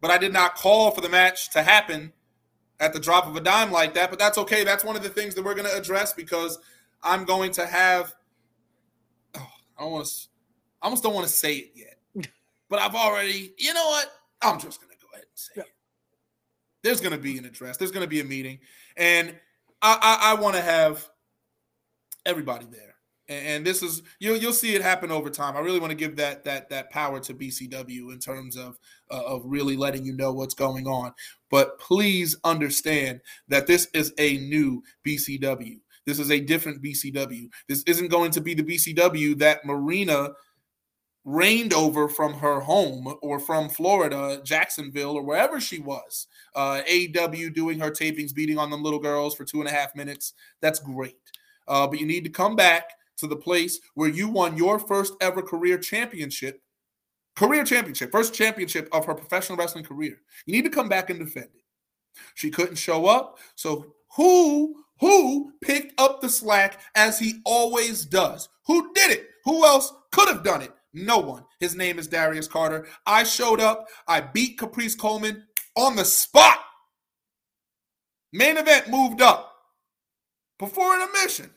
but 0.00 0.10
I 0.10 0.18
did 0.18 0.32
not 0.32 0.54
call 0.54 0.90
for 0.90 1.00
the 1.00 1.08
match 1.08 1.50
to 1.50 1.62
happen 1.62 2.12
at 2.80 2.92
the 2.92 3.00
drop 3.00 3.26
of 3.26 3.36
a 3.36 3.40
dime 3.40 3.72
like 3.72 3.94
that. 3.94 4.10
But 4.10 4.18
that's 4.18 4.38
okay. 4.38 4.64
That's 4.64 4.84
one 4.84 4.96
of 4.96 5.02
the 5.02 5.08
things 5.08 5.34
that 5.34 5.44
we're 5.44 5.54
going 5.54 5.68
to 5.68 5.76
address 5.76 6.12
because 6.12 6.58
I'm 7.02 7.24
going 7.24 7.52
to 7.52 7.66
have. 7.66 8.14
Oh, 9.36 9.48
I 9.78 9.82
don't 9.82 9.92
want 9.92 10.06
to. 10.06 10.12
I 10.80 10.86
almost 10.86 11.02
don't 11.02 11.14
want 11.14 11.26
to 11.26 11.32
say 11.32 11.54
it 11.54 11.72
yet, 11.74 12.28
but 12.68 12.78
I've 12.78 12.94
already. 12.94 13.52
You 13.58 13.74
know 13.74 13.86
what? 13.86 14.10
I'm 14.42 14.60
just 14.60 14.80
going 14.80 14.92
to 14.92 14.98
go 14.98 15.08
ahead 15.12 15.24
and 15.24 15.38
say 15.38 15.52
yeah. 15.56 15.62
it. 15.62 15.68
There's 16.82 17.00
going 17.00 17.12
to 17.12 17.18
be 17.18 17.36
an 17.38 17.44
address. 17.44 17.76
There's 17.76 17.90
going 17.90 18.04
to 18.04 18.08
be 18.08 18.20
a 18.20 18.24
meeting, 18.24 18.60
and 18.96 19.34
I, 19.82 19.98
I, 20.00 20.32
I 20.32 20.40
want 20.40 20.54
to 20.54 20.62
have 20.62 21.08
everybody 22.24 22.66
there 22.70 22.87
and 23.28 23.66
this 23.66 23.82
is 23.82 24.02
you'll 24.18 24.36
you'll 24.36 24.52
see 24.52 24.74
it 24.74 24.82
happen 24.82 25.10
over 25.10 25.28
time. 25.28 25.56
I 25.56 25.60
really 25.60 25.80
want 25.80 25.90
to 25.90 25.96
give 25.96 26.16
that 26.16 26.44
that 26.44 26.70
that 26.70 26.90
power 26.90 27.20
to 27.20 27.34
BCW 27.34 28.12
in 28.12 28.18
terms 28.18 28.56
of 28.56 28.78
uh, 29.10 29.22
of 29.24 29.42
really 29.44 29.76
letting 29.76 30.04
you 30.04 30.14
know 30.14 30.32
what's 30.32 30.54
going 30.54 30.86
on. 30.86 31.12
But 31.50 31.78
please 31.78 32.36
understand 32.44 33.20
that 33.48 33.66
this 33.66 33.88
is 33.92 34.12
a 34.18 34.38
new 34.38 34.82
BCW. 35.06 35.78
This 36.06 36.18
is 36.18 36.30
a 36.30 36.40
different 36.40 36.82
BCW. 36.82 37.50
This 37.68 37.82
isn't 37.82 38.08
going 38.08 38.30
to 38.30 38.40
be 38.40 38.54
the 38.54 38.62
BCW 38.62 39.38
that 39.38 39.64
Marina 39.66 40.30
reigned 41.24 41.74
over 41.74 42.08
from 42.08 42.32
her 42.32 42.60
home 42.60 43.14
or 43.20 43.38
from 43.38 43.68
Florida, 43.68 44.40
Jacksonville, 44.42 45.10
or 45.10 45.22
wherever 45.22 45.60
she 45.60 45.78
was. 45.78 46.26
Uh, 46.54 46.80
AEW 46.88 47.52
doing 47.52 47.78
her 47.78 47.90
tapings, 47.90 48.34
beating 48.34 48.56
on 48.56 48.70
them 48.70 48.82
little 48.82 48.98
girls 48.98 49.34
for 49.34 49.44
two 49.44 49.60
and 49.60 49.68
a 49.68 49.72
half 49.72 49.94
minutes. 49.94 50.32
That's 50.62 50.78
great. 50.78 51.18
Uh, 51.66 51.86
but 51.86 52.00
you 52.00 52.06
need 52.06 52.24
to 52.24 52.30
come 52.30 52.56
back 52.56 52.84
to 53.18 53.26
the 53.26 53.36
place 53.36 53.80
where 53.94 54.08
you 54.08 54.28
won 54.28 54.56
your 54.56 54.78
first 54.78 55.14
ever 55.20 55.42
career 55.42 55.78
championship, 55.78 56.62
career 57.36 57.64
championship, 57.64 58.10
first 58.10 58.34
championship 58.34 58.88
of 58.92 59.04
her 59.04 59.14
professional 59.14 59.58
wrestling 59.58 59.84
career. 59.84 60.18
You 60.46 60.52
need 60.52 60.64
to 60.64 60.70
come 60.70 60.88
back 60.88 61.10
and 61.10 61.18
defend 61.18 61.46
it. 61.54 61.62
She 62.34 62.50
couldn't 62.50 62.76
show 62.76 63.06
up, 63.06 63.38
so 63.54 63.94
who 64.16 64.82
who 65.00 65.52
picked 65.60 66.00
up 66.00 66.20
the 66.20 66.28
slack 66.28 66.80
as 66.96 67.18
he 67.18 67.40
always 67.44 68.04
does? 68.04 68.48
Who 68.66 68.92
did 68.94 69.12
it? 69.12 69.28
Who 69.44 69.64
else 69.64 69.92
could 70.10 70.28
have 70.28 70.42
done 70.42 70.62
it? 70.62 70.72
No 70.92 71.18
one. 71.18 71.44
His 71.60 71.76
name 71.76 71.98
is 71.98 72.08
Darius 72.08 72.48
Carter. 72.48 72.88
I 73.06 73.22
showed 73.22 73.60
up. 73.60 73.88
I 74.08 74.20
beat 74.20 74.58
Caprice 74.58 74.96
Coleman 74.96 75.44
on 75.76 75.94
the 75.94 76.04
spot. 76.04 76.58
Main 78.32 78.56
event 78.56 78.88
moved 78.88 79.22
up 79.22 79.54
before 80.58 80.94
an 80.94 81.02
admission. 81.02 81.50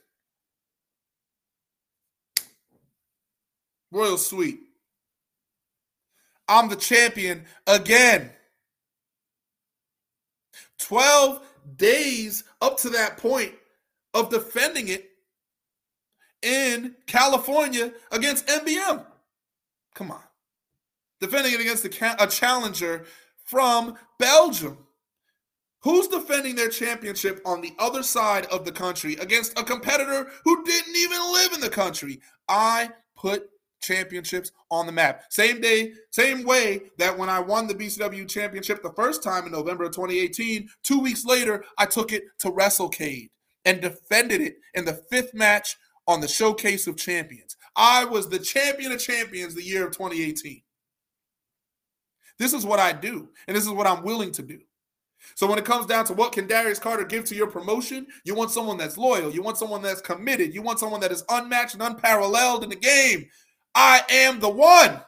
Royal 3.91 4.17
Suite. 4.17 4.59
I'm 6.47 6.69
the 6.69 6.75
champion 6.75 7.45
again. 7.67 8.31
12 10.79 11.41
days 11.77 12.43
up 12.61 12.77
to 12.77 12.89
that 12.89 13.17
point 13.17 13.53
of 14.13 14.29
defending 14.29 14.87
it 14.87 15.09
in 16.41 16.95
California 17.05 17.93
against 18.11 18.47
MBM. 18.47 19.05
Come 19.93 20.11
on. 20.11 20.23
Defending 21.19 21.53
it 21.53 21.61
against 21.61 21.85
a 21.85 22.27
challenger 22.27 23.05
from 23.45 23.95
Belgium. 24.17 24.77
Who's 25.83 26.07
defending 26.07 26.55
their 26.55 26.69
championship 26.69 27.41
on 27.45 27.61
the 27.61 27.73
other 27.79 28.03
side 28.03 28.45
of 28.47 28.65
the 28.65 28.71
country 28.71 29.15
against 29.15 29.57
a 29.57 29.63
competitor 29.63 30.29
who 30.43 30.63
didn't 30.63 30.95
even 30.95 31.31
live 31.31 31.53
in 31.53 31.59
the 31.59 31.69
country? 31.69 32.21
I 32.47 32.89
put 33.15 33.49
championships 33.81 34.51
on 34.69 34.85
the 34.85 34.91
map. 34.91 35.23
Same 35.29 35.59
day, 35.59 35.93
same 36.11 36.43
way 36.43 36.83
that 36.97 37.17
when 37.17 37.29
I 37.29 37.39
won 37.39 37.67
the 37.67 37.75
BCW 37.75 38.27
championship 38.27 38.81
the 38.81 38.93
first 38.93 39.23
time 39.23 39.45
in 39.45 39.51
November 39.51 39.85
of 39.85 39.91
2018, 39.91 40.69
two 40.83 40.99
weeks 40.99 41.25
later, 41.25 41.63
I 41.77 41.85
took 41.85 42.13
it 42.13 42.23
to 42.39 42.51
WrestleCade 42.51 43.29
and 43.65 43.81
defended 43.81 44.41
it 44.41 44.57
in 44.73 44.85
the 44.85 45.01
fifth 45.09 45.33
match 45.33 45.77
on 46.07 46.21
the 46.21 46.27
Showcase 46.27 46.87
of 46.87 46.97
Champions. 46.97 47.57
I 47.75 48.05
was 48.05 48.27
the 48.27 48.39
champion 48.39 48.91
of 48.91 48.99
champions 48.99 49.55
the 49.55 49.63
year 49.63 49.85
of 49.85 49.91
2018. 49.91 50.61
This 52.37 52.53
is 52.53 52.65
what 52.65 52.79
I 52.79 52.91
do, 52.91 53.29
and 53.47 53.55
this 53.55 53.65
is 53.65 53.69
what 53.69 53.87
I'm 53.87 54.03
willing 54.03 54.31
to 54.33 54.41
do. 54.41 54.59
So 55.35 55.47
when 55.47 55.59
it 55.59 55.65
comes 55.65 55.85
down 55.85 56.05
to 56.05 56.13
what 56.13 56.31
can 56.31 56.47
Darius 56.47 56.79
Carter 56.79 57.03
give 57.03 57.25
to 57.25 57.35
your 57.35 57.47
promotion, 57.47 58.07
you 58.23 58.35
want 58.35 58.51
someone 58.51 58.77
that's 58.77 58.97
loyal, 58.97 59.31
you 59.31 59.41
want 59.41 59.57
someone 59.57 59.81
that's 59.81 60.01
committed, 60.01 60.53
you 60.53 60.61
want 60.61 60.79
someone 60.79 60.99
that 61.01 61.11
is 61.11 61.23
unmatched 61.29 61.75
and 61.75 61.83
unparalleled 61.83 62.63
in 62.63 62.69
the 62.69 62.75
game. 62.75 63.27
I 63.75 64.01
am 64.09 64.39
the 64.39 64.49
one. 64.49 65.01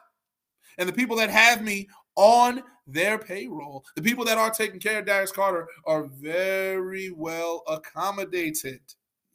And 0.77 0.89
the 0.89 0.93
people 0.93 1.15
that 1.17 1.29
have 1.29 1.61
me 1.61 1.87
on 2.15 2.63
their 2.87 3.17
payroll, 3.17 3.85
the 3.95 4.01
people 4.01 4.25
that 4.25 4.37
are 4.37 4.49
taking 4.49 4.79
care 4.79 4.99
of 4.99 5.05
Darius 5.05 5.31
Carter 5.31 5.67
are 5.85 6.03
very 6.03 7.11
well 7.11 7.63
accommodated. 7.67 8.81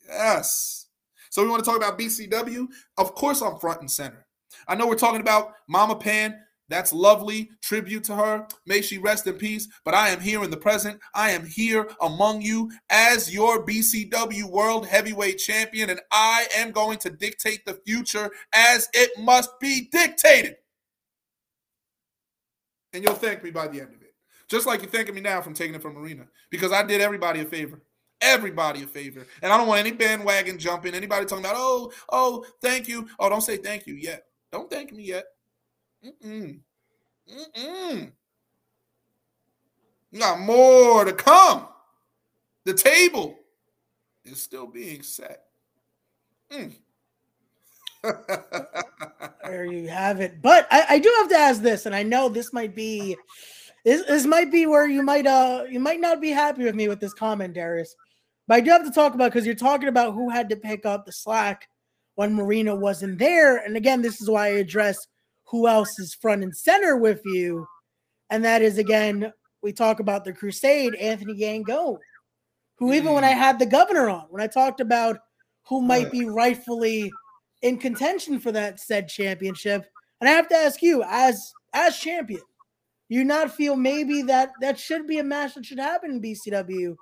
Yes. 0.06 0.86
So 1.30 1.42
we 1.42 1.50
want 1.50 1.64
to 1.64 1.70
talk 1.70 1.76
about 1.76 1.98
BCW. 1.98 2.66
Of 2.96 3.14
course, 3.14 3.42
I'm 3.42 3.58
front 3.58 3.80
and 3.80 3.90
center. 3.90 4.26
I 4.66 4.74
know 4.74 4.86
we're 4.86 4.96
talking 4.96 5.20
about 5.20 5.52
Mama 5.68 5.96
Pan. 5.96 6.38
That's 6.68 6.92
lovely. 6.92 7.50
Tribute 7.62 8.04
to 8.04 8.16
her. 8.16 8.46
May 8.66 8.82
she 8.82 8.98
rest 8.98 9.26
in 9.26 9.34
peace. 9.34 9.68
But 9.84 9.94
I 9.94 10.10
am 10.10 10.20
here 10.20 10.44
in 10.44 10.50
the 10.50 10.56
present. 10.56 11.00
I 11.14 11.30
am 11.30 11.46
here 11.46 11.88
among 12.02 12.42
you 12.42 12.70
as 12.90 13.32
your 13.32 13.64
BCW 13.64 14.44
World 14.44 14.86
Heavyweight 14.86 15.38
Champion, 15.38 15.90
and 15.90 16.00
I 16.10 16.46
am 16.56 16.70
going 16.70 16.98
to 16.98 17.10
dictate 17.10 17.64
the 17.64 17.80
future 17.86 18.30
as 18.52 18.88
it 18.92 19.10
must 19.18 19.58
be 19.60 19.88
dictated. 19.90 20.56
And 22.92 23.02
you'll 23.02 23.14
thank 23.14 23.42
me 23.42 23.50
by 23.50 23.68
the 23.68 23.80
end 23.80 23.94
of 23.94 24.02
it. 24.02 24.14
Just 24.48 24.66
like 24.66 24.80
you're 24.82 24.90
thanking 24.90 25.14
me 25.14 25.20
now 25.20 25.42
from 25.42 25.54
taking 25.54 25.74
it 25.74 25.82
from 25.82 25.94
Marina, 25.94 26.26
because 26.50 26.72
I 26.72 26.82
did 26.82 27.00
everybody 27.00 27.40
a 27.40 27.44
favor. 27.44 27.82
Everybody 28.20 28.82
a 28.82 28.86
favor. 28.86 29.26
And 29.42 29.52
I 29.52 29.56
don't 29.56 29.68
want 29.68 29.80
any 29.80 29.92
bandwagon 29.92 30.58
jumping, 30.58 30.94
anybody 30.94 31.24
talking 31.24 31.44
about, 31.44 31.56
oh, 31.56 31.92
oh, 32.10 32.44
thank 32.60 32.88
you. 32.88 33.06
Oh, 33.18 33.28
don't 33.28 33.42
say 33.42 33.58
thank 33.58 33.86
you 33.86 33.94
yet. 33.94 34.24
Don't 34.50 34.68
thank 34.68 34.92
me 34.92 35.04
yet. 35.04 35.26
Mm-mm. 36.04 36.60
Mm-mm. 37.28 38.12
got 40.18 40.40
more 40.40 41.04
to 41.04 41.12
come. 41.12 41.68
The 42.64 42.74
table 42.74 43.36
is 44.24 44.42
still 44.42 44.66
being 44.66 45.02
set. 45.02 45.44
Mm. 46.52 46.72
there 49.44 49.64
you 49.64 49.88
have 49.88 50.20
it. 50.20 50.40
But 50.40 50.68
I, 50.70 50.86
I, 50.90 50.98
do 50.98 51.12
have 51.18 51.28
to 51.30 51.36
ask 51.36 51.60
this, 51.60 51.86
and 51.86 51.94
I 51.94 52.02
know 52.02 52.28
this 52.28 52.52
might 52.52 52.74
be 52.74 53.16
this, 53.84 54.06
this 54.06 54.24
might 54.24 54.52
be 54.52 54.66
where 54.66 54.86
you 54.86 55.02
might 55.02 55.26
uh 55.26 55.64
you 55.68 55.80
might 55.80 56.00
not 56.00 56.20
be 56.20 56.30
happy 56.30 56.64
with 56.64 56.74
me 56.74 56.88
with 56.88 57.00
this 57.00 57.12
comment, 57.12 57.54
Darius. 57.54 57.94
But 58.46 58.56
I 58.56 58.60
do 58.60 58.70
have 58.70 58.84
to 58.84 58.92
talk 58.92 59.14
about 59.14 59.32
because 59.32 59.44
you're 59.44 59.54
talking 59.54 59.88
about 59.88 60.14
who 60.14 60.30
had 60.30 60.48
to 60.50 60.56
pick 60.56 60.86
up 60.86 61.04
the 61.04 61.12
slack 61.12 61.68
when 62.14 62.34
Marina 62.34 62.74
wasn't 62.74 63.18
there. 63.18 63.58
And 63.58 63.76
again, 63.76 64.00
this 64.00 64.20
is 64.20 64.30
why 64.30 64.46
I 64.46 64.58
address 64.58 65.06
who 65.50 65.66
else 65.66 65.98
is 65.98 66.14
front 66.14 66.42
and 66.42 66.56
center 66.56 66.96
with 66.96 67.20
you. 67.24 67.66
And 68.30 68.44
that 68.44 68.62
is 68.62 68.78
again, 68.78 69.32
we 69.62 69.72
talk 69.72 70.00
about 70.00 70.24
the 70.24 70.32
crusade, 70.32 70.94
Anthony 70.94 71.34
Gangone, 71.34 71.98
who 72.76 72.92
even 72.92 73.12
when 73.12 73.24
I 73.24 73.32
mm. 73.32 73.38
had 73.38 73.58
the 73.58 73.66
governor 73.66 74.08
on, 74.08 74.26
when 74.30 74.42
I 74.42 74.46
talked 74.46 74.80
about 74.80 75.18
who 75.66 75.80
might 75.82 76.10
be 76.10 76.24
rightfully 76.24 77.10
in 77.62 77.78
contention 77.78 78.38
for 78.38 78.52
that 78.52 78.78
said 78.78 79.08
championship, 79.08 79.86
and 80.20 80.28
I 80.28 80.32
have 80.32 80.48
to 80.48 80.56
ask 80.56 80.82
you, 80.82 81.02
as 81.06 81.52
as 81.74 81.98
champion, 81.98 82.42
you 83.08 83.24
not 83.24 83.52
feel 83.52 83.76
maybe 83.76 84.22
that 84.22 84.50
that 84.60 84.78
should 84.78 85.06
be 85.06 85.18
a 85.18 85.24
match 85.24 85.54
that 85.54 85.64
should 85.64 85.78
happen 85.78 86.10
in 86.10 86.22
BCW, 86.22 86.94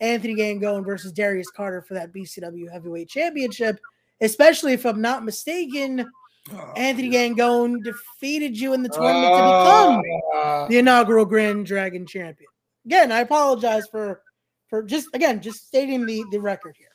Anthony 0.00 0.34
Gangone 0.36 0.84
versus 0.84 1.12
Darius 1.12 1.50
Carter 1.50 1.82
for 1.82 1.94
that 1.94 2.12
BCW 2.12 2.70
heavyweight 2.70 3.08
championship, 3.08 3.78
especially 4.20 4.72
if 4.72 4.86
I'm 4.86 5.00
not 5.00 5.24
mistaken, 5.24 6.10
Oh, 6.52 6.72
Anthony 6.76 7.10
Gangone 7.10 7.82
defeated 7.84 8.58
you 8.58 8.72
in 8.72 8.82
the 8.82 8.88
tournament 8.88 9.26
to 9.26 9.42
become 9.42 10.02
uh, 10.34 10.66
the 10.68 10.78
inaugural 10.78 11.24
Grand 11.24 11.66
Dragon 11.66 12.06
champion. 12.06 12.48
Again, 12.86 13.12
I 13.12 13.20
apologize 13.20 13.86
for 13.90 14.22
for 14.68 14.82
just 14.82 15.08
again 15.14 15.42
just 15.42 15.66
stating 15.66 16.06
the 16.06 16.24
the 16.30 16.40
record 16.40 16.76
here. 16.78 16.88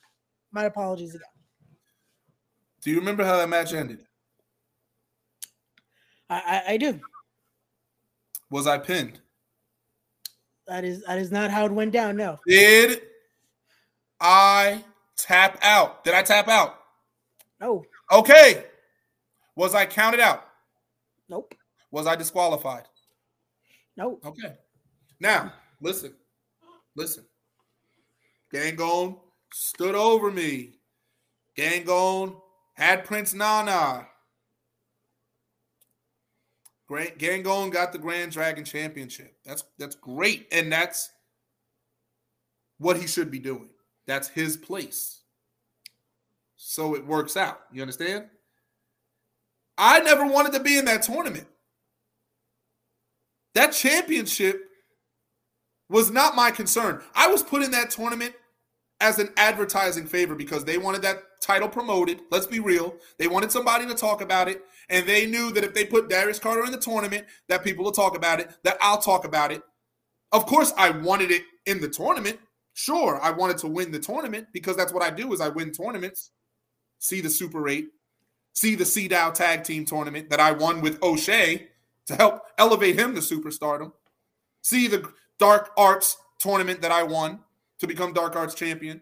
My 0.51 0.63
apologies 0.63 1.13
again. 1.13 1.27
Do 2.81 2.89
you 2.89 2.97
remember 2.97 3.23
how 3.23 3.37
that 3.37 3.49
match 3.49 3.73
ended? 3.73 4.05
I, 6.29 6.63
I, 6.67 6.73
I 6.73 6.77
do. 6.77 6.99
Was 8.49 8.67
I 8.67 8.77
pinned? 8.77 9.19
That 10.67 10.83
is 10.83 11.03
that 11.05 11.19
is 11.19 11.31
not 11.31 11.51
how 11.51 11.65
it 11.65 11.71
went 11.71 11.91
down. 11.91 12.17
No. 12.17 12.39
Did 12.47 13.01
I 14.19 14.83
tap 15.17 15.59
out? 15.61 16.03
Did 16.03 16.15
I 16.15 16.23
tap 16.23 16.47
out? 16.47 16.79
No. 17.61 17.85
Okay. 18.11 18.65
Was 19.55 19.73
I 19.73 19.85
counted 19.85 20.19
out? 20.19 20.45
Nope. 21.29 21.55
Was 21.91 22.07
I 22.07 22.15
disqualified? 22.15 22.83
Nope. 23.97 24.21
Okay. 24.25 24.55
Now, 25.19 25.53
listen. 25.81 26.13
Listen. 26.95 27.25
Gangone 28.53 29.17
stood 29.53 29.95
over 29.95 30.31
me. 30.31 30.79
Gangone 31.57 32.35
had 32.73 33.05
Prince 33.05 33.33
Nana. 33.33 34.07
Great 36.87 37.17
Gangone 37.17 37.71
got 37.71 37.91
the 37.91 37.97
Grand 37.97 38.31
Dragon 38.31 38.63
Championship. 38.63 39.35
That's 39.43 39.63
that's 39.79 39.95
great. 39.95 40.47
And 40.51 40.71
that's 40.71 41.11
what 42.77 42.97
he 42.97 43.07
should 43.07 43.31
be 43.31 43.39
doing. 43.39 43.69
That's 44.05 44.27
his 44.27 44.55
place. 44.55 45.21
So 46.57 46.95
it 46.95 47.05
works 47.05 47.37
out. 47.37 47.61
You 47.71 47.81
understand? 47.81 48.25
I 49.77 49.99
never 49.99 50.25
wanted 50.25 50.53
to 50.53 50.59
be 50.59 50.77
in 50.77 50.85
that 50.85 51.03
tournament. 51.03 51.47
That 53.53 53.71
championship 53.71 54.69
was 55.89 56.11
not 56.11 56.35
my 56.35 56.51
concern. 56.51 57.01
I 57.13 57.27
was 57.27 57.43
put 57.43 57.63
in 57.63 57.71
that 57.71 57.89
tournament 57.89 58.33
as 59.01 59.19
an 59.19 59.29
advertising 59.37 60.07
favor 60.07 60.35
because 60.35 60.65
they 60.65 60.77
wanted 60.77 61.01
that 61.01 61.21
title 61.41 61.69
promoted. 61.69 62.21
Let's 62.31 62.47
be 62.47 62.59
real. 62.59 62.95
They 63.19 63.27
wanted 63.27 63.51
somebody 63.51 63.85
to 63.87 63.93
talk 63.93 64.21
about 64.21 64.47
it. 64.47 64.63
And 64.89 65.07
they 65.07 65.25
knew 65.25 65.51
that 65.51 65.63
if 65.63 65.73
they 65.73 65.85
put 65.85 66.09
Darius 66.09 66.39
Carter 66.39 66.65
in 66.65 66.71
the 66.71 66.77
tournament, 66.77 67.25
that 67.49 67.63
people 67.63 67.83
will 67.83 67.91
talk 67.91 68.15
about 68.15 68.39
it, 68.39 68.51
that 68.63 68.77
I'll 68.81 69.01
talk 69.01 69.25
about 69.25 69.51
it. 69.51 69.61
Of 70.31 70.45
course, 70.45 70.73
I 70.77 70.89
wanted 70.89 71.31
it 71.31 71.43
in 71.65 71.79
the 71.81 71.89
tournament. 71.89 72.39
Sure, 72.73 73.19
I 73.21 73.31
wanted 73.31 73.57
to 73.59 73.67
win 73.67 73.91
the 73.91 73.99
tournament 73.99 74.47
because 74.53 74.75
that's 74.75 74.91
what 74.91 75.03
I 75.03 75.09
do 75.09 75.31
is 75.33 75.41
I 75.41 75.49
win 75.49 75.71
tournaments. 75.71 76.31
See 76.99 77.21
the 77.21 77.29
Super 77.29 77.67
8, 77.69 77.87
see 78.55 78.73
the 78.73 78.85
CDAO 78.85 79.33
tag 79.33 79.63
team 79.63 79.85
tournament 79.85 80.29
that 80.31 80.39
I 80.39 80.51
won 80.53 80.81
with 80.81 81.01
O'Shea 81.03 81.67
to 82.07 82.15
help 82.15 82.41
elevate 82.57 82.97
him 82.97 83.13
to 83.13 83.21
superstardom. 83.21 83.91
See 84.61 84.87
the 84.87 85.11
Dark 85.37 85.71
Arts 85.77 86.17
tournament 86.39 86.81
that 86.81 86.91
I 86.91 87.03
won 87.03 87.39
to 87.79 87.87
become 87.87 88.13
Dark 88.13 88.35
Arts 88.35 88.55
champion. 88.55 89.01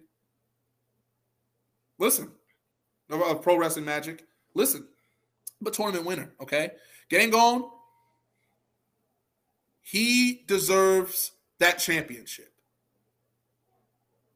Listen, 2.00 2.32
of 3.10 3.42
Pro 3.42 3.56
Wrestling 3.56 3.86
Magic. 3.86 4.26
Listen, 4.56 4.88
a 5.66 5.72
tournament 5.72 6.06
winner, 6.06 6.32
okay? 6.42 6.72
Gangone, 7.10 7.70
he 9.82 10.44
deserves 10.48 11.32
that 11.60 11.78
championship. 11.78 12.52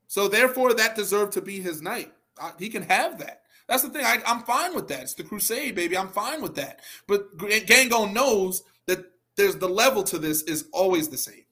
So 0.07 0.27
therefore, 0.27 0.73
that 0.76 0.95
deserved 0.95 1.34
to 1.34 1.41
be 1.41 1.60
his 1.60 1.81
night. 1.81 2.14
he 2.60 2.69
can 2.69 2.84
have 2.84 3.18
that. 3.19 3.41
That's 3.68 3.84
the 3.84 3.89
thing. 3.89 4.06
I, 4.06 4.22
am 4.26 4.44
fine 4.44 4.73
with 4.73 4.88
that. 4.88 5.02
It's 5.02 5.14
the 5.14 5.23
crusade, 5.23 5.76
baby. 5.76 5.98
I'm 5.98 6.07
fine 6.07 6.41
with 6.41 6.56
that. 6.56 6.81
But 7.07 7.38
Gangone 7.38 8.14
knows 8.14 8.64
that 8.85 9.11
there's 9.35 9.57
the 9.57 9.68
level 9.68 10.03
to 10.03 10.18
this 10.18 10.41
is 10.44 10.68
always 10.72 11.10
the 11.10 11.18
same. 11.18 11.44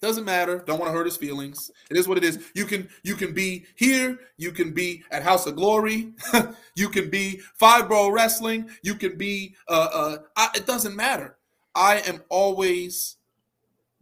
Doesn't 0.00 0.24
matter. 0.24 0.62
Don't 0.66 0.78
want 0.78 0.90
to 0.90 0.96
hurt 0.96 1.04
his 1.04 1.18
feelings. 1.18 1.70
It 1.90 1.96
is 1.96 2.08
what 2.08 2.16
it 2.16 2.24
is. 2.24 2.42
You 2.54 2.64
can 2.64 2.88
you 3.02 3.14
can 3.16 3.34
be 3.34 3.66
here. 3.74 4.18
You 4.38 4.50
can 4.50 4.72
be 4.72 5.02
at 5.10 5.22
House 5.22 5.46
of 5.46 5.56
Glory. 5.56 6.12
you 6.74 6.88
can 6.88 7.10
be 7.10 7.40
Five 7.54 7.88
Borough 7.88 8.10
Wrestling. 8.10 8.70
You 8.82 8.94
can 8.94 9.18
be. 9.18 9.56
Uh, 9.68 9.88
uh, 9.92 10.16
I, 10.36 10.48
it 10.54 10.66
doesn't 10.66 10.96
matter. 10.96 11.36
I 11.74 11.98
am 11.98 12.22
always 12.30 13.16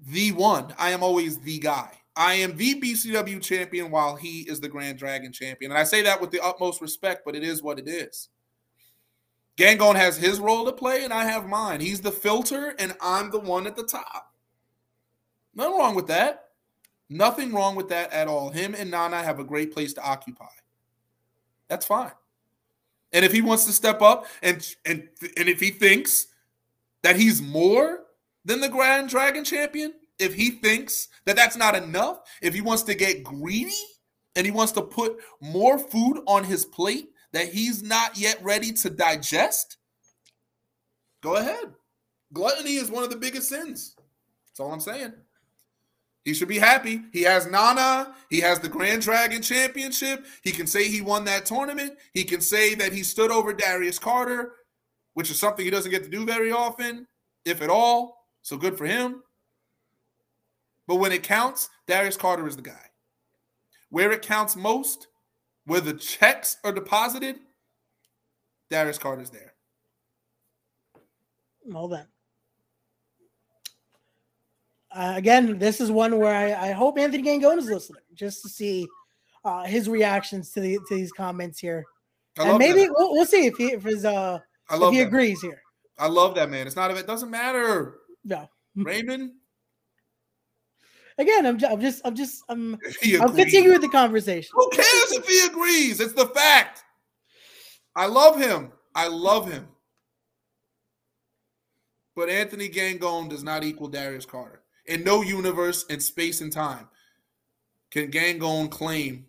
the 0.07 0.31
one. 0.33 0.73
I 0.79 0.91
am 0.91 1.03
always 1.03 1.39
the 1.39 1.59
guy. 1.59 1.91
I 2.19 2.35
am 2.35 2.57
the 2.57 2.81
BCW 2.81 3.40
champion 3.40 3.93
while 3.93 4.16
he 4.16 4.40
is 4.40 4.59
the 4.59 4.69
Grand 4.69 4.99
Dragon 4.99 5.32
champion. 5.32 5.70
And 5.70 5.78
I 5.78 5.85
say 5.85 6.03
that 6.03 6.20
with 6.20 6.32
the 6.32 6.45
utmost 6.45 6.81
respect, 6.81 7.23
but 7.24 7.36
it 7.36 7.45
is 7.45 7.62
what 7.62 7.78
it 7.78 7.86
is. 7.86 8.28
Gangone 9.57 9.95
has 9.95 10.16
his 10.16 10.40
role 10.40 10.65
to 10.65 10.73
play, 10.73 11.05
and 11.05 11.12
I 11.12 11.24
have 11.24 11.47
mine. 11.47 11.81
He's 11.81 12.01
the 12.01 12.11
filter, 12.11 12.74
and 12.81 12.97
I'm 13.01 13.31
the 13.31 13.39
one 13.39 13.69
at 13.69 13.77
the 13.77 13.85
top. 13.85 14.32
Nothing 15.55 15.78
wrong 15.78 15.95
with 15.95 16.09
that. 16.09 16.49
Nothing 17.09 17.53
wrong 17.53 17.77
with 17.77 17.89
that 17.90 18.12
at 18.12 18.27
all. 18.27 18.51
Him 18.51 18.74
and 18.77 18.90
Nana 18.90 19.23
have 19.23 19.39
a 19.39 19.45
great 19.45 19.73
place 19.73 19.93
to 19.95 20.03
occupy. 20.03 20.47
That's 21.69 21.86
fine. 21.86 22.12
And 23.12 23.24
if 23.24 23.32
he 23.32 23.43
wants 23.43 23.65
to 23.66 23.73
step 23.73 24.03
up 24.03 24.27
and 24.43 24.74
and 24.85 25.09
and 25.36 25.49
if 25.49 25.61
he 25.61 25.70
thinks 25.70 26.27
that 27.03 27.16
he's 27.16 27.40
more 27.40 28.01
than 28.45 28.61
the 28.61 28.69
Grand 28.69 29.09
Dragon 29.09 29.45
champion, 29.45 29.95
if 30.19 30.35
he 30.35 30.51
thinks 30.51 31.09
that 31.27 31.36
that's 31.36 31.57
not 31.57 31.74
enough, 31.74 32.20
if 32.43 32.55
he 32.55 32.61
wants 32.61 32.82
to 32.85 32.95
get 32.95 33.23
greedy 33.23 33.73
and 34.36 34.45
he 34.45 34.51
wants 34.51 34.73
to 34.73 34.82
put 34.82 35.19
more 35.40 35.78
food 35.78 36.23
on 36.27 36.45
his 36.45 36.65
plate 36.65 37.11
that 37.32 37.49
he's 37.49 37.82
not 37.82 38.19
yet 38.19 38.43
ready 38.43 38.73
to 38.73 38.90
digest, 38.90 39.77
go 41.23 41.36
ahead. 41.36 41.74
Gluttony 42.32 42.77
is 42.77 42.90
one 42.90 43.05
of 43.05 43.11
the 43.11 43.16
biggest 43.16 43.49
sins. 43.49 43.95
That's 44.47 44.61
all 44.61 44.73
I'm 44.73 44.81
saying. 44.81 45.12
He 46.24 46.35
should 46.35 46.49
be 46.49 46.59
happy. 46.59 47.01
He 47.12 47.23
has 47.23 47.47
Nana. 47.47 48.15
He 48.28 48.40
has 48.40 48.61
the 48.61 48.69
Grand 48.69 49.01
Dragon 49.01 49.40
Championship. 49.40 50.27
He 50.43 50.53
can 50.53 50.66
say 50.66 50.89
he 50.89 51.01
won 51.01 51.24
that 51.24 51.47
tournament. 51.47 51.95
He 52.12 52.24
can 52.24 52.43
say 52.43 52.74
that 52.74 52.93
he 52.93 53.03
stood 53.03 53.31
over 53.31 53.55
Darius 53.55 53.99
Carter, 53.99 54.53
which 55.15 55.31
is 55.31 55.39
something 55.39 55.65
he 55.65 55.70
doesn't 55.70 55.90
get 55.90 56.05
to 56.05 56.11
do 56.11 56.27
very 56.27 56.53
often, 56.53 57.07
if 57.47 57.62
at 57.62 57.70
all. 57.70 58.27
So 58.43 58.59
good 58.59 58.77
for 58.77 58.85
him. 58.85 59.23
But 60.89 60.97
when 60.97 61.12
it 61.12 61.23
counts, 61.23 61.70
Darius 61.86 62.16
Carter 62.16 62.48
is 62.48 62.56
the 62.56 62.62
guy. 62.62 62.86
Where 63.90 64.10
it 64.10 64.23
counts 64.23 64.56
most, 64.56 65.06
where 65.65 65.81
the 65.81 65.94
checks 65.94 66.56
are 66.65 66.73
deposited, 66.73 67.36
Darius 68.70 68.98
Carter's 68.98 69.31
there. 69.31 69.55
Well 71.65 71.86
then 71.86 72.06
uh, 74.90 75.15
again, 75.16 75.59
this 75.59 75.81
is 75.81 75.90
one 75.90 76.19
where 76.19 76.35
I, 76.35 76.70
I 76.70 76.73
hope 76.73 76.98
Anthony 76.98 77.23
Gangone 77.23 77.59
is 77.59 77.66
listening 77.66 78.02
just 78.15 78.43
to 78.43 78.48
see 78.48 78.89
uh, 79.44 79.65
his 79.65 79.89
reactions 79.89 80.51
to 80.52 80.60
the 80.60 80.78
to 80.89 80.94
these 80.94 81.12
comments 81.12 81.59
here, 81.59 81.85
and 82.39 82.59
maybe 82.59 82.89
we'll, 82.90 83.12
we'll, 83.12 83.27
see 83.27 83.47
if 83.47 83.56
he 83.56 83.73
if 83.73 83.82
his 83.82 84.05
uh 84.05 84.39
if 84.70 84.93
he 84.93 84.98
that. 84.98 85.06
agrees 85.06 85.40
here. 85.40 85.62
I 85.98 86.09
love 86.09 86.35
that 86.36 86.51
man. 86.51 86.66
It's 86.66 86.77
not 86.77 86.90
it 86.90 87.06
doesn't 87.06 87.31
matter. 87.31 87.98
No, 88.24 88.48
Raymond. 88.77 89.32
Again, 91.19 91.47
I'm 91.47 91.59
just, 91.59 91.73
I'm 91.73 91.81
just 91.81 92.01
I'm 92.05 92.15
just 92.15 92.45
I'm 92.49 92.78
I'm 93.20 93.35
continuing 93.35 93.81
the 93.81 93.89
conversation. 93.89 94.51
Who 94.55 94.70
cares 94.70 95.12
if 95.12 95.27
he 95.27 95.47
agrees? 95.47 96.01
It's 96.01 96.12
the 96.12 96.27
fact. 96.27 96.85
I 97.97 98.07
love 98.07 98.39
him. 98.39 98.70
I 98.95 99.09
love 99.09 99.51
him. 99.51 99.66
But 102.15 102.28
Anthony 102.28 102.69
Gangone 102.69 103.28
does 103.28 103.43
not 103.43 103.65
equal 103.65 103.89
Darius 103.89 104.24
Carter 104.24 104.62
in 104.86 105.05
no 105.05 105.23
universe 105.23 105.85
in 105.86 106.01
space 106.01 106.40
and 106.40 106.53
time 106.53 106.89
can 107.90 108.11
Gangone 108.11 108.70
claim 108.70 109.27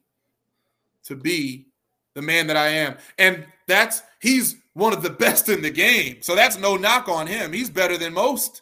to 1.03 1.15
be 1.15 1.67
the 2.13 2.21
man 2.21 2.47
that 2.47 2.57
I 2.57 2.67
am. 2.67 2.97
And 3.17 3.45
that's 3.67 4.03
he's 4.21 4.57
one 4.73 4.93
of 4.93 5.01
the 5.01 5.09
best 5.09 5.49
in 5.49 5.61
the 5.61 5.69
game. 5.69 6.17
So 6.21 6.35
that's 6.35 6.57
no 6.57 6.75
knock 6.75 7.09
on 7.09 7.27
him. 7.27 7.53
He's 7.53 7.69
better 7.69 7.97
than 7.97 8.13
most. 8.13 8.61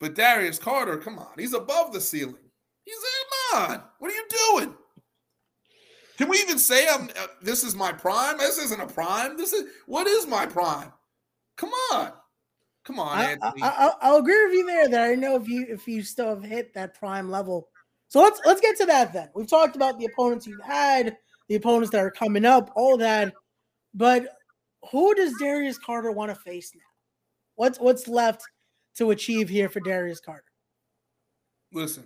But 0.00 0.14
Darius 0.14 0.58
Carter, 0.58 0.96
come 0.96 1.18
on, 1.18 1.32
he's 1.36 1.54
above 1.54 1.92
the 1.92 2.00
ceiling. 2.00 2.36
He's 2.84 2.96
come 3.52 3.70
on. 3.70 3.82
What 3.98 4.10
are 4.10 4.14
you 4.14 4.26
doing? 4.52 4.74
Can 6.16 6.28
we 6.28 6.38
even 6.38 6.58
say 6.58 6.86
I'm 6.88 7.04
uh, 7.04 7.26
this 7.42 7.62
is 7.62 7.74
my 7.74 7.92
prime? 7.92 8.38
This 8.38 8.58
isn't 8.58 8.80
a 8.80 8.86
prime. 8.86 9.36
This 9.36 9.52
is 9.52 9.70
what 9.86 10.06
is 10.06 10.26
my 10.26 10.46
prime? 10.46 10.92
Come 11.56 11.70
on. 11.92 12.12
Come 12.84 12.98
on, 12.98 13.18
I, 13.18 13.32
Anthony. 13.32 13.62
I, 13.62 14.10
will 14.10 14.18
agree 14.18 14.46
with 14.46 14.54
you 14.54 14.66
there. 14.66 14.88
That 14.88 15.10
I 15.10 15.14
know 15.14 15.36
if 15.36 15.46
you 15.46 15.66
if 15.68 15.86
you 15.86 16.02
still 16.02 16.28
have 16.30 16.42
hit 16.42 16.74
that 16.74 16.94
prime 16.94 17.30
level. 17.30 17.68
So 18.08 18.20
let's 18.20 18.40
let's 18.46 18.60
get 18.60 18.76
to 18.78 18.86
that 18.86 19.12
then. 19.12 19.28
We've 19.34 19.48
talked 19.48 19.76
about 19.76 19.98
the 19.98 20.06
opponents 20.06 20.46
you've 20.46 20.64
had, 20.64 21.16
the 21.48 21.56
opponents 21.56 21.90
that 21.90 22.02
are 22.02 22.10
coming 22.10 22.46
up, 22.46 22.70
all 22.74 22.96
that. 22.96 23.34
But 23.94 24.26
who 24.90 25.14
does 25.14 25.34
Darius 25.38 25.78
Carter 25.78 26.10
want 26.10 26.30
to 26.30 26.40
face 26.40 26.72
now? 26.74 26.80
What's 27.56 27.78
what's 27.78 28.08
left 28.08 28.42
to 28.98 29.10
achieve 29.10 29.48
here 29.48 29.68
for 29.68 29.80
Darius 29.80 30.20
Carter? 30.20 30.44
Listen, 31.72 32.04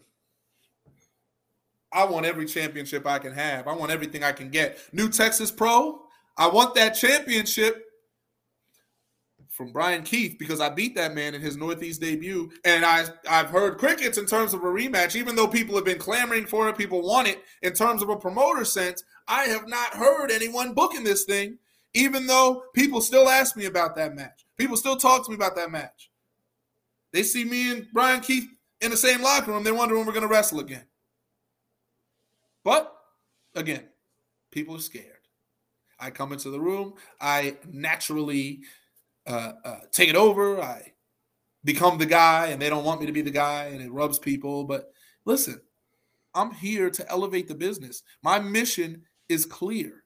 I 1.93 2.05
want 2.05 2.27
every 2.27 2.47
championship 2.47 3.07
I 3.07 3.19
can 3.19 3.33
have. 3.33 3.67
I 3.67 3.75
want 3.75 3.93
everything 3.93 4.23
I 4.23 4.33
can 4.33 4.51
get. 4.51 4.79
New 4.93 5.09
Texas 5.09 5.51
Pro, 5.51 6.03
I 6.37 6.49
want 6.49 6.75
that 6.75 6.91
championship 6.91 7.85
from 9.49 9.73
Brian 9.73 10.03
Keith 10.03 10.37
because 10.39 10.61
I 10.61 10.71
beat 10.71 10.95
that 10.97 11.15
man 11.15 11.35
in 11.35 11.41
his 11.41 11.57
Northeast 11.57 12.01
debut. 12.01 12.51
And 12.65 12.85
I, 12.85 13.05
I've 13.29 13.51
heard 13.51 13.79
crickets 13.79 14.19
in 14.19 14.27
terms 14.27 14.55
of 14.55 14.63
a 14.63 14.67
rematch, 14.67 15.15
even 15.15 15.37
though 15.37 15.47
people 15.49 15.75
have 15.75 15.85
been 15.85 15.99
clamoring 15.99 16.47
for 16.47 16.69
it, 16.69 16.79
people 16.79 17.03
want 17.03 17.29
it 17.29 17.43
in 17.61 17.73
terms 17.75 18.03
of 18.03 18.09
a 18.09 18.17
promoter 18.17 18.65
sense. 18.65 19.05
I 19.29 19.45
have 19.45 19.69
not 19.69 19.95
heard 19.95 20.31
anyone 20.31 20.73
booking 20.73 21.05
this 21.05 21.25
thing, 21.25 21.59
even 21.95 22.27
though 22.27 22.65
people 22.75 23.01
still 23.01 23.29
ask 23.29 23.57
me 23.57 23.67
about 23.67 23.95
that 23.97 24.15
match. 24.15 24.47
People 24.57 24.77
still 24.77 24.97
talk 24.97 25.25
to 25.25 25.31
me 25.31 25.37
about 25.37 25.57
that 25.57 25.71
match. 25.71 26.11
They 27.13 27.23
see 27.23 27.45
me 27.45 27.73
and 27.73 27.87
Brian 27.93 28.21
Keith 28.21 28.49
in 28.81 28.91
the 28.91 28.97
same 28.97 29.23
locker 29.23 29.53
room. 29.53 29.65
They 29.65 29.73
wonder 29.73 29.97
when 29.97 30.07
we're 30.07 30.13
going 30.13 30.23
to 30.23 30.29
wrestle 30.29 30.61
again. 30.61 30.85
But 32.65 32.95
again, 33.55 33.85
people 34.51 34.77
are 34.77 34.81
scared. 34.81 35.07
I 35.99 36.11
come 36.11 36.33
into 36.33 36.51
the 36.51 36.61
room, 36.61 36.95
I 37.21 37.57
naturally 37.71 38.61
uh, 39.27 39.53
uh, 39.65 39.79
take 39.93 40.09
it 40.09 40.17
over. 40.17 40.61
I 40.61 40.93
become 41.65 41.97
the 41.97 42.07
guy, 42.07 42.47
and 42.47 42.61
they 42.61 42.69
don't 42.69 42.85
want 42.85 43.01
me 43.01 43.07
to 43.07 43.13
be 43.13 43.23
the 43.23 43.31
guy, 43.31 43.67
and 43.67 43.81
it 43.81 43.93
rubs 43.93 44.19
people. 44.19 44.65
But 44.65 44.93
listen, 45.25 45.61
I'm 46.35 46.51
here 46.51 46.91
to 46.91 47.09
elevate 47.09 47.47
the 47.47 47.55
business. 47.55 48.03
My 48.23 48.41
mission 48.41 49.03
is 49.29 49.47
clear. 49.47 50.03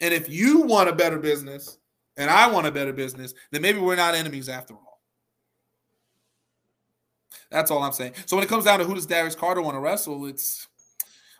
And 0.00 0.14
if 0.14 0.28
you 0.28 0.62
want 0.62 0.88
a 0.88 0.94
better 0.94 1.18
business 1.18 1.78
and 2.16 2.30
I 2.30 2.50
want 2.50 2.66
a 2.66 2.72
better 2.72 2.92
business, 2.92 3.34
then 3.50 3.62
maybe 3.62 3.78
we're 3.78 3.96
not 3.96 4.14
enemies 4.14 4.48
after 4.48 4.74
all. 4.74 4.89
That's 7.50 7.70
all 7.70 7.82
I'm 7.82 7.92
saying. 7.92 8.12
So 8.26 8.36
when 8.36 8.44
it 8.44 8.48
comes 8.48 8.64
down 8.64 8.78
to 8.78 8.84
who 8.84 8.94
does 8.94 9.06
Darius 9.06 9.34
Carter 9.34 9.62
want 9.62 9.74
to 9.74 9.80
wrestle, 9.80 10.26
it's 10.26 10.68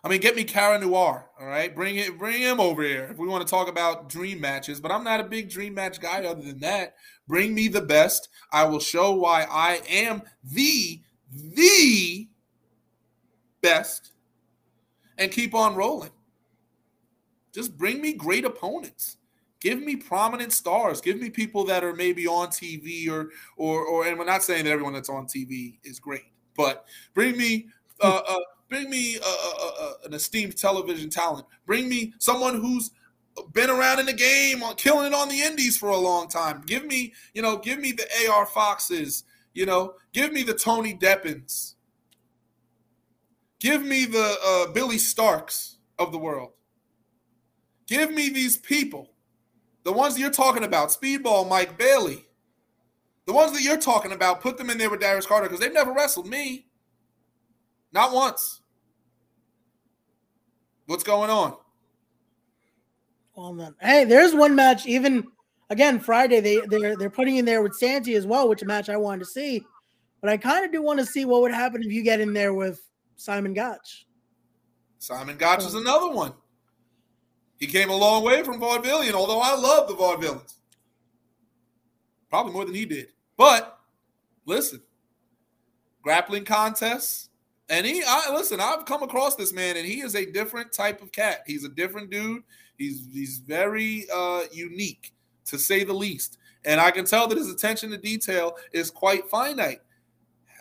I 0.03 0.09
mean, 0.09 0.19
get 0.19 0.35
me 0.35 0.43
Cara 0.43 0.79
Noir, 0.79 1.29
all 1.39 1.45
right? 1.45 1.73
Bring 1.73 1.95
it, 1.97 2.17
bring 2.17 2.41
him 2.41 2.59
over 2.59 2.81
here 2.81 3.07
if 3.11 3.17
we 3.17 3.27
want 3.27 3.45
to 3.45 3.49
talk 3.49 3.67
about 3.67 4.09
dream 4.09 4.41
matches. 4.41 4.81
But 4.81 4.91
I'm 4.91 5.03
not 5.03 5.19
a 5.19 5.23
big 5.23 5.49
dream 5.49 5.75
match 5.75 6.01
guy. 6.01 6.23
Other 6.25 6.41
than 6.41 6.59
that, 6.61 6.95
bring 7.27 7.53
me 7.53 7.67
the 7.67 7.81
best. 7.81 8.29
I 8.51 8.65
will 8.65 8.79
show 8.79 9.11
why 9.13 9.45
I 9.49 9.81
am 9.87 10.23
the 10.43 11.01
the 11.33 12.27
best, 13.61 14.11
and 15.17 15.31
keep 15.31 15.53
on 15.53 15.75
rolling. 15.75 16.11
Just 17.53 17.77
bring 17.77 18.01
me 18.01 18.13
great 18.13 18.43
opponents. 18.43 19.17
Give 19.61 19.81
me 19.81 19.95
prominent 19.95 20.51
stars. 20.51 20.99
Give 20.99 21.21
me 21.21 21.29
people 21.29 21.63
that 21.65 21.83
are 21.83 21.93
maybe 21.93 22.27
on 22.27 22.47
TV 22.47 23.09
or 23.09 23.29
or 23.55 23.85
or. 23.85 24.07
And 24.07 24.19
we're 24.19 24.25
not 24.25 24.43
saying 24.43 24.65
that 24.65 24.71
everyone 24.71 24.93
that's 24.93 25.09
on 25.09 25.27
TV 25.27 25.77
is 25.83 25.99
great, 25.99 26.25
but 26.57 26.85
bring 27.13 27.37
me. 27.37 27.67
Uh, 28.01 28.21
uh, 28.27 28.35
Bring 28.71 28.89
me 28.89 29.17
a, 29.17 29.19
a, 29.19 29.23
a, 29.25 29.95
an 30.05 30.13
esteemed 30.13 30.55
television 30.55 31.09
talent. 31.09 31.45
Bring 31.65 31.89
me 31.89 32.13
someone 32.19 32.55
who's 32.55 32.91
been 33.51 33.69
around 33.69 33.99
in 33.99 34.05
the 34.05 34.13
game 34.13 34.63
on 34.63 34.75
killing 34.75 35.07
it 35.07 35.13
on 35.13 35.27
the 35.27 35.41
indies 35.41 35.77
for 35.77 35.89
a 35.89 35.97
long 35.97 36.29
time. 36.29 36.63
Give 36.65 36.85
me, 36.85 37.13
you 37.33 37.41
know, 37.41 37.57
give 37.57 37.79
me 37.79 37.91
the 37.91 38.07
AR 38.29 38.45
Foxes, 38.45 39.25
you 39.53 39.65
know, 39.65 39.95
give 40.13 40.31
me 40.31 40.43
the 40.43 40.53
Tony 40.53 40.93
Deppens. 40.93 41.75
Give 43.59 43.83
me 43.83 44.05
the 44.05 44.37
uh, 44.45 44.71
Billy 44.71 44.95
Starkz 44.95 45.75
of 45.99 46.13
the 46.13 46.17
world. 46.17 46.51
Give 47.87 48.09
me 48.09 48.29
these 48.29 48.55
people. 48.55 49.09
The 49.83 49.91
ones 49.91 50.13
that 50.13 50.21
you're 50.21 50.29
talking 50.29 50.63
about, 50.63 50.89
Speedball 50.89 51.49
Mike 51.49 51.77
Bailey. 51.77 52.25
The 53.25 53.33
ones 53.33 53.53
that 53.53 53.61
you're 53.61 53.77
talking 53.77 54.11
about, 54.11 54.41
put 54.41 54.57
them 54.57 54.69
in 54.69 54.77
there 54.77 54.89
with 54.89 54.99
Darius 54.99 55.25
Carter 55.25 55.47
because 55.47 55.59
they've 55.59 55.73
never 55.73 55.93
wrestled 55.93 56.27
me. 56.27 56.65
Not 57.91 58.13
once. 58.13 58.61
What's 60.85 61.03
going 61.03 61.29
on? 61.29 61.55
Well 63.35 63.53
then, 63.53 63.75
hey, 63.79 64.03
there's 64.03 64.35
one 64.35 64.55
match. 64.55 64.85
Even 64.85 65.27
again, 65.69 65.99
Friday 65.99 66.41
they 66.41 66.61
they're 66.67 66.97
they're 66.97 67.09
putting 67.09 67.37
in 67.37 67.45
there 67.45 67.61
with 67.61 67.75
Santi 67.75 68.15
as 68.15 68.27
well, 68.27 68.49
which 68.49 68.61
a 68.61 68.65
match 68.65 68.89
I 68.89 68.97
wanted 68.97 69.19
to 69.19 69.25
see. 69.25 69.65
But 70.19 70.29
I 70.29 70.37
kind 70.37 70.65
of 70.65 70.71
do 70.71 70.81
want 70.81 70.99
to 70.99 71.05
see 71.05 71.25
what 71.25 71.41
would 71.41 71.53
happen 71.53 71.81
if 71.81 71.91
you 71.91 72.03
get 72.03 72.19
in 72.19 72.33
there 72.33 72.53
with 72.53 72.81
Simon 73.15 73.53
Gotch. 73.53 74.05
Simon 74.99 75.37
Gotch 75.37 75.63
is 75.63 75.75
oh. 75.75 75.81
another 75.81 76.11
one. 76.11 76.33
He 77.61 77.67
came 77.67 77.91
a 77.91 77.95
long 77.95 78.23
way 78.23 78.41
from 78.43 78.59
Vaudevillian, 78.59 79.13
although 79.13 79.39
I 79.39 79.55
love 79.55 79.87
the 79.87 79.93
Vaudevillains. 79.93 80.55
Probably 82.29 82.51
more 82.51 82.65
than 82.65 82.73
he 82.73 82.85
did. 82.85 83.09
But 83.37 83.77
listen, 84.45 84.81
grappling 86.01 86.43
contests, 86.43 87.29
and 87.69 87.85
he, 87.85 88.03
I 88.05 88.33
listen. 88.33 88.59
I've 88.59 88.85
come 88.85 89.03
across 89.03 89.35
this 89.35 89.53
man, 89.53 89.77
and 89.77 89.85
he 89.85 90.01
is 90.01 90.15
a 90.15 90.25
different 90.25 90.73
type 90.73 91.03
of 91.03 91.11
cat. 91.11 91.43
He's 91.45 91.63
a 91.63 91.69
different 91.69 92.09
dude. 92.09 92.41
He's 92.77 93.07
he's 93.13 93.37
very 93.37 94.07
uh, 94.11 94.45
unique, 94.51 95.13
to 95.45 95.59
say 95.59 95.83
the 95.83 95.93
least. 95.93 96.39
And 96.65 96.81
I 96.81 96.89
can 96.89 97.05
tell 97.05 97.27
that 97.27 97.37
his 97.37 97.51
attention 97.51 97.91
to 97.91 97.97
detail 97.97 98.57
is 98.73 98.89
quite 98.89 99.29
finite. 99.29 99.81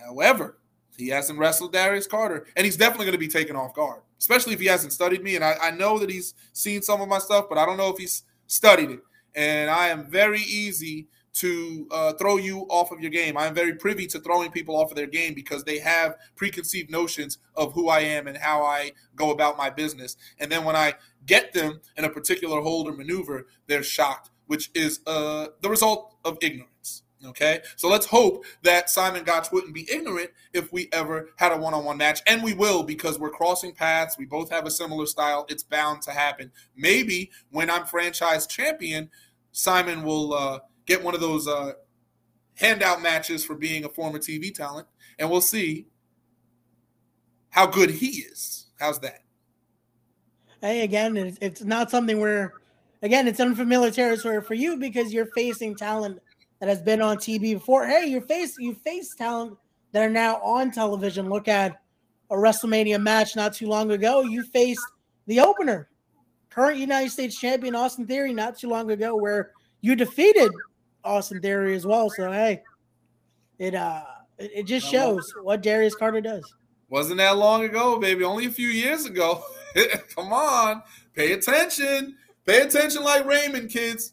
However, 0.06 0.58
he 0.98 1.08
hasn't 1.08 1.38
wrestled 1.38 1.72
Darius 1.72 2.06
Carter, 2.06 2.46
and 2.56 2.66
he's 2.66 2.76
definitely 2.76 3.06
going 3.06 3.14
to 3.14 3.18
be 3.18 3.28
taken 3.28 3.56
off 3.56 3.74
guard, 3.74 4.02
especially 4.20 4.52
if 4.52 4.60
he 4.60 4.66
hasn't 4.66 4.92
studied 4.92 5.24
me. 5.24 5.34
And 5.34 5.44
I, 5.44 5.56
I 5.60 5.70
know 5.72 5.98
that 5.98 6.10
he's 6.10 6.34
seen 6.52 6.82
some 6.82 7.00
of 7.00 7.08
my 7.08 7.18
stuff, 7.18 7.46
but 7.48 7.58
I 7.58 7.66
don't 7.66 7.78
know 7.78 7.88
if 7.88 7.98
he's 7.98 8.22
studied 8.46 8.90
it. 8.90 9.00
And 9.34 9.70
I 9.70 9.88
am 9.88 10.10
very 10.10 10.40
easy 10.40 11.08
to 11.32 11.86
uh, 11.90 12.12
throw 12.14 12.36
you 12.36 12.66
off 12.68 12.90
of 12.90 13.00
your 13.00 13.10
game. 13.10 13.36
I 13.36 13.46
am 13.46 13.54
very 13.54 13.74
privy 13.74 14.06
to 14.08 14.20
throwing 14.20 14.50
people 14.50 14.76
off 14.76 14.90
of 14.90 14.96
their 14.96 15.06
game 15.06 15.32
because 15.32 15.64
they 15.64 15.78
have 15.78 16.16
preconceived 16.36 16.90
notions 16.90 17.38
of 17.54 17.72
who 17.72 17.88
I 17.88 18.00
am 18.00 18.26
and 18.26 18.36
how 18.36 18.62
I 18.62 18.92
go 19.14 19.30
about 19.30 19.56
my 19.56 19.70
business. 19.70 20.16
And 20.38 20.50
then 20.50 20.64
when 20.64 20.76
I 20.76 20.94
get 21.26 21.52
them 21.52 21.80
in 21.96 22.04
a 22.04 22.10
particular 22.10 22.60
hold 22.60 22.88
or 22.88 22.92
maneuver, 22.92 23.46
they're 23.68 23.84
shocked, 23.84 24.30
which 24.48 24.70
is 24.74 25.00
uh, 25.06 25.46
the 25.62 25.70
result 25.70 26.16
of 26.24 26.36
ignorance. 26.42 26.69
Okay, 27.26 27.60
so 27.76 27.88
let's 27.88 28.06
hope 28.06 28.46
that 28.62 28.88
Simon 28.88 29.24
Gotch 29.24 29.52
wouldn't 29.52 29.74
be 29.74 29.86
ignorant 29.92 30.30
if 30.54 30.72
we 30.72 30.88
ever 30.92 31.28
had 31.36 31.52
a 31.52 31.56
one 31.56 31.74
on 31.74 31.84
one 31.84 31.98
match. 31.98 32.22
And 32.26 32.42
we 32.42 32.54
will 32.54 32.82
because 32.82 33.18
we're 33.18 33.30
crossing 33.30 33.74
paths. 33.74 34.16
We 34.16 34.24
both 34.24 34.50
have 34.50 34.66
a 34.66 34.70
similar 34.70 35.04
style. 35.04 35.44
It's 35.50 35.62
bound 35.62 36.00
to 36.02 36.12
happen. 36.12 36.50
Maybe 36.74 37.30
when 37.50 37.68
I'm 37.68 37.84
franchise 37.84 38.46
champion, 38.46 39.10
Simon 39.52 40.02
will. 40.02 40.32
Uh, 40.32 40.58
get 40.90 41.04
one 41.04 41.14
of 41.14 41.20
those 41.20 41.46
uh, 41.46 41.72
handout 42.56 43.00
matches 43.00 43.44
for 43.44 43.54
being 43.54 43.84
a 43.84 43.88
former 43.88 44.18
TV 44.18 44.52
talent, 44.52 44.88
and 45.18 45.30
we'll 45.30 45.40
see 45.40 45.86
how 47.50 47.66
good 47.66 47.90
he 47.90 48.06
is. 48.06 48.66
How's 48.78 48.98
that? 49.00 49.22
Hey, 50.60 50.82
again, 50.82 51.16
it's, 51.16 51.38
it's 51.40 51.62
not 51.62 51.90
something 51.90 52.18
where, 52.18 52.54
again, 53.02 53.28
it's 53.28 53.40
unfamiliar 53.40 53.90
territory 53.92 54.42
for 54.42 54.54
you 54.54 54.76
because 54.76 55.12
you're 55.12 55.26
facing 55.26 55.76
talent 55.76 56.18
that 56.60 56.68
has 56.68 56.80
been 56.80 57.02
on 57.02 57.16
TV 57.16 57.54
before. 57.54 57.86
Hey, 57.86 58.06
you 58.06 58.20
face 58.20 58.56
you 58.58 58.74
face 58.74 59.14
talent 59.14 59.56
that 59.92 60.02
are 60.02 60.10
now 60.10 60.36
on 60.36 60.70
television. 60.70 61.28
Look 61.28 61.48
at 61.48 61.80
a 62.30 62.34
WrestleMania 62.34 63.02
match 63.02 63.34
not 63.34 63.54
too 63.54 63.66
long 63.66 63.90
ago. 63.90 64.22
You 64.22 64.44
faced 64.44 64.86
the 65.26 65.40
opener, 65.40 65.88
current 66.50 66.78
United 66.78 67.10
States 67.10 67.38
champion 67.38 67.74
Austin 67.74 68.06
Theory, 68.06 68.32
not 68.32 68.58
too 68.58 68.68
long 68.68 68.90
ago, 68.90 69.16
where 69.16 69.52
you 69.80 69.96
defeated 69.96 70.52
Austin 71.02 71.40
Theory 71.40 71.74
as 71.74 71.86
well. 71.86 72.10
So 72.10 72.30
hey, 72.30 72.62
it 73.58 73.74
uh 73.74 74.04
it, 74.38 74.50
it 74.54 74.62
just 74.64 74.86
shows 74.86 75.32
what 75.42 75.62
Darius 75.62 75.94
Carter 75.94 76.20
does. 76.20 76.44
Wasn't 76.90 77.18
that 77.18 77.36
long 77.36 77.64
ago, 77.64 77.98
baby? 77.98 78.24
Only 78.24 78.46
a 78.46 78.50
few 78.50 78.68
years 78.68 79.06
ago. 79.06 79.42
Come 80.14 80.32
on, 80.32 80.82
pay 81.14 81.32
attention. 81.32 82.16
Pay 82.44 82.62
attention 82.62 83.02
like 83.02 83.24
Raymond, 83.26 83.70
kids. 83.70 84.12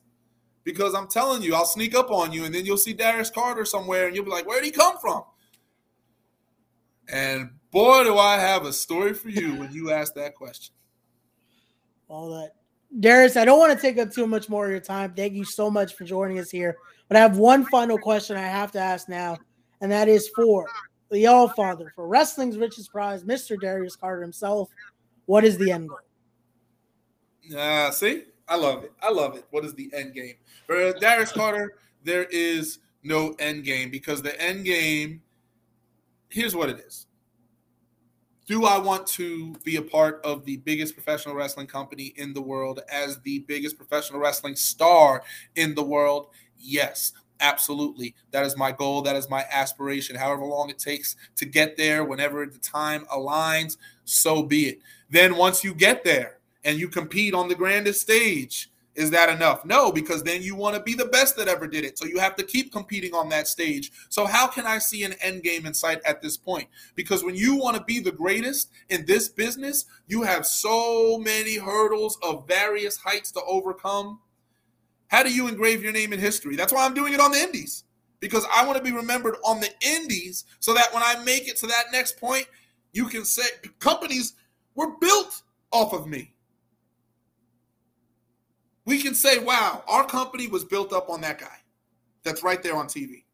Because 0.67 0.93
I'm 0.93 1.07
telling 1.07 1.41
you, 1.41 1.55
I'll 1.55 1.63
sneak 1.63 1.95
up 1.95 2.11
on 2.11 2.33
you, 2.33 2.43
and 2.43 2.53
then 2.53 2.65
you'll 2.65 2.75
see 2.75 2.91
Darius 2.91 3.29
Carter 3.29 3.63
somewhere, 3.63 4.07
and 4.07 4.13
you'll 4.13 4.25
be 4.25 4.31
like, 4.31 4.45
"Where'd 4.45 4.65
he 4.65 4.71
come 4.71 4.97
from?" 4.97 5.23
And 7.07 7.51
boy, 7.71 8.03
do 8.03 8.17
I 8.17 8.37
have 8.37 8.65
a 8.65 8.73
story 8.73 9.13
for 9.13 9.29
you 9.29 9.55
when 9.55 9.71
you 9.71 9.91
ask 9.91 10.13
that 10.15 10.35
question. 10.35 10.75
All 12.09 12.29
that 12.31 12.51
Darius, 12.99 13.37
I 13.37 13.45
don't 13.45 13.59
want 13.59 13.71
to 13.71 13.81
take 13.81 13.97
up 13.97 14.11
too 14.11 14.27
much 14.27 14.49
more 14.49 14.65
of 14.65 14.71
your 14.71 14.81
time. 14.81 15.13
Thank 15.13 15.35
you 15.35 15.45
so 15.45 15.71
much 15.71 15.95
for 15.95 16.03
joining 16.03 16.37
us 16.37 16.51
here. 16.51 16.75
But 17.07 17.15
I 17.15 17.21
have 17.21 17.37
one 17.37 17.65
final 17.67 17.97
question 17.97 18.35
I 18.35 18.41
have 18.41 18.73
to 18.73 18.79
ask 18.79 19.07
now, 19.07 19.37
and 19.79 19.89
that 19.89 20.09
is 20.09 20.27
for 20.35 20.67
the 21.11 21.27
All 21.27 21.47
Father, 21.47 21.93
for 21.95 22.09
wrestling's 22.09 22.57
richest 22.57 22.91
prize, 22.91 23.23
Mr. 23.23 23.57
Darius 23.57 23.95
Carter 23.95 24.21
himself. 24.21 24.69
What 25.27 25.45
is 25.45 25.57
the 25.57 25.71
end 25.71 25.87
goal? 25.87 25.99
Uh, 27.57 27.89
see, 27.91 28.23
I 28.47 28.55
love 28.55 28.83
it. 28.83 28.93
I 29.01 29.11
love 29.11 29.35
it. 29.35 29.45
What 29.51 29.65
is 29.65 29.73
the 29.73 29.91
end 29.93 30.13
game? 30.13 30.35
For 30.65 30.93
Darius 30.93 31.31
Carter, 31.31 31.75
there 32.03 32.25
is 32.25 32.79
no 33.03 33.35
end 33.39 33.63
game 33.63 33.89
because 33.89 34.21
the 34.21 34.39
end 34.41 34.65
game, 34.65 35.21
here's 36.29 36.55
what 36.55 36.69
it 36.69 36.79
is 36.79 37.07
do 38.47 38.63
I 38.63 38.77
want 38.77 39.05
to 39.07 39.53
be 39.65 39.75
a 39.75 39.81
part 39.81 40.21
of 40.23 40.45
the 40.45 40.57
biggest 40.57 40.93
professional 40.93 41.35
wrestling 41.35 41.67
company 41.67 42.13
in 42.15 42.33
the 42.33 42.41
world 42.41 42.79
as 42.89 43.19
the 43.19 43.39
biggest 43.39 43.77
professional 43.77 44.21
wrestling 44.21 44.55
star 44.55 45.21
in 45.57 45.75
the 45.75 45.83
world? 45.83 46.29
Yes, 46.57 47.11
absolutely. 47.41 48.15
That 48.31 48.45
is 48.45 48.55
my 48.55 48.71
goal. 48.71 49.01
That 49.01 49.17
is 49.17 49.29
my 49.29 49.45
aspiration. 49.51 50.15
However 50.15 50.45
long 50.45 50.69
it 50.69 50.79
takes 50.79 51.17
to 51.35 51.45
get 51.45 51.75
there, 51.75 52.05
whenever 52.05 52.45
the 52.45 52.57
time 52.59 53.05
aligns, 53.13 53.75
so 54.05 54.41
be 54.41 54.69
it. 54.69 54.79
Then 55.09 55.35
once 55.35 55.63
you 55.65 55.73
get 55.73 56.05
there 56.05 56.36
and 56.67 56.77
you 56.77 56.89
compete 56.89 57.33
on 57.33 57.47
the 57.47 57.55
grandest 57.55 58.01
stage, 58.01 58.69
Is 58.97 59.11
that 59.11 59.29
enough? 59.29 59.63
No, 59.63 59.91
because 59.91 60.23
then 60.23 60.41
you 60.41 60.55
want 60.55 60.75
to 60.75 60.81
be 60.81 60.95
the 60.95 61.05
best 61.05 61.37
that 61.37 61.47
ever 61.47 61.67
did 61.67 61.85
it. 61.85 61.99
So 61.99 62.05
you 62.05 62.17
have 62.17 62.35
to 62.35 62.43
keep 62.43 62.71
competing 62.73 63.13
on 63.13 63.29
that 63.29 63.47
stage. 63.47 63.91
So 64.09 64.25
how 64.25 64.47
can 64.47 64.65
I 64.65 64.79
see 64.79 65.03
an 65.03 65.13
end 65.21 65.43
game 65.43 65.67
in 65.67 65.75
sight 65.75 66.01
at 66.03 66.19
this 66.19 66.35
point? 66.35 66.67
Because 66.95 67.23
when 67.23 67.35
you 67.35 67.55
want 67.57 67.77
to 67.77 67.83
be 67.83 67.99
the 67.99 68.11
greatest 68.11 68.71
in 68.89 69.05
this 69.05 69.29
business, 69.29 69.85
you 70.07 70.23
have 70.23 70.47
so 70.47 71.19
many 71.19 71.57
hurdles 71.57 72.17
of 72.23 72.47
various 72.47 72.97
heights 72.97 73.31
to 73.33 73.41
overcome. 73.47 74.19
How 75.09 75.21
do 75.21 75.31
you 75.31 75.47
engrave 75.47 75.83
your 75.83 75.93
name 75.93 76.11
in 76.11 76.19
history? 76.19 76.55
That's 76.55 76.73
why 76.73 76.83
I'm 76.83 76.95
doing 76.95 77.13
it 77.13 77.19
on 77.19 77.31
the 77.31 77.39
indies. 77.39 77.83
Because 78.19 78.47
I 78.51 78.65
want 78.65 78.79
to 78.79 78.83
be 78.83 78.91
remembered 78.91 79.35
on 79.45 79.59
the 79.59 79.69
indies 79.79 80.45
so 80.59 80.73
that 80.73 80.91
when 80.91 81.03
I 81.03 81.23
make 81.23 81.47
it 81.47 81.57
to 81.57 81.67
that 81.67 81.91
next 81.91 82.19
point, 82.19 82.47
you 82.93 83.05
can 83.05 83.25
say 83.25 83.43
companies 83.77 84.33
were 84.73 84.97
built 84.99 85.43
off 85.71 85.93
of 85.93 86.07
me 86.07 86.33
we 88.87 89.01
can 89.01 89.13
say, 89.13 89.37
wow, 89.37 89.83
our 89.87 90.05
company 90.05 90.47
was 90.47 90.63
built 90.63 90.93
up 90.93 91.09
on 91.09 91.19
that 91.21 91.37
guy 91.37 91.57
that's 92.23 92.41
right 92.41 92.63
there 92.63 92.77
on 92.77 92.87
TV. 92.87 93.25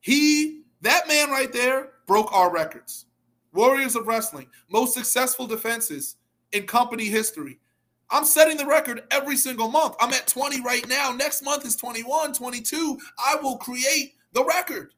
He, 0.00 0.62
that 0.82 1.06
man 1.06 1.30
right 1.30 1.52
there, 1.52 1.92
broke 2.06 2.32
our 2.32 2.50
records. 2.50 3.06
Warriors 3.52 3.94
of 3.94 4.08
Wrestling, 4.08 4.48
most 4.70 4.92
successful 4.92 5.46
defenses 5.46 6.16
in 6.52 6.66
company 6.66 7.04
history. 7.04 7.60
I'm 8.10 8.24
setting 8.24 8.56
the 8.56 8.66
record 8.66 9.04
every 9.12 9.36
single 9.36 9.68
month. 9.68 9.94
I'm 10.00 10.12
at 10.12 10.26
20 10.26 10.62
right 10.62 10.86
now. 10.88 11.12
Next 11.12 11.42
month 11.42 11.64
is 11.64 11.76
21, 11.76 12.32
22. 12.32 12.98
I 13.24 13.36
will 13.40 13.56
create 13.56 14.14
the 14.32 14.44
record. 14.44 14.94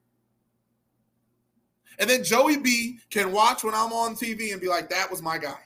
And 1.98 2.08
then 2.08 2.24
Joey 2.24 2.56
B 2.56 2.98
can 3.10 3.32
watch 3.32 3.64
when 3.64 3.74
I'm 3.74 3.92
on 3.92 4.14
TV 4.14 4.52
and 4.52 4.60
be 4.60 4.68
like, 4.68 4.88
that 4.88 5.10
was 5.10 5.20
my 5.20 5.36
guy. 5.36 5.60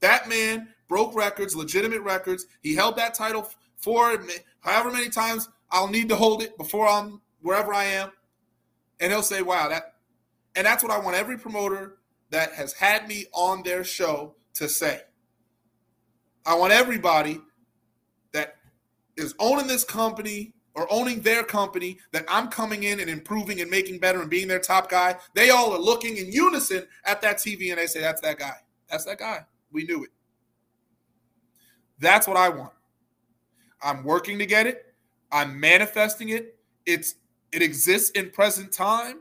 That 0.00 0.28
man 0.28 0.68
broke 0.88 1.14
records, 1.14 1.54
legitimate 1.54 2.02
records. 2.02 2.46
He 2.62 2.74
held 2.74 2.96
that 2.96 3.14
title 3.14 3.50
for 3.78 4.18
however 4.60 4.90
many 4.90 5.08
times 5.08 5.48
I'll 5.70 5.88
need 5.88 6.08
to 6.08 6.16
hold 6.16 6.42
it 6.42 6.56
before 6.56 6.88
I'm 6.88 7.20
wherever 7.40 7.74
I 7.74 7.84
am. 7.84 8.10
And 9.00 9.12
he'll 9.12 9.22
say, 9.22 9.42
wow, 9.42 9.68
that, 9.68 9.94
and 10.54 10.66
that's 10.66 10.82
what 10.82 10.92
I 10.92 10.98
want 10.98 11.16
every 11.16 11.38
promoter 11.38 11.98
that 12.30 12.52
has 12.54 12.72
had 12.72 13.06
me 13.08 13.26
on 13.32 13.62
their 13.62 13.84
show 13.84 14.34
to 14.54 14.68
say. 14.68 15.02
I 16.44 16.54
want 16.54 16.72
everybody 16.72 17.40
that 18.32 18.56
is 19.16 19.34
owning 19.38 19.66
this 19.66 19.84
company 19.84 20.54
or 20.74 20.86
owning 20.92 21.20
their 21.20 21.42
company 21.42 21.98
that 22.12 22.24
I'm 22.28 22.48
coming 22.48 22.84
in 22.84 23.00
and 23.00 23.10
improving 23.10 23.60
and 23.60 23.70
making 23.70 23.98
better 23.98 24.20
and 24.20 24.30
being 24.30 24.46
their 24.46 24.60
top 24.60 24.90
guy. 24.90 25.16
They 25.34 25.50
all 25.50 25.72
are 25.72 25.78
looking 25.78 26.16
in 26.18 26.30
unison 26.30 26.86
at 27.04 27.22
that 27.22 27.38
TV 27.38 27.70
and 27.70 27.78
they 27.78 27.86
say, 27.86 28.00
that's 28.00 28.20
that 28.20 28.38
guy. 28.38 28.56
That's 28.90 29.04
that 29.06 29.18
guy. 29.18 29.44
We 29.72 29.84
knew 29.84 30.04
it. 30.04 30.10
That's 31.98 32.26
what 32.26 32.36
I 32.36 32.48
want. 32.48 32.72
I'm 33.82 34.04
working 34.04 34.38
to 34.38 34.46
get 34.46 34.66
it. 34.66 34.94
I'm 35.32 35.58
manifesting 35.58 36.30
it. 36.30 36.56
It's 36.84 37.16
it 37.52 37.62
exists 37.62 38.10
in 38.10 38.30
present 38.30 38.72
time, 38.72 39.20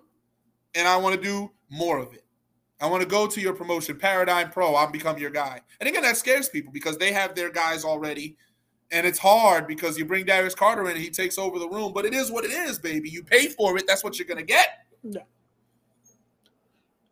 and 0.74 0.88
I 0.88 0.98
want 0.98 1.16
to 1.16 1.22
do 1.22 1.52
more 1.70 2.00
of 2.00 2.14
it. 2.14 2.24
I 2.82 2.88
want 2.88 3.02
to 3.02 3.08
go 3.08 3.28
to 3.28 3.42
your 3.42 3.54
promotion, 3.54 3.98
Paradigm 3.98 4.52
Pro. 4.52 4.76
I'll 4.76 4.92
become 4.92 5.18
your 5.18 5.30
guy. 5.30 5.62
And 5.80 5.88
again, 5.88 6.02
that 6.04 6.18
scares 6.18 6.50
people 6.50 6.74
because 6.74 6.98
they 6.98 7.14
have 7.14 7.34
their 7.34 7.50
guys 7.50 7.86
already. 7.86 8.38
And 8.92 9.08
it's 9.08 9.18
hard 9.18 9.66
because 9.66 9.98
you 9.98 10.06
bring 10.06 10.26
Darius 10.26 10.54
Carter 10.54 10.84
in 10.84 10.92
and 10.92 11.00
he 11.00 11.10
takes 11.10 11.38
over 11.38 11.58
the 11.58 11.68
room. 11.68 11.92
But 11.94 12.06
it 12.06 12.14
is 12.14 12.32
what 12.32 12.46
it 12.46 12.52
is, 12.52 12.78
baby. 12.78 13.10
You 13.10 13.24
pay 13.24 13.48
for 13.48 13.78
it. 13.78 13.86
That's 13.88 14.04
what 14.04 14.20
you're 14.20 14.28
gonna 14.28 14.44
get. 14.44 14.68
Yeah. 15.04 15.22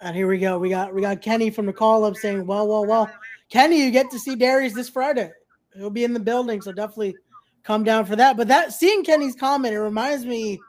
And 0.01 0.15
here 0.15 0.27
we 0.27 0.37
go. 0.37 0.59
We 0.59 0.69
got 0.69 0.93
we 0.93 1.01
got 1.01 1.21
Kenny 1.21 1.49
from 1.49 1.65
the 1.65 1.73
call 1.73 2.03
up 2.03 2.15
saying, 2.15 2.45
Well, 2.45 2.67
well, 2.67 2.85
well, 2.85 3.09
Kenny, 3.49 3.83
you 3.83 3.89
get 3.89 4.11
to 4.11 4.19
see 4.19 4.35
Darius 4.35 4.73
this 4.73 4.89
Friday 4.89 5.31
he'll 5.75 5.89
be 5.89 6.03
in 6.03 6.13
the 6.13 6.19
building, 6.19 6.61
so 6.61 6.71
definitely 6.71 7.15
come 7.63 7.83
down 7.83 8.05
for 8.05 8.15
that. 8.15 8.37
But 8.37 8.47
that 8.49 8.73
seeing 8.73 9.03
Kenny's 9.03 9.35
comment, 9.35 9.73
it 9.73 9.79
reminds 9.79 10.25
me 10.25 10.59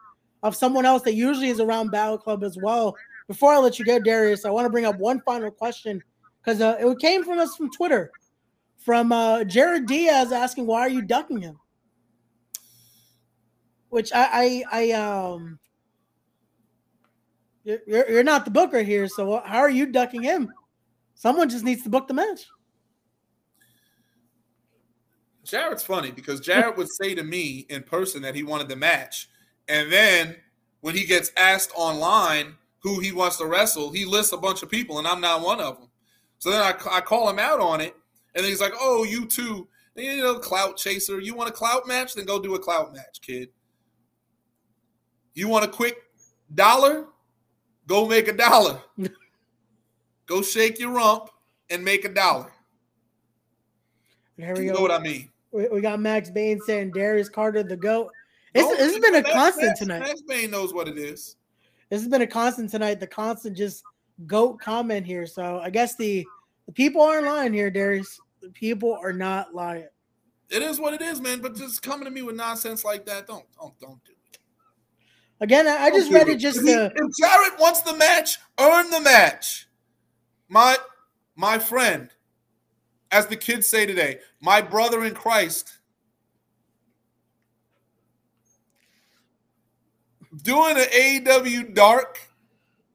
of 0.42 0.54
someone 0.54 0.86
else 0.86 1.02
that 1.02 1.14
usually 1.14 1.48
is 1.48 1.60
around 1.60 1.90
Battle 1.90 2.18
Club 2.18 2.44
as 2.44 2.56
well. 2.56 2.94
Before 3.26 3.52
I 3.52 3.58
let 3.58 3.78
you 3.78 3.84
go, 3.84 3.98
Darius, 3.98 4.44
I 4.44 4.50
want 4.50 4.66
to 4.66 4.70
bring 4.70 4.84
up 4.84 4.98
one 4.98 5.20
final 5.22 5.50
question 5.50 6.02
because 6.40 6.60
uh, 6.60 6.76
it 6.78 6.98
came 6.98 7.24
from 7.24 7.38
us 7.38 7.56
from 7.56 7.70
Twitter, 7.70 8.10
from 8.78 9.12
uh, 9.12 9.44
Jared 9.44 9.86
Diaz 9.86 10.32
asking, 10.32 10.66
"Why 10.66 10.80
are 10.80 10.90
you 10.90 11.02
ducking 11.02 11.40
him?" 11.40 11.58
Which 13.88 14.12
I, 14.12 14.64
I, 14.72 14.90
I 14.90 14.92
um, 14.92 15.58
you're, 17.64 17.80
you're 17.86 18.24
not 18.24 18.44
the 18.44 18.50
booker 18.50 18.82
here, 18.82 19.08
so 19.08 19.40
how 19.44 19.58
are 19.58 19.70
you 19.70 19.86
ducking 19.86 20.22
him? 20.22 20.52
Someone 21.14 21.48
just 21.48 21.64
needs 21.64 21.82
to 21.84 21.88
book 21.88 22.08
the 22.08 22.14
match. 22.14 22.46
Jared's 25.44 25.82
funny 25.82 26.10
because 26.10 26.40
Jared 26.46 26.76
would 26.76 26.88
say 26.90 27.14
to 27.14 27.22
me 27.22 27.66
in 27.68 27.82
person 27.82 28.22
that 28.22 28.34
he 28.34 28.42
wanted 28.42 28.68
the 28.68 28.76
match. 28.76 29.28
And 29.68 29.90
then 29.90 30.36
when 30.80 30.94
he 30.94 31.04
gets 31.04 31.32
asked 31.36 31.72
online 31.74 32.56
who 32.80 33.00
he 33.00 33.12
wants 33.12 33.38
to 33.38 33.46
wrestle, 33.46 33.92
he 33.92 34.04
lists 34.04 34.32
a 34.32 34.36
bunch 34.36 34.62
of 34.62 34.70
people, 34.70 34.98
and 34.98 35.06
I'm 35.06 35.20
not 35.20 35.40
one 35.40 35.60
of 35.60 35.78
them. 35.78 35.88
So 36.38 36.50
then 36.50 36.60
I, 36.60 36.74
I 36.90 37.00
call 37.00 37.28
him 37.30 37.38
out 37.38 37.60
on 37.60 37.80
it. 37.80 37.96
And 38.34 38.44
then 38.44 38.50
he's 38.50 38.60
like, 38.60 38.74
oh, 38.78 39.04
you 39.04 39.26
too. 39.26 39.68
You 39.96 40.22
know, 40.22 40.38
clout 40.38 40.76
chaser. 40.76 41.20
You 41.20 41.34
want 41.34 41.48
a 41.48 41.52
clout 41.52 41.86
match? 41.86 42.14
Then 42.14 42.24
go 42.24 42.40
do 42.40 42.54
a 42.54 42.58
clout 42.58 42.92
match, 42.92 43.20
kid. 43.22 43.48
You 45.34 45.48
want 45.48 45.64
a 45.64 45.68
quick 45.68 45.96
dollar? 46.54 47.06
Go 47.86 48.06
make 48.06 48.28
a 48.28 48.32
dollar. 48.32 48.80
go 50.26 50.42
shake 50.42 50.78
your 50.78 50.90
rump 50.90 51.30
and 51.70 51.84
make 51.84 52.04
a 52.04 52.08
dollar. 52.12 52.52
Here 54.36 54.54
we 54.54 54.66
you 54.66 54.72
know 54.72 54.80
what 54.80 54.90
I 54.90 54.98
mean? 54.98 55.30
We, 55.54 55.68
we 55.68 55.80
got 55.80 56.00
Max 56.00 56.30
Bain 56.30 56.60
saying 56.60 56.90
Darius 56.90 57.28
Carter 57.28 57.62
the 57.62 57.76
goat. 57.76 58.10
It's, 58.54 58.64
no, 58.64 58.74
it's 58.84 58.98
been 58.98 59.14
a 59.14 59.22
constant 59.22 59.68
Max, 59.68 59.78
tonight. 59.78 60.00
Max 60.00 60.20
Bain 60.22 60.50
knows 60.50 60.74
what 60.74 60.88
it 60.88 60.98
is. 60.98 61.36
This 61.90 62.00
has 62.00 62.08
been 62.08 62.22
a 62.22 62.26
constant 62.26 62.70
tonight. 62.70 62.98
The 62.98 63.06
constant 63.06 63.56
just 63.56 63.84
goat 64.26 64.60
comment 64.60 65.06
here. 65.06 65.26
So 65.26 65.60
I 65.60 65.70
guess 65.70 65.96
the 65.96 66.26
the 66.66 66.72
people 66.72 67.02
aren't 67.02 67.26
lying 67.26 67.52
here, 67.52 67.70
Darius. 67.70 68.20
The 68.42 68.48
people 68.50 68.98
are 69.00 69.12
not 69.12 69.54
lying. 69.54 69.86
It 70.50 70.62
is 70.62 70.80
what 70.80 70.92
it 70.92 71.02
is, 71.02 71.20
man. 71.20 71.40
But 71.40 71.54
just 71.54 71.82
coming 71.82 72.04
to 72.04 72.10
me 72.10 72.22
with 72.22 72.34
nonsense 72.34 72.84
like 72.84 73.06
that, 73.06 73.28
don't 73.28 73.44
don't 73.60 73.78
don't 73.78 74.04
do 74.04 74.12
it. 74.32 74.38
Again, 75.40 75.68
I, 75.68 75.84
I 75.84 75.90
just 75.90 76.10
read 76.10 76.28
it 76.28 76.38
just 76.38 76.58
if, 76.58 76.64
to. 76.64 76.70
He, 76.70 76.74
if 76.74 77.16
Jared 77.20 77.60
wants 77.60 77.82
the 77.82 77.96
match, 77.96 78.38
earn 78.58 78.90
the 78.90 79.00
match. 79.00 79.68
My 80.48 80.76
my 81.36 81.58
friend, 81.60 82.10
as 83.10 83.26
the 83.26 83.36
kids 83.36 83.68
say 83.68 83.86
today, 83.86 84.18
my 84.40 84.60
brother 84.60 85.04
in 85.04 85.14
Christ. 85.14 85.78
Doing 90.42 90.76
an 90.76 90.86
AEW 90.86 91.74
dark 91.74 92.18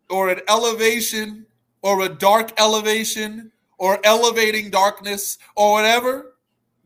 or 0.09 0.29
an 0.29 0.41
elevation 0.49 1.45
or 1.81 2.01
a 2.01 2.09
dark 2.09 2.59
elevation 2.59 3.51
or 3.77 3.99
elevating 4.03 4.69
darkness 4.69 5.37
or 5.55 5.71
whatever, 5.71 6.35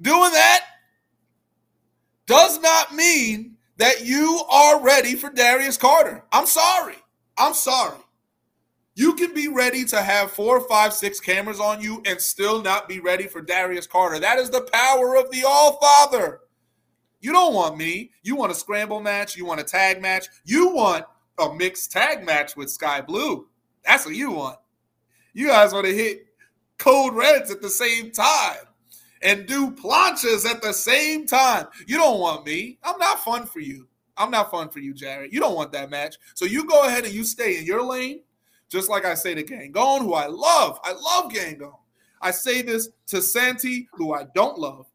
doing 0.02 0.32
that 0.32 0.62
does 2.28 2.60
not 2.60 2.94
mean 2.94 3.58
that 3.78 4.06
you 4.06 4.42
are 4.52 4.82
ready 4.82 5.16
for 5.16 5.30
Darius 5.32 5.78
Carter. 5.78 6.24
I'm 6.32 6.46
sorry. 6.46 6.96
I'm 7.38 7.54
sorry. 7.54 7.98
You 8.96 9.16
can 9.16 9.34
be 9.34 9.48
ready 9.48 9.86
to 9.86 10.02
have 10.02 10.32
four, 10.32 10.60
five, 10.68 10.94
six 10.94 11.20
cameras 11.20 11.60
on 11.60 11.82
you 11.82 12.02
and 12.06 12.22
still 12.22 12.62
not 12.62 12.88
be 12.88 13.00
ready 13.00 13.26
for 13.26 13.42
Darius 13.42 13.88
Carter. 13.88 14.20
That 14.20 14.38
is 14.38 14.52
the 14.52 14.68
power 14.72 15.16
of 15.16 15.32
the 15.32 15.44
All 15.48 15.80
Father. 15.80 16.42
You 17.20 17.32
don't 17.32 17.56
want 17.56 17.78
me. 17.78 18.12
You 18.22 18.36
want 18.36 18.52
a 18.52 18.56
scramble 18.56 19.02
match. 19.02 19.36
You 19.36 19.46
want 19.46 19.62
a 19.62 19.64
tag 19.64 20.02
match. 20.02 20.28
You 20.46 20.76
want 20.76 21.06
a 21.40 21.54
mixed 21.54 21.92
tag 21.92 22.24
match 22.24 22.56
with 22.56 22.70
Skye 22.70 23.02
Blue. 23.02 23.48
That's 23.84 24.06
what 24.06 24.16
you 24.16 24.32
want. 24.32 24.60
You 25.34 25.48
guys 25.48 25.74
want 25.74 25.88
to 25.88 25.96
hit 25.96 26.28
code 26.78 27.16
reds 27.16 27.50
at 27.50 27.62
the 27.62 27.70
same 27.70 28.12
time 28.12 28.58
and 29.24 29.48
do 29.48 29.72
planchas 29.72 30.46
at 30.46 30.62
the 30.62 30.74
same 30.74 31.26
time. 31.26 31.66
You 31.88 31.98
don't 31.98 32.20
want 32.20 32.46
me. 32.46 32.78
I'm 32.84 33.00
not 33.00 33.24
fun 33.24 33.48
for 33.48 33.60
you. 33.60 33.88
I'm 34.18 34.30
not 34.30 34.52
fun 34.52 34.70
for 34.70 34.80
you, 34.80 34.94
Jared. 34.94 35.34
You 35.34 35.40
don't 35.40 35.56
want 35.56 35.72
that 35.72 35.90
match. 35.90 36.18
So 36.36 36.46
you 36.46 36.68
go 36.68 36.86
ahead 36.86 37.06
and 37.06 37.14
you 37.14 37.24
stay 37.24 37.58
in 37.58 37.66
your 37.66 37.84
lane 37.84 38.22
just 38.74 38.90
like 38.90 39.06
I 39.06 39.14
say 39.14 39.36
to 39.36 39.44
Gangone, 39.44 40.02
who 40.02 40.16
I 40.16 40.26
love. 40.26 40.80
I 40.84 40.94
love 40.94 41.32
Gangone. 41.32 41.78
I 42.20 42.32
say 42.32 42.64
this 42.64 42.90
to 43.08 43.22
Santi, 43.22 43.88
who 43.94 44.14
I 44.14 44.26
don't 44.34 44.58
love. 44.58 44.88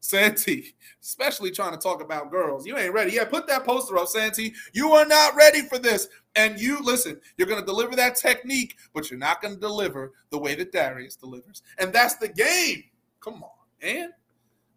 Santi, 0.00 0.74
especially 1.00 1.52
trying 1.52 1.70
to 1.72 1.78
talk 1.78 2.02
about 2.02 2.32
girls. 2.32 2.66
You 2.66 2.76
ain't 2.76 2.92
ready. 2.92 3.12
Yeah, 3.12 3.24
put 3.24 3.46
that 3.46 3.64
poster 3.64 3.98
up, 3.98 4.08
Santi. 4.08 4.52
You 4.72 4.92
are 4.92 5.04
not 5.04 5.36
ready 5.36 5.62
for 5.62 5.78
this. 5.78 6.08
And 6.34 6.58
you 6.58 6.82
listen, 6.82 7.20
you're 7.36 7.46
going 7.46 7.60
to 7.60 7.66
deliver 7.66 7.94
that 7.96 8.16
technique, 8.16 8.76
but 8.92 9.08
you're 9.08 9.20
not 9.20 9.40
going 9.40 9.54
to 9.54 9.60
deliver 9.60 10.12
the 10.30 10.38
way 10.38 10.56
that 10.56 10.72
Darius 10.72 11.14
delivers. 11.14 11.62
And 11.78 11.92
that's 11.92 12.16
the 12.16 12.28
game. 12.28 12.84
Come 13.20 13.44
on, 13.44 13.50
man. 13.80 14.10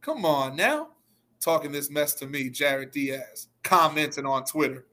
Come 0.01 0.25
on 0.25 0.55
now. 0.55 0.89
Talking 1.39 1.71
this 1.71 1.89
mess 1.89 2.13
to 2.15 2.27
me, 2.27 2.49
Jared 2.49 2.91
Diaz, 2.91 3.47
commenting 3.63 4.25
on 4.25 4.45
Twitter. 4.45 4.85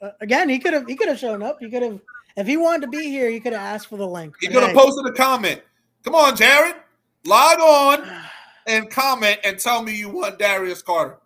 Uh, 0.00 0.10
again, 0.20 0.48
he 0.48 0.58
could 0.58 0.72
have 0.72 0.86
he 0.86 0.96
could 0.96 1.08
have 1.08 1.18
shown 1.18 1.42
up. 1.42 1.58
He 1.60 1.70
could 1.70 1.82
have 1.82 2.00
if 2.36 2.46
he 2.46 2.56
wanted 2.56 2.82
to 2.82 2.88
be 2.88 3.04
here, 3.04 3.30
he 3.30 3.40
could 3.40 3.52
have 3.52 3.62
asked 3.62 3.88
for 3.88 3.96
the 3.96 4.06
link. 4.06 4.34
He 4.40 4.48
could 4.48 4.62
have 4.62 4.76
posted 4.76 5.06
a 5.06 5.12
comment. 5.12 5.62
Come 6.04 6.14
on, 6.14 6.36
Jared, 6.36 6.76
log 7.24 7.58
on. 7.60 8.08
and 8.68 8.90
comment 8.90 9.38
and 9.44 9.58
tell 9.58 9.82
me 9.82 9.96
you 9.96 10.10
want 10.10 10.38
Darius 10.38 10.82
Carter. 10.82 11.18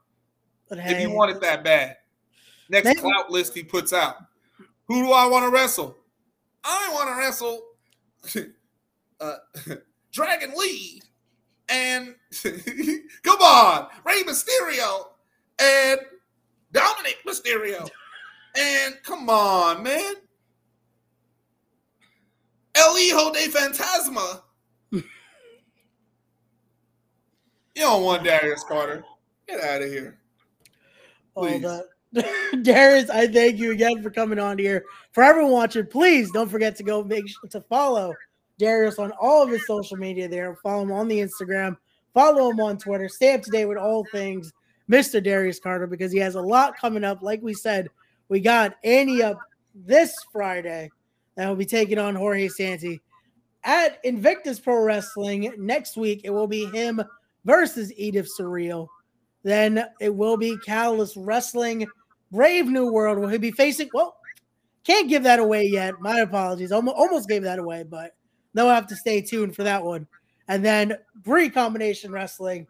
But 0.69 0.79
if 0.79 1.01
you 1.01 1.11
want 1.11 1.33
it 1.33 1.41
that 1.43 1.63
bad. 1.63 1.97
Next 2.71 2.87
maybe. 2.87 3.01
clout 3.01 3.31
list 3.31 3.55
he 3.55 3.63
puts 3.63 3.93
out. 3.93 4.17
Who 4.87 5.03
do 5.03 5.13
I 5.13 5.27
want 5.27 5.45
to 5.45 5.51
wrestle? 5.51 5.99
I 6.65 6.89
want 6.93 7.09
to 7.09 7.17
wrestle 7.17 7.63
uh, 9.21 9.75
Dragon 10.13 10.53
Lee 10.57 11.03
and 11.69 12.15
come 13.23 13.41
on, 13.41 13.89
Rey 14.05 14.23
Mysterio 14.23 15.09
and 15.59 16.01
Dominic 16.73 17.19
Mysterio. 17.27 17.89
And 18.55 18.95
come 19.03 19.29
on, 19.31 19.83
man. 19.83 20.15
El 22.75 22.97
Hijo 22.97 23.33
de 23.33 23.49
Fantasma. 23.49 24.43
you 24.91 25.03
don't 27.77 28.03
want 28.03 28.25
Darius 28.25 28.65
Carter. 28.65 29.05
Get 29.47 29.61
out 29.61 29.83
of 29.83 29.89
here. 29.89 30.19
Please. 31.37 31.65
Darius, 32.63 33.09
I 33.09 33.27
thank 33.27 33.59
you 33.59 33.73
again 33.73 34.03
for 34.03 34.11
coming 34.11 34.39
on 34.39 34.59
here. 34.59 34.85
For 35.13 35.23
everyone 35.23 35.53
watching, 35.53 35.87
please 35.87 36.31
don't 36.31 36.51
forget 36.51 36.77
to 36.77 36.83
go 36.83 37.03
make 37.03 37.27
sure 37.29 37.49
to 37.51 37.61
follow 37.63 38.15
Darius 38.59 38.99
on 38.99 39.13
all 39.13 39.43
of 39.43 39.51
his 39.51 39.67
social 39.67 39.97
media 39.97 40.29
there. 40.29 40.55
Follow 40.57 40.83
him 40.83 40.93
on 40.93 41.09
the 41.09 41.19
Instagram, 41.19 41.77
follow 42.13 42.51
him 42.51 42.61
on 42.61 42.77
Twitter. 42.77 43.09
Stay 43.09 43.35
up 43.35 43.43
to 43.43 43.51
date 43.51 43.65
with 43.65 43.79
all 43.79 44.05
things 44.13 44.53
Mr. 44.91 45.23
Darius 45.23 45.59
Carter 45.59 45.87
because 45.87 46.13
he 46.13 46.19
has 46.19 46.35
a 46.35 46.41
lot 46.41 46.77
coming 46.77 47.05
up. 47.05 47.23
Like 47.23 47.41
we 47.43 47.55
said, 47.55 47.89
we 48.33 48.41
got 48.41 48.77
Annie 48.83 49.23
up 49.23 49.39
this 49.75 50.17
Friday 50.33 50.91
that 51.37 51.47
will 51.47 51.55
be 51.55 51.67
taking 51.67 51.99
on 51.99 52.15
Jorge 52.15 52.49
Santi 52.49 52.99
at 53.63 54.01
Invictus 54.05 54.59
Pro 54.59 54.83
Wrestling 54.83 55.53
next 55.59 55.99
week. 55.99 56.23
It 56.25 56.31
will 56.31 56.47
be 56.47 56.65
him 56.65 57.03
versus 57.45 57.93
Edith 57.95 58.31
Surreal. 58.41 58.87
Then 59.43 59.85
it 60.01 60.15
will 60.15 60.39
be 60.39 60.57
Catalyst 60.65 61.15
Wrestling 61.19 61.87
Brave 62.31 62.69
New 62.69 62.91
World 62.91 63.19
will 63.19 63.29
he 63.29 63.37
be 63.37 63.51
facing? 63.51 63.91
Well, 63.93 64.17
can't 64.83 65.11
give 65.11 65.25
that 65.25 65.39
away 65.39 65.65
yet. 65.65 66.01
My 66.01 66.21
apologies. 66.21 66.73
Almost, 66.73 67.29
gave 67.29 67.43
that 67.43 67.59
away, 67.59 67.83
but 67.83 68.17
they'll 68.55 68.67
have 68.71 68.87
to 68.87 68.97
stay 68.97 69.21
tuned 69.21 69.55
for 69.55 69.63
that 69.65 69.85
one. 69.85 70.07
And 70.49 70.65
then 70.65 70.97
Brii 71.21 71.53
Combination 71.53 72.11
Wrestling 72.11 72.67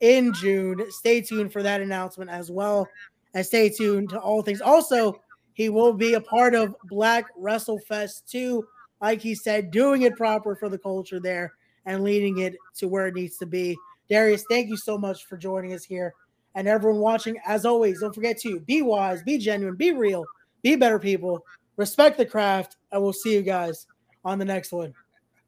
in 0.00 0.32
June. 0.32 0.82
Stay 0.88 1.20
tuned 1.20 1.52
for 1.52 1.62
that 1.62 1.82
announcement 1.82 2.30
as 2.30 2.50
well. 2.50 2.88
And 3.34 3.44
stay 3.44 3.68
tuned 3.70 4.10
to 4.10 4.18
all 4.18 4.42
things. 4.42 4.60
Also, 4.60 5.20
he 5.54 5.68
will 5.68 5.92
be 5.92 6.14
a 6.14 6.20
part 6.20 6.54
of 6.54 6.74
Black 6.84 7.26
Wrestle 7.36 7.78
Fest 7.78 8.28
too. 8.30 8.66
Like 9.00 9.20
he 9.20 9.34
said, 9.34 9.70
doing 9.70 10.02
it 10.02 10.16
proper 10.16 10.54
for 10.54 10.68
the 10.68 10.78
culture 10.78 11.20
there 11.20 11.54
and 11.86 12.04
leading 12.04 12.38
it 12.38 12.54
to 12.76 12.88
where 12.88 13.06
it 13.06 13.14
needs 13.14 13.36
to 13.38 13.46
be. 13.46 13.76
Darius, 14.08 14.44
thank 14.48 14.68
you 14.68 14.76
so 14.76 14.98
much 14.98 15.24
for 15.26 15.36
joining 15.36 15.72
us 15.72 15.84
here 15.84 16.14
and 16.54 16.68
everyone 16.68 17.00
watching, 17.00 17.38
as 17.46 17.64
always, 17.64 18.00
don't 18.00 18.14
forget 18.14 18.38
to 18.40 18.60
be 18.60 18.82
wise, 18.82 19.22
be 19.22 19.38
genuine, 19.38 19.76
be 19.76 19.92
real, 19.92 20.24
be 20.62 20.76
better 20.76 20.98
people, 20.98 21.44
respect 21.76 22.18
the 22.18 22.26
craft, 22.26 22.76
and 22.90 23.02
we'll 23.02 23.12
see 23.12 23.34
you 23.34 23.42
guys 23.42 23.86
on 24.24 24.38
the 24.38 24.44
next 24.44 24.72
one. 24.72 24.92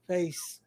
Peace. 0.08 0.60